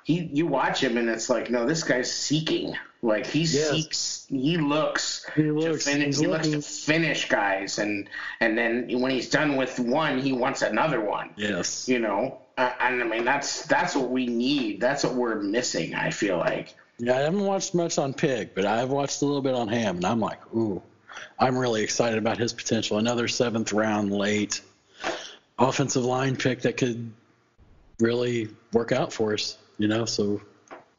he 0.04 0.30
you 0.32 0.46
watch 0.46 0.84
him 0.84 0.98
and 0.98 1.10
it's 1.10 1.30
like 1.30 1.50
no, 1.50 1.66
this 1.66 1.84
guy's 1.84 2.14
seeking. 2.14 2.76
Like 3.06 3.28
he 3.28 3.42
Yes. 3.42 3.70
seeks, 3.70 4.26
he 4.30 4.58
looks, 4.58 5.26
He 5.36 5.44
to 5.44 5.54
looks- 5.54 5.86
finish, 5.86 6.06
he's 6.08 6.20
he 6.20 6.28
looks 6.28 6.48
to 6.50 6.62
finish 6.62 7.30
guys, 7.30 7.78
and 7.78 8.10
and 8.40 8.58
then 8.58 8.88
when 9.00 9.12
he's 9.12 9.30
done 9.30 9.56
with 9.58 9.80
one, 9.80 10.20
he 10.20 10.34
wants 10.34 10.62
another 10.64 11.02
one. 11.02 11.30
Yes. 11.38 11.88
You 11.88 12.00
know, 12.00 12.40
uh, 12.58 12.72
and 12.80 13.04
I 13.04 13.06
mean 13.06 13.24
that's 13.24 13.66
that's 13.68 13.96
what 13.96 14.10
we 14.10 14.26
need. 14.26 14.82
That's 14.82 15.04
what 15.04 15.14
we're 15.14 15.36
missing. 15.42 15.94
I 15.94 16.10
feel 16.10 16.38
like. 16.38 16.74
Yeah, 16.98 17.18
I 17.18 17.20
haven't 17.22 17.46
watched 17.46 17.76
much 17.76 17.98
on 18.00 18.14
Pig, 18.14 18.52
but 18.56 18.66
I've 18.66 18.90
watched 18.90 19.22
a 19.22 19.26
little 19.26 19.42
bit 19.42 19.54
on 19.54 19.68
Ham, 19.68 19.98
and 19.98 20.06
I'm 20.06 20.20
like, 20.22 20.40
ooh, 20.56 20.82
I'm 21.38 21.58
really 21.58 21.84
excited 21.84 22.18
about 22.18 22.38
his 22.38 22.54
potential. 22.54 22.98
Another 22.98 23.28
seventh 23.28 23.72
round 23.74 24.12
late 24.14 24.62
offensive 25.60 26.04
line 26.06 26.36
pick 26.38 26.62
that 26.62 26.78
could 26.78 27.12
really 28.00 28.50
work 28.74 28.92
out 28.92 29.14
for 29.14 29.34
us, 29.34 29.58
you 29.78 29.88
know? 29.88 30.06
So, 30.06 30.42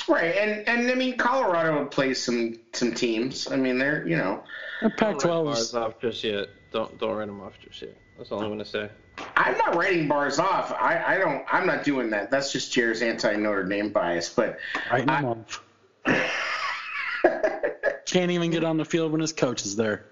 Right, 0.08 0.36
and 0.36 0.68
and 0.68 0.90
I 0.90 0.94
mean 0.94 1.16
Colorado 1.16 1.84
plays 1.86 2.22
some 2.22 2.58
some 2.72 2.94
teams. 2.94 3.50
I 3.50 3.56
mean 3.56 3.78
they're 3.78 4.06
you 4.06 4.16
know 4.16 4.42
Pac 4.80 4.96
Don't 4.98 5.12
write 5.12 5.20
12 5.20 5.58
is. 5.58 5.74
off 5.74 6.00
just 6.00 6.22
yet. 6.22 6.48
Don't 6.72 6.96
don't 6.98 7.16
write 7.16 7.26
them 7.26 7.40
off 7.40 7.54
just 7.62 7.82
yet. 7.82 7.96
That's 8.16 8.30
all 8.30 8.42
I'm 8.42 8.48
gonna 8.48 8.64
say. 8.64 8.88
I'm 9.36 9.56
not 9.58 9.74
writing 9.74 10.08
bars 10.08 10.38
off. 10.38 10.72
I, 10.72 11.14
I 11.14 11.18
don't. 11.18 11.42
I'm 11.50 11.66
not 11.66 11.84
doing 11.84 12.10
that. 12.10 12.30
That's 12.30 12.52
just 12.52 12.72
Chair's 12.72 13.02
anti 13.02 13.34
Notre 13.36 13.64
Dame 13.64 13.90
bias. 13.90 14.28
But 14.28 14.58
Writing 14.90 15.08
I- 15.08 15.22
them 15.22 15.44
off. 16.06 16.06
Can't 18.06 18.30
even 18.30 18.50
get 18.50 18.62
on 18.62 18.76
the 18.76 18.84
field 18.84 19.12
when 19.12 19.20
his 19.20 19.32
coach 19.32 19.64
is 19.64 19.74
there. 19.76 20.06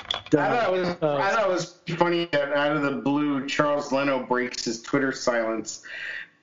I 0.00 0.20
thought 0.30 0.68
it 0.68 0.72
was. 0.72 0.88
Uh, 1.02 1.16
I 1.16 1.30
thought 1.30 1.48
it 1.48 1.52
was 1.52 1.78
funny 1.96 2.28
that 2.32 2.52
out 2.52 2.76
of 2.76 2.82
the 2.82 2.92
blue, 2.92 3.46
Charles 3.46 3.92
Leno 3.92 4.24
breaks 4.24 4.64
his 4.64 4.82
Twitter 4.82 5.12
silence 5.12 5.82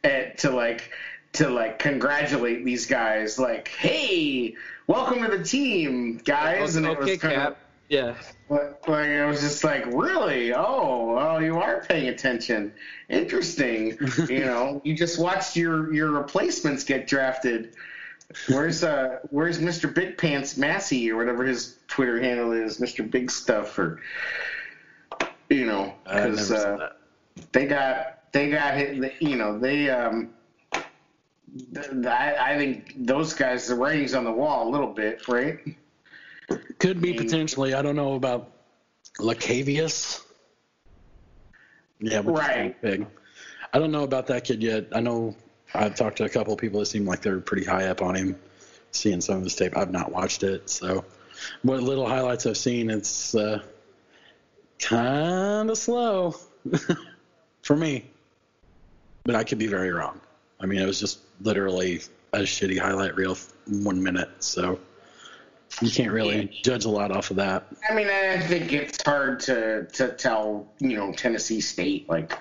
at, 0.03 0.37
to 0.39 0.51
like 0.51 0.91
to 1.33 1.49
like 1.49 1.79
congratulate 1.79 2.63
these 2.63 2.85
guys. 2.85 3.37
Like, 3.37 3.67
hey, 3.69 4.55
welcome 4.87 5.21
to 5.23 5.37
the 5.37 5.43
team, 5.43 6.17
guys. 6.23 6.75
and 6.75 6.85
it 6.85 6.97
was 6.97 7.17
kind 7.17 7.35
Cap. 7.35 7.57
Yeah. 7.89 8.15
of 8.49 8.75
like 8.87 9.07
it 9.07 9.25
was 9.25 9.41
just 9.41 9.63
like, 9.63 9.85
really? 9.87 10.53
Oh, 10.53 11.13
well, 11.13 11.41
you 11.41 11.57
are 11.57 11.83
paying 11.87 12.07
attention. 12.07 12.73
Interesting. 13.09 13.97
you 14.29 14.45
know, 14.45 14.81
you 14.83 14.95
just 14.95 15.19
watched 15.19 15.55
your 15.55 15.93
your 15.93 16.11
replacements 16.11 16.83
get 16.83 17.07
drafted. 17.07 17.75
Where's 18.47 18.83
uh 18.83 19.19
where's 19.29 19.59
Mr. 19.59 19.93
Big 19.93 20.17
Pants 20.17 20.57
Massie 20.57 21.11
or 21.11 21.17
whatever 21.17 21.43
his 21.43 21.77
Twitter 21.87 22.21
handle 22.21 22.51
is, 22.51 22.79
Mr. 22.79 23.09
Big 23.09 23.29
Stuff 23.29 23.77
or 23.77 24.01
you 25.49 25.65
know, 25.65 25.93
because 26.03 26.51
uh, 26.51 26.93
they 27.51 27.65
got 27.67 28.31
they 28.31 28.49
got 28.49 28.75
hit. 28.75 29.21
You 29.21 29.35
know, 29.35 29.59
they 29.59 29.89
um. 29.89 30.33
Th- 31.73 32.05
I, 32.07 32.53
I 32.53 32.57
think 32.57 32.93
those 32.97 33.33
guys, 33.33 33.67
the 33.67 33.75
writing's 33.75 34.13
on 34.13 34.23
the 34.23 34.31
wall 34.31 34.67
a 34.67 34.69
little 34.69 34.93
bit, 34.93 35.27
right? 35.27 35.59
Could 36.79 37.01
be 37.01 37.09
I 37.09 37.13
mean- 37.13 37.17
potentially. 37.23 37.73
I 37.73 37.81
don't 37.81 37.95
know 37.95 38.15
about 38.15 38.51
Lachavious. 39.19 40.21
Yeah, 41.99 42.21
Right. 42.25 42.79
Big. 42.81 43.05
I 43.71 43.79
don't 43.79 43.91
know 43.91 44.03
about 44.03 44.27
that 44.27 44.43
kid 44.43 44.61
yet. 44.61 44.87
I 44.93 44.99
know 44.99 45.35
I've 45.73 45.95
talked 45.95 46.17
to 46.17 46.25
a 46.25 46.29
couple 46.29 46.53
of 46.53 46.59
people 46.59 46.79
that 46.79 46.85
seem 46.87 47.05
like 47.05 47.21
they're 47.21 47.39
pretty 47.39 47.65
high 47.65 47.85
up 47.87 48.01
on 48.01 48.15
him. 48.15 48.39
Seeing 48.91 49.21
some 49.21 49.37
of 49.37 49.43
his 49.43 49.55
tape, 49.55 49.75
I've 49.75 49.89
not 49.91 50.11
watched 50.11 50.43
it. 50.43 50.69
So, 50.69 51.03
what 51.63 51.81
little 51.81 52.07
highlights 52.07 52.45
I've 52.45 52.57
seen, 52.57 52.91
it's 52.91 53.33
uh, 53.33 53.63
kind 54.79 55.69
of 55.71 55.77
slow 55.77 56.35
for 57.63 57.75
me. 57.75 58.05
But 59.23 59.33
I 59.35 59.43
could 59.43 59.57
be 59.57 59.65
very 59.67 59.91
wrong. 59.91 60.19
I 60.63 60.65
mean, 60.65 60.79
it 60.79 60.87
was 60.87 60.99
just 60.99 61.19
literally 61.41 61.99
a 62.31 62.39
shitty 62.39 62.79
highlight 62.79 63.15
reel, 63.15 63.37
one 63.67 64.01
minute. 64.01 64.29
So 64.39 64.79
you 65.81 65.91
can't 65.91 66.13
really 66.13 66.45
judge 66.63 66.85
a 66.85 66.89
lot 66.89 67.11
off 67.11 67.31
of 67.31 67.35
that. 67.37 67.67
I 67.89 67.93
mean, 67.93 68.07
I 68.07 68.39
think 68.39 68.71
it's 68.71 69.03
hard 69.03 69.41
to 69.41 69.85
to 69.93 70.13
tell, 70.13 70.69
you 70.79 70.95
know, 70.95 71.11
Tennessee 71.11 71.61
State 71.61 72.09
like. 72.09 72.33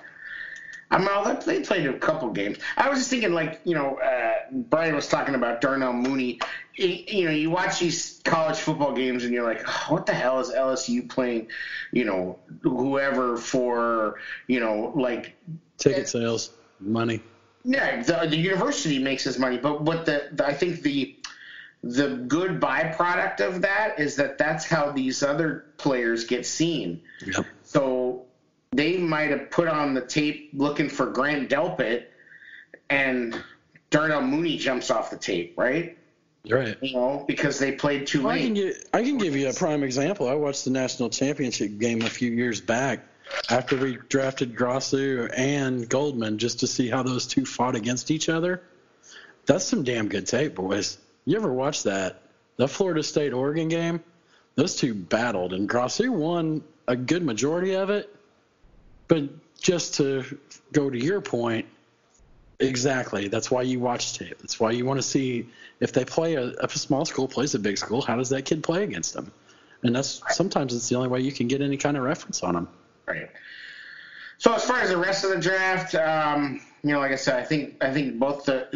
I 0.91 0.99
mean, 0.99 1.37
they 1.47 1.61
played 1.61 1.87
a 1.87 1.97
couple 1.97 2.29
games. 2.29 2.59
I 2.77 2.87
was 2.87 2.99
just 2.99 3.09
thinking, 3.09 3.33
like, 3.33 3.61
you 3.63 3.73
know, 3.73 3.95
uh, 3.95 4.33
Brian 4.51 4.93
was 4.93 5.07
talking 5.07 5.33
about 5.33 5.59
Darnell 5.59 5.91
Mooney. 5.91 6.39
You 6.75 7.25
know, 7.25 7.31
you 7.31 7.49
watch 7.49 7.79
these 7.79 8.21
college 8.23 8.57
football 8.57 8.93
games 8.93 9.23
and 9.23 9.33
you're 9.33 9.43
like, 9.43 9.63
oh, 9.67 9.85
what 9.93 10.05
the 10.05 10.13
hell 10.13 10.39
is 10.39 10.51
LSU 10.51 11.09
playing, 11.09 11.47
you 11.91 12.05
know, 12.05 12.37
whoever 12.61 13.37
for, 13.37 14.19
you 14.45 14.59
know, 14.59 14.93
like 14.95 15.35
ticket 15.79 16.07
sales, 16.07 16.51
money. 16.79 17.23
Yeah, 17.65 18.03
the, 18.03 18.27
the 18.27 18.37
university 18.37 18.99
makes 18.99 19.23
his 19.23 19.39
money, 19.39 19.57
but 19.57 19.81
what 19.81 20.05
the, 20.05 20.29
the 20.31 20.45
I 20.45 20.53
think 20.53 20.81
the 20.81 21.15
the 21.81 22.09
good 22.27 22.61
byproduct 22.61 23.41
of 23.41 23.61
that 23.61 23.99
is 23.99 24.15
that 24.15 24.37
that's 24.37 24.65
how 24.65 24.91
these 24.91 25.21
other 25.21 25.65
players 25.77 26.23
get 26.23 26.45
seen. 26.45 27.01
Yep. 27.25 27.45
So 27.63 28.25
they 28.71 28.97
might 28.97 29.31
have 29.31 29.51
put 29.51 29.67
on 29.67 29.93
the 29.93 30.01
tape 30.01 30.51
looking 30.53 30.89
for 30.89 31.07
Grant 31.07 31.49
Delpit, 31.49 32.05
and 32.89 33.41
Darnell 33.89 34.21
Mooney 34.21 34.57
jumps 34.57 34.89
off 34.89 35.09
the 35.09 35.17
tape, 35.17 35.55
right? 35.57 35.97
Right. 36.49 36.77
You 36.81 36.93
know, 36.93 37.23
because 37.27 37.59
they 37.59 37.73
played 37.73 38.07
too 38.07 38.23
well, 38.23 38.35
late. 38.35 38.41
I 38.41 38.45
can, 38.45 38.53
get, 38.53 38.89
I 38.93 39.03
can 39.03 39.17
give 39.17 39.35
you 39.35 39.49
a 39.49 39.53
prime 39.53 39.83
example. 39.83 40.27
I 40.27 40.33
watched 40.33 40.65
the 40.65 40.71
national 40.71 41.09
championship 41.09 41.77
game 41.79 42.01
a 42.01 42.09
few 42.09 42.31
years 42.31 42.59
back 42.59 42.99
after 43.49 43.77
we 43.77 43.97
drafted 44.09 44.55
Grasu 44.55 45.31
and 45.35 45.87
Goldman 45.87 46.37
just 46.37 46.61
to 46.61 46.67
see 46.67 46.89
how 46.89 47.03
those 47.03 47.27
two 47.27 47.45
fought 47.45 47.75
against 47.75 48.11
each 48.11 48.29
other. 48.29 48.61
That's 49.45 49.65
some 49.65 49.83
damn 49.83 50.07
good 50.07 50.27
tape, 50.27 50.55
boys. 50.55 50.97
You 51.25 51.37
ever 51.37 51.51
watch 51.51 51.83
that? 51.83 52.21
The 52.55 52.67
Florida 52.67 53.03
State 53.03 53.33
Oregon 53.33 53.67
game? 53.67 54.01
Those 54.55 54.75
two 54.75 54.93
battled, 54.93 55.53
and 55.53 55.67
Grasu 55.67 56.09
won 56.09 56.63
a 56.87 56.95
good 56.95 57.23
majority 57.23 57.75
of 57.75 57.89
it. 57.89 58.13
But 59.07 59.29
just 59.59 59.95
to 59.95 60.23
go 60.71 60.89
to 60.89 60.97
your 60.97 61.21
point, 61.21 61.65
exactly. 62.59 63.27
That's 63.27 63.49
why 63.49 63.63
you 63.63 63.79
watch 63.79 64.17
tape. 64.17 64.37
That's 64.39 64.59
why 64.59 64.71
you 64.71 64.85
want 64.85 64.99
to 64.99 65.03
see 65.03 65.49
if 65.79 65.91
they 65.91 66.05
play 66.05 66.35
a, 66.35 66.53
a 66.59 66.69
small 66.69 67.05
school 67.05 67.27
plays 67.27 67.55
a 67.55 67.59
big 67.59 67.77
school. 67.77 68.01
How 68.01 68.15
does 68.15 68.29
that 68.29 68.43
kid 68.43 68.63
play 68.63 68.83
against 68.83 69.13
them? 69.13 69.31
And 69.81 69.95
that's 69.95 70.21
sometimes 70.29 70.73
it's 70.73 70.87
the 70.87 70.95
only 70.95 71.09
way 71.09 71.21
you 71.21 71.31
can 71.31 71.47
get 71.47 71.61
any 71.61 71.77
kind 71.77 71.97
of 71.97 72.03
reference 72.03 72.43
on 72.43 72.53
them. 72.53 72.67
Right. 73.07 73.29
So 74.37 74.53
as 74.53 74.65
far 74.65 74.79
as 74.81 74.89
the 74.89 74.97
rest 74.97 75.23
of 75.23 75.29
the 75.29 75.39
draft, 75.39 75.95
um, 75.95 76.61
you 76.83 76.91
know, 76.91 76.99
like 76.99 77.11
I 77.11 77.15
said, 77.15 77.39
I 77.39 77.43
think 77.43 77.81
I 77.81 77.93
think 77.93 78.19
both 78.19 78.45
the 78.45 78.67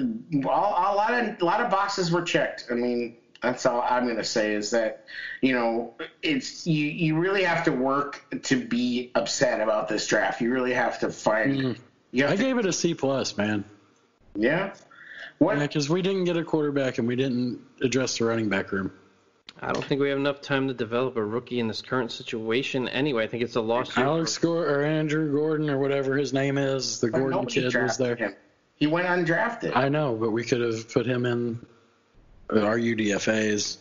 all, 0.47 0.93
a 0.93 0.95
lot 0.95 1.13
of 1.13 1.41
a 1.41 1.45
lot 1.45 1.61
of 1.61 1.69
boxes 1.69 2.11
were 2.11 2.21
checked. 2.21 2.67
I 2.71 2.75
mean, 2.75 3.17
that's 3.41 3.65
all 3.65 3.81
I'm 3.81 4.05
going 4.05 4.17
to 4.17 4.23
say 4.23 4.53
is 4.53 4.71
that 4.71 5.05
you 5.41 5.53
know 5.53 5.93
it's 6.23 6.65
you 6.65 6.85
you 6.85 7.17
really 7.17 7.43
have 7.43 7.65
to 7.65 7.71
work 7.71 8.23
to 8.43 8.65
be 8.65 9.11
upset 9.13 9.59
about 9.59 9.89
this 9.89 10.07
draft. 10.07 10.39
You 10.41 10.53
really 10.53 10.73
have 10.73 10.99
to 10.99 11.09
find. 11.09 11.59
Mm. 11.59 11.77
Have 12.21 12.31
I 12.31 12.35
to, 12.37 12.43
gave 12.43 12.57
it 12.57 12.65
a 12.65 12.73
C 12.73 12.93
plus, 12.93 13.35
man. 13.37 13.65
yeah. 14.35 14.73
What? 15.39 15.59
Because 15.59 15.89
we 15.89 16.01
didn't 16.01 16.23
get 16.23 16.37
a 16.37 16.43
quarterback 16.43 16.97
and 16.97 17.07
we 17.07 17.15
didn't 17.15 17.59
address 17.81 18.17
the 18.17 18.25
running 18.25 18.49
back 18.49 18.71
room. 18.71 18.91
I 19.61 19.71
don't 19.73 19.83
think 19.83 20.01
we 20.01 20.09
have 20.09 20.19
enough 20.19 20.41
time 20.41 20.67
to 20.67 20.73
develop 20.73 21.17
a 21.17 21.23
rookie 21.25 21.59
in 21.59 21.67
this 21.67 21.81
current 21.81 22.11
situation. 22.11 22.87
Anyway, 22.89 23.23
I 23.23 23.27
think 23.27 23.43
it's 23.43 23.55
a 23.55 23.61
lost. 23.61 23.97
Alex 23.97 24.37
Gordon 24.37 24.73
or 24.73 24.83
Andrew 24.83 25.31
Gordon 25.31 25.69
or 25.69 25.79
whatever 25.79 26.15
his 26.15 26.31
name 26.31 26.57
is, 26.57 26.99
the 26.99 27.09
But 27.09 27.17
Gordon 27.17 27.45
kid 27.47 27.75
was 27.75 27.97
there. 27.97 28.15
him. 28.15 28.35
He 28.75 28.85
went 28.85 29.07
undrafted. 29.07 29.75
I 29.75 29.89
know, 29.89 30.15
but 30.15 30.29
we 30.31 30.43
could 30.43 30.61
have 30.61 30.91
put 30.93 31.07
him 31.07 31.25
in 31.25 31.59
uh, 32.53 32.61
our 32.61 32.77
UDFA's. 32.77 33.79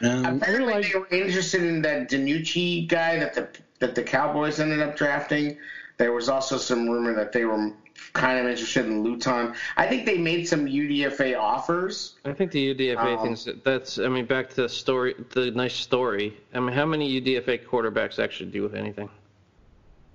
And 0.00 0.24
we're 0.24 0.36
Apparently, 0.36 0.74
like, 0.74 0.92
they 0.92 0.98
were 0.98 1.08
interested 1.10 1.62
in 1.62 1.82
that 1.82 2.10
DiNucci 2.10 2.88
guy 2.88 3.18
that 3.18 3.34
the 3.34 3.48
that 3.78 3.94
the 3.94 4.02
Cowboys 4.02 4.58
ended 4.60 4.80
up 4.80 4.96
drafting. 4.96 5.56
There 5.98 6.12
was 6.12 6.28
also 6.28 6.56
some 6.56 6.88
rumor 6.88 7.14
that 7.14 7.32
they 7.32 7.44
were 7.44 7.72
kind 8.12 8.38
of 8.38 8.46
interested 8.46 8.86
in 8.86 9.02
Luton. 9.02 9.54
I 9.76 9.86
think 9.86 10.06
they 10.06 10.18
made 10.18 10.48
some 10.48 10.66
UDFA 10.66 11.38
offers. 11.38 12.16
I 12.24 12.32
think 12.32 12.50
the 12.52 12.74
UDFA 12.74 13.16
Um, 13.18 13.22
things. 13.22 13.48
That's. 13.64 13.98
I 13.98 14.08
mean, 14.08 14.26
back 14.26 14.50
to 14.50 14.56
the 14.62 14.68
story, 14.68 15.14
the 15.30 15.50
nice 15.50 15.74
story. 15.74 16.36
I 16.54 16.60
mean, 16.60 16.74
how 16.74 16.86
many 16.86 17.20
UDFA 17.20 17.64
quarterbacks 17.64 18.18
actually 18.18 18.50
do 18.50 18.62
with 18.62 18.74
anything? 18.74 19.08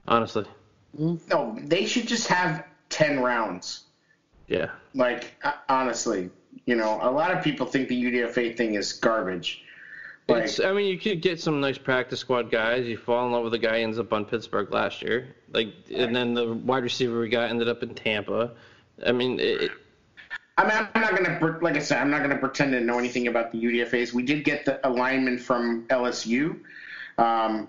Honestly, 0.07 0.45
No, 0.97 1.57
they 1.61 1.85
should 1.85 2.07
just 2.07 2.27
have 2.27 2.65
ten 2.89 3.19
rounds. 3.21 3.83
yeah. 4.47 4.69
Like 4.93 5.35
uh, 5.43 5.53
honestly, 5.67 6.29
you 6.65 6.75
know, 6.75 6.99
a 7.01 7.09
lot 7.11 7.31
of 7.31 7.43
people 7.43 7.65
think 7.65 7.89
the 7.89 8.01
UDFA 8.03 8.55
thing 8.55 8.75
is 8.75 8.93
garbage. 8.93 9.63
Like, 10.27 10.45
It's, 10.45 10.59
I 10.59 10.71
mean, 10.73 10.87
you 10.87 10.97
could 10.97 11.21
get 11.21 11.39
some 11.39 11.59
nice 11.61 11.77
practice 11.77 12.19
squad 12.19 12.49
guys. 12.49 12.85
You 12.87 12.97
fall 12.97 13.27
in 13.27 13.31
love 13.31 13.43
with 13.43 13.53
a 13.53 13.59
guy 13.59 13.77
who 13.77 13.83
ends 13.83 13.99
up 13.99 14.11
on 14.11 14.25
Pittsburgh 14.25 14.71
last 14.71 15.03
year, 15.03 15.35
like, 15.53 15.73
and 15.93 16.15
then 16.15 16.33
the 16.33 16.53
wide 16.53 16.83
receiver 16.83 17.19
we 17.19 17.29
got 17.29 17.49
ended 17.51 17.69
up 17.69 17.83
in 17.83 17.93
Tampa. 17.93 18.51
I 19.05 19.11
mean, 19.11 19.39
it, 19.39 19.71
I 20.57 20.63
mean, 20.63 20.87
I'm 20.95 21.01
not 21.01 21.15
gonna, 21.15 21.59
like 21.61 21.75
I 21.75 21.79
said, 21.79 21.99
I'm 21.99 22.09
not 22.09 22.21
gonna 22.21 22.37
pretend 22.37 22.71
to 22.71 22.81
know 22.81 22.97
anything 22.97 23.27
about 23.27 23.51
the 23.51 23.63
UDFA's. 23.63 24.13
We 24.13 24.23
did 24.23 24.43
get 24.45 24.65
the 24.65 24.85
alignment 24.87 25.41
from 25.41 25.85
LSU, 25.89 26.59
um, 27.17 27.67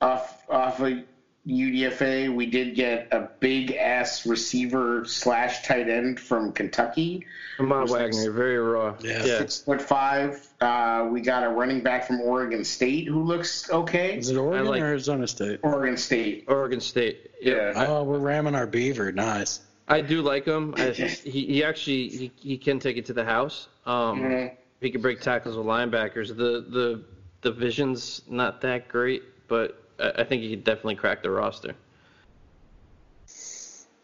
off 0.00 0.44
off 0.50 0.80
of 0.80 1.04
UDFA. 1.46 2.34
We 2.34 2.46
did 2.46 2.74
get 2.74 3.08
a 3.12 3.28
big 3.40 3.72
ass 3.72 4.26
receiver 4.26 5.04
slash 5.04 5.62
tight 5.66 5.88
end 5.88 6.18
from 6.18 6.52
Kentucky, 6.52 7.26
Ahmad 7.58 7.90
Wagner, 7.90 8.30
very 8.32 8.58
raw. 8.58 8.94
Yeah. 9.00 9.22
six 9.22 9.60
foot 9.60 9.82
five. 9.82 10.46
Uh, 10.60 11.08
we 11.12 11.20
got 11.20 11.44
a 11.44 11.48
running 11.50 11.82
back 11.82 12.06
from 12.06 12.20
Oregon 12.20 12.64
State 12.64 13.06
who 13.08 13.22
looks 13.22 13.70
okay. 13.70 14.16
is 14.18 14.30
it 14.30 14.36
Oregon 14.36 14.66
like- 14.66 14.80
or 14.82 14.86
Arizona 14.86 15.26
State? 15.26 15.60
Oregon 15.62 15.96
State, 15.96 16.44
Oregon 16.48 16.80
State. 16.80 17.30
Yeah. 17.42 17.72
yeah. 17.74 17.86
Oh, 17.88 18.04
we're 18.04 18.18
ramming 18.18 18.54
our 18.54 18.66
beaver. 18.66 19.12
Nice. 19.12 19.60
I 19.86 20.00
do 20.00 20.22
like 20.22 20.46
him. 20.46 20.74
I, 20.78 20.90
he, 20.92 21.08
he 21.46 21.64
actually 21.64 22.08
he, 22.08 22.32
he 22.36 22.56
can 22.56 22.78
take 22.78 22.96
it 22.96 23.04
to 23.06 23.12
the 23.12 23.24
house. 23.24 23.68
Um, 23.84 24.22
Mhm. 24.22 24.52
He 24.80 24.90
can 24.90 25.00
break 25.02 25.20
tackles 25.20 25.56
with 25.56 25.66
linebackers. 25.66 26.28
The 26.28 26.64
the 26.68 27.02
the 27.42 27.52
vision's 27.52 28.22
not 28.28 28.62
that 28.62 28.88
great, 28.88 29.22
but 29.48 29.78
I, 30.04 30.22
I 30.22 30.24
think 30.24 30.42
he 30.42 30.50
could 30.50 30.64
definitely 30.64 30.96
crack 30.96 31.22
the 31.22 31.30
roster. 31.30 31.74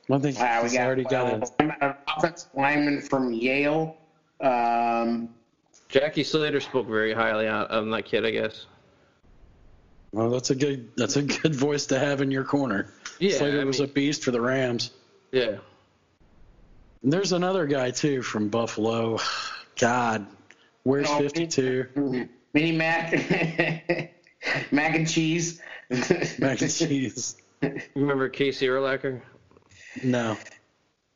One 0.06 0.20
thing 0.20 0.36
Uh, 0.36 0.58
we 0.62 0.68
he's 0.68 0.78
got 0.78 0.86
already 0.86 1.04
got 1.04 1.32
uh, 1.32 1.46
a 1.60 1.84
an 1.84 1.94
offensive 2.16 2.48
lineman 2.54 3.00
from 3.00 3.32
Yale. 3.32 3.96
Um, 4.40 5.28
Jackie 5.88 6.24
Slater 6.24 6.60
spoke 6.60 6.86
very 6.88 7.12
highly 7.12 7.46
on, 7.46 7.66
on 7.66 7.90
that 7.90 8.04
kid, 8.06 8.24
I 8.26 8.30
guess. 8.30 8.66
well. 10.12 10.30
That's 10.30 10.50
a 10.50 10.54
good. 10.54 10.90
That's 10.96 11.16
a 11.16 11.22
good 11.22 11.54
voice 11.54 11.86
to 11.86 11.98
have 11.98 12.22
in 12.22 12.30
your 12.30 12.44
corner. 12.44 12.92
Yeah, 13.18 13.36
Slater 13.38 13.60
I 13.60 13.64
was 13.64 13.80
a 13.80 13.86
beast 13.86 14.24
for 14.24 14.30
the 14.30 14.40
Rams. 14.40 14.90
Yeah. 15.30 15.58
And 17.02 17.12
there's 17.12 17.32
another 17.32 17.66
guy 17.66 17.90
too 17.92 18.22
from 18.22 18.48
Buffalo. 18.48 19.18
God, 19.78 20.26
where's 20.82 21.06
Oh, 21.08 21.18
52? 21.18 22.28
Mini 22.52 22.72
Mac, 22.72 23.12
mac 24.72 24.94
and 24.96 25.08
cheese. 25.08 25.60
Mac 26.38 26.60
and 26.62 26.70
cheese. 26.72 27.36
Remember 27.94 28.28
Casey 28.28 28.66
Urlacher? 28.68 29.20
No, 30.04 30.36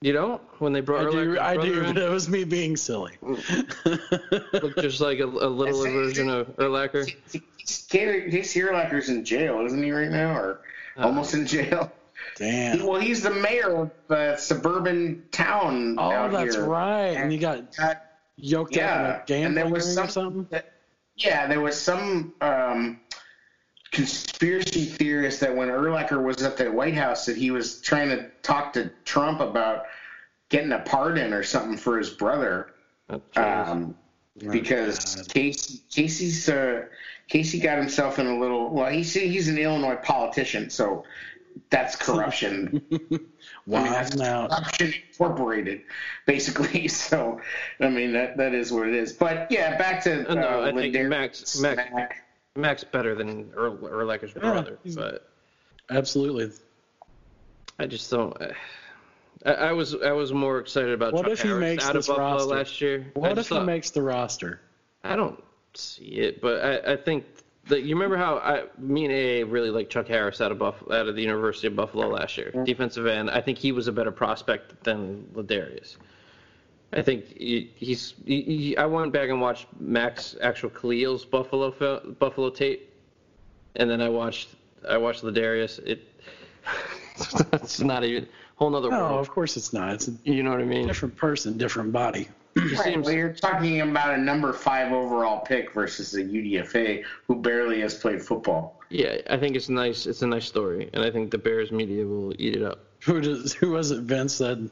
You 0.01 0.13
don't? 0.13 0.43
When 0.61 0.73
they 0.73 0.81
brought 0.81 1.07
I 1.07 1.11
do. 1.11 1.39
I 1.39 1.55
do. 1.57 1.73
brother 1.81 1.81
But 1.95 2.03
in? 2.03 2.09
it 2.09 2.11
was 2.11 2.29
me 2.29 2.45
being 2.45 2.77
silly. 2.77 3.13
Looked 3.23 4.81
just 4.81 5.01
like 5.01 5.21
a, 5.21 5.25
a 5.25 5.49
little 5.49 5.83
version 5.83 6.29
of 6.29 6.49
Urlacher. 6.57 7.07
Casey 7.89 8.61
Urlacher's 8.61 9.09
in 9.09 9.25
jail, 9.25 9.65
isn't 9.65 9.83
he 9.83 9.91
right 9.93 10.11
now, 10.11 10.37
or 10.37 10.61
Uh, 10.97 11.05
almost 11.05 11.35
in 11.35 11.47
jail? 11.47 11.91
Damn. 12.37 12.85
Well, 12.87 13.01
he's 13.01 13.23
the 13.23 13.31
mayor 13.31 13.77
of 13.83 13.91
a 14.11 14.37
suburban 14.39 15.25
town 15.31 15.97
Oh, 15.99 16.11
out 16.11 16.33
that's 16.33 16.55
here. 16.57 16.65
right. 16.65 17.17
And 17.17 17.33
you 17.33 17.39
got 17.39 17.65
Uh, 17.79 17.95
yoked 18.37 18.77
yeah, 18.77 19.21
up 19.23 19.31
in 19.31 19.43
a 19.43 19.47
and 19.47 19.57
there 19.57 19.69
was 19.69 19.95
some 19.95 20.07
or 20.07 20.11
something. 20.11 20.63
Yeah, 21.17 21.47
there 21.47 21.61
was 21.61 21.81
some 21.81 22.35
um, 22.41 23.01
conspiracy 23.95 24.85
theorist 24.85 25.41
that 25.41 25.55
when 25.57 25.69
Urlacher 25.69 26.23
was 26.23 26.43
at 26.43 26.57
the 26.57 26.71
White 26.71 26.95
House, 26.95 27.27
that 27.27 27.37
he 27.37 27.51
was 27.51 27.81
trying 27.81 28.11
to 28.11 28.31
talk 28.43 28.73
to 28.75 28.91
Trump 29.05 29.41
about 29.41 29.85
getting 30.49 30.73
a 30.73 30.81
pardon 30.81 31.33
or 31.33 31.43
something 31.43 31.77
for 31.77 31.97
his 31.99 32.11
brother. 32.11 32.75
Oh. 33.09 33.23
Um, 33.37 33.95
Oh, 34.45 34.51
because 34.51 35.15
God. 35.15 35.29
Casey, 35.29 35.81
Casey's 35.93 36.49
uh, 36.49 36.87
Casey 37.29 37.61
got 37.61 37.79
himself 37.79 38.19
in 38.19 38.27
a 38.27 38.37
little. 38.37 38.69
Well, 38.69 38.91
he's 38.91 39.13
he's 39.15 39.47
an 39.47 39.57
Illinois 39.59 39.95
politician, 39.95 40.71
so 40.71 41.05
that's 41.71 41.95
corruption. 41.95 42.83
Wow, 43.67 43.79
I 43.79 43.83
mean, 43.85 43.93
that's 43.93 44.17
now 44.17 44.49
corruption 44.49 44.93
incorporated, 45.13 45.83
basically. 46.27 46.89
So, 46.89 47.41
I 47.79 47.89
mean 47.91 48.13
that 48.15 48.37
that 48.39 48.55
is 48.55 48.73
what 48.73 48.89
it 48.89 48.95
is. 48.95 49.13
But 49.13 49.53
yeah, 49.53 49.79
back 49.79 50.03
to 50.03 50.29
Uh, 50.29 50.35
no, 50.35 50.65
I 50.65 50.73
think 50.73 50.97
Ladarius 50.97 51.09
Max- 51.09 51.61
Max- 51.61 51.93
Mack. 51.95 52.24
Mack's 52.57 52.85
better 52.85 53.15
than 53.15 53.51
Ur- 53.57 53.79
Urlacher's 53.83 54.33
Yeah, 54.35 54.41
brother, 54.43 54.79
but 54.95 55.29
absolutely. 55.91 56.51
I 57.79 57.87
just 57.87 58.11
don't. 58.11 58.37
I, 59.45 59.53
I 59.53 59.73
was 59.73 59.95
I 59.97 60.13
was 60.13 60.33
more 60.33 60.59
excited 60.61 60.93
about 60.93 61.13
What 61.13 61.25
Chuck 61.25 61.33
if 61.33 61.43
he 61.43 61.49
Harris 61.49 61.61
makes 61.61 61.85
out 61.85 61.91
of 61.97 62.03
this 62.03 62.07
Buffalo 62.09 62.29
roster? 62.37 62.55
last 62.55 62.81
year. 62.81 63.07
What 63.15 63.33
if 63.33 63.37
just 63.39 63.49
he 63.51 63.59
makes 63.61 63.91
the 63.91 64.03
roster? 64.03 64.61
I 65.03 65.17
don't 65.17 65.43
see 65.75 66.05
it, 66.05 66.41
but 66.41 66.65
I, 66.65 66.93
I 66.93 66.97
think 66.97 67.25
the, 67.67 67.81
you 67.81 67.95
remember 67.95 68.17
how 68.17 68.37
I, 68.39 68.65
me 68.79 69.05
and 69.07 69.13
AA 69.13 69.51
really 69.51 69.71
like 69.71 69.91
Chuck 69.91 70.07
Harris 70.07 70.41
out 70.41 70.53
of 70.53 70.59
Buff, 70.59 70.77
out 70.93 71.09
of 71.09 71.17
the 71.17 71.23
University 71.23 71.67
of 71.67 71.75
Buffalo 71.75 72.09
last 72.09 72.39
year, 72.39 72.53
defensive 72.65 73.07
end. 73.07 73.31
I 73.31 73.41
think 73.41 73.59
he 73.59 73.73
was 73.73 73.89
a 73.89 73.93
better 73.93 74.13
prospect 74.13 74.85
than 74.85 75.29
Ladarius. 75.35 75.97
I 76.93 77.03
think 77.03 77.37
he, 77.37 77.71
he's. 77.75 78.15
He, 78.25 78.43
he, 78.43 78.77
I 78.77 78.87
went 78.87 79.13
back 79.13 79.29
and 79.29 79.41
watched 79.41 79.67
Max 79.81 80.37
actual 80.41 80.71
Khalil's 80.71 81.25
Buffalo 81.25 81.71
Buffalo 82.19 82.51
tape, 82.51 82.89
and 83.77 83.91
then 83.91 84.01
I 84.01 84.09
watched 84.09 84.49
I 84.89 84.97
watched 84.99 85.23
Ladarius. 85.25 85.79
It 85.81 86.03
it's 87.53 87.81
not 87.81 88.05
even 88.05 88.29
whole 88.57 88.71
nother 88.71 88.91
No, 88.91 88.99
world. 89.01 89.21
of 89.21 89.29
course 89.31 89.57
it's 89.57 89.73
not. 89.73 89.93
It's 89.95 90.09
a 90.09 90.13
You 90.25 90.43
know 90.43 90.51
what 90.51 90.61
I 90.61 90.65
mean? 90.65 90.87
different 90.87 91.17
person, 91.17 91.57
different 91.59 91.93
body. 91.93 92.29
Right, 92.57 92.85
seems- 92.85 93.07
well, 93.07 93.15
you're 93.17 93.33
talking 93.33 93.81
about 93.81 94.15
a 94.15 94.17
number 94.17 94.53
five 94.53 94.93
overall 94.93 95.41
pick 95.41 95.73
versus 95.75 96.15
a 96.15 96.23
UDFA 96.23 97.03
who 97.27 97.35
barely 97.43 97.81
has 97.81 97.95
played 97.97 98.23
football. 98.23 98.81
yeah, 98.91 99.17
I 99.29 99.37
think 99.37 99.57
it's 99.57 99.69
nice. 99.69 100.07
It's 100.07 100.23
a 100.23 100.27
nice 100.29 100.45
story, 100.47 100.89
and 100.93 101.05
I 101.05 101.11
think 101.11 101.33
the 101.33 101.39
Bears 101.39 101.73
media 101.73 102.07
will 102.07 102.33
eat 102.39 102.55
it 102.55 102.63
up. 102.63 102.79
Who 103.07 103.21
does? 103.21 103.53
Who 103.55 103.71
was 103.73 103.91
it? 103.91 104.03
Vince 104.03 104.35
said. 104.35 104.71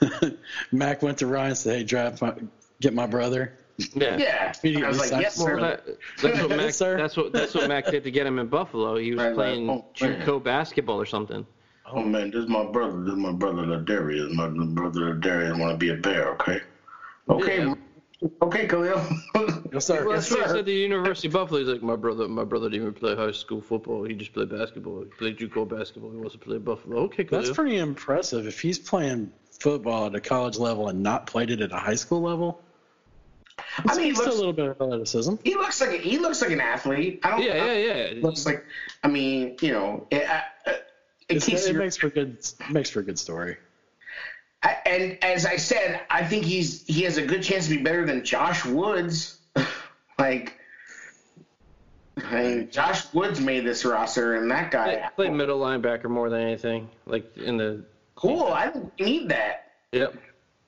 Mack 0.72 1.02
went 1.02 1.18
to 1.18 1.26
Ryan 1.26 1.48
and 1.48 1.58
said, 1.58 1.76
"Hey, 1.78 1.84
draft, 1.84 2.22
my, 2.22 2.34
get 2.80 2.94
my 2.94 3.06
brother." 3.06 3.58
Yeah. 3.94 4.16
Yeah, 4.62 4.84
I 4.84 4.88
was 4.88 5.10
like, 5.10 5.20
yes, 5.20 5.34
sir. 5.34 5.60
That, 5.60 5.84
that's 6.22 6.40
what 6.40 6.48
Mack. 6.50 6.60
Yes, 6.60 6.76
sir. 6.76 6.96
That's 6.96 7.16
what 7.16 7.32
that's 7.32 7.54
what 7.54 7.68
Mack 7.68 7.86
did 7.86 8.04
to 8.04 8.10
get 8.10 8.26
him 8.26 8.38
in 8.38 8.46
Buffalo. 8.46 8.96
He 8.96 9.10
was 9.10 9.18
Right, 9.18 9.26
right. 9.28 9.34
playing 9.34 9.68
Oh, 9.68 9.84
man. 10.00 10.20
JUCO 10.22 10.42
basketball 10.42 11.00
or 11.00 11.06
something. 11.06 11.44
Oh 11.86 12.02
man, 12.02 12.30
this 12.30 12.44
is 12.44 12.48
my 12.48 12.64
brother. 12.64 13.00
This 13.02 13.12
is 13.12 13.18
my 13.18 13.32
brother 13.32 13.80
Darius. 13.80 14.32
My 14.32 14.48
brother 14.48 15.14
Darius 15.14 15.58
want 15.58 15.72
to 15.72 15.76
be 15.76 15.90
a 15.90 15.96
bear. 15.96 16.32
Okay. 16.34 16.60
Okay. 17.28 17.58
Yeah. 17.64 17.74
Okay, 18.42 18.66
Khalil. 18.66 19.02
Yes, 19.72 19.86
sir. 19.86 20.04
Well, 20.04 20.14
Yes, 20.14 20.28
that's 20.28 20.30
what 20.30 20.38
he 20.38 20.42
sir. 20.44 20.46
said 20.48 20.56
at 20.58 20.64
the 20.66 20.72
University 20.72 21.28
of 21.28 21.34
Buffalo. 21.34 21.58
He's 21.60 21.68
like, 21.68 21.82
my 21.82 21.96
brother, 21.96 22.28
my 22.28 22.44
brother 22.44 22.68
didn't 22.70 22.82
even 22.82 22.94
play 22.94 23.14
high 23.16 23.32
school 23.32 23.60
football. 23.60 24.04
He 24.04 24.14
just 24.14 24.32
played 24.32 24.48
basketball. 24.50 25.00
He 25.00 25.06
played 25.06 25.38
JUCO 25.38 25.68
basketball. 25.68 26.10
He 26.12 26.16
wants 26.16 26.32
to 26.32 26.38
play 26.38 26.58
Buffalo. 26.58 27.00
Okay, 27.02 27.24
cool. 27.24 27.38
That's 27.38 27.54
pretty 27.54 27.76
impressive. 27.76 28.46
If 28.46 28.60
he's 28.60 28.78
playing 28.78 29.30
football 29.60 30.06
at 30.06 30.14
a 30.14 30.20
college 30.20 30.56
level 30.58 30.88
and 30.88 31.02
not 31.02 31.26
played 31.26 31.50
it 31.50 31.60
at 31.60 31.72
a 31.72 31.76
high 31.76 31.94
school 31.96 32.22
level, 32.22 32.60
I 33.78 33.94
mean, 33.96 34.04
he 34.06 34.10
it's 34.10 34.20
a 34.20 34.30
little 34.30 34.52
bit 34.52 34.66
of 34.66 34.80
athleticism. 34.80 35.34
he 35.44 35.54
looks 35.54 35.80
like 35.80 36.00
he 36.00 36.18
looks 36.18 36.40
like 36.42 36.50
an 36.50 36.60
athlete. 36.60 37.20
I 37.24 37.30
don't. 37.30 37.42
yeah, 37.42 37.72
yeah, 37.74 38.10
yeah. 38.12 38.22
Looks 38.22 38.46
like. 38.46 38.64
I 39.02 39.08
mean, 39.08 39.56
you 39.60 39.72
know, 39.72 40.06
it, 40.10 40.22
in 41.28 41.36
It's, 41.36 41.46
case 41.46 41.66
it 41.66 41.76
makes 41.76 41.96
for 41.96 42.10
good 42.10 42.38
makes 42.70 42.90
for 42.90 43.00
a 43.00 43.02
good 43.04 43.18
story. 43.18 43.56
I, 44.64 44.78
and 44.86 45.18
as 45.22 45.44
I 45.44 45.56
said, 45.56 46.00
I 46.08 46.24
think 46.24 46.44
he's 46.44 46.84
he 46.86 47.02
has 47.02 47.18
a 47.18 47.22
good 47.24 47.42
chance 47.42 47.68
to 47.68 47.76
be 47.76 47.82
better 47.82 48.06
than 48.06 48.24
Josh 48.24 48.64
Woods. 48.64 49.38
like, 50.18 50.58
I 52.16 52.42
mean, 52.42 52.70
Josh 52.70 53.12
Woods 53.12 53.40
made 53.40 53.64
this 53.66 53.84
roster, 53.84 54.36
and 54.36 54.50
that 54.50 54.70
guy. 54.70 55.10
play 55.14 55.28
middle 55.28 55.60
linebacker 55.60 56.08
more 56.08 56.30
than 56.30 56.40
anything. 56.40 56.88
Like 57.06 57.36
in 57.36 57.58
the. 57.58 57.84
Cool. 58.14 58.44
I 58.44 58.72
need 58.98 59.28
that. 59.28 59.72
Yep. 59.92 60.14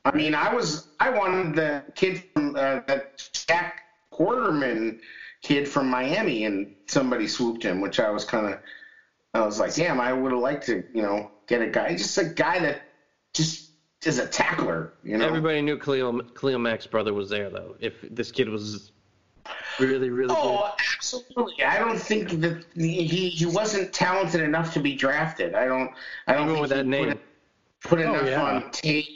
I 0.05 0.15
mean, 0.15 0.35
I 0.35 0.55
was 0.55 0.89
I 1.01 1.11
wanted 1.11 1.57
the 1.57 1.83
kid 1.95 2.23
from 2.35 2.51
uh, 2.51 2.81
that 2.87 3.17
Shaq 3.19 3.73
Quarterman 4.13 5.01
kid 5.43 5.67
from 5.67 5.89
Miami, 5.89 6.45
and 6.45 6.75
somebody 6.87 7.27
swooped 7.27 7.63
him, 7.63 7.81
which 7.81 7.99
I 7.99 8.11
was 8.11 8.25
kind 8.25 8.53
of. 8.53 8.61
I 9.33 9.45
was 9.45 9.59
like, 9.59 9.75
damn, 9.75 10.01
I 10.01 10.13
would 10.13 10.33
have 10.33 10.41
liked 10.41 10.67
to, 10.67 10.83
you 10.95 11.03
know, 11.03 11.31
get 11.47 11.61
a 11.61 11.67
guy, 11.67 11.95
just 11.95 12.17
a 12.17 12.25
guy 12.25 12.59
that 12.61 12.83
just 13.35 13.66
is 14.05 14.19
a 14.19 14.27
tackler, 14.27 14.93
you 15.03 15.17
know. 15.17 15.27
Everybody 15.27 15.63
knew 15.63 15.79
Khalil, 15.79 16.23
Khalil 16.23 16.59
Mack's 16.59 16.87
brother 16.87 17.15
was 17.15 17.31
there, 17.31 17.51
though. 17.51 17.77
If 17.81 17.95
this 18.03 18.31
kid 18.31 18.49
was 18.49 18.93
really, 19.79 20.11
really 20.11 20.35
Oh, 20.37 20.75
absolutely. 20.97 21.65
I 21.65 21.79
don't 21.79 21.99
think 21.99 22.31
that 22.41 22.65
he 22.75 23.29
he 23.29 23.47
wasn't 23.47 23.93
talented 23.93 24.41
enough 24.41 24.73
to 24.75 24.81
be 24.81 24.95
drafted. 24.95 25.55
I 25.55 25.67
don't. 25.67 25.91
I 26.27 26.35
don't 26.35 26.47
good, 26.47 26.57
even 26.57 26.57
think 26.57 26.61
with 26.63 26.71
that 26.71 26.87
name. 26.87 27.09
Put, 27.83 27.91
put 27.91 28.01
enough 28.01 28.27
yeah. 28.27 28.43
on 28.43 28.71
tape. 28.71 29.07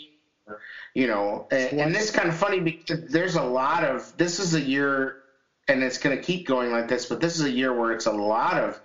You 0.95 1.07
know, 1.07 1.47
and, 1.53 1.81
and 1.81 1.95
this 1.95 2.07
is 2.07 2.11
kind 2.11 2.29
of 2.29 2.37
funny 2.37 2.59
because 2.59 3.07
there's 3.09 3.37
a 3.37 3.43
lot 3.43 3.85
of. 3.85 4.13
This 4.17 4.41
is 4.41 4.55
a 4.55 4.61
year, 4.61 5.23
and 5.69 5.85
it's 5.85 5.99
going 5.99 6.17
to 6.17 6.23
keep 6.23 6.47
going 6.47 6.73
like 6.73 6.89
this. 6.89 7.07
But 7.07 7.21
this 7.21 7.39
is 7.39 7.45
a 7.45 7.51
year 7.51 7.73
where 7.73 7.93
it's 7.93 8.07
a 8.07 8.13
lot 8.13 8.59
of 8.59 8.81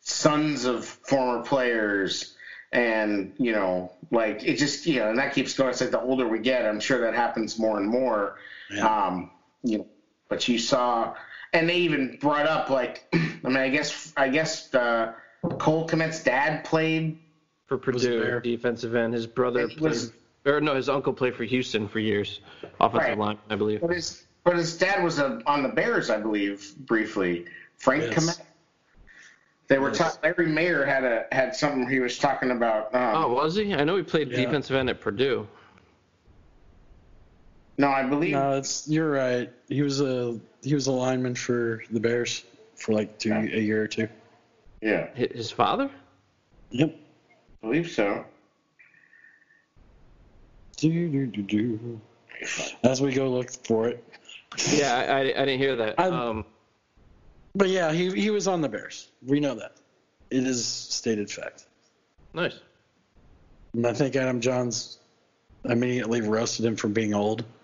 sons 0.00 0.64
of 0.64 0.86
former 0.86 1.42
players. 1.42 2.34
And 2.72 3.32
you 3.38 3.52
know, 3.52 3.92
like 4.10 4.44
it 4.44 4.56
just 4.56 4.84
you 4.86 5.00
know, 5.00 5.08
and 5.10 5.18
that 5.18 5.34
keeps 5.34 5.54
going. 5.54 5.70
It's 5.70 5.80
like 5.80 5.90
the 5.90 6.00
older 6.00 6.28
we 6.28 6.38
get, 6.38 6.66
I'm 6.66 6.80
sure 6.80 7.00
that 7.00 7.14
happens 7.14 7.58
more 7.58 7.78
and 7.78 7.88
more. 7.88 8.36
Yeah. 8.70 8.86
Um, 8.86 9.30
you 9.62 9.78
know, 9.78 9.86
but 10.28 10.46
you 10.48 10.58
saw, 10.58 11.14
and 11.54 11.66
they 11.68 11.76
even 11.76 12.18
brought 12.20 12.46
up 12.46 12.68
like, 12.68 13.04
I 13.14 13.38
mean, 13.42 13.56
I 13.56 13.70
guess, 13.70 14.12
I 14.18 14.28
guess 14.28 14.74
uh, 14.74 15.14
Cole 15.58 15.88
Kmet's 15.88 16.22
dad 16.22 16.64
played. 16.64 17.18
for 17.66 17.78
Purdue, 17.78 18.20
there. 18.20 18.40
defensive 18.40 18.94
end. 18.94 19.14
His 19.14 19.26
brother 19.26 19.66
He 19.68 19.80
was- 19.80 20.10
played, 20.44 20.54
or 20.54 20.60
no, 20.60 20.74
his 20.74 20.88
uncle 20.90 21.12
played 21.14 21.34
for 21.34 21.44
Houston 21.44 21.88
for 21.88 21.98
years, 22.00 22.40
offensive 22.80 23.08
Right. 23.08 23.18
line, 23.18 23.38
I 23.48 23.56
believe. 23.56 23.80
But 23.80 23.90
his, 23.90 24.24
but 24.44 24.56
his 24.56 24.76
dad 24.76 25.02
was 25.02 25.18
uh 25.18 25.40
on 25.46 25.62
the 25.62 25.68
Bears, 25.70 26.10
I 26.10 26.18
believe, 26.18 26.74
briefly. 26.86 27.46
Frank 27.78 28.04
Yes. 28.04 28.14
Kmet. 28.38 28.40
They 29.68 29.78
were 29.78 29.88
Yes. 29.90 29.98
talking. 29.98 30.20
Larry 30.22 30.46
Mayer 30.50 30.84
had 30.84 31.04
a 31.04 31.26
had 31.30 31.54
something 31.54 31.88
he 31.88 32.00
was 32.00 32.18
talking 32.18 32.50
about. 32.50 32.94
Um, 32.94 33.24
Oh, 33.24 33.34
was 33.34 33.54
he? 33.54 33.74
I 33.74 33.84
know 33.84 33.96
he 33.96 34.02
played 34.02 34.30
Yeah. 34.30 34.38
defensive 34.44 34.74
end 34.76 34.88
at 34.90 35.00
Purdue. 35.00 35.46
no, 37.76 37.88
I 37.88 38.02
believe. 38.02 38.32
No, 38.32 38.56
it's 38.56 38.88
you're 38.88 39.10
right. 39.10 39.52
He 39.68 39.82
was 39.82 40.00
a 40.00 40.40
he 40.62 40.74
was 40.74 40.86
a 40.86 40.92
lineman 40.92 41.34
for 41.34 41.82
the 41.90 42.00
Bears 42.00 42.44
for 42.76 42.92
like 42.92 43.18
two 43.18 43.32
a 43.32 43.60
year 43.60 43.82
or 43.82 43.86
two. 43.88 44.08
Yeah, 44.80 45.08
His 45.14 45.50
father? 45.50 45.90
Yep. 46.70 46.94
I 47.62 47.66
believe 47.66 47.90
so. 47.90 48.24
Do, 50.76 51.08
do, 51.10 51.26
do, 51.26 51.42
do. 51.42 52.00
As 52.84 53.00
we 53.02 53.12
go 53.12 53.28
look 53.28 53.50
for 53.66 53.88
it. 53.88 54.04
Yeah, 54.72 54.94
I, 54.94 55.02
I, 55.02 55.18
I 55.20 55.24
didn't 55.44 55.58
hear 55.58 55.74
that. 55.76 55.98
I'm- 55.98 56.12
Um, 56.14 56.44
But 57.54 57.68
yeah, 57.70 57.92
he 57.92 58.10
he 58.10 58.30
was 58.30 58.46
on 58.46 58.60
the 58.60 58.68
Bears. 58.68 59.08
We 59.26 59.40
know 59.40 59.54
that. 59.54 59.72
It 60.30 60.44
is 60.46 60.64
stated 60.66 61.30
fact. 61.30 61.66
nice. 62.34 62.60
And 63.74 63.86
I 63.86 63.92
think 63.92 64.16
Adam 64.16 64.40
Jahns 64.40 64.98
immediately 65.64 66.20
roasted 66.20 66.64
him 66.64 66.76
for 66.76 66.88
being 66.88 67.14
old. 67.14 67.44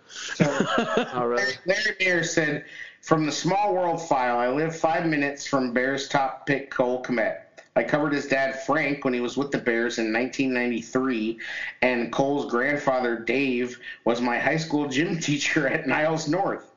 Oh, 0.41 1.25
really? 1.27 1.43
Larry, 1.43 1.55
Larry 1.67 1.97
Mayer 2.01 2.25
said, 2.25 2.65
"From 3.03 3.27
the 3.27 3.33
Small 3.33 3.75
World 3.75 4.01
file, 4.01 4.39
I 4.39 4.49
live 4.49 4.77
five 4.77 5.07
minutes 5.07 5.47
from 5.47 5.73
Bears 5.73 6.09
top 6.09 6.47
pick 6.47 6.71
Cole 6.71 7.03
Kmet. 7.03 7.39
I 7.77 7.83
covered 7.83 8.13
his 8.13 8.27
dad 8.27 8.63
Frank 8.65 9.05
when 9.05 9.13
he 9.13 9.21
was 9.21 9.37
with 9.37 9.51
the 9.51 9.59
Bears 9.59 9.99
in 9.99 10.13
1993, 10.13 11.39
and 11.83 12.13
Cole's 12.13 12.49
grandfather 12.51 13.17
Dave 13.19 13.79
was 14.05 14.21
my 14.21 14.39
high 14.39 14.57
school 14.57 14.89
gym 14.89 15.19
teacher 15.21 15.67
at 15.67 15.89
Niles 15.89 16.29
North. 16.29 16.71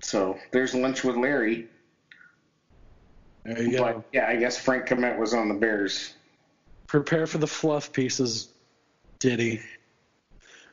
So 0.00 0.38
there's 0.50 0.74
lunch 0.74 1.04
with 1.04 1.16
Larry. 1.16 1.68
There 3.44 3.62
you 3.62 3.72
go. 3.78 4.04
Yeah, 4.12 4.28
I 4.28 4.36
guess 4.36 4.56
Frank 4.58 4.86
Kmet 4.86 5.18
was 5.18 5.34
on 5.34 5.48
the 5.48 5.54
Bears. 5.54 6.14
Prepare 6.86 7.26
for 7.26 7.38
the 7.38 7.46
fluff 7.46 7.92
pieces, 7.92 8.48
Diddy. 9.18 9.60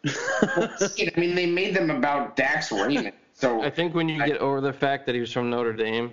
I 0.06 1.12
mean, 1.18 1.36
they 1.36 1.46
made 1.46 1.76
them 1.76 1.90
about 1.90 2.36
Dax 2.36 2.72
Raymond. 2.72 3.14
So 3.34 3.64
I 3.64 3.70
think 3.70 3.96
when 3.96 4.08
you 4.10 4.24
get 4.26 4.38
over 4.38 4.60
the 4.62 4.74
fact 4.74 5.06
that 5.06 5.16
he 5.16 5.22
was 5.22 5.32
from 5.32 5.50
Notre 5.50 5.74
Dame, 5.74 6.12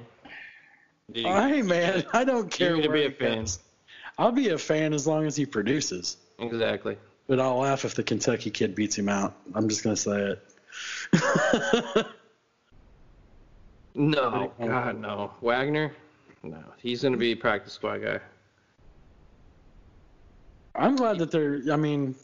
you- 1.12 1.24
hey 1.26 1.62
man, 1.62 2.04
I 2.12 2.24
don't 2.24 2.50
care. 2.50 2.70
You're 2.76 2.82
gonna 2.86 2.92
be 2.92 3.04
a 3.06 3.10
fan. 3.10 3.38
goes. 3.40 3.58
I'll 4.18 4.32
be 4.32 4.48
a 4.50 4.58
fan 4.58 4.94
as 4.94 5.06
long 5.06 5.26
as 5.26 5.36
he 5.36 5.44
produces. 5.44 6.16
exactly. 6.38 6.96
But 7.28 7.40
I'll 7.40 7.58
laugh 7.58 7.84
if 7.84 7.94
the 7.96 8.04
Kentucky 8.04 8.50
kid 8.50 8.74
beats 8.76 8.96
him 8.96 9.08
out. 9.08 9.34
I'm 9.54 9.68
just 9.68 9.82
gonna 9.82 9.96
say 9.96 10.36
it. 11.12 12.06
No, 13.98 14.52
God, 14.60 15.00
no. 15.00 15.30
Wagner? 15.40 15.90
No, 16.50 16.62
he's 16.78 17.02
going 17.02 17.12
to 17.12 17.18
be 17.18 17.32
a 17.32 17.36
practice 17.36 17.72
squad 17.72 17.98
guy. 17.98 18.20
I'm 20.74 20.96
glad 20.96 21.18
that 21.18 21.30
they're. 21.30 21.62
I 21.72 21.76
mean, 21.76 22.14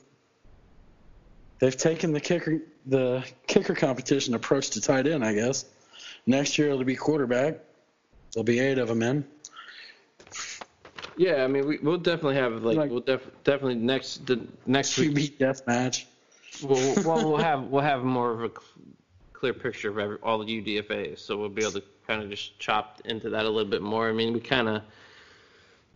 they've 1.59 1.77
taken 1.77 2.13
the 2.13 2.21
kicker 2.21 2.59
the 2.87 3.25
kicker 3.47 3.75
competition 3.75 4.35
approach 4.35 4.71
to 4.71 4.81
tight 4.81 5.07
end. 5.07 5.25
I 5.25 5.35
guess 5.35 5.65
next 6.27 6.59
year 6.59 6.71
it'll 6.71 6.85
be 6.85 6.97
quarterback. 6.97 7.59
There'll 8.33 8.45
be 8.45 8.59
eight 8.61 8.79
of 8.79 8.89
them 8.89 9.03
in. 9.03 9.25
Yeah, 11.17 11.45
I 11.45 11.47
mean, 11.47 11.67
we, 11.67 11.79
we'll 11.79 11.99
definitely 11.99 12.37
have 12.37 12.63
like, 12.63 12.77
Like- 12.77 12.91
we'll 12.91 13.01
def, 13.01 13.27
definitely 13.45 13.75
next 13.77 14.27
the 14.27 14.47
next 14.67 14.97
week 14.99 15.13
QB 15.13 15.39
death 15.39 15.67
match. 15.67 16.07
we'll, 16.63 16.95
well 17.05 17.31
we'll 17.31 17.37
have 17.39 17.65
we'll 17.65 17.83
have 17.83 18.03
more 18.05 18.31
of 18.33 18.43
a 18.45 18.51
clear 19.43 19.53
picture 19.53 19.91
of 19.91 19.99
every, 19.99 20.19
all 20.23 20.39
the 20.39 20.45
UDFA's, 20.63 21.21
so 21.21 21.37
we'll 21.37 21.49
be 21.49 21.63
able 21.63 21.73
to 21.73 21.83
kind 22.07 22.23
of 22.23 22.31
just 22.31 22.57
chop 22.61 23.01
into 23.07 23.29
that 23.29 23.45
a 23.45 23.49
little 23.51 23.69
bit 23.69 23.83
more. 23.83 24.09
I 24.09 24.13
mean, 24.13 24.33
we 24.33 24.39
kind 24.39 24.69
of 24.69 24.83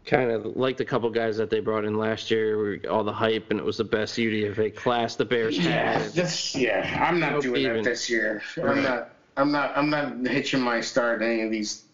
kind 0.04 0.32
of 0.32 0.56
liked 0.56 0.80
a 0.80 0.84
couple 0.84 1.08
guys 1.10 1.36
that 1.36 1.48
they 1.48 1.60
brought 1.60 1.84
in 1.84 1.96
last 1.96 2.28
year, 2.28 2.60
we, 2.60 2.88
all 2.88 3.04
the 3.04 3.12
hype, 3.12 3.52
and 3.52 3.60
it 3.60 3.64
was 3.64 3.76
the 3.76 3.84
best 3.84 4.16
UDFA 4.18 4.74
class 4.74 5.14
the 5.14 5.24
Bears 5.24 5.56
Yeah, 5.64 5.96
had. 6.00 6.10
this, 6.12 6.56
yeah, 6.56 7.06
I'm 7.08 7.20
not 7.20 7.34
Nope, 7.34 7.42
doing 7.42 7.60
even. 7.62 7.76
that 7.76 7.84
this 7.84 8.10
year. 8.10 8.42
I'm 8.60 8.82
not. 8.82 9.10
I'm 9.36 9.52
not. 9.52 9.78
I'm 9.78 9.90
not 9.90 10.26
hitching 10.26 10.60
my 10.60 10.80
start 10.80 11.20
to 11.20 11.26
any 11.26 11.42
of 11.42 11.52
these 11.52 11.84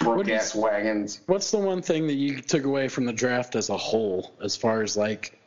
broke 0.00 0.28
ass 0.30 0.52
wagons. 0.52 1.20
What's 1.26 1.52
the 1.52 1.58
one 1.58 1.80
thing 1.80 2.08
that 2.08 2.14
you 2.14 2.40
took 2.40 2.64
away 2.64 2.88
from 2.88 3.04
the 3.04 3.12
draft 3.12 3.54
as 3.54 3.70
a 3.70 3.76
whole, 3.76 4.32
as 4.42 4.56
far 4.56 4.82
as 4.82 4.96
like, 4.96 5.38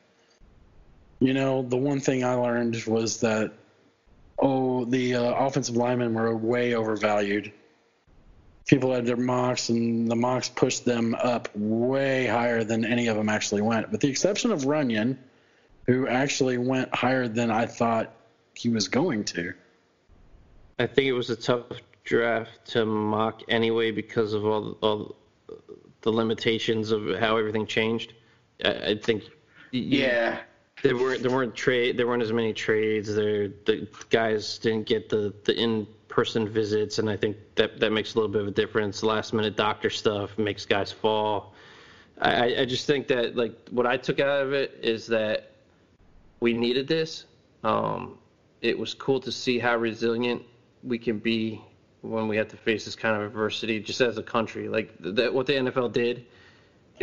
you 1.19 1.33
know, 1.33 1.61
the 1.63 1.75
one 1.75 1.99
thing 1.99 2.23
I 2.23 2.35
learned 2.35 2.81
was 2.85 3.19
that, 3.19 3.51
oh, 4.39 4.85
the 4.85 5.15
uh, 5.15 5.33
offensive 5.33 5.75
linemen 5.75 6.13
were 6.13 6.35
way 6.35 6.73
overvalued. 6.75 7.51
People 8.65 8.93
had 8.93 9.05
their 9.05 9.17
mocks, 9.17 9.69
and 9.69 10.09
the 10.09 10.15
mocks 10.15 10.49
pushed 10.49 10.85
them 10.85 11.15
up 11.15 11.49
way 11.55 12.25
higher 12.25 12.63
than 12.63 12.85
any 12.85 13.07
of 13.07 13.17
them 13.17 13.27
actually 13.29 13.61
went, 13.61 13.91
with 13.91 14.01
the 14.01 14.07
exception 14.09 14.51
of 14.51 14.61
Runyan, 14.61 15.17
who 15.85 16.07
actually 16.07 16.57
went 16.57 16.93
higher 16.95 17.27
than 17.27 17.51
I 17.51 17.65
thought 17.65 18.13
he 18.53 18.69
was 18.69 18.87
going 18.87 19.25
to. 19.25 19.53
I 20.79 20.87
think 20.87 21.07
it 21.07 21.13
was 21.13 21.29
a 21.29 21.35
tough 21.35 21.65
draft 22.05 22.65
to 22.67 22.85
mock 22.85 23.41
anyway 23.49 23.91
because 23.91 24.33
of 24.33 24.45
all, 24.45 24.77
all 24.81 25.15
the 26.01 26.11
limitations 26.11 26.91
of 26.91 27.17
how 27.19 27.37
everything 27.37 27.67
changed. 27.67 28.13
I, 28.63 28.69
I 28.91 28.95
think. 28.95 29.23
y- 29.73 29.79
Yeah. 29.79 30.39
There 30.83 30.97
weren't 30.97 31.21
there 31.23 31.31
weren't 31.31 31.55
trade 31.55 31.95
there 31.97 32.05
weren't 32.07 32.21
as 32.21 32.33
many 32.33 32.53
trades. 32.53 33.15
There 33.15 33.47
the 33.65 33.87
guys 34.09 34.57
didn't 34.57 34.85
get 34.85 35.07
the, 35.09 35.33
the 35.45 35.55
in 35.55 35.87
person 36.09 36.47
visits, 36.47 36.99
and 36.99 37.09
I 37.09 37.15
think 37.17 37.37
that 37.55 37.79
that 37.79 37.91
makes 37.91 38.13
a 38.13 38.17
little 38.17 38.31
bit 38.31 38.41
of 38.41 38.47
a 38.49 38.51
difference. 38.51 39.01
Last 39.01 39.33
minute 39.33 39.55
doctor 39.55 39.89
stuff 39.89 40.37
makes 40.37 40.65
guys 40.65 40.91
fall. 40.91 41.53
I, 42.19 42.55
I- 42.61 42.65
just 42.65 42.85
think 42.85 43.07
that 43.07 43.35
like 43.35 43.53
what 43.71 43.87
I 43.87 43.95
took 43.97 44.19
out 44.19 44.41
of 44.43 44.53
it 44.53 44.77
is 44.83 45.07
that 45.07 45.51
we 46.41 46.53
needed 46.53 46.87
this. 46.87 47.25
Um, 47.63 48.17
it 48.61 48.77
was 48.77 48.93
cool 48.93 49.19
to 49.21 49.31
see 49.31 49.59
how 49.59 49.77
resilient 49.77 50.41
we 50.83 50.97
can 50.97 51.17
be 51.17 51.61
when 52.01 52.27
we 52.27 52.35
have 52.35 52.49
to 52.49 52.57
face 52.57 52.83
this 52.83 52.95
kind 52.97 53.15
of 53.15 53.21
adversity, 53.23 53.79
just 53.79 54.01
as 54.01 54.17
a 54.17 54.23
country. 54.23 54.67
Like 54.67 54.93
that, 54.99 55.33
what 55.33 55.47
the 55.47 55.53
NFL 55.53 55.93
did, 55.93 56.25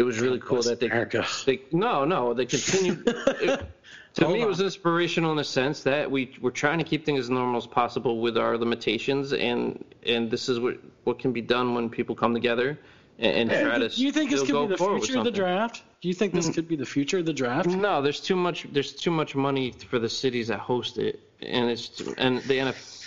it 0.01 0.05
was 0.05 0.19
really 0.19 0.39
cool 0.39 0.63
that 0.63 0.81
they, 0.81 0.87
America. 0.87 1.27
they 1.45 1.61
no, 1.73 2.07
no, 2.07 2.33
they 2.33 2.47
continued. 2.47 3.03
it- 3.07 3.71
to 4.15 4.25
Hold 4.25 4.37
me, 4.37 4.43
it 4.43 4.49
was 4.49 4.61
inspirational 4.61 5.31
in 5.31 5.37
the 5.37 5.45
sense 5.45 5.85
that 5.85 6.11
we 6.11 6.37
we're 6.41 6.51
trying 6.51 6.79
to 6.79 6.85
keep 6.85 7.05
things 7.05 7.21
as 7.21 7.31
normal 7.31 7.59
as 7.59 7.67
possible 7.67 8.21
with 8.21 8.37
our 8.37 8.59
limitations, 8.59 9.33
and 9.33 9.85
and 10.05 10.31
this 10.31 10.49
is 10.49 10.59
what 10.59 10.79
what 11.05 11.19
can 11.21 11.33
be 11.33 11.41
done 11.41 11.75
when 11.77 11.89
people 11.91 12.17
come 12.17 12.35
together 12.35 12.77
and, 13.21 13.53
and 13.53 13.69
try 13.69 13.79
to. 13.79 13.89
Do 13.89 14.03
you 14.03 14.11
think 14.11 14.31
this 14.31 14.43
could 14.43 14.69
be 14.69 14.75
the 14.75 14.79
future 14.79 15.19
of 15.19 15.25
the 15.25 15.31
draft? 15.31 15.83
Do 16.01 16.09
you 16.09 16.15
think 16.15 16.33
this 16.33 16.49
could 16.49 16.67
be 16.67 16.75
the 16.75 16.87
future 16.87 17.19
of 17.19 17.27
the 17.27 17.33
draft? 17.33 17.69
No, 17.69 18.03
there's 18.03 18.21
too 18.21 18.37
much. 18.37 18.67
There's 18.73 18.93
too 18.93 19.13
much 19.13 19.37
money 19.37 19.73
for 19.91 20.01
the 20.01 20.09
cities 20.09 20.49
that 20.49 20.59
host 20.59 20.99
it, 20.99 21.21
and 21.41 21.71
it's 21.71 22.01
and 22.19 22.39
the 22.43 22.55
NFL. 22.55 23.00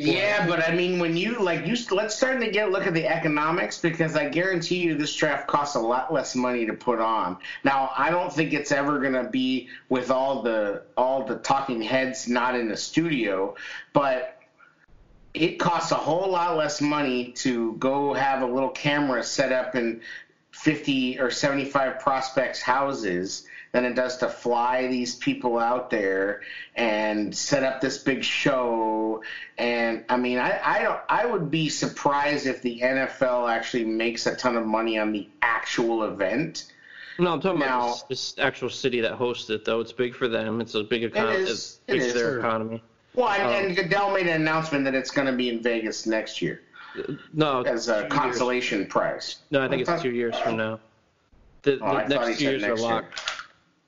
Yeah, 0.00 0.46
but 0.46 0.62
I 0.62 0.72
mean, 0.72 1.00
when 1.00 1.16
you 1.16 1.42
like, 1.42 1.66
you 1.66 1.76
let's 1.90 2.14
start 2.14 2.40
to 2.40 2.48
get 2.52 2.68
a 2.68 2.70
look 2.70 2.86
at 2.86 2.94
the 2.94 3.04
economics 3.04 3.78
because 3.80 4.14
I 4.14 4.28
guarantee 4.28 4.76
you 4.76 4.96
this 4.96 5.12
draft 5.16 5.48
costs 5.48 5.74
a 5.74 5.80
lot 5.80 6.12
less 6.12 6.36
money 6.36 6.64
to 6.66 6.72
put 6.72 7.00
on. 7.00 7.36
Now, 7.64 7.90
I 7.96 8.10
don't 8.10 8.32
think 8.32 8.52
it's 8.52 8.70
ever 8.70 9.00
going 9.00 9.14
to 9.14 9.28
be 9.28 9.68
with 9.88 10.12
all 10.12 10.42
the 10.42 10.84
all 10.96 11.26
the 11.26 11.38
talking 11.38 11.82
heads 11.82 12.28
not 12.28 12.54
in 12.54 12.68
the 12.68 12.76
studio, 12.76 13.56
but 13.92 14.40
it 15.34 15.58
costs 15.58 15.90
a 15.90 15.96
whole 15.96 16.30
lot 16.30 16.56
less 16.56 16.80
money 16.80 17.32
to 17.32 17.72
go 17.74 18.12
have 18.12 18.42
a 18.42 18.46
little 18.46 18.70
camera 18.70 19.24
set 19.24 19.50
up 19.50 19.74
in 19.74 20.00
50 20.58 21.20
or 21.20 21.30
75 21.30 22.00
prospects' 22.00 22.60
houses 22.60 23.46
than 23.72 23.84
it 23.84 23.94
does 23.94 24.16
to 24.18 24.28
fly 24.28 24.88
these 24.88 25.14
people 25.14 25.58
out 25.58 25.90
there 25.90 26.40
and 26.74 27.34
set 27.36 27.62
up 27.62 27.80
this 27.80 27.98
big 27.98 28.24
show. 28.24 29.22
And 29.56 30.04
I 30.08 30.16
mean, 30.16 30.38
I, 30.38 30.58
I 30.64 30.82
don't, 30.82 31.00
I 31.08 31.26
would 31.26 31.50
be 31.50 31.68
surprised 31.68 32.46
if 32.46 32.60
the 32.62 32.80
NFL 32.80 33.48
actually 33.50 33.84
makes 33.84 34.26
a 34.26 34.34
ton 34.34 34.56
of 34.56 34.66
money 34.66 34.98
on 34.98 35.12
the 35.12 35.28
actual 35.42 36.04
event. 36.04 36.72
No, 37.20 37.32
I'm 37.32 37.40
talking 37.40 37.60
Now- 37.60 37.80
about 37.88 38.08
this, 38.08 38.32
this 38.32 38.42
actual 38.42 38.70
city 38.70 39.00
that 39.02 39.12
hosts 39.12 39.50
it, 39.50 39.64
though. 39.64 39.80
It's 39.80 39.92
big 39.92 40.14
for 40.14 40.28
them. 40.28 40.60
It's 40.60 40.74
a 40.74 40.82
big 40.82 41.04
economy. 41.04 41.36
is. 41.36 41.50
It's 41.50 41.80
It 41.88 41.98
big 41.98 42.14
their 42.14 42.38
economy. 42.38 42.82
Well, 43.14 43.28
and, 43.28 43.42
Um, 43.42 43.52
and 43.52 43.76
Goodell 43.76 44.12
made 44.12 44.26
an 44.28 44.40
announcement 44.40 44.84
that 44.84 44.94
it's 44.94 45.10
going 45.10 45.26
to 45.26 45.32
be 45.32 45.48
in 45.50 45.62
Vegas 45.62 46.06
next 46.06 46.40
year 46.40 46.62
No, 47.32 47.62
as 47.62 47.88
a 47.88 47.94
two 47.94 48.00
years. 48.00 48.12
consolation 48.12 48.86
prize. 48.86 49.36
No, 49.50 49.62
I 49.62 49.68
think 49.68 49.86
it's 49.86 50.02
two 50.02 50.10
years 50.10 50.36
from 50.38 50.56
now. 50.56 50.80
The, 51.62 51.78
Oh, 51.80 51.96
the 52.08 52.08
next 52.08 52.26
two 52.26 52.32
said 52.34 52.40
years 52.40 52.62
are 52.64 52.68
next 52.68 52.80
year. 52.80 52.90
locked. 52.90 53.20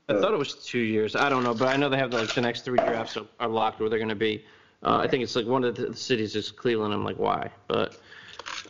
I 0.09 0.21
thought 0.21 0.35
it 0.35 0.39
was 0.39 0.55
two 0.65 0.81
years. 0.81 1.15
I 1.15 1.29
don't 1.29 1.45
know, 1.45 1.55
but 1.55 1.69
I 1.69 1.77
know 1.77 1.89
they 1.89 1.97
have 1.99 2.13
like 2.13 2.35
the 2.35 2.41
next 2.41 2.65
three 2.65 2.79
drafts 2.79 3.17
are, 3.17 3.27
are 3.39 3.49
locked 3.49 3.79
where 3.81 3.89
they're 3.89 3.99
going 3.99 4.09
to 4.09 4.15
be. 4.17 4.45
Uh, 4.83 4.97
I 4.97 5.07
think 5.09 5.23
it's 5.23 5.37
like 5.37 5.47
one 5.47 5.63
of 5.63 5.77
the 5.77 5.95
cities 5.95 6.35
is 6.35 6.51
Cleveland. 6.51 6.93
I'm 6.93 7.05
like, 7.05 7.19
why? 7.19 7.51
But 7.69 7.97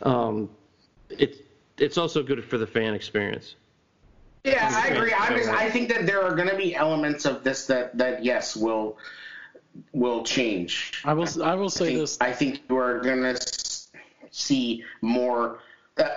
um, 0.03 0.49
it's 1.09 1.39
it's 1.77 1.97
also 1.97 2.21
good 2.21 2.43
for 2.45 2.57
the 2.57 2.67
fan 2.67 2.93
experience. 2.93 3.55
Yeah, 4.43 4.69
I 4.71 4.87
agree. 4.89 5.13
I, 5.13 5.37
just, 5.37 5.49
I 5.49 5.69
think 5.69 5.89
that 5.89 6.05
there 6.05 6.21
are 6.23 6.35
going 6.35 6.49
to 6.49 6.55
be 6.57 6.75
elements 6.75 7.25
of 7.25 7.43
this 7.43 7.65
that, 7.67 7.97
that 7.97 8.23
yes 8.23 8.55
will 8.55 8.97
will 9.93 10.23
change. 10.23 11.01
I 11.05 11.13
will. 11.13 11.27
I 11.43 11.55
will 11.55 11.65
I 11.65 11.69
say 11.69 11.85
think, 11.87 11.99
this. 11.99 12.17
I 12.21 12.31
think 12.33 12.61
you 12.69 12.77
are 12.77 12.99
going 12.99 13.21
to 13.21 13.35
see 14.31 14.83
more. 15.01 15.59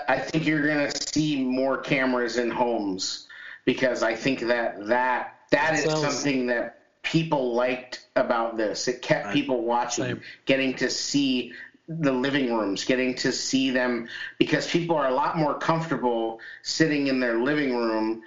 I 0.08 0.18
think 0.18 0.46
you're 0.46 0.66
going 0.66 0.90
to 0.90 1.08
see 1.12 1.42
more 1.42 1.78
cameras 1.78 2.38
in 2.38 2.50
homes 2.50 3.26
because 3.64 4.02
I 4.02 4.14
think 4.14 4.40
that 4.40 4.86
that 4.86 5.34
that 5.50 5.74
is 5.74 5.84
Sounds- 5.84 6.00
something 6.00 6.46
that 6.46 6.80
people 7.02 7.54
liked 7.54 8.06
about 8.16 8.56
this. 8.56 8.88
It 8.88 9.02
kept 9.02 9.32
people 9.32 9.62
watching, 9.62 10.04
Same. 10.04 10.22
getting 10.46 10.74
to 10.76 10.88
see 10.88 11.52
the 11.86 12.12
living 12.12 12.54
rooms, 12.54 12.84
getting 12.84 13.14
to 13.16 13.30
see 13.30 13.68
them 13.70 14.08
because 14.38 14.66
people 14.70 14.96
are 14.96 15.08
a 15.08 15.14
lot 15.14 15.36
more 15.36 15.58
comfortable 15.58 16.40
sitting 16.62 17.08
in 17.08 17.20
their 17.20 17.38
living 17.42 17.76
room 17.76 18.22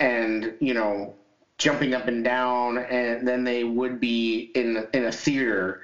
and 0.00 0.54
you 0.60 0.74
know 0.74 1.14
jumping 1.58 1.94
up 1.94 2.08
and 2.08 2.24
down 2.24 2.78
and 2.78 3.26
than 3.26 3.44
they 3.44 3.62
would 3.64 4.00
be 4.00 4.50
in 4.54 4.86
in 4.92 5.04
a 5.06 5.12
theater 5.12 5.80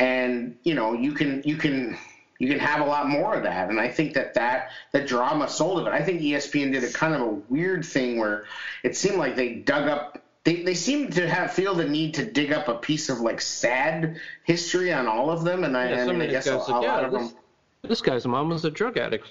and 0.00 0.56
you 0.64 0.74
know 0.74 0.92
you 0.92 1.12
can 1.12 1.42
you 1.44 1.56
can 1.56 1.96
you 2.38 2.48
can 2.48 2.58
have 2.58 2.80
a 2.80 2.84
lot 2.88 3.08
more 3.08 3.34
of 3.34 3.42
that 3.42 3.68
and 3.68 3.80
i 3.80 3.88
think 3.88 4.14
that 4.14 4.34
that 4.34 4.70
the 4.92 5.00
drama 5.00 5.48
sold 5.48 5.80
of 5.80 5.86
it 5.86 5.92
i 5.92 6.02
think 6.02 6.20
espn 6.20 6.72
did 6.72 6.84
a 6.84 6.92
kind 6.92 7.14
of 7.14 7.20
a 7.20 7.26
weird 7.48 7.84
thing 7.84 8.18
where 8.18 8.44
it 8.82 8.96
seemed 8.96 9.16
like 9.16 9.36
they 9.36 9.54
dug 9.54 9.88
up 9.88 10.22
they, 10.44 10.62
they 10.62 10.74
seem 10.74 11.10
to 11.10 11.28
have 11.28 11.52
feel 11.52 11.74
the 11.74 11.86
need 11.86 12.14
to 12.14 12.24
dig 12.24 12.52
up 12.52 12.68
a 12.68 12.74
piece 12.76 13.08
of 13.10 13.20
like 13.20 13.40
sad 13.40 14.18
history 14.44 14.92
on 14.92 15.06
all 15.06 15.30
of 15.30 15.44
them 15.44 15.64
and 15.64 15.76
i, 15.76 15.90
Yeah, 15.90 16.04
I 16.04 16.06
mean 16.06 16.22
i 16.22 16.26
guess 16.26 16.46
a, 16.46 16.54
a 16.54 16.58
like, 16.58 16.68
lot 16.68 16.82
yeah, 16.82 17.00
of 17.06 17.12
this, 17.12 17.28
them 17.28 17.38
this 17.82 18.00
guy's 18.00 18.26
mom 18.26 18.48
was 18.48 18.64
a 18.64 18.70
drug 18.70 18.96
addict. 18.98 19.26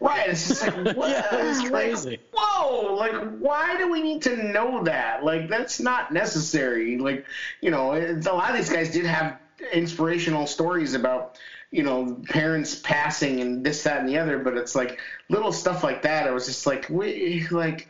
right 0.00 0.28
it's 0.28 0.48
just 0.48 0.66
like 0.66 0.74
what? 0.96 1.10
Yeah, 1.10 1.24
it's 1.32 1.60
Like, 1.62 1.70
crazy. 1.72 2.18
whoa 2.32 2.94
like 2.94 3.38
why 3.38 3.76
do 3.78 3.90
we 3.90 4.02
need 4.02 4.22
to 4.22 4.36
know 4.52 4.82
that 4.84 5.24
like 5.24 5.48
that's 5.48 5.78
not 5.80 6.12
necessary 6.12 6.98
like 6.98 7.24
you 7.60 7.70
know 7.70 7.92
it's, 7.92 8.26
a 8.26 8.32
lot 8.32 8.50
of 8.50 8.56
these 8.56 8.70
guys 8.70 8.90
did 8.92 9.06
have 9.06 9.38
inspirational 9.72 10.46
stories 10.46 10.94
about 10.94 11.38
you 11.76 11.82
know 11.82 12.16
parents 12.28 12.76
passing 12.76 13.40
and 13.40 13.62
this 13.62 13.82
that 13.82 14.00
and 14.00 14.08
the 14.08 14.16
other 14.16 14.38
but 14.38 14.56
it's 14.56 14.74
like 14.74 14.98
little 15.28 15.52
stuff 15.52 15.84
like 15.84 16.00
that 16.02 16.26
it 16.26 16.32
was 16.32 16.46
just 16.46 16.66
like 16.66 16.88
we 16.88 17.46
like 17.50 17.88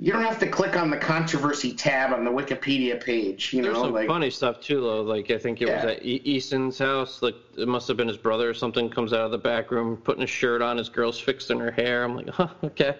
you 0.00 0.12
don't 0.12 0.22
have 0.22 0.38
to 0.38 0.46
click 0.46 0.76
on 0.76 0.90
the 0.90 0.96
controversy 0.96 1.74
tab 1.74 2.12
on 2.12 2.24
the 2.24 2.30
wikipedia 2.30 2.98
page 3.02 3.52
you 3.52 3.60
There's 3.60 3.74
know 3.74 3.82
some 3.82 3.92
like 3.92 4.08
funny 4.08 4.30
stuff 4.30 4.58
too, 4.60 4.80
though. 4.80 5.02
Like 5.02 5.30
I 5.30 5.38
think 5.38 5.60
it 5.60 5.68
was 5.68 5.84
at 5.84 6.02
e- 6.04 6.22
Easton's 6.24 6.78
house. 6.78 7.20
Like 7.20 7.36
it 7.56 7.68
must 7.68 7.86
have 7.88 7.96
been 7.96 8.08
his 8.08 8.16
brother 8.16 8.48
or 8.48 8.54
something. 8.54 8.88
Comes 8.88 9.12
out 9.12 9.22
of 9.22 9.30
the 9.30 9.38
back 9.38 9.70
room, 9.70 9.98
putting 9.98 10.22
a 10.22 10.26
shirt 10.26 10.62
on. 10.62 10.76
His 10.78 10.88
girl's 10.88 11.18
fixing 11.18 11.58
her 11.58 11.70
hair. 11.70 12.04
I'm 12.04 12.16
like, 12.16 12.28
huh, 12.30 12.48
okay. 12.64 12.94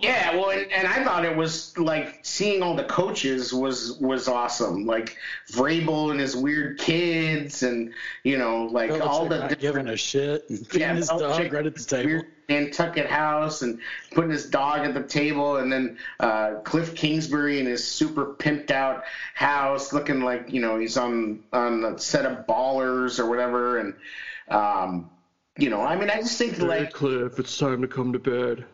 Yeah, 0.00 0.36
well, 0.36 0.50
and, 0.50 0.70
and 0.72 0.86
I 0.86 1.04
thought 1.04 1.24
it 1.24 1.36
was 1.36 1.76
like 1.78 2.20
seeing 2.22 2.62
all 2.62 2.74
the 2.74 2.84
coaches 2.84 3.52
was 3.52 3.98
was 3.98 4.28
awesome. 4.28 4.84
Like 4.84 5.16
Vrabel 5.50 6.10
and 6.10 6.20
his 6.20 6.36
weird 6.36 6.78
kids, 6.78 7.62
and 7.62 7.92
you 8.22 8.36
know, 8.38 8.66
like 8.66 8.90
all 8.90 9.26
the 9.26 9.38
not 9.38 9.48
different 9.50 9.60
giving 9.60 9.88
a 9.88 9.96
shit 9.96 10.48
and 10.50 10.66
feeding 10.66 10.96
his 10.96 11.08
dog 11.08 11.52
right 11.52 11.66
at 11.66 11.74
the 11.74 11.82
table. 11.82 12.06
weird 12.06 12.26
Nantucket 12.48 13.06
house 13.06 13.62
and 13.62 13.80
putting 14.12 14.30
his 14.30 14.48
dog 14.48 14.80
at 14.80 14.94
the 14.94 15.02
table, 15.02 15.56
and 15.56 15.72
then 15.72 15.98
uh, 16.20 16.56
Cliff 16.64 16.94
Kingsbury 16.94 17.58
in 17.58 17.66
his 17.66 17.86
super 17.86 18.34
pimped 18.34 18.70
out 18.70 19.04
house, 19.34 19.92
looking 19.92 20.20
like 20.20 20.52
you 20.52 20.60
know 20.60 20.78
he's 20.78 20.96
on 20.96 21.42
on 21.52 21.80
the 21.80 21.98
set 21.98 22.26
of 22.26 22.46
Ballers 22.46 23.18
or 23.18 23.26
whatever, 23.26 23.78
and 23.78 23.94
um, 24.48 25.10
you 25.58 25.70
know, 25.70 25.80
I 25.80 25.96
mean, 25.96 26.10
I 26.10 26.18
just 26.18 26.38
think 26.38 26.58
like 26.58 26.92
Cliff, 26.92 27.38
it's 27.38 27.56
time 27.56 27.82
to 27.82 27.88
come 27.88 28.12
to 28.12 28.18
bed. 28.18 28.64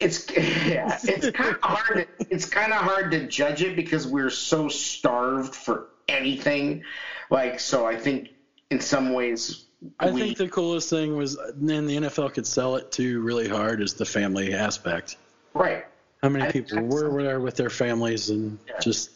It's 0.00 0.26
yeah, 0.36 0.98
it's 1.02 1.30
kind 1.36 1.54
of 1.54 1.60
hard. 1.62 2.08
To, 2.18 2.26
it's 2.30 2.46
kind 2.46 2.72
of 2.72 2.78
hard 2.78 3.10
to 3.12 3.26
judge 3.26 3.62
it 3.62 3.76
because 3.76 4.06
we're 4.06 4.30
so 4.30 4.68
starved 4.68 5.54
for 5.54 5.88
anything. 6.08 6.82
Like, 7.30 7.60
so 7.60 7.86
I 7.86 7.96
think 7.96 8.30
in 8.70 8.80
some 8.80 9.12
ways 9.12 9.66
I 9.98 10.10
we 10.10 10.20
think 10.20 10.38
the 10.38 10.48
coolest 10.48 10.90
thing 10.90 11.16
was, 11.16 11.38
then 11.54 11.86
the 11.86 11.96
NFL 11.96 12.34
could 12.34 12.46
sell 12.46 12.76
it 12.76 12.92
to 12.92 13.20
really 13.20 13.48
hard 13.48 13.80
is 13.80 13.94
the 13.94 14.04
family 14.04 14.54
aspect. 14.54 15.16
right. 15.54 15.86
How 16.22 16.28
many 16.28 16.46
I- 16.46 16.52
people 16.52 16.82
were 16.82 17.22
there 17.22 17.40
with 17.40 17.56
their 17.56 17.70
families 17.70 18.28
and 18.30 18.58
just 18.82 19.10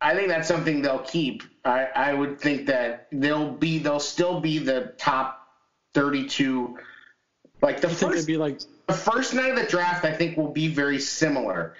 I 0.00 0.14
think 0.14 0.28
that's 0.28 0.46
something 0.46 0.82
they'll 0.82 0.98
keep. 0.98 1.42
I, 1.64 1.86
I 1.86 2.14
would 2.14 2.38
think 2.38 2.66
that 2.66 3.08
they'll 3.10 3.50
be 3.50 3.78
they'll 3.78 3.98
still 3.98 4.40
be 4.40 4.58
the 4.58 4.92
top 4.98 5.48
32 5.94 6.78
Like 7.62 7.80
the 7.80 7.88
I 7.88 7.92
first 7.92 8.14
it'd 8.16 8.26
be 8.26 8.36
like 8.36 8.60
the 8.86 8.94
first 8.94 9.34
night 9.34 9.50
of 9.50 9.56
the 9.56 9.66
draft, 9.66 10.04
I 10.04 10.12
think 10.12 10.36
will 10.36 10.52
be 10.52 10.68
very 10.68 10.98
similar, 11.00 11.74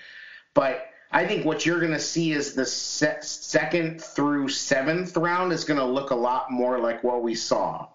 but 0.55 0.87
I 1.13 1.27
think 1.27 1.45
what 1.45 1.65
you're 1.65 1.81
going 1.81 1.93
to 1.93 2.01
see 2.01 2.33
is 2.33 2.55
the 2.55 2.67
se- 2.67 3.19
second 3.21 4.03
through 4.03 4.49
seventh 4.49 5.17
round 5.17 5.53
is 5.53 5.65
going 5.65 5.79
to 5.79 5.87
look 5.87 6.11
a 6.11 6.17
lot 6.17 6.51
more 6.51 6.79
like 6.79 7.05
what 7.05 7.23
we 7.23 7.35
saw. 7.35 7.87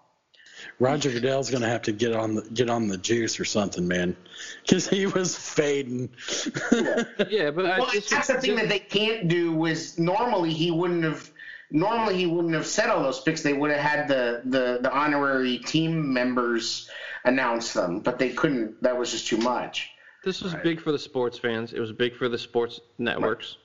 Roger 0.80 1.12
Goodell's 1.12 1.50
gonna 1.52 1.68
have 1.68 1.84
to 1.84 1.92
get 1.92 2.16
on 2.16 2.36
the 2.36 2.42
get 2.42 2.70
on 2.70 2.88
the 2.88 2.98
juice 2.98 3.40
or 3.40 3.46
something, 3.46 3.88
man, 3.88 4.16
because 4.64 4.88
he 4.88 5.06
was 5.06 5.36
fading. 5.36 6.10
Yeah, 7.30 7.52
but 7.52 7.66
I 7.66 7.80
Well, 7.80 7.90
just, 7.92 8.10
that's 8.10 8.28
the 8.28 8.40
thing 8.40 8.56
that 8.56 8.70
they 8.70 8.80
can't 8.80 9.28
do. 9.28 9.54
Was 9.54 9.98
normally 10.00 10.54
he 10.54 10.72
wouldn't 10.72 11.04
have. 11.04 11.30
Normally 11.74 12.18
he 12.18 12.26
wouldn't 12.26 12.54
have 12.54 12.66
said 12.66 12.90
all 12.90 13.02
those 13.02 13.22
picks. 13.22 13.42
They 13.42 13.54
would 13.54 13.72
have 13.72 13.80
had 13.80 14.08
the, 14.10 14.42
the, 14.44 14.80
the 14.82 14.92
honorary 14.92 15.58
team 15.60 16.12
members 16.12 16.90
announce 17.26 17.74
them, 17.74 18.00
but 18.00 18.20
they 18.20 18.30
couldn't. 18.30 18.82
That 18.84 18.98
was 18.98 19.12
just 19.12 19.28
too 19.28 19.38
much. 19.38 19.90
this 20.24 20.42
was 20.42 20.56
big 20.56 20.82
for 20.82 20.92
the 20.92 21.00
sports 21.00 21.38
fans. 21.38 21.74
It 21.74 21.80
was 21.80 21.92
big 21.92 22.16
for 22.16 22.30
the 22.30 22.38
sports 22.38 22.80
networks. 22.98 23.58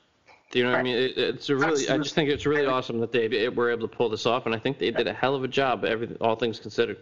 Do 0.50 0.60
you 0.60 0.64
know 0.64 0.72
what 0.72 0.80
I 0.80 0.82
mean? 0.82 0.96
It, 0.96 1.18
it's 1.18 1.48
a 1.48 1.56
really. 1.56 1.88
I 1.88 1.98
just 1.98 2.14
think 2.14 2.30
it's 2.30 2.46
really 2.46 2.66
awesome 2.66 3.00
that 3.00 3.12
they 3.12 3.48
were 3.48 3.70
able 3.70 3.88
to 3.88 3.96
pull 3.96 4.08
this 4.08 4.26
off, 4.26 4.46
and 4.46 4.54
I 4.54 4.58
think 4.58 4.78
they 4.78 4.90
did 4.90 5.06
a 5.06 5.12
hell 5.12 5.34
of 5.34 5.42
a 5.42 5.48
job. 5.48 5.84
Everything, 5.84 6.16
all 6.20 6.36
things 6.36 6.60
considered. 6.60 6.98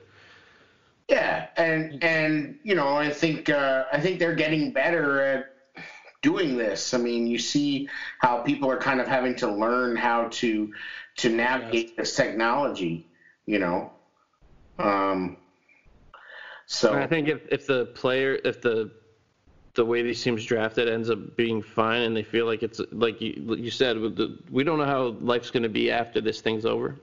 Yeah, 1.08 1.48
and 1.56 2.02
and 2.02 2.58
you 2.62 2.74
know 2.74 2.96
I 2.96 3.10
think 3.10 3.50
uh, 3.50 3.84
I 3.92 4.00
think 4.00 4.18
they're 4.18 4.34
getting 4.34 4.72
better 4.72 5.20
at 5.20 5.54
doing 6.22 6.56
this. 6.56 6.94
I 6.94 6.98
mean, 6.98 7.26
you 7.26 7.38
see 7.38 7.88
how 8.18 8.38
people 8.38 8.70
are 8.70 8.78
kind 8.78 9.00
of 9.00 9.06
having 9.06 9.36
to 9.36 9.52
learn 9.52 9.94
how 9.96 10.28
to 10.32 10.72
to 11.16 11.28
navigate 11.28 11.96
this 11.98 12.16
technology. 12.16 13.06
You 13.44 13.58
know, 13.58 13.92
um, 14.78 15.36
so 16.66 16.94
I 16.94 17.06
think 17.06 17.28
if, 17.28 17.42
if 17.50 17.66
the 17.66 17.86
player, 17.86 18.38
if 18.44 18.60
the 18.60 18.90
the 19.74 19.84
way 19.84 20.02
these 20.02 20.22
teams 20.22 20.44
drafted 20.44 20.88
ends 20.88 21.10
up 21.10 21.36
being 21.36 21.60
fine, 21.60 22.02
and 22.02 22.16
they 22.16 22.22
feel 22.22 22.46
like 22.46 22.62
it's 22.62 22.80
like 22.92 23.20
you 23.20 23.56
you 23.56 23.70
said, 23.70 23.96
the, 23.96 24.38
we 24.50 24.64
don't 24.64 24.78
know 24.78 24.86
how 24.86 25.08
life's 25.20 25.50
going 25.50 25.64
to 25.64 25.68
be 25.68 25.90
after 25.90 26.20
this 26.20 26.40
thing's 26.40 26.64
over. 26.64 26.96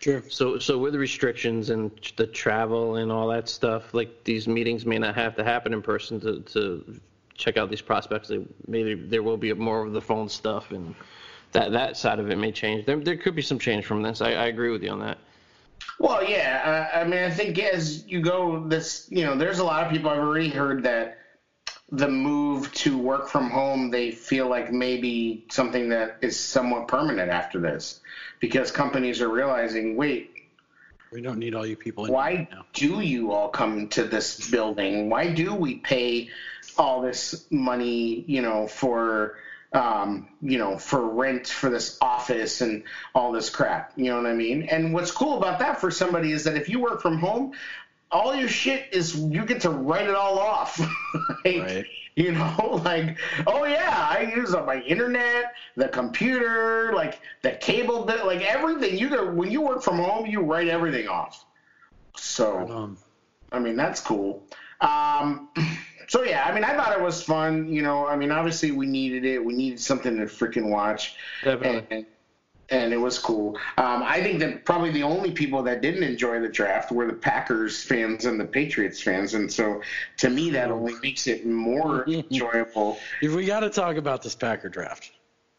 Sure. 0.00 0.22
So 0.28 0.58
so 0.58 0.78
with 0.78 0.92
the 0.92 0.98
restrictions 0.98 1.70
and 1.70 1.90
the 2.16 2.26
travel 2.26 2.96
and 2.96 3.10
all 3.12 3.28
that 3.28 3.48
stuff, 3.48 3.94
like 3.94 4.24
these 4.24 4.48
meetings 4.48 4.86
may 4.86 4.98
not 4.98 5.14
have 5.14 5.36
to 5.36 5.44
happen 5.44 5.72
in 5.72 5.82
person 5.82 6.20
to 6.20 6.40
to 6.40 7.00
check 7.34 7.56
out 7.56 7.70
these 7.70 7.82
prospects. 7.82 8.28
They, 8.28 8.44
maybe 8.66 8.94
there 8.94 9.22
will 9.22 9.36
be 9.36 9.52
more 9.52 9.84
of 9.84 9.92
the 9.92 10.00
phone 10.00 10.28
stuff, 10.28 10.70
and 10.70 10.94
that 11.52 11.72
that 11.72 11.96
side 11.96 12.18
of 12.18 12.30
it 12.30 12.36
may 12.36 12.52
change. 12.52 12.86
There 12.86 12.96
there 12.96 13.16
could 13.16 13.34
be 13.34 13.42
some 13.42 13.58
change 13.58 13.84
from 13.84 14.02
this. 14.02 14.20
I, 14.20 14.32
I 14.32 14.46
agree 14.46 14.70
with 14.70 14.82
you 14.82 14.90
on 14.90 15.00
that. 15.00 15.18
Well, 15.98 16.24
yeah. 16.24 16.88
Uh, 16.94 16.98
I 16.98 17.04
mean, 17.04 17.22
I 17.22 17.30
think 17.30 17.58
as 17.58 18.06
you 18.06 18.20
go, 18.20 18.66
this 18.66 19.06
you 19.10 19.24
know, 19.24 19.36
there's 19.36 19.58
a 19.60 19.64
lot 19.64 19.84
of 19.84 19.92
people 19.92 20.10
I've 20.10 20.18
already 20.18 20.48
heard 20.48 20.82
that 20.84 21.18
the 21.90 22.08
move 22.08 22.72
to 22.72 22.96
work 22.96 23.28
from 23.28 23.50
home, 23.50 23.90
they 23.90 24.10
feel 24.10 24.48
like 24.48 24.72
maybe 24.72 25.44
something 25.50 25.90
that 25.90 26.16
is 26.22 26.40
somewhat 26.40 26.88
permanent 26.88 27.30
after 27.30 27.60
this, 27.60 28.00
because 28.40 28.70
companies 28.70 29.20
are 29.20 29.28
realizing, 29.28 29.94
wait, 29.96 30.30
We 31.12 31.20
don't 31.20 31.38
need 31.38 31.54
all 31.54 31.66
you 31.66 31.76
people. 31.76 32.06
Why 32.06 32.48
now. 32.50 32.64
do 32.72 33.00
you 33.00 33.32
all 33.32 33.50
come 33.50 33.88
to 33.88 34.04
this 34.04 34.50
building? 34.50 35.10
Why 35.10 35.28
do 35.32 35.54
we 35.54 35.74
pay 35.76 36.30
all 36.78 37.02
this 37.02 37.44
money, 37.50 38.24
you 38.26 38.40
know, 38.40 38.66
for 38.66 39.36
um, 39.72 40.28
you 40.40 40.58
know, 40.58 40.76
for 40.78 41.08
rent 41.08 41.48
for 41.48 41.70
this 41.70 41.98
office 42.00 42.60
and 42.60 42.84
all 43.14 43.32
this 43.32 43.50
crap? 43.50 43.92
You 43.96 44.10
know 44.10 44.16
what 44.16 44.26
I 44.26 44.34
mean? 44.34 44.64
And 44.64 44.92
what's 44.92 45.10
cool 45.10 45.38
about 45.38 45.58
that 45.60 45.80
for 45.80 45.90
somebody 45.90 46.32
is 46.32 46.44
that 46.44 46.56
if 46.56 46.68
you 46.68 46.80
work 46.80 47.00
from 47.00 47.18
home, 47.18 47.52
all 48.10 48.34
your 48.34 48.48
shit 48.48 48.88
is 48.92 49.16
you 49.16 49.44
get 49.44 49.62
to 49.62 49.70
write 49.70 50.08
it 50.08 50.14
all 50.14 50.38
off. 50.38 50.78
like, 51.44 51.62
Right. 51.62 51.86
You 52.14 52.32
know, 52.32 52.82
like, 52.84 53.18
oh 53.46 53.64
yeah, 53.64 54.06
I 54.10 54.32
use 54.34 54.52
my 54.52 54.82
internet, 54.82 55.54
the 55.76 55.88
computer, 55.88 56.92
like 56.94 57.20
the 57.42 57.52
cable, 57.52 58.04
bill, 58.04 58.26
like 58.26 58.42
everything. 58.42 58.98
You 58.98 59.08
go 59.08 59.30
when 59.30 59.50
you 59.50 59.62
work 59.62 59.82
from 59.82 59.96
home, 59.96 60.26
you 60.26 60.40
write 60.40 60.68
everything 60.68 61.08
off. 61.08 61.44
So 62.16 62.94
I 63.50 63.58
mean, 63.58 63.76
that's 63.76 64.00
cool. 64.00 64.44
Um, 64.80 65.48
so 66.08 66.22
yeah, 66.22 66.44
I 66.44 66.52
mean, 66.54 66.64
I 66.64 66.74
thought 66.76 66.92
it 66.92 67.00
was 67.02 67.22
fun. 67.22 67.68
You 67.72 67.82
know, 67.82 68.06
I 68.06 68.16
mean, 68.16 68.30
obviously 68.30 68.70
we 68.70 68.86
needed 68.86 69.24
it. 69.24 69.44
We 69.44 69.54
needed 69.54 69.80
something 69.80 70.16
to 70.16 70.24
freaking 70.24 70.68
watch, 70.70 71.16
Definitely. 71.42 71.86
and, 71.96 72.06
and 72.70 72.92
it 72.92 72.96
was 72.96 73.18
cool. 73.18 73.56
Um, 73.76 74.02
I 74.02 74.22
think 74.22 74.40
that 74.40 74.64
probably 74.64 74.90
the 74.90 75.02
only 75.02 75.30
people 75.32 75.62
that 75.64 75.82
didn't 75.82 76.02
enjoy 76.02 76.40
the 76.40 76.48
draft 76.48 76.90
were 76.92 77.06
the 77.06 77.12
Packers 77.12 77.82
fans 77.82 78.24
and 78.24 78.38
the 78.40 78.44
Patriots 78.44 79.02
fans, 79.02 79.34
and 79.34 79.52
so 79.52 79.82
to 80.18 80.30
me 80.30 80.50
that 80.50 80.70
only 80.70 80.94
makes 81.02 81.26
it 81.26 81.44
more 81.46 82.04
enjoyable. 82.08 82.98
if 83.20 83.34
we 83.34 83.44
got 83.46 83.60
to 83.60 83.70
talk 83.70 83.96
about 83.96 84.22
this 84.22 84.34
Packer 84.34 84.68
draft. 84.68 85.10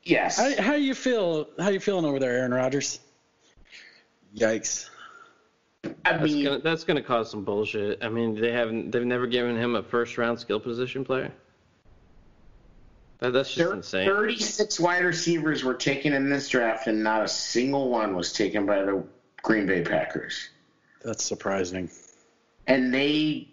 Yes. 0.05 0.37
How, 0.37 0.61
how 0.61 0.73
you 0.73 0.93
feel? 0.95 1.47
How 1.59 1.69
you 1.69 1.79
feeling 1.79 2.05
over 2.05 2.19
there, 2.19 2.31
Aaron 2.33 2.53
Rodgers? 2.53 2.99
Yikes! 4.35 4.89
I 5.83 5.91
That's 6.03 6.23
mean, 6.23 6.45
gonna 6.45 6.59
that's 6.59 6.83
gonna 6.83 7.01
cause 7.01 7.29
some 7.29 7.43
bullshit. 7.43 8.03
I 8.03 8.09
mean, 8.09 8.35
they 8.39 8.51
haven't 8.51 8.91
they've 8.91 9.05
never 9.05 9.27
given 9.27 9.57
him 9.57 9.75
a 9.75 9.83
first 9.83 10.17
round 10.17 10.39
skill 10.39 10.59
position 10.59 11.03
player. 11.03 11.31
That, 13.19 13.31
that's 13.31 13.53
just 13.53 13.69
Thir- 13.69 13.75
insane. 13.75 14.05
36 14.05 14.79
wide 14.79 15.05
receivers 15.05 15.63
were 15.63 15.73
taken 15.73 16.13
in 16.13 16.29
this 16.29 16.49
draft, 16.49 16.87
and 16.87 17.03
not 17.03 17.23
a 17.23 17.27
single 17.27 17.89
one 17.89 18.15
was 18.15 18.33
taken 18.33 18.65
by 18.65 18.83
the 18.83 19.03
Green 19.41 19.65
Bay 19.65 19.81
Packers. 19.81 20.49
That's 21.03 21.23
surprising. 21.23 21.89
And 22.67 22.93
they, 22.93 23.47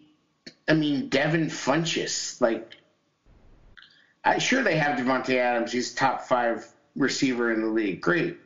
I 0.68 0.74
mean, 0.74 1.08
Devin 1.08 1.46
Funchess, 1.46 2.40
like, 2.40 2.76
I 4.24 4.38
sure 4.38 4.62
they 4.62 4.76
have 4.76 4.98
Davante 4.98 5.36
Adams. 5.36 5.72
He's 5.72 5.94
top 5.94 6.22
five 6.22 6.66
receiver 6.96 7.52
in 7.52 7.62
the 7.62 7.68
league. 7.68 8.00
Great. 8.00 8.38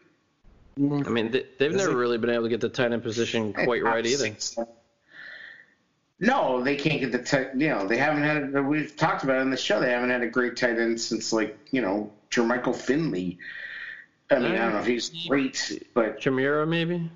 I 0.76 0.80
mean, 0.80 1.30
they, 1.30 1.46
they've 1.59 1.70
Is 1.70 1.76
never 1.76 1.92
it- 1.92 1.96
really 1.96 2.18
been 2.18 2.30
able 2.30 2.44
to 2.44 2.48
get 2.48 2.60
the 2.60 2.68
tight 2.68 2.92
end 2.92 3.02
position 3.02 3.52
quite 3.52 3.82
right 3.82 4.05
either. 4.05 4.36
No, 6.20 6.62
they 6.62 6.76
can't 6.76 7.01
get 7.01 7.12
the 7.12 7.18
tight. 7.18 7.55
You 7.56 7.68
know, 7.68 7.86
they 7.86 7.96
haven't 7.96 8.22
had. 8.22 8.66
We've 8.66 8.94
talked 8.96 9.24
about 9.24 9.38
it 9.38 9.40
in 9.42 9.51
the 9.51 9.56
show. 9.56 9.80
They 9.80 9.90
haven't 9.90 10.10
had 10.10 10.22
a 10.22 10.28
great 10.28 10.56
tight 10.56 10.78
end 10.78 11.01
since 11.01 11.32
like 11.32 11.59
you 11.70 11.82
know 11.82 12.12
Jermichael 12.30 12.74
Finley. 12.74 13.38
I 14.30 14.38
mean, 14.38 14.52
I 14.52 14.56
don't 14.56 14.72
know 14.72 14.78
if 14.78 14.86
he's 14.86 15.10
great, 15.28 15.82
but 15.92 16.20
Chmura 16.20 16.66
maybe. 16.66 17.10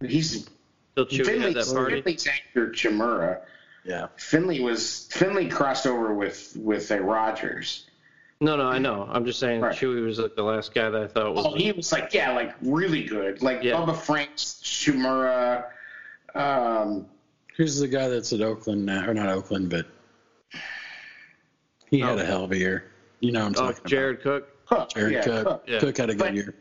he's 0.00 0.48
He'll 0.94 1.06
chew 1.06 1.16
you 1.16 1.20
at 1.22 1.26
Finley's, 1.26 1.54
that 1.54 1.74
party. 1.74 2.02
Finley's 2.02 2.26
after 2.26 2.70
Chmura. 2.70 3.40
Yeah. 3.84 4.08
Finley 4.16 4.60
was 4.60 5.06
Finley 5.10 5.48
crossed 5.48 5.86
over 5.86 6.12
with 6.14 6.56
with 6.56 6.90
uh, 6.90 6.98
Rodgers. 6.98 7.87
No, 8.40 8.56
no, 8.56 8.68
I 8.68 8.78
know. 8.78 9.08
I'm 9.10 9.24
just 9.24 9.40
saying 9.40 9.60
Right. 9.60 9.76
Chewy 9.76 10.04
was 10.04 10.18
like 10.20 10.36
the 10.36 10.44
last 10.44 10.72
guy 10.72 10.88
that 10.88 11.02
I 11.02 11.06
thought 11.08 11.34
was. 11.34 11.46
Oh, 11.46 11.54
he 11.54 11.72
was 11.72 11.90
like 11.92 12.14
yeah, 12.14 12.32
like 12.32 12.54
really 12.62 13.02
good, 13.04 13.42
like 13.42 13.62
Yeah. 13.62 13.72
Bubba 13.74 13.96
Franks, 13.96 14.60
Chmura. 14.62 15.64
Um, 16.34 17.06
Who's 17.56 17.80
the 17.80 17.88
guy 17.88 18.08
that's 18.08 18.32
at 18.32 18.40
Oakland 18.40 18.86
now? 18.86 19.08
Or 19.08 19.14
not 19.14 19.28
Oakland, 19.28 19.70
but 19.70 19.86
he 21.90 21.98
had 21.98 22.18
Oh. 22.18 22.22
a 22.22 22.24
hell 22.24 22.44
of 22.44 22.52
a 22.52 22.56
year. 22.56 22.92
You 23.20 23.32
know 23.32 23.40
what 23.48 23.58
I'm 23.58 23.64
oh, 23.64 23.72
talking 23.72 23.88
Jared 23.88 24.20
Cook. 24.22 24.66
Cook. 24.66 24.90
Jared 24.90 25.12
yeah, 25.14 25.22
Cook. 25.22 25.44
Cook. 25.46 25.64
Yeah. 25.66 25.78
Cook 25.80 25.96
had 25.96 26.10
a 26.10 26.14
good 26.14 26.18
But- 26.18 26.34
year. 26.34 26.54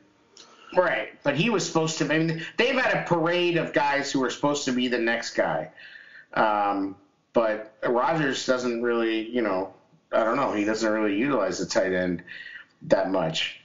Right, 0.75 1.13
but 1.23 1.35
he 1.37 1.49
was 1.49 1.65
supposed 1.65 1.97
to. 1.99 2.13
I 2.13 2.17
mean, 2.19 2.45
they've 2.57 2.75
had 2.75 2.93
a 2.93 3.07
parade 3.07 3.55
of 3.55 3.71
guys 3.71 4.11
who 4.11 4.19
were 4.19 4.29
supposed 4.29 4.65
to 4.65 4.73
be 4.73 4.89
the 4.89 4.97
next 4.97 5.33
guy, 5.33 5.71
um, 6.33 6.97
but 7.31 7.73
Rodgers 7.87 8.45
doesn't 8.45 8.81
really. 8.83 9.29
You 9.29 9.41
know, 9.43 9.73
I 10.11 10.23
don't 10.23 10.35
know. 10.35 10.53
He 10.53 10.63
doesn't 10.63 10.89
really 10.89 11.17
utilize 11.17 11.59
the 11.59 11.65
tight 11.65 11.93
end 11.93 12.23
that 12.83 13.11
much. 13.11 13.61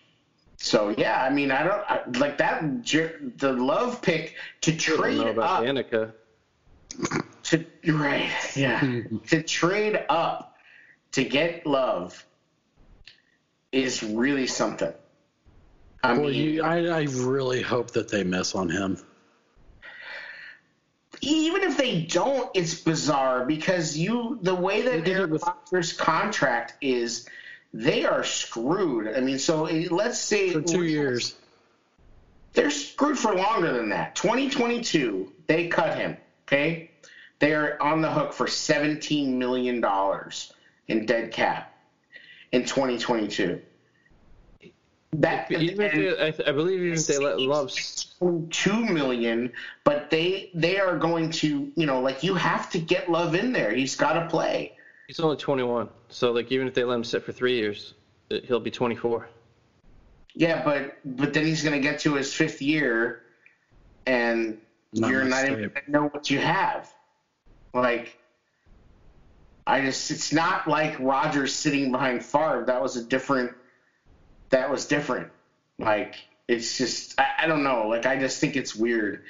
So 0.57 0.95
yeah, 0.97 1.23
I 1.23 1.31
mean, 1.31 1.51
I 1.51 1.63
don't 1.65 1.83
I, 1.89 2.03
like 2.19 2.39
that. 2.39 2.85
The 2.85 3.53
love 3.53 4.01
pick 4.01 4.37
to 4.63 4.73
I 4.73 4.77
don't 4.77 4.99
trade 4.99 5.19
know 5.19 5.29
about 5.29 5.67
up 5.67 5.75
Danica. 5.75 6.13
to 7.45 7.67
right, 7.89 8.31
yeah, 8.57 8.81
to 9.29 9.43
trade 9.43 10.05
up 10.09 10.57
to 11.13 11.25
get 11.25 11.67
love 11.67 12.25
is 13.73 14.03
really 14.03 14.47
something. 14.47 14.93
I 16.05 16.15
Boy, 16.15 16.23
mean, 16.23 16.35
you, 16.35 16.63
I, 16.63 16.85
I 16.87 17.03
really 17.03 17.63
hope 17.63 17.93
that 17.93 18.09
they 18.09 18.25
miss 18.25 18.55
on 18.55 18.69
him. 18.69 18.99
Even 21.23 21.63
if 21.63 21.77
they 21.77 22.03
don't, 22.03 22.51
it's 22.55 22.75
bizarre 22.75 23.45
because 23.47 23.97
you 23.97 24.39
the 24.43 24.55
way 24.55 24.83
that 24.83 25.07
Aaron 25.09 25.39
Rodgers' 25.39 25.93
contract 25.93 26.75
is, 26.81 27.29
they 27.73 28.05
are 28.05 28.25
screwed. 28.25 29.17
I 29.17 29.21
mean, 29.21 29.39
so 29.39 29.67
eh, 29.67 29.87
let's 29.91 30.19
say 30.19 30.51
For 30.51 30.61
two 30.61 30.83
years. 30.83 31.37
they're 32.53 32.71
screwed 32.71 33.19
for 33.19 33.35
longer 33.35 33.73
than 33.73 33.91
that. 33.91 34.17
2022, 34.17 35.33
they 35.47 35.69
cut 35.69 35.97
him. 35.97 36.17
Okay, 36.47 36.91
they 37.39 37.55
are 37.55 37.81
on 37.81 38.03
the 38.03 38.11
hook 38.11 38.33
for 38.33 38.49
17 38.49 39.39
million 39.39 39.81
dollars 39.81 40.53
in 40.89 41.07
dead 41.07 41.33
cap 41.33 41.73
in 42.51 42.65
2022. 42.65 43.63
That 45.15 45.51
Even 45.51 45.81
if 45.85 45.93
and- 45.93 46.03
they, 46.03 46.27
I, 46.27 46.31
th- 46.31 46.49
I 46.49 46.53
believe 46.53 46.81
even 46.81 46.99
if 46.99 47.07
they 47.07 47.19
let 47.19 47.39
Love, 47.39 47.71
two 48.51 48.85
million, 48.87 49.53
but 49.85 50.09
they 50.09 50.51
they 50.55 50.79
are 50.81 50.97
going 50.97 51.31
to 51.31 51.71
you 51.77 51.87
know 51.87 52.01
like 52.01 52.23
you 52.23 52.35
have 52.35 52.71
to 52.71 52.79
get 52.79 53.11
Love 53.11 53.35
in 53.35 53.53
there. 53.53 53.73
He's 53.75 53.95
got 53.95 54.15
to 54.15 54.27
play. 54.29 54.73
he's 55.07 55.21
only 55.21 55.37
21, 55.37 55.89
so 56.09 56.33
like 56.33 56.51
even 56.51 56.67
if 56.67 56.73
they 56.73 56.83
let 56.85 56.95
him 56.95 57.05
sit 57.05 57.23
for 57.23 57.33
three 57.33 57.55
years, 57.57 57.93
it- 58.31 58.47
he'll 58.47 58.59
be 58.61 58.71
24. 58.71 59.29
Yeah, 60.35 60.65
but 60.65 60.97
but 61.05 61.35
then 61.35 61.45
he's 61.45 61.63
going 61.63 61.75
to 61.81 61.87
get 61.87 62.01
to 62.01 62.15
his 62.15 62.33
fifth 62.33 62.63
year, 62.63 63.21
and 64.07 64.57
Not 64.95 65.11
you're 65.11 65.25
much 65.25 65.31
not 65.31 65.45
even 65.45 65.59
going 65.59 65.85
to 65.85 65.91
know 65.91 66.05
what 66.07 66.31
you 66.31 66.39
have. 66.39 66.91
Like, 67.75 68.17
I 69.67 69.83
just 69.83 70.11
it's 70.11 70.33
not 70.33 70.67
like 70.67 70.99
Rodgers 70.99 71.53
sitting 71.55 71.93
behind 71.93 72.25
Favre. 72.25 72.65
That 72.67 72.81
was 72.81 72.97
a 72.97 73.05
different. 73.05 73.53
That 74.53 74.71
was 74.71 74.87
different. 74.87 75.33
Like 75.79 76.15
it's 76.47 76.79
just 76.79 77.19
I, 77.19 77.27
I 77.41 77.47
don't 77.47 77.65
know. 77.65 77.89
Like 77.89 78.07
I 78.07 78.19
just 78.19 78.41
think 78.41 78.57
it's 78.57 78.77
weird. 78.77 79.25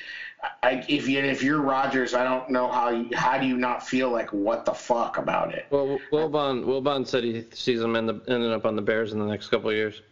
I, 0.62 0.84
if 0.88 1.08
you 1.08 1.20
if 1.20 1.42
you're 1.42 1.60
Rodgers, 1.60 2.14
I 2.14 2.24
don't 2.24 2.50
know 2.50 2.68
how 2.68 2.90
you, 2.90 3.16
how 3.16 3.38
do 3.38 3.46
you 3.46 3.56
not 3.56 3.86
feel 3.86 4.10
like 4.10 4.32
what 4.32 4.64
the 4.64 4.74
fuck 4.74 5.16
about 5.16 5.54
it. 5.54 5.66
Well, 5.70 6.00
Wilbon 6.12 6.64
Wilbon 6.64 7.06
said 7.06 7.22
he 7.22 7.46
sees 7.52 7.80
him 7.80 7.94
end 7.94 8.10
up, 8.10 8.28
ending 8.28 8.52
up 8.52 8.66
on 8.66 8.74
the 8.74 8.82
Bears 8.82 9.12
in 9.12 9.20
the 9.20 9.26
next 9.26 9.48
couple 9.48 9.70
of 9.70 9.76
years. 9.76 10.02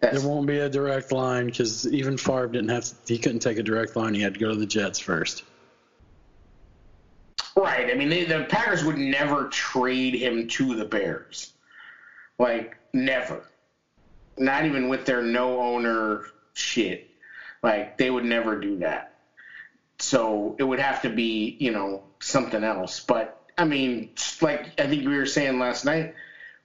That's, 0.00 0.20
There 0.20 0.28
won't 0.28 0.48
be 0.48 0.58
a 0.58 0.68
direct 0.68 1.12
line 1.12 1.46
because 1.46 1.86
even 1.86 2.16
Favre 2.18 2.48
didn't 2.48 2.70
have. 2.70 2.84
To, 2.84 2.94
he 3.06 3.18
couldn't 3.18 3.38
take 3.38 3.58
a 3.58 3.62
direct 3.62 3.94
line. 3.94 4.12
He 4.12 4.20
had 4.20 4.34
to 4.34 4.40
go 4.40 4.48
to 4.48 4.56
the 4.56 4.66
Jets 4.66 4.98
first. 4.98 5.44
Right. 7.56 7.90
I 7.90 7.94
mean, 7.94 8.08
they, 8.08 8.24
the 8.24 8.44
Packers 8.48 8.84
would 8.84 8.98
never 8.98 9.48
trade 9.48 10.14
him 10.14 10.48
to 10.48 10.74
the 10.74 10.84
Bears. 10.84 11.52
Like, 12.38 12.76
never. 12.92 13.48
Not 14.36 14.64
even 14.64 14.88
with 14.88 15.04
their 15.06 15.22
no 15.22 15.60
owner 15.60 16.24
shit. 16.54 17.10
Like, 17.62 17.98
they 17.98 18.10
would 18.10 18.24
never 18.24 18.60
do 18.60 18.78
that. 18.78 19.14
So 19.98 20.56
it 20.58 20.64
would 20.64 20.80
have 20.80 21.02
to 21.02 21.08
be, 21.08 21.56
you 21.60 21.70
know, 21.70 22.02
something 22.20 22.64
else. 22.64 23.00
But, 23.00 23.40
I 23.56 23.64
mean, 23.64 24.10
like 24.40 24.80
I 24.80 24.86
think 24.86 25.06
we 25.06 25.16
were 25.16 25.26
saying 25.26 25.58
last 25.58 25.84
night, 25.84 26.14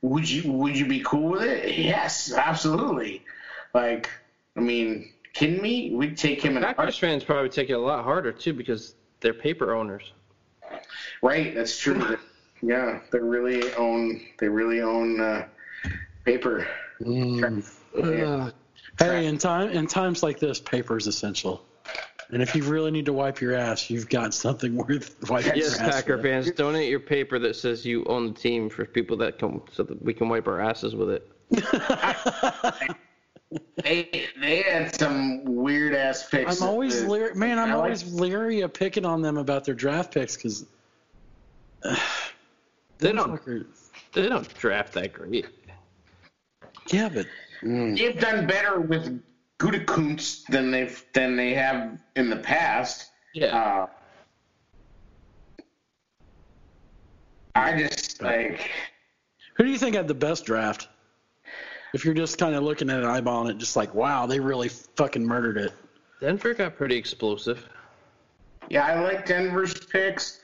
would 0.01 0.29
you 0.29 0.51
would 0.51 0.77
you 0.77 0.87
be 0.87 1.01
cool 1.01 1.29
with 1.29 1.43
it? 1.43 1.77
Yes, 1.77 2.33
absolutely. 2.33 3.23
Like, 3.73 4.09
I 4.55 4.61
mean, 4.61 5.11
kidding 5.33 5.61
me? 5.61 5.91
We'd 5.93 6.17
take 6.17 6.41
him 6.41 6.55
Packers 6.55 6.97
fans 6.97 7.23
probably 7.23 7.49
take 7.49 7.69
it 7.69 7.73
a 7.73 7.79
lot 7.79 8.03
harder 8.03 8.31
too 8.31 8.53
because 8.53 8.95
they're 9.19 9.33
paper 9.33 9.75
owners. 9.75 10.11
Right, 11.21 11.53
that's 11.53 11.77
true. 11.77 12.17
yeah, 12.61 12.99
they 13.11 13.19
really 13.19 13.73
own 13.75 14.21
they 14.39 14.47
really 14.47 14.81
own 14.81 15.19
uh, 15.19 15.47
paper. 16.25 16.67
Mm. 17.01 17.65
Ugh. 17.97 18.53
Hey, 18.97 19.25
in 19.27 19.37
time 19.37 19.69
in 19.69 19.87
times 19.87 20.23
like 20.23 20.39
this, 20.39 20.59
paper 20.59 20.97
is 20.97 21.07
essential. 21.07 21.65
And 22.31 22.41
if 22.43 22.53
you 22.55 22.63
really 22.63 22.91
need 22.91 23.05
to 23.05 23.13
wipe 23.13 23.41
your 23.41 23.55
ass, 23.55 23.89
you've 23.89 24.09
got 24.09 24.33
something 24.33 24.75
worth 24.75 25.15
wiping 25.29 25.53
Yes, 25.55 25.79
your 25.79 25.87
ass 25.87 25.95
Packer 25.95 26.17
with. 26.17 26.25
fans, 26.25 26.51
donate 26.51 26.89
your 26.89 26.99
paper 26.99 27.39
that 27.39 27.55
says 27.55 27.85
you 27.85 28.05
own 28.05 28.33
the 28.33 28.39
team 28.39 28.69
for 28.69 28.85
people 28.85 29.17
that 29.17 29.39
come, 29.39 29.63
so 29.71 29.81
that 29.83 29.99
we 30.03 30.13
can 30.13 30.29
wipe 30.29 30.47
our 30.47 30.61
asses 30.61 30.95
with 30.95 31.09
it. 31.09 31.31
They 33.83 34.27
they 34.39 34.61
had 34.61 34.93
some 34.99 35.43
weird 35.43 35.95
ass 35.95 36.29
picks. 36.29 36.61
I'm 36.61 36.67
always 36.69 37.03
Uh, 37.03 37.07
leery, 37.07 37.33
man. 37.33 37.57
I'm 37.57 37.73
always 37.73 38.13
leery 38.13 38.61
of 38.61 38.71
picking 38.73 39.05
on 39.05 39.23
them 39.23 39.37
about 39.37 39.65
their 39.65 39.73
draft 39.73 40.13
picks 40.13 40.35
because 40.37 40.67
They 42.99 43.13
don't, 43.13 43.41
they 44.13 44.27
don't 44.27 44.53
draft 44.55 44.93
that 44.93 45.13
great. 45.13 45.47
Yeah, 46.91 47.09
but 47.09 47.27
mm, 47.61 47.97
They've 47.97 48.19
done 48.19 48.47
better 48.47 48.79
with 48.79 49.21
Gutekunst 49.59 50.45
than 50.47 50.71
they've 50.71 51.03
than 51.13 51.35
they 51.35 51.53
have 51.53 51.97
in 52.15 52.29
the 52.29 52.37
past. 52.37 53.09
Yeah, 53.33 53.55
Uh, 53.55 53.87
I 57.55 57.77
just 57.77 58.21
like 58.21 58.71
who 59.55 59.65
do 59.65 59.69
you 59.69 59.77
think 59.77 59.95
had 59.95 60.07
the 60.07 60.13
best 60.13 60.45
draft? 60.45 60.87
If 61.93 62.05
you're 62.05 62.13
just 62.13 62.37
kind 62.37 62.55
of 62.55 62.63
looking 62.63 62.89
at 62.89 62.99
it, 62.99 63.05
eyeballing 63.05 63.49
it, 63.49 63.57
just 63.57 63.75
like, 63.75 63.93
wow, 63.95 64.25
they 64.25 64.39
really 64.39 64.69
fucking 64.69 65.25
murdered 65.25 65.57
it. 65.57 65.73
Denver 66.21 66.53
got 66.53 66.75
pretty 66.77 66.95
explosive. 66.95 67.67
yeah, 68.69 68.85
I 68.85 68.99
like 69.01 69.25
Denver's 69.25 69.73
picks. 69.73 70.39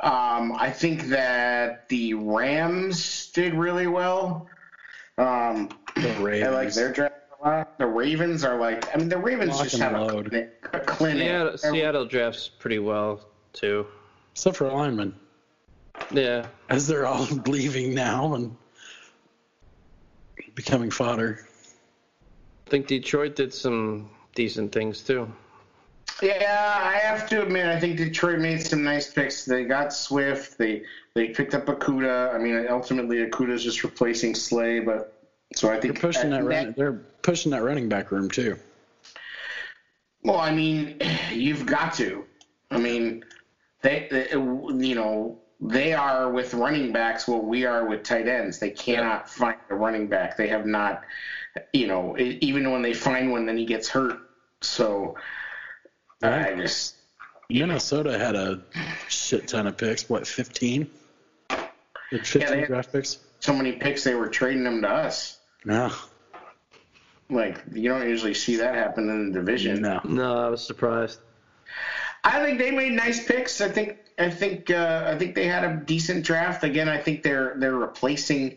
Um, 0.00 0.52
I 0.56 0.70
think 0.70 1.08
that 1.08 1.88
the 1.88 2.14
Rams 2.14 3.30
did 3.32 3.54
really 3.54 3.86
well. 3.88 4.46
Um, 5.18 5.68
The 5.96 6.14
I 6.14 6.18
Ravens. 6.20 6.54
like 6.54 6.72
their 6.74 6.92
draft 6.92 7.14
a 7.40 7.44
lot. 7.46 7.78
The 7.78 7.86
Ravens 7.86 8.44
are 8.44 8.58
like, 8.58 8.94
I 8.94 8.98
mean, 8.98 9.08
the 9.08 9.18
Ravens 9.18 9.50
Lock 9.56 9.64
just 9.64 9.74
and 9.74 9.82
have 9.82 9.94
a 10.02 10.06
clinic. 10.08 10.68
A 10.72 10.80
clinic. 10.80 11.18
Seattle, 11.22 11.58
Seattle 11.58 12.04
drafts 12.06 12.48
pretty 12.48 12.78
well 12.78 13.26
too. 13.52 13.86
Except 14.32 14.56
for 14.56 14.70
linemen, 14.70 15.14
Yeah, 16.12 16.46
as 16.68 16.86
they're 16.86 17.06
all 17.06 17.24
leaving 17.46 17.94
now 17.94 18.34
and 18.34 18.56
becoming 20.54 20.90
fodder. 20.90 21.46
I 22.66 22.70
think 22.70 22.86
Detroit 22.86 23.34
did 23.34 23.52
some 23.52 24.10
decent 24.34 24.70
things 24.72 25.00
too. 25.02 25.32
Yeah, 26.20 26.80
I 26.82 26.96
have 26.96 27.28
to 27.28 27.42
admit, 27.42 27.66
I 27.66 27.78
think 27.78 27.96
Detroit 27.96 28.40
made 28.40 28.60
some 28.62 28.82
nice 28.82 29.12
picks. 29.12 29.44
They 29.44 29.64
got 29.64 29.92
Swift. 29.92 30.58
They 30.58 30.82
they 31.14 31.28
picked 31.28 31.54
up 31.54 31.66
Okudah. 31.66 32.34
I 32.34 32.38
mean, 32.38 32.66
ultimately, 32.68 33.18
Okudah's 33.18 33.62
just 33.62 33.84
replacing 33.84 34.34
Slay, 34.34 34.80
but 34.80 35.12
so 35.54 35.70
I 35.70 35.78
think 35.78 35.94
They're 35.94 36.10
pushing 36.10 36.30
that 36.30 36.44
run, 36.44 36.74
they're 36.76 37.00
pushing 37.22 37.52
that 37.52 37.62
running 37.62 37.88
back 37.88 38.10
room 38.10 38.28
too. 38.28 38.56
Well, 40.22 40.38
I 40.38 40.52
mean, 40.52 41.00
you've 41.32 41.66
got 41.66 41.94
to. 41.94 42.24
I 42.70 42.78
mean, 42.78 43.24
they, 43.82 44.08
they 44.10 44.30
you 44.32 44.94
know 44.94 45.38
they 45.60 45.92
are 45.94 46.30
with 46.30 46.52
running 46.52 46.92
backs 46.92 47.28
what 47.28 47.44
we 47.44 47.64
are 47.64 47.86
with 47.86 48.02
tight 48.02 48.26
ends. 48.26 48.58
They 48.58 48.70
cannot 48.70 49.30
find 49.30 49.56
a 49.70 49.74
running 49.76 50.08
back. 50.08 50.36
They 50.36 50.48
have 50.48 50.66
not. 50.66 51.02
You 51.72 51.86
know, 51.86 52.16
even 52.18 52.70
when 52.70 52.82
they 52.82 52.92
find 52.92 53.30
one, 53.30 53.46
then 53.46 53.56
he 53.56 53.64
gets 53.64 53.88
hurt. 53.88 54.18
So 54.60 55.16
I 56.22 56.54
just 56.54 56.96
Minnesota 57.48 58.18
had 58.18 58.34
a 58.34 58.60
shit 59.08 59.48
ton 59.48 59.66
of 59.66 59.76
picks. 59.76 60.08
What, 60.08 60.26
15? 60.26 60.90
Did 62.10 62.26
15 62.26 62.40
Yeah, 62.42 62.50
they- 62.50 62.66
draft 62.66 62.92
picks? 62.92 63.18
so 63.40 63.54
many 63.54 63.72
picks 63.72 64.02
they 64.02 64.14
were 64.16 64.28
trading 64.28 64.64
them 64.64 64.82
to 64.82 64.88
us. 64.88 65.38
No. 65.64 65.92
Like 67.30 67.62
you 67.72 67.88
don't 67.88 68.08
usually 68.08 68.34
see 68.34 68.56
that 68.56 68.74
happen 68.74 69.08
in 69.08 69.30
the 69.32 69.38
division. 69.38 69.80
No. 69.82 70.00
No, 70.04 70.46
I 70.46 70.48
was 70.48 70.64
surprised. 70.66 71.20
I 72.24 72.42
think 72.44 72.58
they 72.58 72.70
made 72.72 72.92
nice 72.92 73.24
picks. 73.24 73.60
I 73.60 73.68
think 73.68 73.98
I 74.18 74.28
think 74.30 74.70
uh, 74.70 75.04
I 75.06 75.16
think 75.18 75.34
they 75.36 75.46
had 75.46 75.62
a 75.62 75.76
decent 75.76 76.24
draft. 76.24 76.64
Again, 76.64 76.88
I 76.88 76.98
think 76.98 77.22
they're 77.22 77.54
they're 77.58 77.76
replacing 77.76 78.56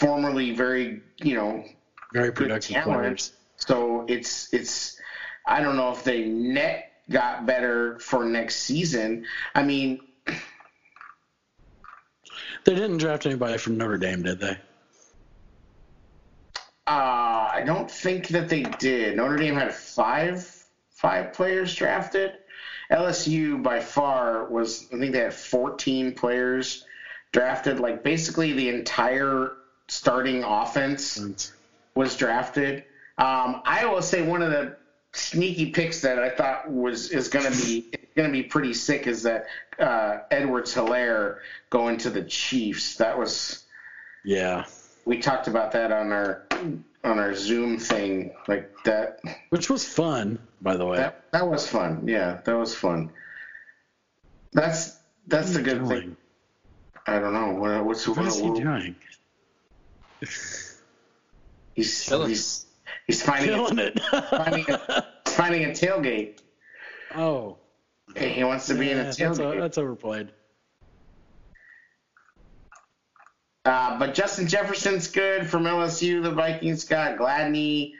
formerly 0.00 0.52
very 0.52 1.02
you 1.18 1.34
know 1.34 1.64
Very 2.14 2.32
productive 2.32 2.82
players. 2.84 3.32
So 3.56 4.06
it's 4.08 4.52
it's 4.54 4.98
I 5.46 5.60
don't 5.60 5.76
know 5.76 5.90
if 5.92 6.02
they 6.04 6.24
net 6.24 6.92
got 7.10 7.46
better 7.46 7.98
for 8.00 8.24
next 8.24 8.56
season. 8.56 9.26
I 9.54 9.62
mean, 9.62 10.00
They 12.64 12.74
didn't 12.74 12.98
draft 12.98 13.26
anybody 13.26 13.58
from 13.58 13.78
Notre 13.78 13.96
Dame, 13.96 14.22
did 14.22 14.40
they? 14.40 14.58
uh, 16.88 17.48
I 17.52 17.62
don't 17.64 17.90
think 17.90 18.28
that 18.28 18.48
they 18.48 18.62
did. 18.62 19.16
Notre 19.16 19.36
Dame 19.36 19.54
had 19.54 19.72
five 19.74 20.52
five 20.90 21.32
players 21.32 21.74
drafted. 21.74 22.32
LSU 22.90 23.62
by 23.62 23.80
far 23.80 24.46
was 24.46 24.86
I 24.92 24.98
think 24.98 25.12
they 25.12 25.20
had 25.20 25.34
14 25.34 26.14
players 26.14 26.84
drafted. 27.32 27.80
Like 27.80 28.02
basically 28.02 28.52
the 28.52 28.68
entire 28.68 29.52
starting 29.88 30.42
offense 30.44 31.52
was 31.94 32.16
drafted. 32.16 32.84
Um, 33.18 33.62
I 33.64 33.86
will 33.86 34.02
say 34.02 34.22
one 34.22 34.42
of 34.42 34.50
the 34.50 34.76
sneaky 35.16 35.70
picks 35.70 36.00
that 36.02 36.18
I 36.18 36.30
thought 36.30 36.70
was 36.70 37.10
is 37.10 37.28
going 37.28 37.50
to 37.50 37.56
be 37.64 37.90
going 38.14 38.28
to 38.28 38.32
be 38.32 38.42
pretty 38.42 38.74
sick 38.74 39.06
is 39.06 39.22
that 39.24 39.46
uh, 39.78 40.18
Edwards 40.30 40.74
Helaire 40.74 41.38
going 41.70 41.98
to 41.98 42.10
the 42.10 42.22
Chiefs. 42.24 42.96
That 42.96 43.18
was 43.18 43.64
Yeah. 44.24 44.64
we 45.04 45.18
talked 45.18 45.48
about 45.48 45.72
that 45.72 45.92
on 45.92 46.12
our 46.12 46.46
on 47.04 47.18
our 47.18 47.34
Zoom 47.34 47.78
thing 47.78 48.34
like 48.48 48.72
that. 48.84 49.20
Which 49.50 49.70
was 49.70 49.86
fun, 49.86 50.38
by 50.60 50.76
the 50.76 50.84
way. 50.86 50.98
That 50.98 51.22
that 51.32 51.46
was 51.48 51.66
fun. 51.68 52.06
Yeah, 52.06 52.40
that 52.44 52.54
was 52.56 52.74
fun. 52.74 53.10
That's 54.52 54.98
that's 55.26 55.52
the 55.54 55.62
good 55.62 55.86
thing. 55.86 56.16
I 57.06 57.18
don't 57.18 57.32
know 57.32 57.52
what 57.60 57.84
what's 57.84 58.06
What 58.08 58.26
is 58.26 58.36
he 58.38 58.50
what- 58.50 58.60
doing? 58.62 58.96
He's 61.74 62.04
Killing 62.08 62.28
he's 62.30 62.64
he's 63.06 63.22
finding 63.22 63.54
a, 63.54 63.64
it. 63.82 64.00
finding 64.30 64.64
a, 64.70 65.06
finding 65.26 65.64
a 65.64 65.68
tailgate. 65.68 66.38
oh. 67.14 67.58
He 68.16 68.42
wants 68.44 68.66
to 68.68 68.74
be 68.74 68.90
in 68.90 68.98
a 68.98 69.00
Yeah, 69.00 69.04
that's, 69.04 69.18
tailgate. 69.18 69.60
that's 69.60 69.78
overplayed. 69.78 70.30
Uh, 73.64 73.98
but 73.98 74.14
Justin 74.14 74.46
Jefferson's 74.46 75.08
good 75.08 75.46
from 75.48 75.64
LSU. 75.64 76.22
The 76.22 76.30
Vikings 76.30 76.84
got 76.84 77.18
Gladney. 77.18 77.92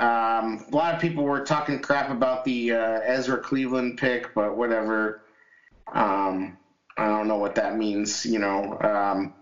Um, 0.00 0.66
a 0.70 0.74
lot 0.74 0.94
of 0.94 1.00
people 1.00 1.24
were 1.24 1.40
talking 1.44 1.78
crap 1.80 2.10
about 2.10 2.44
the 2.44 2.72
uh, 2.72 3.00
Ezra 3.04 3.38
Cleveland 3.38 3.98
pick, 3.98 4.34
but 4.34 4.56
whatever. 4.56 5.22
Um, 5.92 6.58
I 6.98 7.06
don't 7.06 7.28
know 7.28 7.36
what 7.38 7.54
that 7.54 7.76
means. 7.76 8.26
You 8.26 8.40
know, 8.40 8.78
um, 8.80 9.32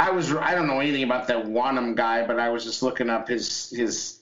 I 0.00 0.08
was 0.08 0.34
I 0.34 0.54
don't 0.54 0.66
know 0.66 0.80
anything 0.80 1.02
about 1.02 1.26
that 1.26 1.44
Wonnum 1.44 1.94
guy, 1.94 2.26
but 2.26 2.38
I 2.38 2.48
was 2.48 2.64
just 2.64 2.82
looking 2.82 3.10
up 3.10 3.28
his 3.28 3.68
his 3.68 4.18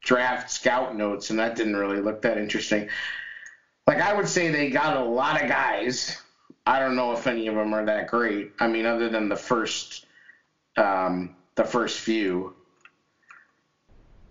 draft 0.00 0.50
scout 0.50 0.96
notes, 0.96 1.28
and 1.28 1.38
that 1.38 1.54
didn't 1.54 1.76
really 1.76 2.00
look 2.00 2.22
that 2.22 2.38
interesting. 2.38 2.88
Like 3.86 3.98
I 3.98 4.14
would 4.14 4.26
say, 4.26 4.48
they 4.48 4.70
got 4.70 4.96
a 4.96 5.04
lot 5.04 5.42
of 5.42 5.50
guys. 5.50 6.16
I 6.66 6.78
don't 6.78 6.96
know 6.96 7.12
if 7.12 7.26
any 7.26 7.46
of 7.46 7.56
them 7.56 7.74
are 7.74 7.84
that 7.84 8.06
great. 8.08 8.52
I 8.58 8.68
mean, 8.68 8.86
other 8.86 9.10
than 9.10 9.28
the 9.28 9.36
first, 9.36 10.06
um, 10.78 11.34
the 11.54 11.64
first 11.64 11.98
few. 12.00 12.54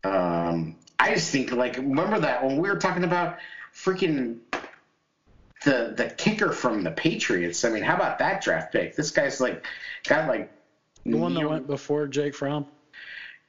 Um, 0.04 0.78
I 0.98 1.14
just 1.14 1.32
think 1.32 1.52
like 1.52 1.78
remember 1.78 2.20
that 2.22 2.44
when 2.44 2.58
we 2.58 2.70
were 2.70 2.80
talking 2.80 3.04
about 3.04 3.38
freaking 3.72 4.38
the 5.64 5.94
the 5.96 6.10
kicker 6.18 6.52
from 6.52 6.84
the 6.84 6.92
Patriots. 6.92 7.66
I 7.66 7.70
mean, 7.70 7.84
how 7.84 7.96
about 7.96 8.20
that 8.20 8.42
draft 8.42 8.72
pick? 8.72 8.96
This 8.96 9.12
guy's 9.12 9.40
like 9.42 9.66
got 10.08 10.28
like 10.28 10.52
The 11.06 11.16
one 11.18 11.34
that 11.34 11.50
went 11.50 11.68
before 11.68 12.08
Jake 12.08 12.36
Fromm. 12.36 12.66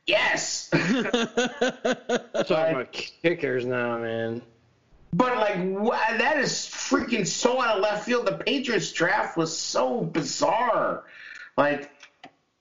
yes, 0.06 0.68
Talking 0.70 1.06
about 2.46 2.92
kickers 2.92 3.64
now, 3.66 3.98
man. 3.98 4.42
but 5.12 5.36
like 5.36 5.56
wha- 5.58 6.16
that 6.18 6.38
is 6.38 6.52
freaking 6.52 7.26
so 7.26 7.60
out 7.62 7.76
of 7.76 7.82
left 7.82 8.04
field. 8.06 8.26
The 8.26 8.32
Patriots 8.38 8.92
draft 8.92 9.36
was 9.36 9.56
so 9.56 10.00
bizarre. 10.02 11.04
Like 11.56 11.90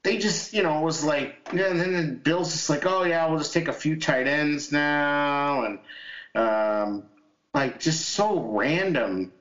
they 0.03 0.17
just 0.17 0.53
you 0.53 0.63
know 0.63 0.81
was 0.81 1.03
like 1.03 1.35
yeah, 1.53 1.67
and 1.67 1.79
then 1.79 1.93
the 1.93 2.13
Bills 2.13 2.51
just 2.51 2.69
like 2.69 2.85
oh 2.85 3.03
yeah 3.03 3.27
we'll 3.27 3.37
just 3.39 3.53
take 3.53 3.67
a 3.67 3.73
few 3.73 3.99
tight 3.99 4.27
ends 4.27 4.71
now 4.71 5.63
and 5.65 5.79
um 6.35 7.03
like 7.57 7.79
just 7.79 8.09
so 8.09 8.39
random. 8.39 9.33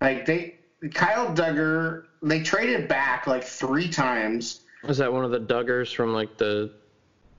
Like 0.00 0.26
they 0.26 0.56
Kyle 0.92 1.34
Dugger 1.34 2.04
they 2.22 2.42
traded 2.42 2.88
back 2.88 3.26
like 3.26 3.44
three 3.44 3.88
times. 3.88 4.60
Was 4.86 4.98
that 4.98 5.12
one 5.12 5.24
of 5.24 5.30
the 5.30 5.40
Duggars 5.40 5.94
from 5.94 6.12
like 6.12 6.36
the 6.36 6.72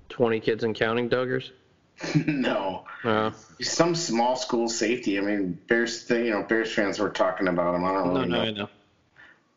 20 0.09 0.39
kids 0.39 0.63
and 0.63 0.73
counting 0.73 1.09
Duggars? 1.09 1.51
no. 2.25 2.85
Uh, 3.03 3.31
some 3.61 3.95
small 3.95 4.35
school 4.35 4.69
safety. 4.69 5.17
I 5.17 5.21
mean, 5.21 5.59
Bears. 5.67 6.09
You 6.09 6.31
know, 6.31 6.43
Bears 6.43 6.73
fans 6.73 6.99
were 6.99 7.09
talking 7.09 7.47
about 7.47 7.75
him. 7.75 7.83
I 7.83 7.91
don't 7.91 8.13
no, 8.13 8.13
really 8.13 8.29
no, 8.29 8.35
know. 8.35 8.41
I 8.43 8.51
know. 8.51 8.69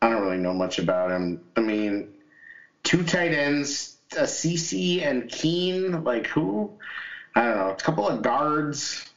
I 0.01 0.09
don't 0.09 0.21
really 0.21 0.37
know 0.37 0.53
much 0.53 0.79
about 0.79 1.11
him. 1.11 1.41
I 1.55 1.61
mean, 1.61 2.09
two 2.83 3.03
tight 3.03 3.31
ends, 3.31 3.97
Asiasi 4.09 5.05
and 5.05 5.29
Keene. 5.29 6.03
Like 6.03 6.27
who? 6.27 6.71
I 7.35 7.43
don't 7.45 7.57
know. 7.57 7.69
A 7.69 7.75
couple 7.75 8.07
of 8.07 8.21
guards. 8.21 9.10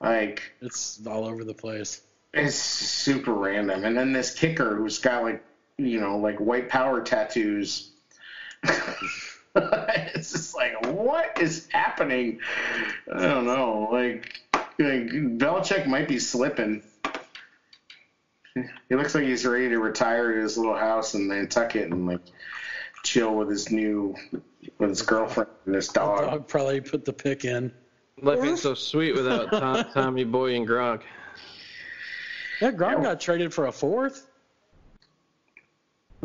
Like 0.00 0.42
It's 0.60 1.04
all 1.06 1.26
over 1.26 1.44
the 1.44 1.54
place. 1.54 2.02
it's 2.32 2.56
super 2.56 3.32
random. 3.32 3.84
And 3.84 3.96
then 3.96 4.12
this 4.12 4.34
kicker 4.34 4.76
who's 4.76 4.98
got 4.98 5.22
like 5.22 5.44
you 5.76 6.00
know 6.00 6.18
like 6.18 6.38
white 6.38 6.68
power 6.68 7.02
tattoos. 7.02 7.90
it's 8.64 10.32
just 10.32 10.54
like 10.54 10.86
what 10.86 11.40
is 11.40 11.68
happening? 11.72 12.40
I 13.12 13.22
don't 13.22 13.46
know. 13.46 13.88
Like, 13.90 14.40
like 14.78 15.08
Belichick 15.38 15.86
might 15.86 16.08
be 16.08 16.18
slipping. 16.18 16.82
He 18.88 18.94
looks 18.94 19.14
like 19.14 19.24
he's 19.24 19.46
ready 19.46 19.68
to 19.68 19.78
retire 19.78 20.34
to 20.34 20.42
his 20.42 20.58
little 20.58 20.76
house 20.76 21.14
in 21.14 21.28
Nantucket 21.28 21.90
and 21.90 22.06
like 22.06 22.20
chill 23.04 23.34
with 23.34 23.48
his 23.48 23.70
new 23.70 24.14
with 24.78 24.90
his 24.90 25.02
girlfriend 25.02 25.50
and 25.66 25.74
his 25.74 25.88
dog. 25.88 26.22
Dog 26.22 26.48
probably 26.48 26.80
put 26.80 27.04
the 27.04 27.12
pick 27.12 27.44
in. 27.44 27.72
Life 28.22 28.44
ain't 28.44 28.58
so 28.58 28.74
sweet 28.74 29.14
without 29.14 29.50
Tom, 29.50 29.84
Tommy 29.92 30.24
Boy 30.24 30.54
and 30.56 30.66
Gronk. 30.66 31.02
Yeah, 32.60 32.72
Gronk 32.72 32.98
Yeah. 32.98 33.02
got 33.02 33.20
traded 33.20 33.54
for 33.54 33.66
a 33.66 33.72
fourth. 33.72 34.26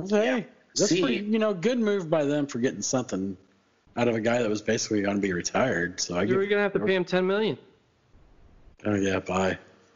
Hey, 0.09 0.47
that's 0.75 0.89
See- 0.89 1.01
pretty, 1.01 1.17
you 1.25 1.39
know, 1.39 1.53
good 1.53 1.77
move 1.77 2.09
by 2.09 2.25
them 2.25 2.47
for 2.47 2.59
getting 2.59 2.81
something 2.81 3.37
out 3.95 4.07
of 4.07 4.15
a 4.15 4.21
guy 4.21 4.41
that 4.41 4.49
was 4.49 4.61
basically 4.61 5.01
going 5.01 5.17
to 5.17 5.21
be 5.21 5.33
retired. 5.33 5.99
So 5.99 6.15
I 6.17 6.23
You 6.23 6.35
were 6.37 6.45
gonna 6.47 6.61
have 6.63 6.73
to 6.73 6.79
pay 6.79 6.95
him 6.95 7.05
10 7.05 7.27
million. 7.27 7.57
oh 8.85 8.95
yeah, 8.95 9.19
bye. 9.19 9.57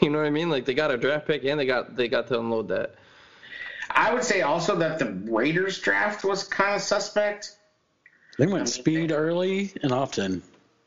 you 0.00 0.10
know 0.10 0.18
what 0.18 0.26
I 0.26 0.30
mean? 0.30 0.48
Like 0.50 0.64
they 0.64 0.74
got 0.74 0.92
a 0.92 0.96
draft 0.96 1.26
pick 1.26 1.44
and 1.44 1.58
they 1.58 1.66
got 1.66 1.96
they 1.96 2.06
got 2.06 2.28
to 2.28 2.38
unload 2.38 2.68
that. 2.68 2.94
I 3.90 4.14
would 4.14 4.22
say 4.22 4.42
also 4.42 4.76
that 4.76 5.00
the 5.00 5.10
Raiders 5.30 5.80
draft 5.80 6.24
was 6.24 6.44
kind 6.44 6.76
of 6.76 6.80
suspect. 6.82 7.56
They 8.38 8.46
went 8.46 8.68
speed 8.68 9.10
early 9.10 9.72
and 9.82 9.90
often. 9.92 10.42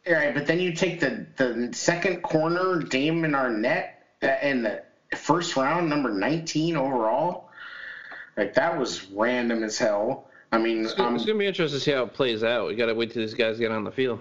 All 0.07 0.13
right, 0.13 0.33
but 0.33 0.45
then 0.47 0.59
you 0.59 0.73
take 0.73 0.99
the 0.99 1.25
the 1.35 1.69
second 1.73 2.21
corner, 2.21 2.81
Damon 2.81 3.31
Arnette, 3.31 3.89
uh, 4.23 4.35
in 4.41 4.63
the 4.63 4.83
first 5.15 5.55
round, 5.55 5.89
number 5.89 6.11
19 6.11 6.77
overall. 6.77 7.49
Like 8.37 8.53
that 8.53 8.77
was 8.77 9.05
random 9.11 9.63
as 9.63 9.77
hell. 9.77 10.29
I 10.51 10.59
mean, 10.59 10.85
It's 10.85 10.97
um, 10.97 11.15
it's 11.15 11.25
gonna 11.25 11.39
be 11.39 11.47
interesting 11.47 11.79
to 11.79 11.83
see 11.83 11.91
how 11.91 12.03
it 12.03 12.13
plays 12.13 12.43
out. 12.43 12.67
We 12.67 12.75
gotta 12.75 12.93
wait 12.95 13.11
till 13.11 13.21
these 13.21 13.33
guys 13.33 13.57
get 13.59 13.71
on 13.71 13.83
the 13.83 13.91
field. 13.91 14.19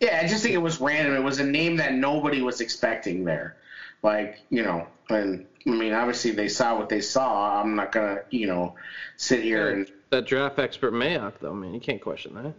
yeah, 0.00 0.20
I 0.22 0.26
just 0.26 0.42
think 0.42 0.54
it 0.54 0.58
was 0.58 0.80
random. 0.80 1.14
It 1.14 1.22
was 1.22 1.38
a 1.38 1.44
name 1.44 1.76
that 1.76 1.94
nobody 1.94 2.40
was 2.40 2.60
expecting 2.60 3.24
there. 3.24 3.56
Like 4.02 4.38
you 4.50 4.62
know, 4.62 4.86
and 5.10 5.46
I 5.66 5.70
mean, 5.70 5.92
obviously 5.92 6.30
they 6.30 6.48
saw 6.48 6.78
what 6.78 6.88
they 6.88 7.00
saw. 7.00 7.60
I'm 7.60 7.74
not 7.74 7.92
gonna 7.92 8.20
you 8.30 8.46
know 8.46 8.76
sit 9.16 9.42
here 9.42 9.70
and 9.70 9.90
That 10.10 10.26
draft 10.26 10.58
expert 10.58 10.94
Mayock, 10.94 11.34
though, 11.40 11.54
man, 11.54 11.74
you 11.74 11.80
can't 11.80 12.00
question 12.00 12.34
that. 12.34 12.54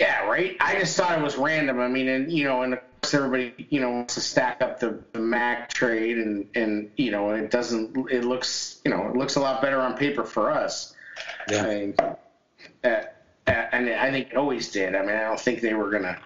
Yeah, 0.00 0.26
right. 0.26 0.56
I 0.60 0.78
just 0.78 0.96
thought 0.96 1.18
it 1.18 1.22
was 1.22 1.36
random. 1.36 1.80
I 1.80 1.88
mean, 1.88 2.08
and 2.08 2.30
you 2.30 2.44
know, 2.44 2.62
and 2.62 2.74
of 2.74 2.80
course 3.02 3.14
everybody, 3.14 3.52
you 3.68 3.80
know, 3.80 3.90
wants 3.90 4.14
to 4.14 4.20
stack 4.20 4.62
up 4.62 4.78
the, 4.78 5.02
the 5.12 5.18
Mack 5.18 5.72
trade, 5.72 6.18
and 6.18 6.46
and 6.54 6.88
you 6.96 7.10
know, 7.10 7.30
it 7.32 7.50
doesn't. 7.50 8.10
It 8.10 8.24
looks, 8.24 8.80
you 8.84 8.90
know, 8.92 9.08
it 9.08 9.16
looks 9.16 9.34
a 9.36 9.40
lot 9.40 9.60
better 9.60 9.80
on 9.80 9.96
paper 9.96 10.24
for 10.24 10.52
us. 10.52 10.94
I 11.48 11.52
Yeah. 11.52 11.62
mean, 11.66 11.94
uh, 11.98 12.14
uh, 12.84 13.50
and 13.50 13.90
I 13.90 14.10
think 14.12 14.30
it 14.30 14.36
always 14.36 14.70
did. 14.70 14.94
I 14.94 15.00
mean, 15.00 15.16
I 15.16 15.22
don't 15.22 15.40
think 15.40 15.60
they 15.62 15.74
were 15.74 15.90
gonna, 15.90 16.16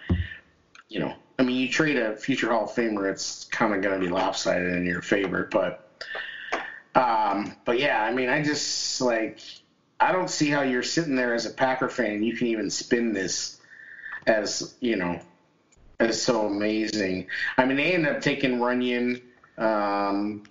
you 0.88 1.00
know, 1.00 1.14
I 1.38 1.42
mean, 1.42 1.56
you 1.56 1.70
trade 1.70 1.96
a 1.96 2.14
future 2.16 2.50
Hall 2.50 2.64
of 2.64 2.70
Famer, 2.70 3.10
it's 3.10 3.44
kind 3.44 3.74
of 3.74 3.80
gonna 3.80 3.98
be 3.98 4.08
lopsided 4.08 4.74
in 4.74 4.84
your 4.84 5.00
favor, 5.00 5.48
but, 5.50 5.88
um, 6.94 7.56
but 7.64 7.78
yeah, 7.78 8.02
I 8.02 8.12
mean, 8.12 8.28
I 8.28 8.42
just 8.42 9.00
like, 9.00 9.38
I 9.98 10.12
don't 10.12 10.28
see 10.28 10.50
how 10.50 10.62
you're 10.62 10.82
sitting 10.82 11.14
there 11.14 11.32
as 11.32 11.46
a 11.46 11.50
Packer 11.50 11.88
fan 11.88 12.12
and 12.16 12.24
you 12.26 12.36
can 12.36 12.48
even 12.48 12.68
spin 12.68 13.12
this 13.12 13.58
as 14.26 14.74
you 14.80 14.96
know 14.96 15.20
as 16.00 16.20
so 16.20 16.46
amazing. 16.46 17.28
I 17.56 17.64
mean, 17.64 17.76
they 17.76 17.92
end 17.94 18.06
up 18.06 18.20
taking 18.20 18.58
Runyan. 18.58 19.22
Um, 19.58 20.42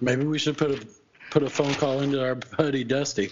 Maybe 0.00 0.24
we 0.24 0.38
should 0.38 0.58
put 0.58 0.70
a 0.70 0.86
put 1.30 1.42
a 1.42 1.50
phone 1.50 1.74
call 1.74 2.00
into 2.00 2.22
our 2.22 2.34
buddy 2.34 2.84
Dusty. 2.84 3.30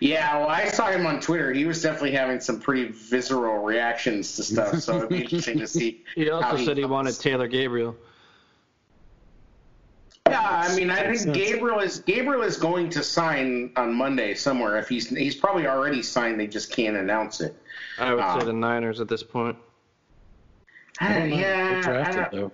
yeah, 0.00 0.38
well, 0.38 0.48
I 0.48 0.68
saw 0.68 0.90
him 0.90 1.06
on 1.06 1.20
Twitter. 1.20 1.52
He 1.52 1.64
was 1.64 1.80
definitely 1.82 2.12
having 2.12 2.40
some 2.40 2.60
pretty 2.60 2.88
visceral 2.88 3.58
reactions 3.62 4.34
to 4.36 4.42
stuff. 4.42 4.80
So 4.80 4.96
it'd 4.96 5.08
be 5.08 5.20
interesting 5.22 5.58
to 5.58 5.66
see. 5.66 6.02
He 6.14 6.26
how 6.26 6.40
also 6.40 6.64
said 6.64 6.76
he 6.76 6.82
comes. 6.82 6.92
wanted 6.92 7.18
Taylor 7.20 7.46
Gabriel. 7.46 7.96
Yeah, 10.34 10.64
I 10.68 10.74
mean, 10.76 10.90
I 10.90 11.14
think 11.14 11.34
Gabriel 11.34 11.80
is 11.80 12.00
Gabriel 12.00 12.42
is 12.42 12.56
going 12.56 12.90
to 12.90 13.02
sign 13.02 13.70
on 13.76 13.94
Monday 13.94 14.34
somewhere. 14.34 14.78
If 14.78 14.88
he's 14.88 15.08
he's 15.08 15.36
probably 15.36 15.66
already 15.66 16.02
signed, 16.02 16.38
they 16.40 16.46
just 16.46 16.70
can't 16.72 16.96
announce 16.96 17.40
it. 17.40 17.54
I 17.98 18.12
would 18.14 18.40
say 18.40 18.46
the 18.46 18.52
Niners 18.52 19.00
at 19.00 19.08
this 19.08 19.22
point. 19.22 19.56
I 21.00 21.12
don't 21.18 21.30
know. 21.30 21.36
yeah, 21.36 21.80
They 21.82 21.98
I 22.02 22.28
don't- 22.30 22.52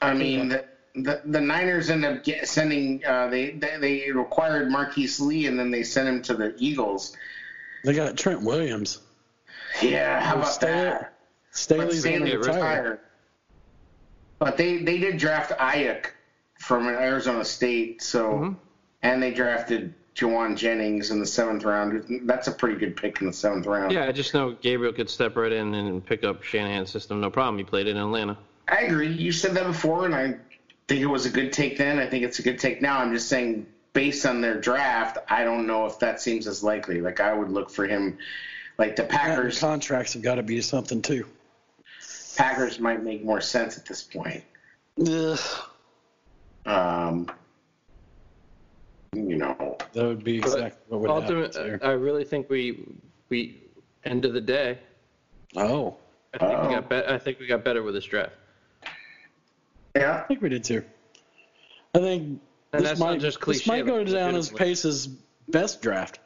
I 0.00 0.14
mean, 0.14 0.48
the, 0.48 0.64
the 0.94 1.22
the 1.24 1.40
Niners 1.40 1.88
end 1.90 2.04
up 2.04 2.24
get, 2.24 2.48
sending 2.48 3.04
uh, 3.04 3.28
they, 3.28 3.50
they 3.52 3.76
they 3.78 4.10
required 4.12 4.70
Marquise 4.70 5.20
Lee, 5.20 5.46
and 5.46 5.58
then 5.58 5.70
they 5.70 5.82
sent 5.84 6.08
him 6.08 6.22
to 6.22 6.34
the 6.34 6.54
Eagles. 6.58 7.16
They 7.84 7.94
got 7.94 8.16
Trent 8.16 8.42
Williams. 8.42 9.00
Yeah, 9.80 10.20
how 10.20 10.34
about 10.36 10.48
Stay- 10.52 10.66
that? 10.66 11.14
Staley's 11.52 12.02
going 12.04 12.16
Stanley 12.26 12.30
to 12.32 12.38
retire. 12.38 13.00
Retired. 14.44 14.50
But 14.52 14.58
they 14.58 14.78
they 14.78 14.98
did 14.98 15.18
draft 15.18 15.52
Aiyuk 15.58 16.06
from 16.58 16.86
Arizona 16.88 17.44
State, 17.44 18.02
so 18.02 18.30
Mhm. 18.32 18.56
and 19.02 19.22
they 19.22 19.32
drafted 19.32 19.94
Jauan 20.14 20.56
Jennings 20.56 21.10
in 21.10 21.18
the 21.20 21.26
seventh 21.26 21.64
round. 21.64 22.22
That's 22.24 22.46
a 22.48 22.52
pretty 22.52 22.76
good 22.78 22.96
pick 22.96 23.20
in 23.20 23.26
the 23.26 23.32
seventh 23.32 23.66
round. 23.66 23.92
Yeah, 23.92 24.04
I 24.06 24.12
just 24.12 24.34
know 24.34 24.52
Gabriel 24.60 24.92
could 24.92 25.08
step 25.10 25.36
right 25.36 25.52
in 25.52 25.74
and 25.74 26.04
pick 26.04 26.22
up 26.24 26.42
Shanahan's 26.42 26.90
system, 26.90 27.20
no 27.20 27.30
problem. 27.30 27.58
He 27.58 27.64
played 27.64 27.86
it 27.86 27.90
in 27.90 27.96
Atlanta. 27.96 28.36
I 28.68 28.82
agree. 28.82 29.08
You 29.08 29.32
said 29.32 29.54
that 29.54 29.66
before, 29.66 30.04
and 30.06 30.14
I 30.14 30.36
think 30.86 31.00
it 31.00 31.06
was 31.06 31.26
a 31.26 31.30
good 31.30 31.52
take 31.52 31.78
then. 31.78 31.98
I 31.98 32.06
think 32.06 32.24
it's 32.24 32.38
a 32.38 32.42
good 32.42 32.58
take 32.58 32.80
now. 32.82 32.98
I'm 32.98 33.12
just 33.12 33.28
saying, 33.28 33.66
based 33.92 34.24
on 34.26 34.40
their 34.40 34.60
draft, 34.60 35.18
I 35.28 35.44
don't 35.44 35.66
know 35.66 35.86
if 35.86 35.98
that 36.00 36.20
seems 36.20 36.46
as 36.46 36.62
likely. 36.62 37.00
Like 37.00 37.18
I 37.20 37.32
would 37.34 37.50
look 37.50 37.70
for 37.70 37.86
him. 37.86 38.18
Like 38.78 38.96
the 38.96 39.02
Yeah, 39.02 39.08
Packers, 39.16 39.58
contracts 39.58 40.12
have 40.14 40.22
got 40.22 40.36
to 40.36 40.42
be 40.42 40.60
something 40.60 41.02
too. 41.02 41.26
Packers 42.36 42.78
might 42.78 43.02
make 43.02 43.24
more 43.24 43.40
sense 43.40 43.76
at 43.78 43.86
this 43.86 44.02
point. 44.02 44.42
Ugh. 45.06 45.38
Um, 46.66 47.30
you 49.14 49.36
know, 49.36 49.76
That 49.92 50.04
would 50.04 50.24
be 50.24 50.38
exactly 50.38 50.70
what 50.88 51.00
would 51.00 51.10
Ultimate, 51.10 51.54
happen. 51.54 51.80
I 51.82 51.92
really 51.92 52.24
think 52.24 52.48
we 52.48 52.84
we 53.28 53.62
end 54.04 54.24
of 54.24 54.32
the 54.32 54.40
day. 54.40 54.78
Oh, 55.56 55.96
I 56.34 56.38
think 56.38 56.50
Oh. 56.52 56.68
we 56.68 56.74
got 56.74 56.88
be- 56.88 56.96
I 57.14 57.18
think 57.18 57.38
we 57.40 57.46
got 57.46 57.64
better 57.64 57.82
with 57.82 57.94
this 57.94 58.04
draft. 58.04 58.32
yeah. 59.96 60.22
I 60.24 60.26
think 60.28 60.40
we 60.40 60.48
did 60.48 60.64
too. 60.64 60.82
I 61.94 61.98
think 61.98 62.22
And 62.72 62.82
this 62.82 62.82
that's 62.90 63.00
not 63.00 63.10
might, 63.12 63.20
just 63.20 63.40
this 63.44 63.66
might 63.66 63.84
go 63.84 63.96
like, 63.98 64.08
down 64.10 64.34
as. 64.34 64.48
Pace's 64.48 65.08
best 65.48 65.82
draft. 65.82 66.20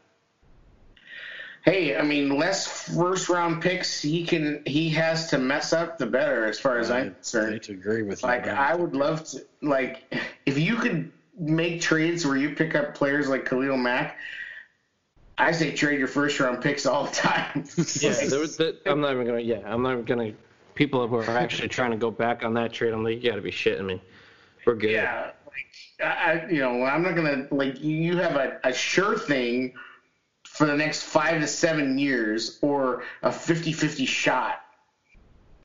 Hey, 1.67 1.97
I 1.97 2.03
mean, 2.03 2.29
less 2.29 2.65
first 2.67 3.29
round 3.29 3.61
picks 3.61 4.01
he 4.01 4.25
can 4.25 4.63
he 4.67 4.89
has 4.91 5.29
to 5.31 5.39
mess 5.39 5.73
up, 5.73 5.99
the 5.99 6.07
better, 6.07 6.47
as 6.47 6.61
far 6.61 6.79
as 6.79 6.91
I 6.93 7.01
I'm 7.01 7.15
concerned. 7.15 7.53
hate 7.55 7.63
to 7.65 7.73
agree 7.73 8.03
with 8.03 8.23
you. 8.23 8.29
Like 8.29 8.45
but- 8.45 8.55
I 8.55 8.75
would 8.75 8.95
love 8.95 9.25
to 9.31 9.45
like 9.63 10.05
if 10.47 10.57
you 10.59 10.77
could 10.77 11.11
make 11.39 11.81
trades 11.81 12.25
where 12.25 12.37
you 12.37 12.55
pick 12.55 12.75
up 12.77 12.95
players 12.95 13.29
like 13.29 13.45
Khalil 13.47 13.77
Mack. 13.77 14.17
I 15.39 15.53
say 15.53 15.73
trade 15.75 15.99
your 15.99 16.09
first 16.09 16.41
round 16.41 16.63
picks 16.63 16.87
all 16.87 17.05
the 17.05 17.13
time. 17.13 17.65
Yeah, 18.01 18.15
there 18.27 18.39
was, 18.41 18.57
that, 18.57 18.81
I'm 18.87 19.01
not 19.03 19.13
even 19.13 19.27
gonna. 19.27 19.41
Yeah, 19.41 19.61
I'm 19.67 19.83
not 19.83 19.93
even 19.93 20.05
gonna. 20.05 20.33
People 20.77 21.07
who 21.09 21.17
are 21.17 21.29
actually 21.31 21.69
trying 21.69 21.91
to 21.91 21.97
go 21.99 22.11
back 22.11 22.43
on 22.45 22.55
that 22.55 22.73
trade, 22.73 22.95
I'm 22.95 23.03
like, 23.05 23.23
you 23.23 23.31
got 23.31 23.37
to 23.37 23.43
be 23.43 23.51
shitting 23.51 23.85
me. 23.85 24.01
We're 24.65 24.77
good. 24.77 24.91
yeah, 24.93 25.33
like 25.47 25.67
I, 26.03 26.33
I- 26.33 26.47
you 26.49 26.61
know, 26.61 26.85
I'm 26.85 27.03
not 27.03 27.17
gonna 27.17 27.49
like 27.51 27.83
you- 27.83 27.97
you 27.97 28.17
have 28.19 28.37
a, 28.37 28.61
a 28.65 28.73
sure 28.73 29.19
thing 29.19 29.75
for 30.57 30.67
the 30.67 30.75
next 30.77 31.03
five 31.03 31.41
to 31.41 31.47
seven 31.47 31.99
years 31.99 32.59
or 32.63 33.03
a 33.23 33.29
50-50 33.29 34.09
shot. 34.09 34.63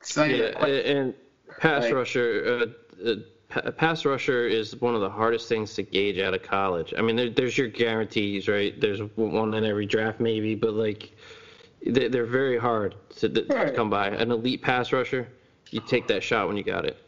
It's 0.00 0.16
not 0.16 0.28
Yeah, 0.28 0.48
and 0.66 1.14
pass 1.58 1.84
Like- 1.84 1.94
rusher, 1.94 2.66
uh, 3.02 3.08
uh, 3.08 3.14
pa- 3.48 3.70
pass 3.70 4.04
rusher 4.04 4.46
is 4.46 4.78
one 4.82 4.94
of 4.94 5.00
the 5.00 5.08
hardest 5.08 5.48
things 5.48 5.72
to 5.74 5.82
gauge 5.82 6.18
out 6.18 6.34
of 6.34 6.42
college. 6.42 6.92
I 6.98 7.00
mean, 7.00 7.16
there, 7.16 7.30
there's 7.30 7.56
your 7.56 7.68
guarantees, 7.68 8.48
right? 8.48 8.78
There's 8.78 9.00
one 9.16 9.54
in 9.54 9.64
every 9.64 9.86
draft, 9.86 10.20
maybe, 10.20 10.54
but 10.54 10.74
like, 10.74 11.12
they, 11.86 12.08
they're 12.08 12.26
very 12.26 12.58
hard 12.58 12.94
to, 13.16 13.28
to 13.30 13.46
Right. 13.54 13.74
come 13.74 13.88
by. 13.88 14.08
An 14.08 14.30
elite 14.30 14.60
pass 14.60 14.92
rusher, 14.92 15.26
you 15.70 15.80
take 15.80 16.06
that 16.08 16.22
shot 16.22 16.48
when 16.48 16.56
you 16.58 16.64
got 16.64 16.84
it. 16.84 16.98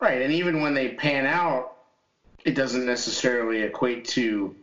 Right, 0.00 0.22
and 0.22 0.32
even 0.32 0.60
when 0.62 0.72
they 0.72 0.90
pan 0.90 1.26
out, 1.26 1.76
it 2.44 2.54
doesn't 2.54 2.86
necessarily 2.86 3.62
equate 3.62 4.04
to 4.06 4.54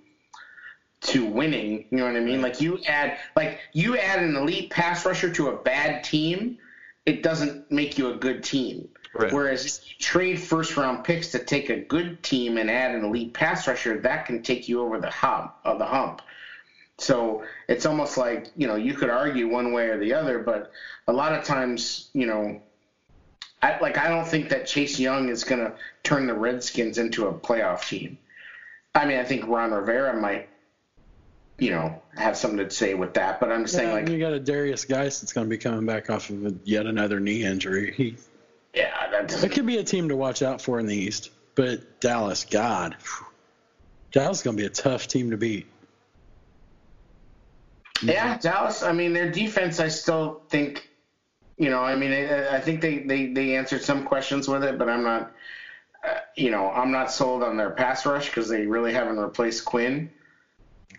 to 1.07 1.25
winning. 1.25 1.85
You 1.89 1.97
know 1.97 2.05
what 2.05 2.15
I 2.15 2.19
mean? 2.19 2.41
Like 2.41 2.61
you 2.61 2.79
add 2.87 3.17
like 3.35 3.59
you 3.73 3.97
add 3.97 4.23
an 4.23 4.35
elite 4.35 4.69
pass 4.69 5.05
rusher 5.05 5.31
to 5.33 5.49
a 5.49 5.57
bad 5.57 6.03
team, 6.03 6.57
it 7.05 7.23
doesn't 7.23 7.71
make 7.71 7.97
you 7.97 8.11
a 8.11 8.15
good 8.15 8.43
team. 8.43 8.87
Right. 9.13 9.31
Whereas 9.31 9.79
trade 9.99 10.39
first 10.39 10.77
round 10.77 11.03
picks 11.03 11.31
to 11.31 11.39
take 11.39 11.69
a 11.69 11.77
good 11.77 12.21
team 12.23 12.57
and 12.57 12.69
add 12.69 12.93
an 12.93 13.05
elite 13.05 13.33
pass 13.33 13.67
rusher, 13.67 13.99
that 14.01 14.25
can 14.25 14.43
take 14.43 14.67
you 14.69 14.81
over 14.81 14.99
the 14.99 15.09
hump 15.09 15.53
of 15.63 15.75
uh, 15.75 15.79
the 15.79 15.85
hump. 15.85 16.21
So 16.99 17.43
it's 17.67 17.85
almost 17.85 18.17
like 18.17 18.51
you 18.55 18.67
know 18.67 18.75
you 18.75 18.93
could 18.93 19.09
argue 19.09 19.47
one 19.47 19.71
way 19.71 19.87
or 19.87 19.99
the 19.99 20.13
other, 20.13 20.39
but 20.39 20.71
a 21.07 21.13
lot 21.13 21.33
of 21.33 21.43
times 21.43 22.09
you 22.13 22.25
know 22.25 22.61
I, 23.61 23.79
like 23.79 23.97
I 23.97 24.07
don't 24.07 24.27
think 24.27 24.49
that 24.49 24.67
Chase 24.67 24.99
Young 24.99 25.29
is 25.29 25.43
going 25.43 25.61
to 25.61 25.73
turn 26.03 26.27
the 26.27 26.33
Redskins 26.33 26.97
into 26.97 27.27
a 27.27 27.33
playoff 27.33 27.87
team. 27.87 28.17
I 28.93 29.05
mean, 29.05 29.19
I 29.19 29.23
think 29.23 29.47
Ron 29.47 29.71
Rivera 29.71 30.19
might, 30.19 30.49
you 31.59 31.71
know, 31.71 32.01
have 32.15 32.37
something 32.37 32.59
to 32.59 32.69
say 32.69 32.93
with 32.93 33.13
that. 33.15 33.39
But 33.39 33.51
I'm 33.51 33.63
just 33.63 33.75
saying, 33.75 33.91
like, 33.91 34.09
you 34.09 34.19
got 34.19 34.33
a 34.33 34.39
Derrius 34.39 34.87
Guice 34.87 35.19
that's 35.19 35.33
going 35.33 35.47
to 35.47 35.49
be 35.49 35.57
coming 35.57 35.85
back 35.85 36.09
off 36.09 36.29
of 36.29 36.45
a, 36.45 36.53
yet 36.63 36.85
another 36.85 37.19
knee 37.19 37.43
injury. 37.43 37.93
He, 37.95 38.15
yeah, 38.73 39.09
that 39.11 39.43
it 39.43 39.51
could 39.51 39.65
be 39.65 39.77
a 39.77 39.83
team 39.83 40.09
to 40.09 40.15
watch 40.15 40.41
out 40.41 40.61
for 40.61 40.79
in 40.79 40.85
the 40.85 40.95
East. 40.95 41.31
But 41.55 41.99
Dallas, 41.99 42.45
God, 42.45 42.95
Dallas 44.11 44.37
is 44.37 44.43
going 44.43 44.55
to 44.57 44.61
be 44.61 44.67
a 44.67 44.69
tough 44.69 45.07
team 45.07 45.31
to 45.31 45.37
beat. 45.37 45.65
Yeah, 48.03 48.37
Dallas. 48.37 48.83
I 48.83 48.91
mean, 48.91 49.13
their 49.13 49.31
defense. 49.31 49.79
I 49.79 49.87
still 49.87 50.43
think, 50.49 50.87
you 51.57 51.71
know, 51.71 51.79
I 51.79 51.95
mean, 51.95 52.11
I, 52.11 52.57
I 52.57 52.59
think 52.59 52.81
they, 52.81 52.99
they 52.99 53.33
they 53.33 53.55
answered 53.55 53.81
some 53.81 54.05
questions 54.05 54.47
with 54.47 54.63
it, 54.63 54.77
but 54.77 54.87
I'm 54.87 55.03
not. 55.03 55.31
Uh, 56.07 56.19
you 56.35 56.51
know, 56.51 56.69
I'm 56.69 56.91
not 56.91 57.11
sold 57.11 57.41
on 57.41 57.57
their 57.57 57.71
pass 57.71 58.05
rush 58.05 58.27
because 58.27 58.47
they 58.47 58.67
really 58.67 58.93
haven't 58.93 59.17
replaced 59.17 59.65
Quinn. 59.65 60.11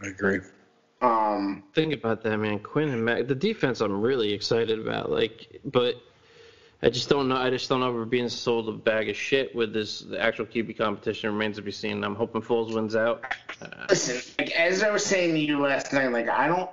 I 0.02 0.08
agree. 0.08 0.40
Um, 1.00 1.62
Think 1.74 1.92
about 1.94 2.22
that, 2.22 2.38
man. 2.38 2.58
Quinn 2.58 2.88
and 2.88 3.04
Mack. 3.04 3.26
The 3.28 3.34
defense, 3.34 3.80
I'm 3.80 4.00
really 4.00 4.32
excited 4.32 4.78
about. 4.80 5.10
Like, 5.10 5.60
but 5.64 5.94
I 6.82 6.88
just 6.90 7.08
don't 7.08 7.28
know. 7.28 7.36
I 7.36 7.50
just 7.50 7.68
don't 7.68 7.80
know 7.80 7.88
if 7.88 7.94
we're 7.94 8.04
being 8.04 8.28
sold 8.28 8.68
a 8.68 8.72
bag 8.72 9.08
of 9.08 9.16
shit 9.16 9.54
with 9.54 9.72
this. 9.72 10.00
The 10.00 10.20
actual 10.20 10.46
QB 10.46 10.76
competition 10.76 11.30
remains 11.32 11.56
to 11.56 11.62
be 11.62 11.70
seen. 11.72 12.02
I'm 12.02 12.14
hoping 12.16 12.42
Foles 12.42 12.74
wins 12.74 12.96
out. 12.96 13.24
Uh, 13.62 13.66
listen, 13.88 14.20
like 14.38 14.50
as 14.52 14.82
I 14.82 14.90
was 14.90 15.04
saying 15.04 15.34
to 15.34 15.40
you 15.40 15.60
last 15.60 15.92
night, 15.92 16.10
like 16.12 16.28
I 16.28 16.48
don't, 16.48 16.70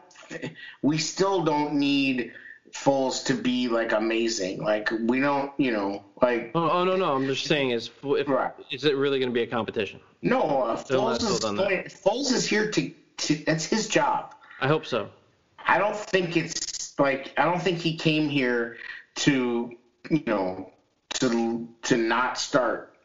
we 0.81 0.97
still 0.97 1.43
don't 1.43 1.73
need 1.75 2.33
Foles 2.71 3.23
to 3.25 3.33
be 3.35 3.67
like 3.67 3.91
amazing. 3.91 4.61
Like 4.63 4.89
we 5.01 5.19
don't, 5.19 5.51
you 5.59 5.71
know, 5.71 6.03
like 6.21 6.51
oh, 6.55 6.69
oh 6.69 6.83
no, 6.83 6.95
no. 6.95 7.13
I'm 7.13 7.25
just 7.27 7.45
saying, 7.45 7.71
is 7.71 7.89
if, 8.03 8.27
Right. 8.27 8.51
is 8.71 8.85
it 8.85 8.95
really 8.97 9.19
going 9.19 9.29
to 9.29 9.33
be 9.33 9.43
a 9.43 9.47
competition? 9.47 9.99
no. 10.23 10.41
Uh, 10.63 10.77
Foles 10.83 11.17
is 11.21 11.27
sold 11.27 11.45
on 11.45 11.55
that. 11.57 11.69
going, 11.69 11.83
Foles 11.85 12.31
is 12.33 12.47
here 12.47 12.69
to, 12.71 12.91
to. 13.17 13.35
That's 13.45 13.65
his 13.65 13.87
job. 13.87 14.35
I 14.61 14.67
hope 14.67 14.85
so. 14.85 15.09
I 15.65 15.77
don't 15.77 15.95
think 15.95 16.37
it's 16.37 16.97
like 16.99 17.33
I 17.37 17.45
don't 17.45 17.61
think 17.61 17.79
he 17.79 17.97
came 17.97 18.29
here 18.29 18.77
to, 19.15 19.75
you 20.09 20.23
know, 20.25 20.71
to 21.15 21.67
to 21.83 21.97
not 21.97 22.37
start. 22.37 22.95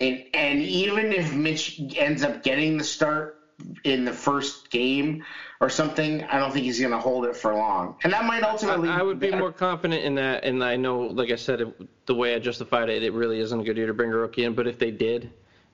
And 0.00 0.24
and 0.34 0.60
even 0.60 1.12
if 1.12 1.34
Mitch 1.34 1.80
ends 1.96 2.22
up 2.24 2.42
getting 2.42 2.76
the 2.78 2.84
start 2.84 3.40
in 3.84 4.04
the 4.04 4.12
first 4.12 4.70
game 4.70 5.24
or 5.60 5.70
something, 5.70 6.24
I 6.24 6.38
don't 6.38 6.52
think 6.52 6.64
he's 6.64 6.80
going 6.80 6.92
to 6.92 6.98
hold 6.98 7.24
it 7.26 7.36
for 7.36 7.54
long. 7.54 7.96
And 8.02 8.12
that 8.12 8.24
might 8.24 8.42
ultimately. 8.42 8.88
I, 8.88 9.00
I 9.00 9.02
would 9.02 9.20
be 9.20 9.30
more 9.30 9.52
confident 9.52 10.04
in 10.04 10.16
that, 10.16 10.44
and 10.44 10.62
I 10.62 10.76
know, 10.76 11.02
like 11.02 11.30
I 11.30 11.36
said, 11.36 11.60
it, 11.60 12.06
the 12.06 12.14
way 12.14 12.34
I 12.34 12.38
justified 12.38 12.88
it, 12.88 13.02
it 13.02 13.12
really 13.12 13.38
isn't 13.40 13.58
a 13.58 13.64
good 13.64 13.76
year 13.76 13.86
to 13.86 13.94
bring 13.94 14.12
a 14.12 14.16
rookie 14.16 14.44
in. 14.44 14.54
But 14.54 14.66
if 14.66 14.78
they 14.78 14.90
did, 14.90 15.30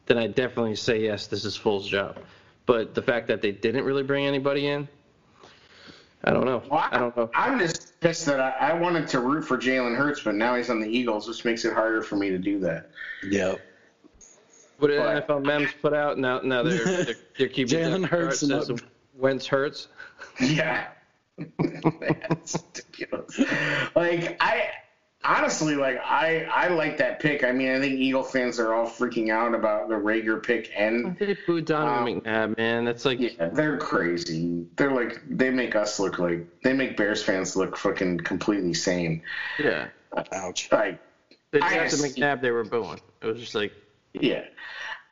then 0.06 0.18
I 0.18 0.26
definitely 0.26 0.76
say 0.76 1.00
yes, 1.00 1.26
this 1.26 1.44
is 1.44 1.58
Foles' 1.58 1.86
job. 1.86 2.18
But 2.70 2.94
the 2.94 3.02
fact 3.02 3.26
that 3.26 3.42
they 3.42 3.50
didn't 3.50 3.82
really 3.84 4.04
bring 4.04 4.26
anybody 4.26 4.68
in, 4.68 4.86
I 6.22 6.30
don't 6.30 6.44
know. 6.44 6.62
Well, 6.70 6.86
I 6.88 6.98
don't 6.98 7.16
know. 7.16 7.28
I'm 7.34 7.58
just 7.58 7.98
pissed 7.98 8.26
that 8.26 8.38
I, 8.38 8.70
I 8.70 8.72
wanted 8.74 9.08
to 9.08 9.18
root 9.18 9.42
for 9.42 9.58
Jalen 9.58 9.96
Hurts, 9.96 10.22
but 10.22 10.36
now 10.36 10.54
he's 10.54 10.70
on 10.70 10.78
the 10.78 10.86
Eagles, 10.86 11.26
which 11.26 11.44
makes 11.44 11.64
it 11.64 11.72
harder 11.72 12.00
for 12.00 12.14
me 12.14 12.30
to 12.30 12.38
do 12.38 12.60
that. 12.60 12.90
Yep. 13.28 13.60
What 14.78 14.86
did 14.86 15.02
but- 15.02 15.26
NFL 15.26 15.44
memes 15.44 15.70
put 15.82 15.92
out? 15.92 16.16
Now, 16.16 16.42
now 16.42 16.62
they're 16.62 16.84
they're, 16.84 17.14
they're 17.36 17.48
keeping 17.48 17.76
Jalen 17.76 18.06
Hurts 18.06 18.42
and 18.42 18.52
says 18.52 18.70
Wentz 19.16 19.48
hurts. 19.48 19.88
Yeah. 20.38 20.86
That's 21.58 22.54
ridiculous. 22.54 23.36
Like 23.96 24.36
I 24.38 24.68
honestly 25.24 25.74
like 25.74 25.98
I 26.04 26.44
I 26.44 26.68
like 26.68 26.96
that 26.98 27.20
pick. 27.20 27.44
I 27.44 27.52
mean 27.52 27.70
I 27.70 27.80
think 27.80 27.94
Eagle 27.94 28.22
fans 28.22 28.58
are 28.58 28.74
all 28.74 28.86
freaking 28.86 29.30
out 29.30 29.54
about 29.54 29.88
the 29.88 29.94
Reagor 29.94 30.42
pick 30.42 30.70
and 30.76 31.16
They 31.18 31.36
booed 31.46 31.66
Donovan 31.66 32.14
um, 32.14 32.20
McNabb, 32.22 32.56
man. 32.56 32.84
That's 32.84 33.04
like 33.04 33.20
yeah, 33.20 33.48
they're 33.48 33.78
crazy. 33.78 34.66
They're 34.76 34.92
like 34.92 35.20
they 35.28 35.50
make 35.50 35.76
us 35.76 35.98
look 36.00 36.18
like 36.18 36.46
they 36.62 36.72
make 36.72 36.96
Bears 36.96 37.22
fans 37.22 37.56
look 37.56 37.76
fucking 37.76 38.18
completely 38.20 38.74
sane. 38.74 39.22
yeah. 39.58 39.88
Ouch. 40.32 40.70
Like 40.72 41.00
They 41.52 41.60
I 41.60 41.74
drafted. 41.74 42.00
McNabb, 42.00 42.40
they 42.40 42.50
were 42.50 42.64
booing. 42.64 43.00
It 43.22 43.26
was 43.26 43.38
just 43.40 43.54
like 43.54 43.72
Yeah. 44.14 44.44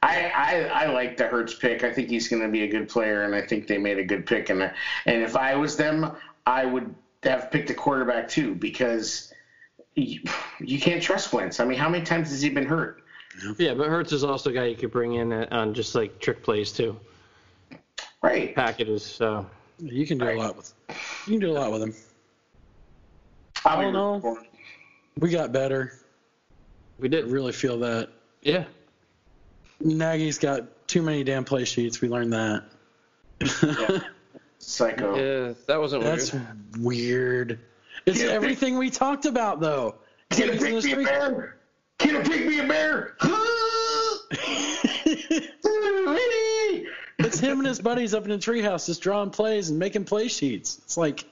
I, 0.01 0.31
I, 0.31 0.85
I 0.85 0.93
like 0.93 1.17
the 1.17 1.27
Hurts 1.27 1.55
pick. 1.55 1.83
I 1.83 1.93
think 1.93 2.09
he's 2.09 2.29
going 2.29 2.41
to 2.43 2.49
be 2.49 2.63
a 2.63 2.69
good 2.69 2.89
player, 2.89 3.25
and 3.25 3.35
I 3.35 3.43
think 3.43 3.67
they 3.67 3.79
made 3.79 3.99
a 3.99 4.05
good 4.05 4.27
pick. 4.27 4.49
And 4.49 4.63
and 4.63 5.23
if 5.23 5.35
I 5.37 5.57
was 5.57 5.77
them, 5.77 6.13
I 6.47 6.65
would 6.67 6.95
have 7.25 7.51
picked 7.51 7.71
a 7.71 7.75
quarterback 7.75 8.29
too 8.29 8.55
because 8.55 9.33
you, 10.01 10.21
you 10.61 10.79
can't 10.81 11.03
trust 11.03 11.33
Wentz. 11.33 11.61
I 11.61 11.65
mean, 11.65 11.79
how 11.79 11.89
many 11.89 12.05
times 12.05 12.31
has 12.31 12.41
he 12.43 12.49
been 12.51 12.67
hurt? 12.67 13.03
yeah. 13.59 13.75
But 13.75 13.89
Hurts 13.89 14.13
is 14.13 14.25
also 14.25 14.51
a 14.51 14.53
guy 14.53 14.65
you 14.67 14.77
could 14.77 14.91
bring 14.91 15.15
in 15.15 15.33
on 15.33 15.75
just 15.75 15.95
like 15.95 16.19
trick 16.21 16.43
plays 16.43 16.73
too, 16.73 16.99
Right. 18.23 18.55
packages. 18.55 19.05
So 19.05 19.35
uh, 19.37 19.45
You 19.79 20.07
can 20.07 20.19
do 20.19 20.29
a 20.29 20.35
lot 20.35 20.57
with. 20.57 20.73
You 21.27 21.33
can 21.35 21.41
do 21.41 21.51
a 21.53 21.59
lot 21.59 21.71
with 21.73 21.83
him. 21.83 21.95
I'll 23.65 23.77
be 23.77 23.81
I 23.81 23.83
don't 23.85 23.93
know. 23.93 24.07
rooting 24.15 24.21
for 24.23 24.39
him. 24.41 24.47
We 25.19 25.31
got 25.31 25.53
better. 25.53 25.93
we 26.99 27.09
I 27.09 27.11
did. 27.11 27.27
really 27.27 27.53
feel 27.53 27.79
that. 27.81 28.09
Yeah. 28.43 28.65
Nagy's 29.81 30.39
got 30.39 30.89
too 30.89 31.03
many 31.03 31.23
damn 31.25 31.45
play 31.45 31.65
sheets. 31.65 32.01
We 32.01 32.09
learned 32.09 32.33
that. 32.33 32.65
Psycho. 34.59 35.15
Yeah, 35.17 35.55
that 35.67 35.79
wasn't 35.81 36.03
That's 36.03 36.33
weird. 36.33 36.79
weird. 36.79 37.61
It's 38.09 38.23
Yeah, 38.23 38.31
everything 38.31 38.79
we 38.79 38.89
talked 38.89 39.27
about, 39.27 39.61
though. 39.61 39.97
Can 40.31 40.53
He's 40.53 40.63
in 40.63 40.77
it 40.77 40.83
pick 40.83 40.97
me 40.97 41.03
a 41.03 41.07
bear? 41.07 41.59
Can 41.99 42.17
it 42.17 42.27
pick 42.27 42.47
me 42.47 42.61
a 42.61 42.67
bear? 42.67 43.17
it's 47.19 47.39
him 47.39 47.59
and 47.59 47.67
his 47.67 47.81
buddies 47.81 48.15
up 48.15 48.25
in 48.25 48.31
the 48.31 48.39
treehouse 48.39 48.87
just 48.87 49.03
drawing 49.03 49.31
plays 49.31 49.69
and 49.69 49.79
making 49.79 50.05
play 50.05 50.29
sheets. 50.29 50.79
It's 50.85 50.97
like, 50.97 51.25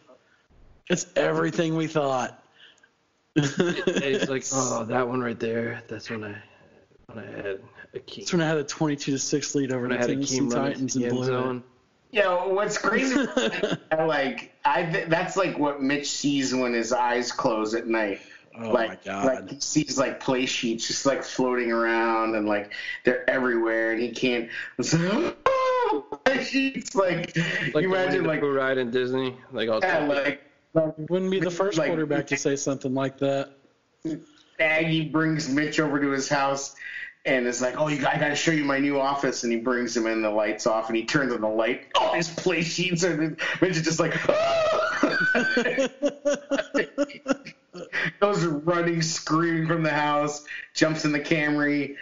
it's 0.91 1.07
everything 1.17 1.77
we 1.77 1.87
thought. 1.87 2.43
it's 3.35 4.29
like, 4.29 4.45
oh, 4.53 4.85
that 4.85 5.09
one 5.09 5.21
right 5.21 5.41
there. 5.41 5.83
That's 5.89 6.11
when 6.11 6.25
I, 6.25 6.37
when 7.07 7.25
I 7.25 7.27
had. 7.27 7.61
Akiem. 7.95 8.17
That's 8.17 8.33
when 8.33 8.43
I 8.43 8.49
had 8.49 8.59
a 8.59 8.65
22 8.65 9.13
to 9.13 9.19
six 9.19 9.55
lead 9.55 9.73
over 9.73 9.83
When 9.83 9.93
I 9.93 9.95
the 9.95 10.01
had 10.01 10.11
Tennessee 10.11 10.41
Akiem 10.41 10.53
running 10.53 10.73
Titans 10.73 10.93
to 10.93 10.99
the 10.99 11.05
and 11.07 11.17
end 11.17 11.25
zone. 11.25 11.65
You 12.11 12.23
know 12.23 12.49
what's 12.49 12.77
crazy? 12.77 13.27
I 13.93 14.05
like 14.05 14.53
I, 14.67 14.83
th- 14.91 15.09
that's 15.09 15.37
like 15.37 15.59
what 15.59 15.83
Mitch 15.83 16.11
sees 16.11 16.55
when 16.55 16.73
his 16.75 16.93
eyes 16.93 17.31
close 17.33 17.75
at 17.75 17.87
night. 17.87 18.21
Oh 18.59 18.71
like, 18.71 18.89
my 18.89 18.99
god! 19.05 19.25
like 19.27 19.51
he 19.51 19.61
sees 19.61 19.99
like 19.99 20.19
play 20.19 20.47
sheets 20.47 20.87
just 20.89 21.05
like 21.05 21.23
floating 21.23 21.71
around 21.71 22.35
and 22.37 22.49
like 22.49 22.73
they're 23.05 23.29
everywhere 23.29 23.93
and 23.93 24.01
he 24.01 24.11
can't. 24.11 24.49
It's 24.79 24.95
like, 24.95 25.45
play 26.25 26.43
sheets 26.45 26.95
like, 26.95 27.37
Like 27.75 27.83
you 27.83 27.95
imagine 27.95 28.25
like 28.25 28.41
Pooh 28.41 28.53
ride 28.55 28.79
in 28.79 28.91
Disney, 28.91 29.37
like 29.53 29.69
all 29.69 29.81
yeah, 29.83 30.07
like, 30.07 30.43
like 30.73 30.95
Wouldn't 31.11 31.31
be 31.31 31.39
the 31.41 31.51
first 31.51 31.77
like- 31.79 31.89
quarterback 31.89 32.27
to 32.29 32.37
say 32.37 32.57
something 32.57 32.95
like 32.95 33.19
that. 33.19 33.51
Aggie 34.59 35.05
brings 35.11 35.51
Mitch 35.51 35.79
over 35.79 36.01
to 36.01 36.09
his 36.11 36.29
house 36.29 36.75
and 37.27 37.47
is 37.47 37.61
like, 37.61 37.79
"Oh, 37.79 37.89
you 37.89 37.99
got, 37.99 38.15
I 38.15 38.19
got 38.19 38.29
to 38.29 38.37
show 38.37 38.53
you 38.53 38.65
my 38.65 38.79
new 38.79 39.01
office." 39.01 39.43
And 39.43 39.53
he 39.53 39.59
brings 39.59 39.97
him 39.97 40.07
in, 40.07 40.23
the 40.23 40.31
lights 40.31 40.67
off, 40.67 40.89
and 40.89 40.97
he 40.97 41.05
turns 41.05 41.33
on 41.33 41.41
the 41.41 41.49
light. 41.49 41.87
All 42.01 42.15
his 42.15 42.31
play 42.31 42.63
sheets 42.63 43.05
are. 43.05 43.17
Mitch 43.61 43.77
is 43.77 43.83
just 43.83 43.99
like, 44.01 44.15
goes 48.21 48.45
running, 48.45 49.03
screaming 49.03 49.67
from 49.67 49.83
the 49.83 49.91
house, 49.91 50.45
jumps 50.73 51.05
in 51.05 51.11
the 51.13 51.21
Camry, 51.21 51.97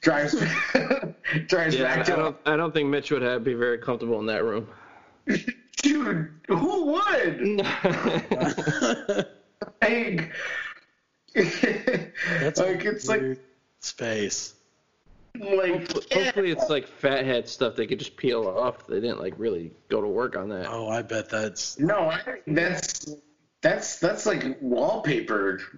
drives 0.00 0.34
drives 1.46 1.76
Yeah, 1.76 1.84
back 1.84 2.04
to. 2.06 2.16
don't, 2.16 2.36
I 2.44 2.56
don't 2.56 2.74
think 2.74 2.88
Mitch 2.88 3.10
would 3.12 3.22
have, 3.22 3.44
be 3.44 3.54
very 3.54 3.78
comfortable 3.78 4.18
in 4.18 4.26
that 4.26 4.44
room. 4.44 4.68
Dude, 5.76 6.30
who 6.48 6.84
would? 6.86 7.64
Like, 9.82 10.32
That's 11.34 12.58
like 12.58 12.84
it's 12.84 13.08
like 13.08 13.38
space. 13.80 14.54
Like 15.38 15.72
Hopefully, 15.72 16.06
hopefully 16.12 16.50
it's 16.50 16.68
like 16.68 16.86
fathead 16.86 17.48
stuff 17.48 17.76
they 17.76 17.86
could 17.86 17.98
just 17.98 18.16
peel 18.16 18.46
off. 18.46 18.86
They 18.86 19.00
didn't 19.00 19.20
like 19.20 19.34
really 19.36 19.72
go 19.88 20.00
to 20.00 20.08
work 20.08 20.36
on 20.36 20.48
that. 20.50 20.66
Oh, 20.68 20.88
I 20.88 21.02
bet 21.02 21.28
that's. 21.28 21.78
No, 21.78 22.08
I 22.08 22.20
think 22.20 22.42
that's 22.46 23.08
that's 23.60 23.98
that's 23.98 24.26
like 24.26 24.56
wallpaper. 24.60 25.60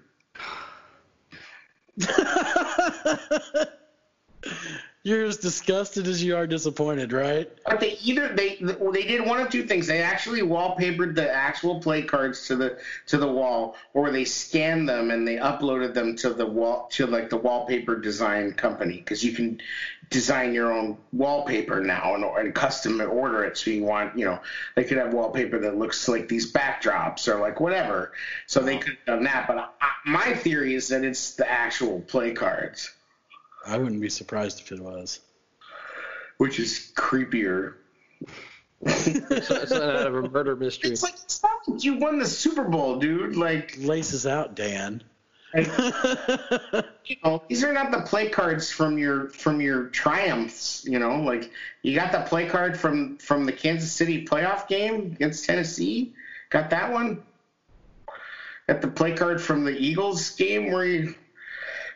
You're 5.07 5.23
as 5.23 5.37
disgusted 5.37 6.09
as 6.09 6.21
you 6.21 6.37
are 6.37 6.49
disappointed, 6.49 7.13
right? 7.13 7.49
But 7.65 7.79
they 7.79 7.93
either 8.03 8.35
they 8.35 8.57
they 8.57 9.05
did 9.05 9.25
one 9.25 9.39
of 9.39 9.51
two 9.51 9.63
things. 9.63 9.87
They 9.87 10.03
actually 10.03 10.41
wallpapered 10.41 11.15
the 11.15 11.33
actual 11.33 11.81
play 11.81 12.03
cards 12.03 12.49
to 12.49 12.57
the 12.57 12.79
to 13.07 13.17
the 13.17 13.29
wall, 13.29 13.77
or 13.95 14.11
they 14.11 14.25
scanned 14.25 14.89
them 14.89 15.13
and 15.13 15.25
they 15.25 15.37
uploaded 15.37 15.95
them 15.95 16.17
to 16.17 16.31
the 16.31 16.45
wall 16.45 16.89
to 16.95 17.07
like 17.07 17.31
the 17.31 17.37
wallpaper 17.37 18.01
design 18.01 18.55
company 18.55 18.97
because 18.97 19.23
you 19.23 19.31
can 19.31 19.61
design 20.11 20.53
your 20.53 20.73
own 20.73 20.99
wallpaper 21.13 21.81
now 21.81 22.17
and, 22.17 22.25
and 22.25 22.53
custom 22.53 23.01
order 23.01 23.45
it. 23.45 23.57
So 23.57 23.71
you 23.71 23.85
want 23.85 24.19
you 24.19 24.25
know 24.25 24.41
they 24.75 24.83
could 24.83 24.99
have 24.99 25.15
wallpaper 25.15 25.61
that 25.61 25.79
looks 25.79 26.09
like 26.09 26.27
these 26.27 26.53
backdrops 26.53 27.29
or 27.29 27.39
like 27.39 27.61
whatever. 27.61 28.11
So 28.49 28.59
they 28.59 28.79
could 28.79 28.97
have 29.07 29.07
done 29.07 29.23
that. 29.23 29.47
But 29.47 29.73
I, 29.81 29.91
my 30.05 30.35
theory 30.35 30.75
is 30.75 30.89
that 30.89 31.05
it's 31.05 31.37
the 31.37 31.49
actual 31.49 32.01
play 32.01 32.33
cards, 32.33 32.91
I 33.67 33.79
wouldn't 33.79 34.01
be 34.01 34.09
surprised 34.09 34.61
if 34.61 34.73
it 34.73 34.81
was. 34.81 35.21
which 36.39 36.59
is 36.61 36.93
creepier. 36.95 37.75
It's 38.83 39.71
not 39.71 39.83
out 39.83 40.07
of 40.07 40.15
a 40.17 40.29
murder 40.29 40.55
mystery. 40.55 40.91
It's 40.93 41.03
like 41.03 41.15
it's 41.15 41.43
not 41.43 41.67
like 41.67 41.83
you 41.83 41.99
won 41.99 42.19
the 42.19 42.27
Super 42.27 42.65
Bowl, 42.65 42.99
dude. 42.99 43.37
Like, 43.37 43.77
Laces 43.79 44.27
out, 44.27 44.55
Dan. 44.55 45.03
like, 45.55 45.67
you 47.07 47.17
know, 47.25 47.43
these 47.49 47.65
are 47.65 47.73
not 47.73 47.91
the 47.91 48.03
play 48.03 48.29
cards 48.29 48.71
from 48.71 48.99
your 48.99 49.29
from 49.31 49.61
your 49.61 49.85
triumphs. 49.87 50.85
You 50.87 50.99
know, 50.99 51.23
like 51.23 51.51
you 51.83 51.95
got 51.95 52.13
the 52.13 52.21
play 52.21 52.47
card 52.47 52.79
from 52.79 53.17
from 53.17 53.47
the 53.47 53.53
Kansas 53.53 53.91
City 53.91 54.27
playoff 54.27 54.69
game 54.69 55.13
against 55.15 55.47
Tennessee. 55.47 56.13
Got 56.51 56.71
that 56.71 56.93
one. 56.93 57.23
Got 58.69 58.83
the 58.83 58.89
play 58.89 59.15
card 59.15 59.41
from 59.41 59.65
the 59.65 59.71
Eagles 59.77 60.31
game 60.31 60.71
where 60.71 60.85
you 60.85 61.15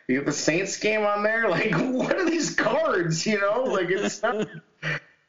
you 0.07 0.17
got 0.17 0.25
the 0.25 0.31
Saints 0.31 0.77
game 0.77 1.01
on 1.05 1.23
there. 1.23 1.49
Like, 1.49 1.71
what 1.73 2.15
are 2.15 2.29
these 2.29 2.53
cards? 2.55 3.25
You 3.25 3.39
know, 3.39 3.63
like 3.63 3.89
it's 3.89 4.21
not. 4.21 4.47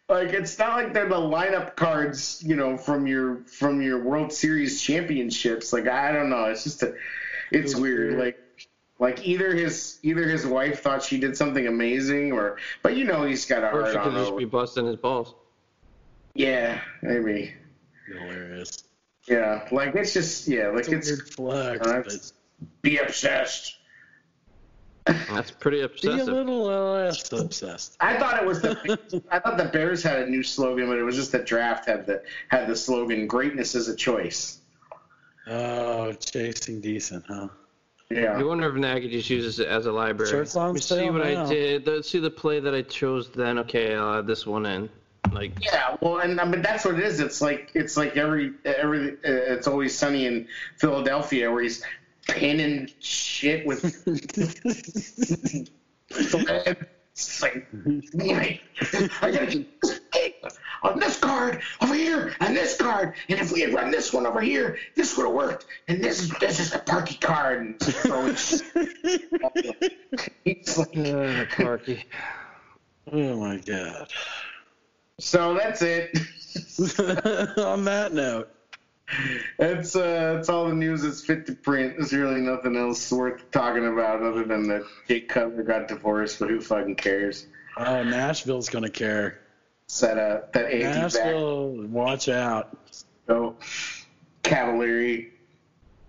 Like 0.08 0.30
it's 0.34 0.58
not 0.58 0.76
like 0.76 0.92
they're 0.92 1.08
the 1.08 1.14
lineup 1.14 1.74
cards, 1.74 2.42
you 2.44 2.54
know, 2.54 2.76
from 2.76 3.06
your 3.06 3.36
from 3.46 3.80
your 3.80 4.02
World 4.02 4.30
Series 4.30 4.82
championships. 4.82 5.72
Like 5.72 5.86
I 5.88 6.12
don't 6.12 6.28
know, 6.28 6.44
it's 6.46 6.64
just 6.64 6.82
a, 6.82 6.94
it's 7.50 7.72
It 7.74 7.80
weird. 7.80 8.16
weird. 8.16 8.18
Like 8.18 8.68
like 8.98 9.26
either 9.26 9.54
his 9.54 9.98
either 10.02 10.28
his 10.28 10.44
wife 10.44 10.82
thought 10.82 11.02
she 11.02 11.18
did 11.18 11.34
something 11.34 11.66
amazing, 11.66 12.32
or 12.32 12.58
but 12.82 12.94
you 12.96 13.04
know 13.06 13.22
he's 13.24 13.46
got 13.46 13.62
a 13.62 13.68
Or 13.68 13.82
hard 13.82 13.92
she 13.94 13.98
could 14.00 14.08
on. 14.08 14.14
just 14.16 14.30
her. 14.32 14.36
be 14.36 14.44
busting 14.44 14.84
his 14.86 14.96
balls. 14.96 15.34
Yeah, 16.34 16.80
maybe. 17.00 17.54
Hilarious. 18.06 18.84
Yeah, 19.26 19.66
like 19.70 19.94
it's 19.94 20.12
just 20.12 20.46
yeah, 20.46 20.68
like 20.68 20.88
It's 20.88 21.10
a 21.10 21.14
it's 21.14 21.38
weird 21.38 21.78
flex, 21.80 21.86
uh, 21.88 22.02
but 22.04 22.32
be 22.82 22.98
obsessed. 22.98 23.78
That's 25.04 25.50
pretty 25.50 25.86
be 26.00 26.08
a 26.08 26.24
little 26.24 26.66
uh, 26.68 27.04
less 27.04 27.32
obsessed. 27.32 27.96
I 28.00 28.18
thought 28.18 28.40
it 28.40 28.46
was 28.46 28.60
the 28.60 29.22
I 29.30 29.40
thought 29.40 29.58
the 29.58 29.64
Bears 29.64 30.02
had 30.02 30.22
a 30.22 30.26
new 30.26 30.42
slogan, 30.42 30.86
but 30.86 30.98
it 30.98 31.02
was 31.02 31.16
just 31.16 31.32
the 31.32 31.40
draft 31.40 31.88
had 31.88 32.06
the 32.06 32.22
had 32.48 32.68
the 32.68 32.76
slogan 32.76 33.26
"Greatness 33.26 33.74
is 33.74 33.88
a 33.88 33.96
choice." 33.96 34.58
Oh, 35.48 36.12
chasing 36.12 36.80
decent, 36.80 37.24
huh? 37.26 37.48
Yeah. 38.10 38.38
I 38.38 38.42
wonder 38.44 38.68
if 38.68 38.76
Nagy 38.76 39.08
just 39.08 39.30
uses 39.30 39.58
it 39.58 39.66
as 39.66 39.86
a 39.86 39.92
library. 39.92 40.30
Shirts 40.30 40.54
on 40.54 40.68
Let 40.68 40.74
me 40.74 40.80
see 40.80 41.10
what 41.10 41.24
now. 41.24 41.46
I 41.46 41.48
did. 41.48 41.86
Let's 41.86 42.10
see 42.10 42.20
the 42.20 42.30
play 42.30 42.60
that 42.60 42.74
I 42.74 42.82
chose 42.82 43.30
then. 43.30 43.58
Okay, 43.58 43.94
I'll 43.94 44.18
add 44.18 44.26
this 44.26 44.46
one 44.46 44.66
in. 44.66 44.88
Like, 45.32 45.52
Yeah, 45.64 45.96
well, 46.00 46.18
and 46.18 46.40
I 46.40 46.44
mean 46.44 46.62
that's 46.62 46.84
what 46.84 46.94
it 46.94 47.00
is. 47.00 47.20
It's 47.20 47.40
like 47.40 47.70
it's 47.74 47.96
like 47.96 48.16
every 48.16 48.52
every 48.64 49.12
uh, 49.12 49.54
it's 49.54 49.66
always 49.66 49.96
sunny 49.96 50.26
in 50.26 50.46
Philadelphia 50.76 51.50
where 51.50 51.62
he's 51.62 51.82
pinning 52.28 52.90
shit 53.00 53.66
with 53.66 53.80
thread. 56.10 56.86
It's 57.12 57.42
like, 57.42 57.66
like, 58.14 58.62
I 59.20 59.30
gotta 59.30 59.66
on 60.82 60.98
this 60.98 61.18
card 61.18 61.62
over 61.80 61.94
here 61.94 62.34
and 62.40 62.56
this 62.56 62.76
card, 62.76 63.14
and 63.28 63.38
if 63.38 63.52
we 63.52 63.60
had 63.60 63.72
run 63.72 63.90
this 63.90 64.12
one 64.12 64.26
over 64.26 64.40
here, 64.40 64.78
this 64.96 65.16
would 65.16 65.26
have 65.26 65.34
worked. 65.34 65.66
And 65.88 66.02
this 66.02 66.20
is 66.20 66.30
this 66.40 66.58
is 66.58 66.74
a 66.74 66.78
Parkey 66.78 67.20
card. 67.20 67.60
And 67.60 67.82
so 67.82 68.26
it's, 68.26 68.62
it's 70.44 70.78
like, 70.78 70.96
uh, 70.96 71.44
Parkey. 71.56 72.04
oh 73.12 73.36
my 73.36 73.58
god. 73.58 74.10
so 75.18 75.54
that's 75.54 75.82
it. 75.82 76.16
On 77.58 77.84
that 77.84 78.12
note, 78.12 78.50
That's 79.58 79.94
uh, 79.94 80.34
that's 80.34 80.48
all 80.48 80.68
the 80.68 80.74
news 80.74 81.02
that's 81.02 81.24
fit 81.24 81.46
to 81.46 81.54
print. 81.54 81.94
There's 81.98 82.12
really 82.12 82.40
nothing 82.40 82.76
else 82.76 83.12
worth 83.12 83.50
talking 83.50 83.86
about 83.86 84.22
other 84.22 84.44
than 84.44 84.68
that 84.68 84.82
Jay 85.08 85.20
Cutler 85.20 85.62
got 85.62 85.88
divorced, 85.88 86.38
but 86.38 86.48
who 86.48 86.60
fucking 86.60 86.96
cares? 86.96 87.46
oh, 87.76 88.02
Nashville's 88.02 88.68
gonna 88.70 88.88
care. 88.90 89.38
Set 89.86 90.16
up 90.18 90.52
that 90.54 90.66
anti 90.72 90.84
back 90.86 90.94
Nashville, 91.02 91.72
watch 91.88 92.28
out. 92.28 92.76
go 93.26 93.56
Cavallari. 94.42 95.30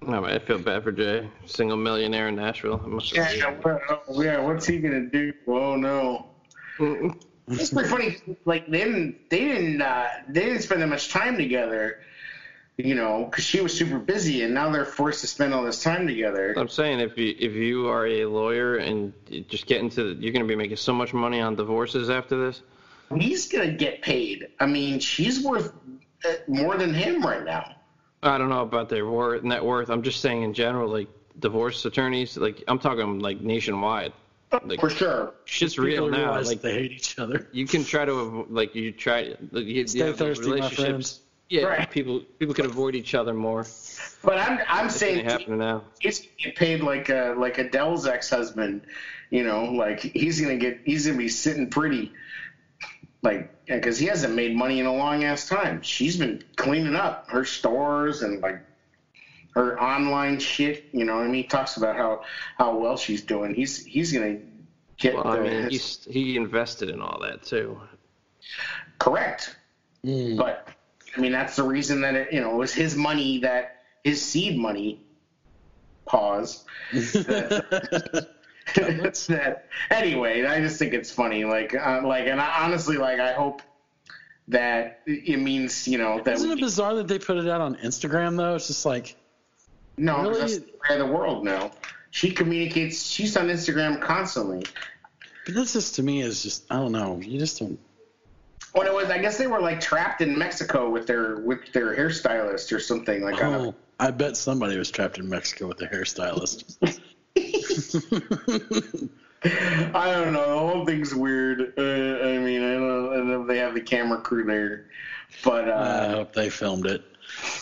No, 0.01 0.21
man, 0.21 0.31
I 0.31 0.39
feel 0.39 0.59
bad 0.59 0.83
for 0.83 0.91
Jay. 0.91 1.29
Single 1.45 1.77
millionaire 1.77 2.27
in 2.29 2.35
Nashville. 2.35 2.81
I 2.83 2.87
must 2.87 3.15
have- 3.15 3.35
Yeah, 3.37 3.55
well, 3.63 3.79
oh, 4.07 4.21
yeah, 4.21 4.39
what's 4.39 4.65
he 4.65 4.79
gonna 4.79 5.05
do? 5.07 5.33
Oh 5.47 5.75
no. 5.75 6.27
It's 7.47 7.71
pretty 7.71 7.89
funny. 7.89 8.17
Like 8.45 8.69
they 8.69 8.79
didn't, 8.85 9.29
they 9.29 9.39
didn't, 9.39 9.81
uh, 9.81 10.07
they 10.29 10.41
didn't 10.45 10.61
spend 10.61 10.81
that 10.81 10.87
much 10.87 11.09
time 11.09 11.35
together. 11.37 11.99
You 12.77 12.95
know, 12.95 13.25
because 13.29 13.43
she 13.43 13.61
was 13.61 13.77
super 13.77 13.99
busy, 13.99 14.41
and 14.41 14.53
now 14.53 14.71
they're 14.71 14.83
forced 14.83 15.21
to 15.21 15.27
spend 15.27 15.53
all 15.53 15.63
this 15.63 15.83
time 15.83 16.07
together. 16.07 16.55
I'm 16.57 16.67
saying 16.67 17.01
if 17.01 17.17
you 17.17 17.35
if 17.37 17.53
you 17.53 17.87
are 17.87 18.07
a 18.07 18.25
lawyer 18.25 18.77
and 18.77 19.13
you 19.27 19.41
just 19.41 19.67
get 19.67 19.81
into 19.81 20.15
you're 20.19 20.33
going 20.33 20.43
to 20.43 20.47
be 20.47 20.55
making 20.55 20.77
so 20.77 20.91
much 20.91 21.13
money 21.13 21.39
on 21.39 21.55
divorces 21.55 22.09
after 22.09 22.35
this. 22.47 22.61
He's 23.15 23.47
gonna 23.47 23.71
get 23.71 24.01
paid. 24.01 24.47
I 24.59 24.65
mean, 24.65 24.99
she's 24.99 25.43
worth 25.43 25.71
uh, 26.25 26.33
more 26.47 26.77
than 26.77 26.93
him 26.93 27.21
right 27.21 27.43
now. 27.43 27.75
I 28.23 28.37
don't 28.37 28.49
know 28.49 28.61
about 28.61 28.89
their 28.89 29.05
worth, 29.05 29.43
net 29.43 29.63
worth. 29.63 29.89
I'm 29.89 30.01
just 30.01 30.21
saying 30.21 30.41
in 30.43 30.53
general, 30.53 30.89
like 30.89 31.09
divorce 31.39 31.85
attorneys, 31.85 32.37
like 32.37 32.63
I'm 32.67 32.79
talking 32.79 33.19
like 33.19 33.41
nationwide. 33.41 34.13
Like 34.63 34.79
For 34.79 34.89
sure. 34.89 35.33
shit's 35.45 35.75
People 35.75 36.09
real 36.09 36.09
now. 36.09 36.39
Like 36.39 36.61
they 36.61 36.73
hate 36.73 36.91
each 36.91 37.17
other. 37.17 37.47
you 37.51 37.65
can 37.65 37.83
try 37.83 38.05
to 38.05 38.45
like 38.49 38.75
you 38.75 38.91
try 38.91 39.35
like, 39.51 39.65
you, 39.65 39.73
you 39.81 39.87
Stay 39.87 39.99
have 39.99 40.17
those 40.17 40.37
thirsty, 40.37 40.49
my 40.49 40.55
relationships. 40.55 41.21
Friends. 41.61 41.75
Yeah, 41.75 41.80
Right. 41.80 41.89
people 41.91 42.19
people 42.39 42.53
can 42.53 42.65
avoid 42.65 42.95
each 42.95 43.13
other 43.15 43.34
more. 43.34 43.65
But 44.23 44.38
I'm 44.39 44.59
I'm 44.67 44.85
It's 44.88 44.95
saying 44.95 45.25
happening 45.25 45.59
now. 45.59 45.84
he's 45.99 46.19
gonna 46.19 46.31
get 46.43 46.55
paid 46.55 46.81
like 46.81 47.09
a 47.09 47.35
like 47.38 47.57
Adele's 47.57 48.05
ex 48.07 48.30
husband. 48.30 48.81
You 49.30 49.43
know, 49.43 49.65
like 49.65 49.99
he's 49.99 50.39
gonna 50.41 50.57
get 50.57 50.81
he's 50.85 51.05
gonna 51.07 51.17
be 51.17 51.30
sitting 51.30 51.69
pretty. 51.69 52.11
Like, 53.21 53.65
because 53.67 53.97
he 53.97 54.07
hasn't 54.07 54.35
made 54.35 54.53
money 54.53 54.81
in 54.81 54.85
a 54.85 54.93
long 54.93 55.23
ass 55.23 55.47
time. 55.47 55.81
She's 55.81 56.17
been 56.17 56.43
cleaning 56.57 56.93
up 56.95 57.30
her 57.30 57.45
stores 57.45 58.21
and 58.21 58.41
like 58.41 58.59
her 59.55 59.81
online 59.81 60.39
shit. 60.39 60.85
You 60.91 61.05
know, 61.05 61.15
what 61.15 61.21
I 61.23 61.27
mean, 61.27 61.35
he 61.35 61.43
talks 61.43 61.77
about 61.77 61.95
how 61.95 62.23
how 62.57 62.77
well 62.77 62.97
she's 62.97 63.21
doing. 63.21 63.55
He's 63.55 63.84
he's 63.85 64.11
gonna 64.11 64.39
get 64.97 65.15
Well, 65.15 65.27
I 65.27 65.39
mean, 65.39 65.63
his- 65.63 66.03
he's, 66.05 66.13
he 66.13 66.35
invested 66.35 66.89
in 66.89 67.01
all 67.01 67.19
that 67.21 67.43
too. 67.43 67.80
correct. 68.99 69.55
Mm. 70.05 70.38
But 70.38 70.67
I 71.15 71.19
mean, 71.19 71.31
that's 71.31 71.56
the 71.56 71.64
reason 71.64 72.02
that 72.02 72.15
it, 72.15 72.34
you 72.34 72.41
know, 72.41 72.52
it 72.53 72.57
was 72.57 72.73
his 72.73 72.95
money 72.95 73.40
that 73.40 73.84
his 74.03 74.23
seed 74.23 74.57
money. 74.57 75.02
Pause. 76.06 76.65
That's 76.91 77.14
that. 79.27 79.68
Anyway, 79.90 80.44
I 80.45 80.60
just 80.60 80.80
think 80.80 80.94
it's 80.94 81.11
funny. 81.11 81.45
Like, 81.45 81.76
uh, 81.76 82.02
like, 82.03 82.27
and 82.27 82.41
I, 82.41 82.64
honestly, 82.65 82.98
like, 82.98 83.19
I 83.19 83.34
hope 83.34 83.61
that 84.49 84.99
it 85.06 85.40
means 85.40 85.88
you 85.88 85.98
know 85.98 86.19
that 86.22 86.34
Isn't 86.34 86.49
we, 86.49 86.56
it 86.56 86.60
bizarre 86.60 86.95
that 86.95 87.07
they 87.07 87.18
put 87.19 87.38
it 87.38 87.48
out 87.48 87.61
on 87.61 87.76
Instagram 87.77 88.35
though? 88.35 88.56
It's 88.56 88.68
just 88.68 88.85
like 88.85 89.15
No, 89.98 90.22
really? 90.23 90.40
that's 90.40 90.57
the 90.57 90.65
way 90.90 90.99
of 90.99 91.07
the 91.07 91.14
world 91.14 91.45
now. 91.45 91.72
She 92.11 92.31
communicates. 92.31 93.06
She's 93.06 93.38
on 93.38 93.48
Instagram 93.48 94.02
constantly. 94.02 94.65
but 95.45 95.56
this 95.56 95.73
just 95.73 95.95
to 95.95 96.03
me 96.03 96.22
is 96.22 96.44
just 96.44 96.65
I 96.69 96.76
don't 96.76 96.91
know. 96.91 97.19
You 97.22 97.40
just 97.40 97.60
don't 97.60 97.80
When 98.73 98.87
it 98.87 98.93
was, 98.93 99.09
I 99.09 99.19
guess 99.19 99.37
they 99.37 99.47
were 99.47 99.61
like 99.61 99.79
trapped 99.79 100.21
in 100.21 100.37
Mexico 100.37 100.89
with 100.89 101.07
their 101.07 101.37
with 101.37 101.71
their 101.73 101.95
hairstylist 101.95 102.75
or 102.75 102.79
something. 102.79 103.23
Like, 103.23 103.41
Oh, 103.41 103.75
I 103.99 104.11
bet 104.11 104.35
somebody 104.35 104.77
was 104.77 104.89
trapped 104.91 105.19
in 105.19 105.29
Mexico 105.29 105.67
with 105.67 105.81
a 105.81 105.87
hairstylist. 105.87 106.99
I 109.45 110.11
don't 110.11 110.33
know. 110.33 110.49
The 110.49 110.73
whole 110.73 110.85
thing's 110.85 111.13
weird. 111.13 111.73
Uh, 111.77 111.81
I 112.27 112.37
mean, 112.39 112.63
I 112.63 112.73
don't, 112.73 113.13
I 113.13 113.17
don't 113.17 113.27
know 113.27 113.41
if 113.41 113.47
they 113.47 113.57
have 113.57 113.73
the 113.73 113.81
camera 113.81 114.21
crew 114.21 114.45
there, 114.45 114.85
but 115.43 115.67
I 115.69 115.71
uh, 115.71 116.11
hope 116.15 116.33
they 116.33 116.49
filmed 116.49 116.85
it. 116.87 117.03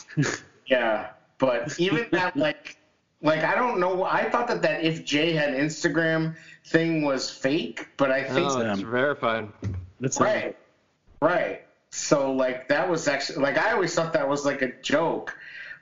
yeah. 0.67 1.09
But 1.39 1.79
even 1.79 2.05
that, 2.11 2.37
like, 2.37 2.77
like 3.21 3.43
I 3.43 3.55
don't 3.55 3.79
know. 3.79 4.03
I 4.03 4.29
thought 4.29 4.47
that 4.49 4.61
that 4.61 4.83
if 4.83 5.03
Jay 5.03 5.33
had 5.33 5.55
Instagram 5.55 6.35
thing 6.67 7.01
was 7.01 7.29
fake, 7.31 7.87
but 7.97 8.11
I 8.11 8.23
think 8.23 8.47
Oh, 8.49 8.59
it's 8.61 8.79
them. 8.79 8.91
verified. 8.91 9.49
That's 9.99 10.19
right, 10.19 10.55
right. 11.21 11.61
So 11.91 12.31
like 12.33 12.69
that 12.69 12.89
was 12.89 13.07
actually 13.07 13.43
like 13.43 13.57
I 13.57 13.71
always 13.73 13.93
thought 13.93 14.13
that 14.13 14.27
was 14.27 14.45
like 14.45 14.61
a 14.61 14.71
joke. 14.81 15.37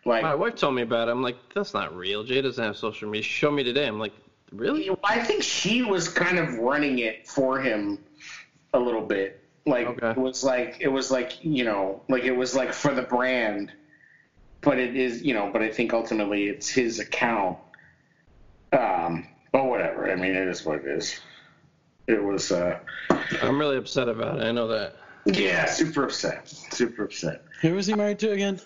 Like 0.06 0.24
My 0.24 0.36
wife 0.36 0.56
told 0.56 0.76
me 0.76 0.82
about 0.82 1.07
it. 1.07 1.11
I'm 1.11 1.22
like, 1.22 1.38
that's 1.53 1.74
not 1.74 1.95
real. 1.95 2.24
Jay 2.24 2.41
doesn't 2.41 2.64
have 2.64 2.78
social 2.78 3.10
media. 3.10 3.24
Show 3.24 3.52
me 3.52 3.64
today. 3.64 3.86
I'm 3.86 3.99
like, 3.99 4.14
really? 4.52 4.90
I 5.03 5.20
think 5.20 5.44
she 5.44 5.84
was 5.84 6.07
kind 6.10 6.40
of 6.40 6.56
running 6.56 6.99
it 6.99 7.28
for 7.28 7.60
him 7.60 7.99
a 8.74 8.80
little 8.80 9.06
bit. 9.06 9.44
Like 9.66 9.88
Okay. 9.88 10.11
it 10.11 10.18
was 10.18 10.44
like 10.44 10.78
it 10.80 10.88
was 10.88 11.11
like 11.11 11.44
you 11.44 11.64
know 11.64 12.02
like 12.10 12.24
it 12.24 12.32
was 12.36 12.56
like 12.56 12.74
for 12.74 12.94
the 12.94 13.03
brand, 13.03 13.72
but 14.61 14.80
it 14.80 14.95
is 14.95 15.22
you 15.22 15.34
know 15.34 15.49
but 15.52 15.61
I 15.61 15.70
think 15.70 15.94
ultimately 15.94 16.48
it's 16.48 16.70
his 16.70 16.99
account. 16.99 17.57
Um, 18.72 19.28
but 19.52 19.66
whatever. 19.66 20.10
I 20.11 20.16
mean, 20.16 20.36
it 20.36 20.48
is 20.48 20.66
what 20.66 20.78
it 20.80 20.86
is. 20.86 21.20
It 22.07 22.24
was 22.24 22.52
uh, 22.52 22.80
I'm 23.44 23.60
really 23.60 23.78
upset 23.78 24.07
about 24.10 24.40
it. 24.40 24.44
I 24.44 24.52
know 24.52 24.68
that. 24.70 24.95
Yeah, 25.26 25.66
super 25.66 26.06
upset, 26.06 26.48
super 26.48 27.04
upset. 27.04 27.44
Who 27.62 27.76
was 27.76 27.88
he 27.88 27.94
married 27.94 28.20
to 28.20 28.32
again? 28.32 28.60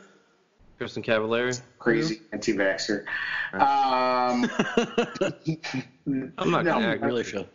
Kristin 0.79 1.03
Cavallari. 1.03 1.59
Crazy 1.79 2.21
anti-vaxxer. 2.31 3.05
Um, 3.53 4.49
I'm 6.37 6.51
not 6.51 6.63
No, 6.65 6.73
gonna 6.73 6.87
I 6.87 6.91
act 6.93 7.01
really 7.03 7.23
feel. 7.23 7.47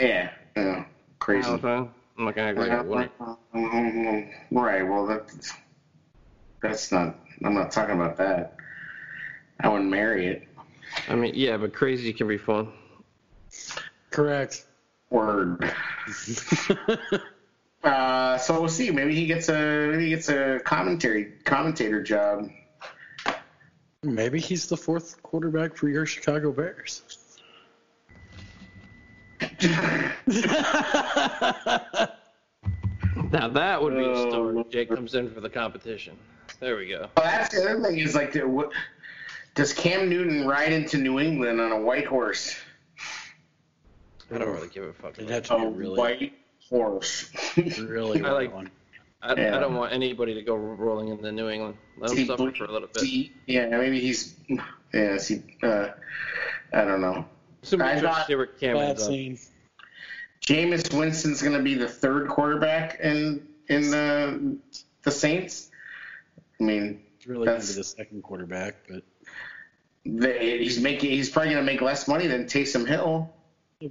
yeah, 0.00 0.30
yeah, 0.56 0.84
crazy. 1.18 1.48
I'm 1.48 1.60
not 1.60 2.34
gonna 2.34 2.48
act 2.48 2.58
like 2.58 2.70
it 2.70 2.86
wouldn't. 2.86 3.12
Right. 4.50 4.82
Well, 4.82 5.06
that's 5.06 5.52
that's 6.62 6.92
not. 6.92 7.18
I'm 7.44 7.54
not 7.54 7.70
talking 7.70 7.94
about 7.94 8.16
that. 8.18 8.56
I 9.60 9.68
wouldn't 9.68 9.90
marry 9.90 10.26
it. 10.26 10.48
I 11.08 11.14
mean, 11.14 11.32
yeah, 11.34 11.56
but 11.56 11.72
crazy 11.72 12.12
can 12.12 12.28
be 12.28 12.38
fun. 12.38 12.68
Correct. 14.10 14.66
Word. 15.10 15.72
Uh, 17.84 18.38
so 18.38 18.58
we'll 18.60 18.68
see. 18.68 18.90
Maybe 18.90 19.14
he 19.14 19.26
gets 19.26 19.48
a 19.48 19.88
maybe 19.90 20.04
he 20.04 20.10
gets 20.10 20.28
a 20.28 20.60
commentary 20.64 21.32
commentator 21.44 22.02
job. 22.02 22.48
Maybe 24.02 24.40
he's 24.40 24.66
the 24.68 24.76
fourth 24.76 25.22
quarterback 25.22 25.76
for 25.76 25.88
your 25.88 26.06
Chicago 26.06 26.52
Bears. 26.52 27.02
Now 33.30 33.48
that 33.48 33.82
would 33.82 33.94
be 33.94 34.04
a 34.04 34.08
Oh, 34.10 34.30
story. 34.30 34.54
Lord. 34.54 34.70
Jake 34.70 34.88
comes 34.88 35.14
in 35.14 35.30
for 35.32 35.40
the 35.40 35.50
competition. 35.50 36.16
There 36.60 36.76
we 36.76 36.88
go. 36.88 37.08
Well, 37.16 37.26
that's 37.26 37.54
the 37.54 37.62
other 37.68 37.82
thing 37.82 37.98
is 37.98 38.14
like, 38.14 38.32
the- 38.32 38.46
what, 38.46 38.70
does 39.54 39.72
Cam 39.72 40.08
Newton 40.08 40.46
ride 40.46 40.72
into 40.72 40.98
New 40.98 41.18
England 41.18 41.60
on 41.60 41.72
a 41.72 41.80
white 41.80 42.06
horse? 42.06 42.54
I 44.32 44.38
don't 44.38 44.52
really 44.52 44.68
give 44.68 44.84
a 44.84 44.92
fuck. 44.92 45.18
It'd 45.18 45.30
have 45.30 45.44
A 45.46 45.48
to 45.48 45.58
be 45.70 45.76
really, 45.76 45.98
white 45.98 46.32
horse. 46.68 47.30
really 47.56 48.22
I 48.24 48.30
like- 48.30 48.54
one. 48.54 48.70
I, 49.22 49.34
Yeah. 49.34 49.56
I 49.56 49.60
don't 49.60 49.74
want 49.74 49.90
anybody 49.92 50.34
to 50.34 50.42
go 50.42 50.54
rolling 50.54 51.08
into 51.08 51.32
New 51.32 51.48
England. 51.48 51.76
Let 51.96 52.10
him 52.10 52.26
suffer 52.26 52.52
for 52.52 52.64
a 52.66 52.70
little 52.72 52.88
bit. 52.88 53.00
see, 53.00 53.32
yeah, 53.46 53.68
maybe 53.68 53.98
he's. 53.98 54.36
Yeah, 54.92 55.16
see, 55.16 55.42
uh, 55.62 55.88
I 56.74 56.84
don't 56.84 57.00
know. 57.00 57.24
It's 57.62 57.72
I 57.72 57.98
thought- 58.00 58.26
see 58.26 58.34
where 58.34 58.50
Bad 58.60 58.76
ends 58.76 59.06
scene. 59.06 59.38
Jameis 60.46 60.92
Winston's 60.92 61.40
going 61.40 61.56
to 61.56 61.62
be 61.62 61.72
the 61.74 61.88
third 61.88 62.28
quarterback 62.28 63.00
in 63.00 63.48
in 63.68 63.90
the 63.90 64.58
the 65.04 65.10
Saints. 65.10 65.70
I 66.60 66.64
mean, 66.64 67.00
It's 67.16 67.26
really 67.26 67.46
going 67.46 67.60
to 67.62 67.66
be 67.66 67.72
the 67.72 67.82
second 67.84 68.22
quarterback, 68.22 68.76
but 68.88 69.02
they, 70.04 70.58
he's 70.58 70.78
making 70.80 71.10
he's 71.10 71.30
probably 71.30 71.52
going 71.54 71.64
to 71.64 71.72
make 71.72 71.80
less 71.80 72.06
money 72.06 72.26
than 72.26 72.44
Taysom 72.44 72.86
Hill. 72.86 73.33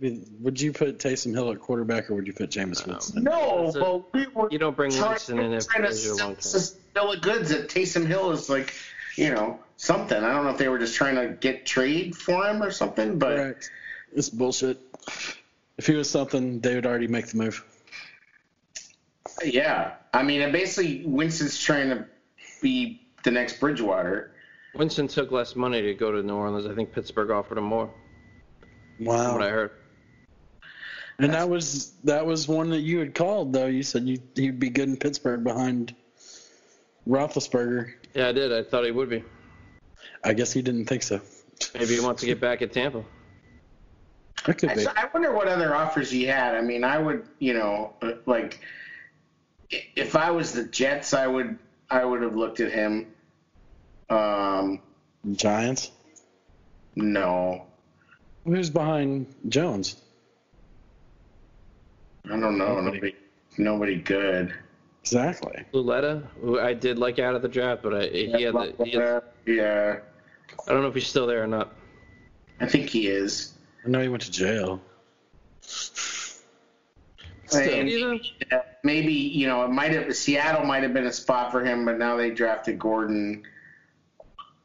Maybe, 0.02 0.22
would 0.40 0.60
you 0.60 0.72
put 0.74 0.98
Taysom 1.00 1.34
Hill 1.34 1.52
at 1.52 1.60
quarterback 1.60 2.10
or 2.10 2.16
would 2.16 2.28
you 2.28 2.34
put 2.34 2.50
Jameis 2.50 2.86
um, 2.86 2.94
Winston? 2.94 3.24
No, 3.24 3.68
It's 3.68 3.76
a- 3.76 3.80
but 3.80 4.14
we 4.14 4.28
were 4.28 4.50
You 4.52 4.58
don't 4.58 4.76
bring 4.76 4.92
trying, 4.92 5.10
Winston 5.12 5.40
in 5.40 5.54
if 5.54 5.68
trying 5.68 5.84
to 5.84 5.90
there's 5.90 6.06
your 6.06 6.16
sell 6.16 6.28
long 6.28 6.36
term. 6.36 6.52
this 6.54 6.78
goods 7.22 7.50
that 7.50 7.70
Taysom 7.70 8.06
Hill 8.06 8.32
is 8.32 8.50
like, 8.50 8.74
you 9.16 9.30
know, 9.34 9.60
something. 9.78 10.18
I 10.24 10.32
don't 10.34 10.44
know 10.46 10.52
if 10.52 10.58
they 10.58 10.70
were 10.70 10.80
just 10.80 10.96
trying 10.96 11.16
to 11.16 11.34
get 11.36 11.66
trade 11.66 12.16
for 12.16 12.46
him 12.48 12.62
or 12.64 12.72
something, 12.72 13.20
but 13.20 13.36
Correct. 13.36 13.72
It's 14.16 14.30
bullshit. 14.30 14.80
If 15.78 15.88
he 15.88 15.96
was 15.96 16.10
something, 16.10 16.60
they 16.60 16.76
would 16.76 16.86
already 16.86 17.08
make 17.08 17.28
the 17.28 17.38
move. 17.38 17.64
yeah. 19.44 19.94
I 20.14 20.24
mean, 20.24 20.42
and 20.42 20.54
basically 20.54 21.04
Winston's 21.06 21.60
trying 21.60 21.90
to 21.90 22.06
be 22.62 23.02
the 23.24 23.32
next 23.32 23.60
Bridgewater. 23.60 24.32
Winston 24.76 25.08
took 25.08 25.32
less 25.32 25.56
money 25.56 25.82
to 25.82 25.94
go 25.94 26.12
to 26.12 26.22
New 26.24 26.36
Orleans. 26.36 26.68
I 26.68 26.74
think 26.76 26.92
Pittsburgh 26.92 27.32
offered 27.32 27.58
him 27.58 27.64
more. 27.66 27.90
From 28.98 29.06
what 29.06 29.42
I 29.42 29.50
heard. 29.50 29.72
And 31.20 31.34
that 31.34 31.48
was 31.48 31.92
that 32.04 32.26
was 32.26 32.48
one 32.48 32.70
that 32.72 32.82
you 32.82 33.00
had 33.00 33.14
called 33.14 33.54
though. 33.54 33.68
You 33.68 33.84
said 33.84 34.08
you 34.08 34.20
he'd 34.36 34.60
be 34.60 34.70
good 34.70 34.90
in 34.90 34.98
Pittsburgh 34.98 35.44
behind 35.44 35.96
Roethlisberger. 37.08 37.94
Yeah, 38.14 38.30
I 38.30 38.32
did. 38.32 38.52
I 38.52 38.64
thought 38.64 38.86
he 38.86 38.92
would 38.92 39.10
be. 39.10 39.24
I 40.24 40.34
guess 40.34 40.52
he 40.52 40.62
didn't 40.62 40.86
think 40.86 41.04
so. 41.04 41.22
Maybe 41.74 41.96
he 41.96 42.00
wants 42.00 42.22
to 42.22 42.28
get 42.28 42.40
back 42.40 42.62
at 42.62 42.72
Tampa. 42.72 43.04
That 44.46 44.58
could 44.58 44.74
be. 44.74 44.82
So 44.82 44.92
I 44.96 45.10
wonder 45.14 45.32
what 45.32 45.48
other 45.48 45.76
offers 45.76 46.10
he 46.10 46.24
had. 46.24 46.56
I 46.56 46.62
mean, 46.62 46.84
I 46.84 46.98
would, 46.98 47.28
you 47.40 47.54
know, 47.54 47.94
uh, 48.02 48.14
like 48.26 48.60
if 49.70 50.16
I 50.16 50.32
was 50.32 50.54
the 50.54 50.66
Jets, 50.66 51.14
I 51.14 51.28
would, 51.28 51.58
I 51.90 52.04
would 52.04 52.22
have 52.22 52.36
looked 52.36 52.60
at 52.60 52.72
him. 52.72 53.08
Um, 54.10 54.82
Giants. 55.32 55.92
no, 56.96 57.66
Who's 58.46 58.70
behind 58.70 59.34
Jones? 59.48 59.96
I 62.26 62.30
don't 62.30 62.58
know. 62.58 62.80
Nobody. 62.80 62.98
Nobody, 62.98 63.16
nobody 63.58 63.96
good. 63.98 64.54
Exactly. 65.02 65.64
Luletta, 65.74 66.24
who 66.42 66.60
I 66.60 66.74
did 66.74 66.98
like 66.98 67.20
out 67.20 67.36
of 67.36 67.42
the 67.42 67.50
draft, 67.50 67.84
but 67.84 67.94
I, 67.94 68.08
he 68.08 68.42
had 68.44 68.54
the, 68.54 68.74
he 68.86 68.92
had, 68.92 69.24
yeah, 69.46 69.98
I 70.68 70.72
don't 70.72 70.82
know 70.82 70.88
if 70.88 70.94
he's 70.96 71.08
still 71.08 71.28
there 71.28 71.44
or 71.44 71.48
not. 71.48 71.74
I 72.62 72.68
think 72.68 72.90
he 72.90 73.08
is. 73.08 73.54
I 73.86 73.90
know 73.90 74.02
he 74.02 74.08
went 74.08 74.24
to 74.24 74.32
jail. 74.32 74.82
And- 77.54 77.90
Either? 77.90 78.16
Yeah, 78.52 78.62
maybe 78.84 79.14
you 79.14 79.46
know 79.48 79.64
it 79.66 79.70
might 79.70 79.92
have 79.92 80.16
Seattle 80.16 80.66
might 80.66 80.82
have 80.84 80.94
been 80.94 81.06
a 81.06 81.14
spot 81.14 81.52
for 81.52 81.64
him, 81.64 81.84
but 81.86 81.98
now 82.00 82.16
they 82.16 82.32
drafted 82.32 82.80
Gordon. 82.80 83.44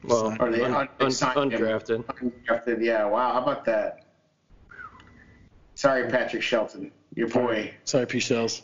Well, 0.03 0.35
Or 0.39 0.49
they 0.49 0.63
un, 0.63 0.73
un- 0.73 0.89
un, 1.01 1.11
signed 1.11 1.51
him. 1.53 1.61
undrafted. 1.61 2.05
Undrafted, 2.05 2.81
yeah. 2.83 3.03
Wow, 3.05 3.33
how 3.33 3.41
about 3.43 3.65
that? 3.65 4.05
Sorry, 5.75 6.09
Patrick 6.09 6.41
Shelton, 6.41 6.91
your 7.15 7.27
boy 7.27 7.73
Sorry, 7.85 8.05
P 8.05 8.19
shells. 8.19 8.61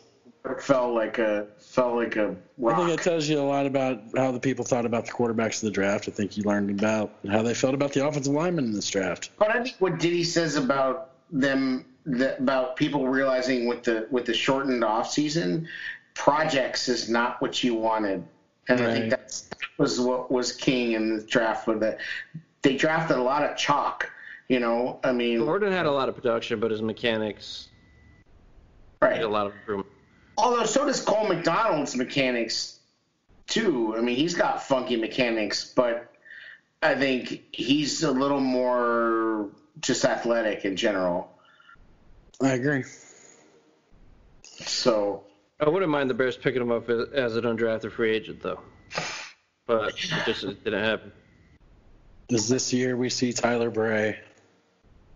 fell 0.59 0.93
like 0.93 1.17
a 1.17 1.47
fell 1.57 1.95
like 1.95 2.15
a 2.15 2.35
I 2.65 2.75
think 2.75 2.89
it 2.89 3.03
tells 3.03 3.27
you 3.27 3.39
a 3.39 3.41
lot 3.41 3.65
about 3.65 4.01
how 4.15 4.31
the 4.31 4.39
people 4.39 4.63
thought 4.63 4.85
about 4.85 5.05
the 5.05 5.11
quarterbacks 5.11 5.61
in 5.61 5.67
the 5.67 5.73
draft. 5.73 6.07
I 6.07 6.11
think 6.11 6.37
you 6.37 6.43
learned 6.43 6.69
about 6.69 7.13
how 7.29 7.41
they 7.41 7.53
felt 7.53 7.73
about 7.73 7.93
the 7.93 8.07
offensive 8.07 8.33
linemen 8.33 8.65
in 8.65 8.73
this 8.73 8.89
draft. 8.89 9.31
But 9.37 9.55
I 9.55 9.63
think 9.63 9.75
what 9.79 9.99
Diddy 9.99 10.23
says 10.23 10.55
about 10.55 11.11
them, 11.31 11.85
the, 12.05 12.37
about 12.37 12.75
people 12.75 13.07
realizing 13.07 13.67
with 13.67 13.83
the 13.83 14.07
with 14.11 14.25
the 14.25 14.33
shortened 14.33 14.83
off 14.83 15.11
season, 15.11 15.67
projects 16.13 16.87
is 16.87 17.09
not 17.09 17.41
what 17.41 17.63
you 17.63 17.75
wanted, 17.75 18.23
and 18.69 18.79
I 18.81 18.93
think 18.93 19.09
that's 19.09 19.41
that 19.41 19.57
was 19.77 19.99
what 19.99 20.31
was 20.31 20.51
king 20.51 20.93
in 20.93 21.17
the 21.17 21.23
draft. 21.23 21.67
With 21.67 21.81
that, 21.81 21.99
they 22.61 22.75
drafted 22.77 23.17
a 23.17 23.21
lot 23.21 23.43
of 23.43 23.57
chalk, 23.57 24.09
You 24.47 24.59
know, 24.59 24.99
I 25.03 25.11
mean, 25.11 25.39
Gordon 25.39 25.71
had 25.71 25.85
a 25.85 25.91
lot 25.91 26.07
of 26.09 26.15
production, 26.15 26.59
but 26.59 26.71
his 26.71 26.81
mechanics 26.81 27.69
right. 29.05 29.17
had 29.17 29.25
a 29.25 29.29
lot 29.29 29.47
of 29.47 29.53
improvement. 29.53 29.89
Although 30.37 30.65
so 30.65 30.85
does 30.85 31.01
Cole 31.01 31.27
McDonald's 31.27 31.95
mechanics 31.95 32.79
too. 33.47 33.95
I 33.97 34.01
mean, 34.01 34.15
he's 34.15 34.33
got 34.33 34.63
funky 34.63 34.97
mechanics, 34.97 35.71
but 35.75 36.11
I 36.81 36.95
think 36.95 37.43
he's 37.51 38.03
a 38.03 38.11
little 38.11 38.39
more 38.39 39.49
just 39.81 40.05
athletic 40.05 40.65
in 40.65 40.75
general. 40.75 41.31
I 42.41 42.51
agree. 42.51 42.83
So 44.43 45.23
I 45.59 45.69
wouldn't 45.69 45.91
mind 45.91 46.09
the 46.09 46.13
Bears 46.13 46.37
picking 46.37 46.61
him 46.61 46.71
up 46.71 46.89
as, 46.89 47.09
as 47.09 47.35
an 47.37 47.43
undrafted 47.43 47.91
free 47.91 48.11
agent, 48.11 48.41
though. 48.41 48.59
But 49.67 49.89
it 49.89 49.95
just 50.25 50.63
didn't 50.63 50.83
happen. 50.83 51.11
Is 52.29 52.49
this 52.49 52.73
year 52.73 52.97
we 52.97 53.09
see 53.09 53.33
Tyler 53.33 53.69
Bray? 53.69 54.19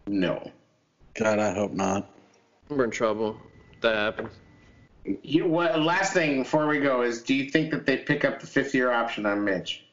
no. 0.08 0.52
God, 1.16 1.40
I 1.40 1.54
hope 1.54 1.72
not. 1.72 2.10
We're 2.70 2.86
in 2.86 2.92
trouble. 2.92 3.38
If 3.80 3.84
That 3.84 3.96
happens. 3.96 4.34
You, 5.24 5.48
what, 5.48 5.80
last 5.82 6.14
thing 6.14 6.44
before 6.44 6.68
we 6.68 6.80
go 6.80 7.02
is, 7.02 7.24
do 7.24 7.34
you 7.34 7.50
think 7.50 7.72
that 7.72 7.86
they 7.86 7.98
pick 7.98 8.26
up 8.26 8.40
the 8.40 8.48
fifth 8.48 8.76
year 8.76 8.92
option 8.92 9.26
on 9.26 9.44
Mitch? 9.44 9.86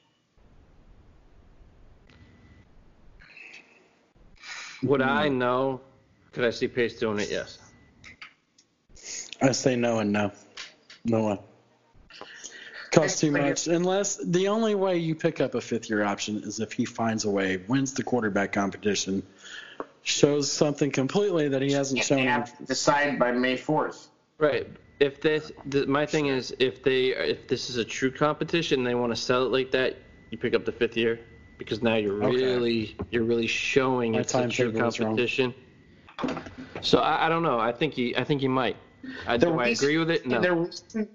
Would 4.83 5.01
I 5.01 5.29
know? 5.29 5.81
Could 6.33 6.45
I 6.45 6.51
see 6.51 6.69
Pace 6.69 6.99
doing 6.99 7.19
it? 7.21 7.31
Yes. 7.31 7.59
I 9.41 9.53
say 9.53 9.75
no 9.77 10.01
and 10.01 10.13
no. 10.13 10.33
No 11.05 11.23
one. 11.23 11.39
Costs 12.91 13.21
too 13.21 13.31
Like 13.31 13.43
it- 13.43 13.49
much. 13.49 13.67
Unless 13.69 14.17
the 14.25 14.49
only 14.49 14.75
way 14.75 14.99
you 14.99 15.15
pick 15.15 15.41
up 15.41 15.55
a 15.55 15.61
fifth 15.61 15.89
year 15.89 16.03
option 16.05 16.43
is 16.43 16.61
if 16.61 16.73
he 16.73 16.85
finds 16.85 17.25
a 17.25 17.31
way, 17.31 17.59
wins 17.69 17.95
the 17.95 18.03
quarterback 18.03 18.53
competition, 18.53 19.23
shows 20.07 20.51
something 20.51 20.91
completely 20.93 21.49
that 21.49 21.61
he 21.61 21.73
hasn't 21.73 21.99
They 22.01 22.05
shown. 22.05 22.27
have 22.27 22.57
to 22.59 22.65
decide 22.65 23.19
by 23.19 23.33
May 23.33 23.57
fourth. 23.57 24.09
Right. 24.39 24.69
If 25.01 25.21
this, 25.21 25.51
the, 25.67 25.85
my 25.87 26.07
thing 26.07 26.27
is, 26.27 26.55
if 26.61 26.83
they, 26.83 27.09
if 27.09 27.49
this 27.49 27.69
is 27.69 27.77
a 27.77 27.85
true 27.85 28.11
competition, 28.13 28.85
they 28.85 28.95
want 28.95 29.13
to 29.13 29.17
sell 29.17 29.45
it 29.45 29.51
like 29.51 29.73
that, 29.73 29.97
you 30.31 30.39
pick 30.39 30.55
up 30.55 30.65
the 30.65 30.71
fifth 30.73 30.97
year 30.97 31.19
because 31.59 31.83
now 31.83 31.97
you're 31.97 32.23
Okay. 32.25 32.37
really, 32.37 32.97
you're 33.11 33.25
really 33.25 33.49
showing 33.49 34.13
My 34.13 34.21
it's 34.21 34.33
a 34.35 34.49
true 34.49 34.71
timetable 34.71 34.89
is 34.89 35.01
wrong. 35.01 35.09
competition. 35.09 35.55
So 36.83 36.99
I, 37.01 37.27
I 37.27 37.29
don't 37.29 37.43
know. 37.43 37.59
I 37.59 37.73
think 37.73 37.95
he, 37.95 38.17
I 38.17 38.23
think 38.23 38.41
he 38.41 38.49
might. 38.49 38.77
I, 39.27 39.37
The 39.37 39.47
do 39.47 39.59
I 39.59 39.69
agree 39.69 39.99
with 39.99 40.11
it? 40.11 40.25
No. 40.25 40.41
The 40.41 40.55
reason 40.55 40.87
to 40.93 41.09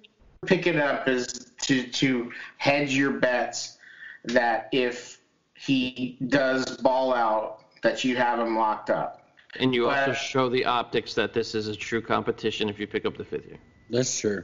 pick 0.45 0.67
it 0.67 0.75
up 0.75 1.07
is 1.07 1.51
to 1.61 1.87
to 1.87 2.31
hedge 2.57 2.93
your 2.93 3.11
bets 3.11 3.77
that 4.25 4.67
if 4.71 5.19
he 5.55 6.17
does 6.27 6.77
ball 6.77 7.13
out, 7.13 7.60
that 7.81 8.03
you 8.03 8.15
have 8.15 8.39
them 8.39 8.55
locked 8.55 8.89
up. 8.89 9.17
And 9.59 9.75
you 9.75 9.89
also 9.89 10.13
show 10.13 10.49
the 10.49 10.65
optics 10.65 11.13
that 11.15 11.33
this 11.33 11.55
is 11.55 11.67
a 11.67 11.75
true 11.75 12.01
competition 12.01 12.69
if 12.69 12.79
you 12.79 12.87
pick 12.87 13.05
up 13.05 13.17
the 13.17 13.25
fifth 13.25 13.45
year. 13.47 13.59
That's 13.89 14.19
true. 14.19 14.43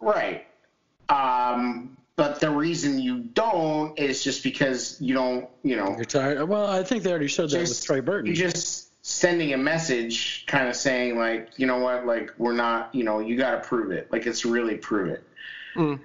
Right. 0.00 0.46
Um, 1.08 1.96
but 2.16 2.40
the 2.40 2.50
reason 2.50 2.98
you 2.98 3.20
don't 3.20 3.96
is 3.98 4.24
just 4.24 4.42
because 4.42 5.00
you 5.00 5.14
don't, 5.14 5.48
you 5.62 5.76
know, 5.76 5.94
You're 5.96 6.04
tired. 6.04 6.48
Well, 6.48 6.66
I 6.66 6.82
think 6.82 7.04
they 7.04 7.10
already 7.10 7.28
showed 7.28 7.50
that 7.50 7.60
with 7.60 7.68
just- 7.68 7.86
Trey 7.86 8.00
Burton. 8.00 8.26
you're 8.26 8.50
just 8.50 8.88
sending 9.04 9.52
a 9.52 9.56
message 9.56 10.44
kind 10.46 10.68
of 10.68 10.76
saying 10.76 11.16
like, 11.16 11.50
you 11.56 11.66
know 11.66 11.78
what, 11.78 12.06
like 12.06 12.32
we're 12.38 12.52
not, 12.52 12.94
you 12.94 13.04
know, 13.04 13.20
you 13.20 13.36
got 13.36 13.52
to 13.52 13.68
prove 13.68 13.92
it. 13.92 14.10
Like 14.12 14.26
it's 14.26 14.44
really 14.44 14.76
prove 14.76 15.08
it. 15.08 15.24
Mm. 15.76 16.00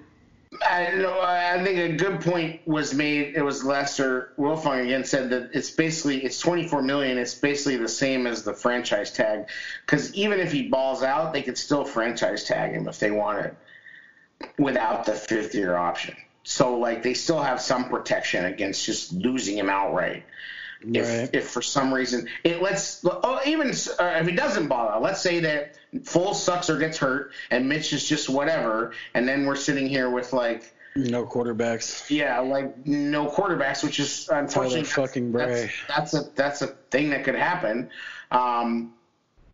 I 0.67 0.91
know. 0.91 1.19
I 1.19 1.61
think 1.63 1.77
a 1.77 1.95
good 1.97 2.21
point 2.21 2.61
was 2.65 2.93
made. 2.93 3.35
It 3.35 3.41
was 3.41 3.63
Lester 3.63 4.31
Wiltfong 4.37 4.85
again 4.85 5.03
said 5.03 5.29
that 5.31 5.49
it's 5.53 5.71
basically 5.71 6.23
it's 6.23 6.39
24 6.39 6.81
million. 6.81 7.17
It's 7.17 7.35
basically 7.35 7.77
the 7.77 7.89
same 7.89 8.25
as 8.25 8.43
the 8.43 8.53
franchise 8.53 9.11
tag, 9.11 9.47
because 9.85 10.13
even 10.13 10.39
if 10.39 10.51
he 10.51 10.67
balls 10.69 11.03
out, 11.03 11.33
they 11.33 11.41
could 11.41 11.57
still 11.57 11.83
franchise 11.83 12.45
tag 12.45 12.71
him 12.71 12.87
if 12.87 12.99
they 12.99 13.11
wanted, 13.11 13.55
without 14.57 15.05
the 15.05 15.13
fifth 15.13 15.53
year 15.53 15.75
option. 15.75 16.15
So 16.43 16.77
like 16.77 17.03
they 17.03 17.13
still 17.13 17.41
have 17.41 17.59
some 17.59 17.89
protection 17.89 18.45
against 18.45 18.85
just 18.85 19.11
losing 19.11 19.57
him 19.57 19.69
outright. 19.69 20.23
If, 20.81 21.07
Right. 21.07 21.29
if 21.33 21.49
for 21.49 21.61
some 21.61 21.91
reason 21.91 22.29
it 22.43 22.61
lets 22.61 23.03
oh, 23.03 23.39
even 23.45 23.69
uh, 23.69 24.19
if 24.21 24.27
he 24.27 24.35
doesn't 24.35 24.67
ball 24.67 24.87
out, 24.87 25.01
let's 25.01 25.21
say 25.21 25.39
that 25.39 25.75
Foles 25.99 26.35
sucks 26.35 26.69
or 26.69 26.77
gets 26.77 26.97
hurt 26.97 27.31
and 27.51 27.67
Mitch 27.67 27.93
is 27.93 28.07
just 28.07 28.29
whatever, 28.29 28.93
and 29.13 29.27
then 29.27 29.45
we're 29.45 29.55
sitting 29.55 29.87
here 29.87 30.09
with 30.09 30.33
like 30.33 30.73
no 30.95 31.25
quarterbacks. 31.25 32.09
yeah, 32.09 32.39
like 32.39 32.85
no 32.85 33.27
quarterbacks, 33.27 33.83
which 33.83 33.99
is 33.99 34.29
unfortunately 34.31 34.83
Tyler 34.83 35.07
fucking 35.07 35.31
Bray. 35.31 35.71
That's, 35.87 36.13
that's 36.13 36.13
a 36.13 36.31
that's 36.35 36.61
a 36.61 36.67
thing 36.67 37.09
that 37.11 37.23
could 37.23 37.35
happen. 37.35 37.89
Um, 38.31 38.93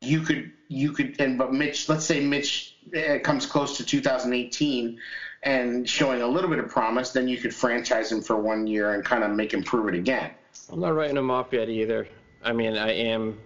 you 0.02 0.22
could 0.22 0.52
you 0.68 0.92
could 0.92 1.20
and 1.20 1.38
but 1.38 1.54
Mitch, 1.54 1.90
let's 1.90 2.06
say 2.06 2.26
Mitch 2.26 2.76
uh, 2.96 3.20
comes 3.20 3.46
close 3.46 3.78
to 3.78 3.86
2018 3.86 5.00
and 5.44 5.88
showing 5.88 6.22
a 6.22 6.28
little 6.28 6.50
bit 6.50 6.60
of 6.60 6.70
promise, 6.70 7.12
then 7.12 7.28
you 7.28 7.38
could 7.38 7.54
franchise 7.54 8.12
him 8.12 8.22
for 8.22 8.38
one 8.38 8.66
year 8.66 8.94
and 8.94 9.04
kind 9.04 9.24
of 9.24 9.32
make 9.32 9.54
him 9.54 9.62
prove 9.64 9.88
it 9.90 9.96
again. 9.96 10.32
I'm 10.72 10.80
not 10.80 10.96
writing 10.96 11.18
him 11.18 11.30
off 11.30 11.52
yet 11.52 11.70
either. 11.70 12.08
I 12.44 12.54
mean, 12.54 12.78
I 12.78 12.92
am 12.92 13.40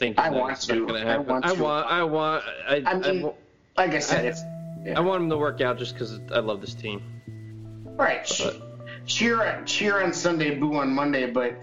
thinking 0.00 0.24
I 0.24 0.30
want 0.30 0.60
to. 0.62 0.86
going 0.86 1.00
to 1.02 1.06
I 1.08 1.12
happen. 1.12 1.26
want 1.26 1.44
I 1.44 1.52
want, 1.52 1.86
I 1.86 2.02
want, 2.02 2.44
I, 2.68 2.82
I 2.86 2.94
mean, 2.98 3.22
wa- 3.22 3.34
like 3.76 3.92
I 3.92 3.98
said, 4.00 4.24
I- 4.24 4.28
if 4.28 4.38
yeah. 4.84 4.98
I 4.98 5.00
want 5.00 5.20
them 5.20 5.30
to 5.30 5.36
work 5.36 5.60
out 5.60 5.78
just 5.78 5.92
because 5.94 6.18
I 6.32 6.40
love 6.40 6.60
this 6.60 6.74
team. 6.74 7.02
Right. 7.84 8.24
Che- 8.24 8.60
cheer 9.06 9.62
cheer 9.66 10.02
on 10.02 10.12
Sunday, 10.12 10.56
boo 10.58 10.74
on 10.76 10.90
Monday, 10.94 11.30
but 11.30 11.54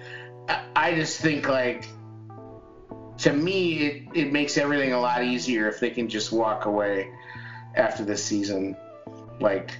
I, 0.47 0.63
I 0.75 0.95
just 0.95 1.19
think 1.19 1.49
like 1.49 1.87
to 3.17 3.33
me 3.33 3.73
it, 3.87 4.03
it 4.13 4.31
makes 4.31 4.57
everything 4.57 4.93
a 4.93 4.99
lot 5.01 5.23
easier 5.23 5.67
if 5.67 5.79
they 5.79 5.89
can 5.89 6.07
just 6.07 6.31
walk 6.31 6.65
away 6.65 7.09
after 7.75 8.05
this 8.05 8.23
season. 8.23 8.77
Like 9.39 9.71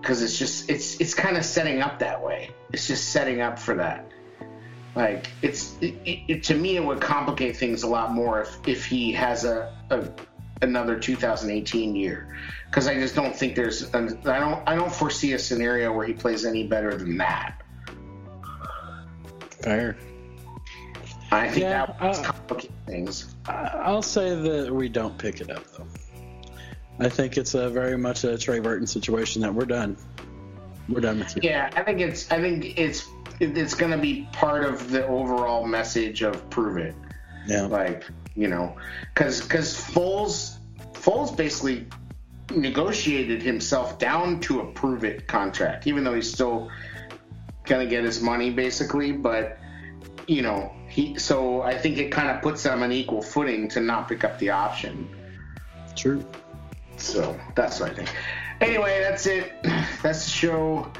because 0.00 0.22
it's 0.22 0.38
just 0.38 0.68
it's 0.68 1.00
it's 1.00 1.14
kind 1.14 1.36
of 1.38 1.44
setting 1.44 1.80
up 1.80 1.98
that 2.00 2.22
way. 2.22 2.50
It's 2.72 2.86
just 2.86 3.08
setting 3.10 3.40
up 3.40 3.58
for 3.58 3.74
that. 3.76 4.10
Like 4.96 5.26
it's 5.42 5.76
it, 5.82 5.94
it, 6.06 6.18
it, 6.26 6.42
to 6.44 6.54
me 6.54 6.76
it 6.76 6.84
would 6.84 7.02
complicate 7.02 7.56
things 7.56 7.82
a 7.82 7.86
lot 7.86 8.12
more 8.12 8.40
if 8.40 8.56
if 8.66 8.86
he 8.86 9.12
has 9.12 9.44
a, 9.44 9.70
a 9.90 10.08
another 10.62 10.98
2018 10.98 11.94
year 11.94 12.34
because 12.70 12.88
I 12.88 12.94
just 12.94 13.14
don't 13.14 13.36
think 13.36 13.54
there's 13.54 13.92
an, 13.94 14.18
I 14.24 14.40
don't 14.40 14.66
I 14.66 14.74
don't 14.74 14.90
foresee 14.90 15.34
a 15.34 15.38
scenario 15.38 15.92
where 15.92 16.06
he 16.06 16.14
plays 16.14 16.46
any 16.46 16.66
better 16.66 16.96
than 16.96 17.18
that. 17.18 17.62
Fair. 19.62 19.98
I 21.30 21.48
think 21.48 21.62
Yeah, 21.64 21.86
that 21.86 22.00
would 22.00 22.10
uh, 22.16 22.22
complicate 22.22 22.70
things. 22.86 23.34
I- 23.46 23.80
I'll 23.84 24.00
say 24.00 24.34
that 24.34 24.74
we 24.74 24.88
don't 24.88 25.18
pick 25.18 25.42
it 25.42 25.50
up 25.50 25.64
though. 25.76 25.86
I 27.00 27.10
think 27.10 27.36
it's 27.36 27.52
a 27.54 27.68
very 27.68 27.98
much 27.98 28.24
a 28.24 28.38
Trey 28.38 28.60
Burton 28.60 28.86
situation 28.86 29.42
that 29.42 29.54
we're 29.54 29.66
done. 29.66 29.98
We're 30.88 31.00
done 31.00 31.18
with 31.18 31.36
you. 31.36 31.42
Yeah, 31.44 31.68
I 31.76 31.82
think 31.82 32.00
it's 32.00 32.30
I 32.30 32.40
think 32.40 32.78
it's 32.78 33.06
it's 33.40 33.74
going 33.74 33.92
to 33.92 33.98
be 33.98 34.28
part 34.32 34.64
of 34.64 34.90
the 34.90 35.06
overall 35.06 35.66
message 35.66 36.22
of 36.22 36.48
prove 36.50 36.78
it. 36.78 36.94
Yeah. 37.46 37.62
Like 37.62 38.04
you 38.34 38.48
know, 38.48 38.76
because 39.14 39.40
because 39.40 39.74
Foles 39.74 40.56
Foles 40.92 41.36
basically 41.36 41.86
negotiated 42.54 43.42
himself 43.42 43.98
down 43.98 44.40
to 44.40 44.60
a 44.60 44.72
prove 44.72 45.04
it 45.04 45.26
contract, 45.26 45.86
even 45.86 46.04
though 46.04 46.14
he's 46.14 46.32
still 46.32 46.70
gonna 47.64 47.86
get 47.86 48.04
his 48.04 48.20
money 48.20 48.50
basically. 48.50 49.12
But 49.12 49.58
you 50.26 50.42
know, 50.42 50.72
he 50.88 51.18
so 51.18 51.62
I 51.62 51.78
think 51.78 51.98
it 51.98 52.10
kind 52.10 52.28
of 52.28 52.42
puts 52.42 52.62
them 52.62 52.82
on 52.82 52.92
equal 52.92 53.22
footing 53.22 53.68
to 53.70 53.80
not 53.80 54.08
pick 54.08 54.24
up 54.24 54.38
the 54.38 54.50
option. 54.50 55.08
True. 55.94 56.24
So 56.96 57.38
that's 57.54 57.80
what 57.80 57.90
I 57.90 57.94
think. 57.94 58.10
Anyway, 58.60 59.00
that's 59.00 59.26
it. 59.26 59.52
That's 60.02 60.24
the 60.24 60.30
show. 60.30 60.92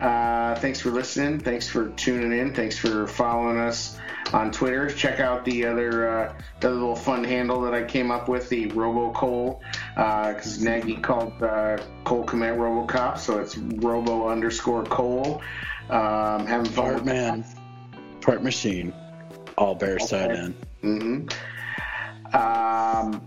Uh, 0.00 0.54
thanks 0.56 0.80
for 0.80 0.90
listening. 0.90 1.40
Thanks 1.40 1.68
for 1.68 1.88
tuning 1.90 2.38
in. 2.38 2.54
Thanks 2.54 2.78
for 2.78 3.06
following 3.06 3.58
us 3.58 3.98
on 4.32 4.52
Twitter. 4.52 4.88
Check 4.88 5.18
out 5.20 5.44
the 5.44 5.64
other 5.64 6.08
uh, 6.08 6.32
the 6.60 6.70
little 6.70 6.94
fun 6.94 7.24
handle 7.24 7.60
that 7.62 7.74
I 7.74 7.82
came 7.84 8.10
up 8.10 8.28
with, 8.28 8.48
the 8.48 8.66
Robo 8.68 9.12
Cole, 9.12 9.60
because 9.96 10.60
Nagy 10.62 10.96
called 10.96 11.42
uh, 11.42 11.78
Cole 12.04 12.24
Kmet 12.24 12.56
RoboCop, 12.56 13.18
so 13.18 13.38
it's 13.40 13.56
Robo 13.56 14.28
underscore 14.28 14.84
Cole. 14.84 15.42
Um, 15.90 16.46
having 16.46 16.70
fun. 16.70 16.92
Part 16.92 17.04
man, 17.04 17.44
part 18.20 18.42
machine. 18.42 18.92
All 19.56 19.74
bears 19.74 20.06
tied 20.08 20.30
Okay. 20.30 20.54
in. 20.82 21.28
hmm 22.30 22.36
Um, 22.36 23.20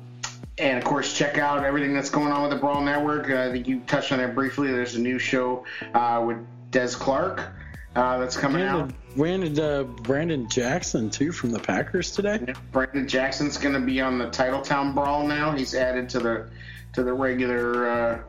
and 0.58 0.78
of 0.78 0.84
course, 0.84 1.18
check 1.18 1.38
out 1.38 1.66
everything 1.66 1.94
that's 1.94 2.10
going 2.10 2.32
on 2.32 2.44
with 2.44 2.52
the 2.52 2.58
Brawl 2.58 2.82
Network. 2.82 3.30
Uh, 3.30 3.50
I 3.50 3.52
think 3.52 3.68
you 3.68 3.80
touched 3.88 4.12
on 4.12 4.20
it 4.20 4.36
briefly. 4.36 4.70
There's 4.72 4.96
a 4.96 5.00
new 5.02 5.18
show 5.18 5.66
uh, 5.94 6.24
with 6.26 6.38
Des 6.72 6.96
Clark 6.96 7.52
uh, 7.96 8.18
that's 8.18 8.38
coming 8.38 8.64
out. 8.64 8.92
Landed 9.16 9.60
uh, 9.60 9.84
Brandon 9.84 10.48
Jackson 10.50 11.10
too 11.10 11.32
from 11.32 11.52
the 11.52 11.60
Packers 11.60 12.12
today. 12.12 12.54
Brandon 12.72 13.08
Jackson's 13.08 13.58
going 13.58 13.76
to 13.76 13.82
be 13.82 14.00
on 14.00 14.18
the 14.18 14.28
Titletown 14.28 14.96
Brawl 14.96 15.28
now. 15.28 15.52
He's 15.52 15.76
added 15.76 16.10
to 16.10 16.20
the 16.20 16.50
to 16.94 17.04
the 17.04 17.14
regular 17.14 17.90
uh, 17.90 18.22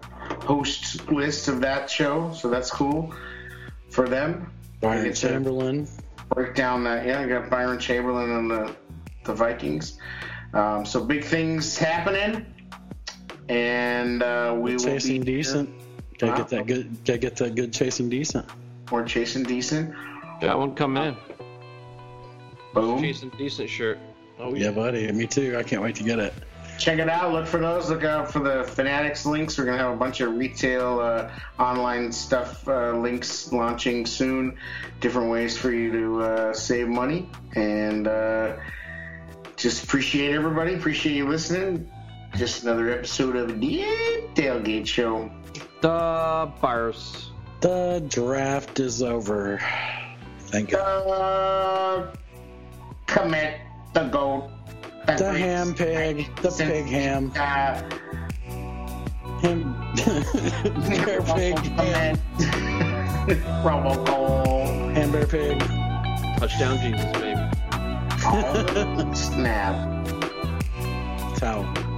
host 0.44 1.10
list 1.10 1.48
of 1.48 1.60
that 1.60 1.88
show, 1.88 2.32
so 2.32 2.48
that's 2.48 2.70
cool 2.70 3.14
for 3.90 4.08
them. 4.08 4.50
To- 4.80 5.12
Chamberlain. 5.12 5.86
break 6.34 6.54
down 6.56 6.82
that. 6.84 7.06
yeah. 7.06 7.20
I 7.20 7.28
got 7.28 7.48
Byron 7.48 7.78
Chamberlain 7.78 8.30
and 8.30 8.50
the 8.50 8.76
the 9.24 9.34
Vikings. 9.34 9.98
Um, 10.54 10.84
so 10.84 11.04
big 11.04 11.24
things 11.24 11.78
happening, 11.78 12.44
and 13.48 14.22
uh, 14.22 14.56
we 14.58 14.72
will 14.72 14.80
chasing 14.80 15.20
be 15.20 15.36
decent. 15.36 15.81
Gotta 16.22 16.42
get 16.42 16.48
that 16.50 16.66
good. 16.66 17.04
Gotta 17.04 17.18
get 17.18 17.36
that 17.36 17.54
good 17.56 17.72
chasing 17.72 18.08
decent. 18.08 18.46
We're 18.90 19.04
chasing 19.04 19.42
decent. 19.42 19.94
Got 20.40 20.58
one 20.58 20.74
coming 20.74 21.02
in. 21.02 21.16
Boom. 22.74 23.02
Chasing 23.02 23.30
decent 23.36 23.68
shirt. 23.68 23.98
Oh 24.38 24.54
Yeah, 24.54 24.70
buddy. 24.70 25.10
Me 25.10 25.26
too. 25.26 25.56
I 25.58 25.62
can't 25.64 25.82
wait 25.82 25.96
to 25.96 26.04
get 26.04 26.18
it. 26.20 26.32
check 26.78 26.98
it 27.00 27.08
out. 27.08 27.32
Look 27.32 27.46
for 27.46 27.58
those. 27.58 27.90
Look 27.90 28.04
out 28.04 28.30
for 28.30 28.38
the 28.38 28.62
Fanatics 28.64 29.26
links. 29.26 29.58
We're 29.58 29.64
gonna 29.64 29.78
have 29.78 29.92
a 29.92 29.96
bunch 29.96 30.20
of 30.20 30.36
retail 30.36 31.00
uh, 31.00 31.30
online 31.58 32.12
stuff 32.12 32.66
uh, 32.68 32.92
links 32.92 33.52
launching 33.52 34.06
soon. 34.06 34.56
Different 35.00 35.28
ways 35.28 35.58
for 35.58 35.72
you 35.72 35.90
to 35.90 36.22
uh, 36.22 36.52
save 36.52 36.88
money 36.88 37.28
and 37.56 38.06
uh, 38.06 38.56
just 39.56 39.82
appreciate 39.84 40.34
everybody. 40.34 40.74
Appreciate 40.74 41.16
you 41.16 41.28
listening. 41.28 41.90
Just 42.36 42.62
another 42.62 42.90
episode 42.90 43.36
of 43.36 43.60
the 43.60 43.84
Tailgate 44.34 44.86
Show. 44.86 45.30
The 45.82 46.50
bars. 46.60 47.30
The 47.60 48.02
draft 48.08 48.80
is 48.80 49.02
over. 49.02 49.60
Thank 50.38 50.70
God. 50.70 51.06
Uh, 51.08 52.16
Kmet 53.06 53.58
the 53.92 54.04
goat. 54.04 54.48
The 55.06 55.16
great- 55.18 55.40
ham 55.40 55.74
pig. 55.74 56.36
The 56.40 56.50
pig 56.50 56.86
ham. 56.86 57.32
Uh, 57.36 57.82
Ham. 59.42 59.74
Bear 60.88 61.20
pig. 61.22 61.58
Ham. 61.58 62.16
Robocall. 63.64 64.94
Ham 64.94 65.10
bear 65.10 65.26
pig. 65.26 65.58
Touchdown 66.38 66.78
Jesus, 66.78 67.12
baby. 67.12 67.40
Oh, 68.24 69.12
snap. 69.14 69.74
Cow. 71.38 71.91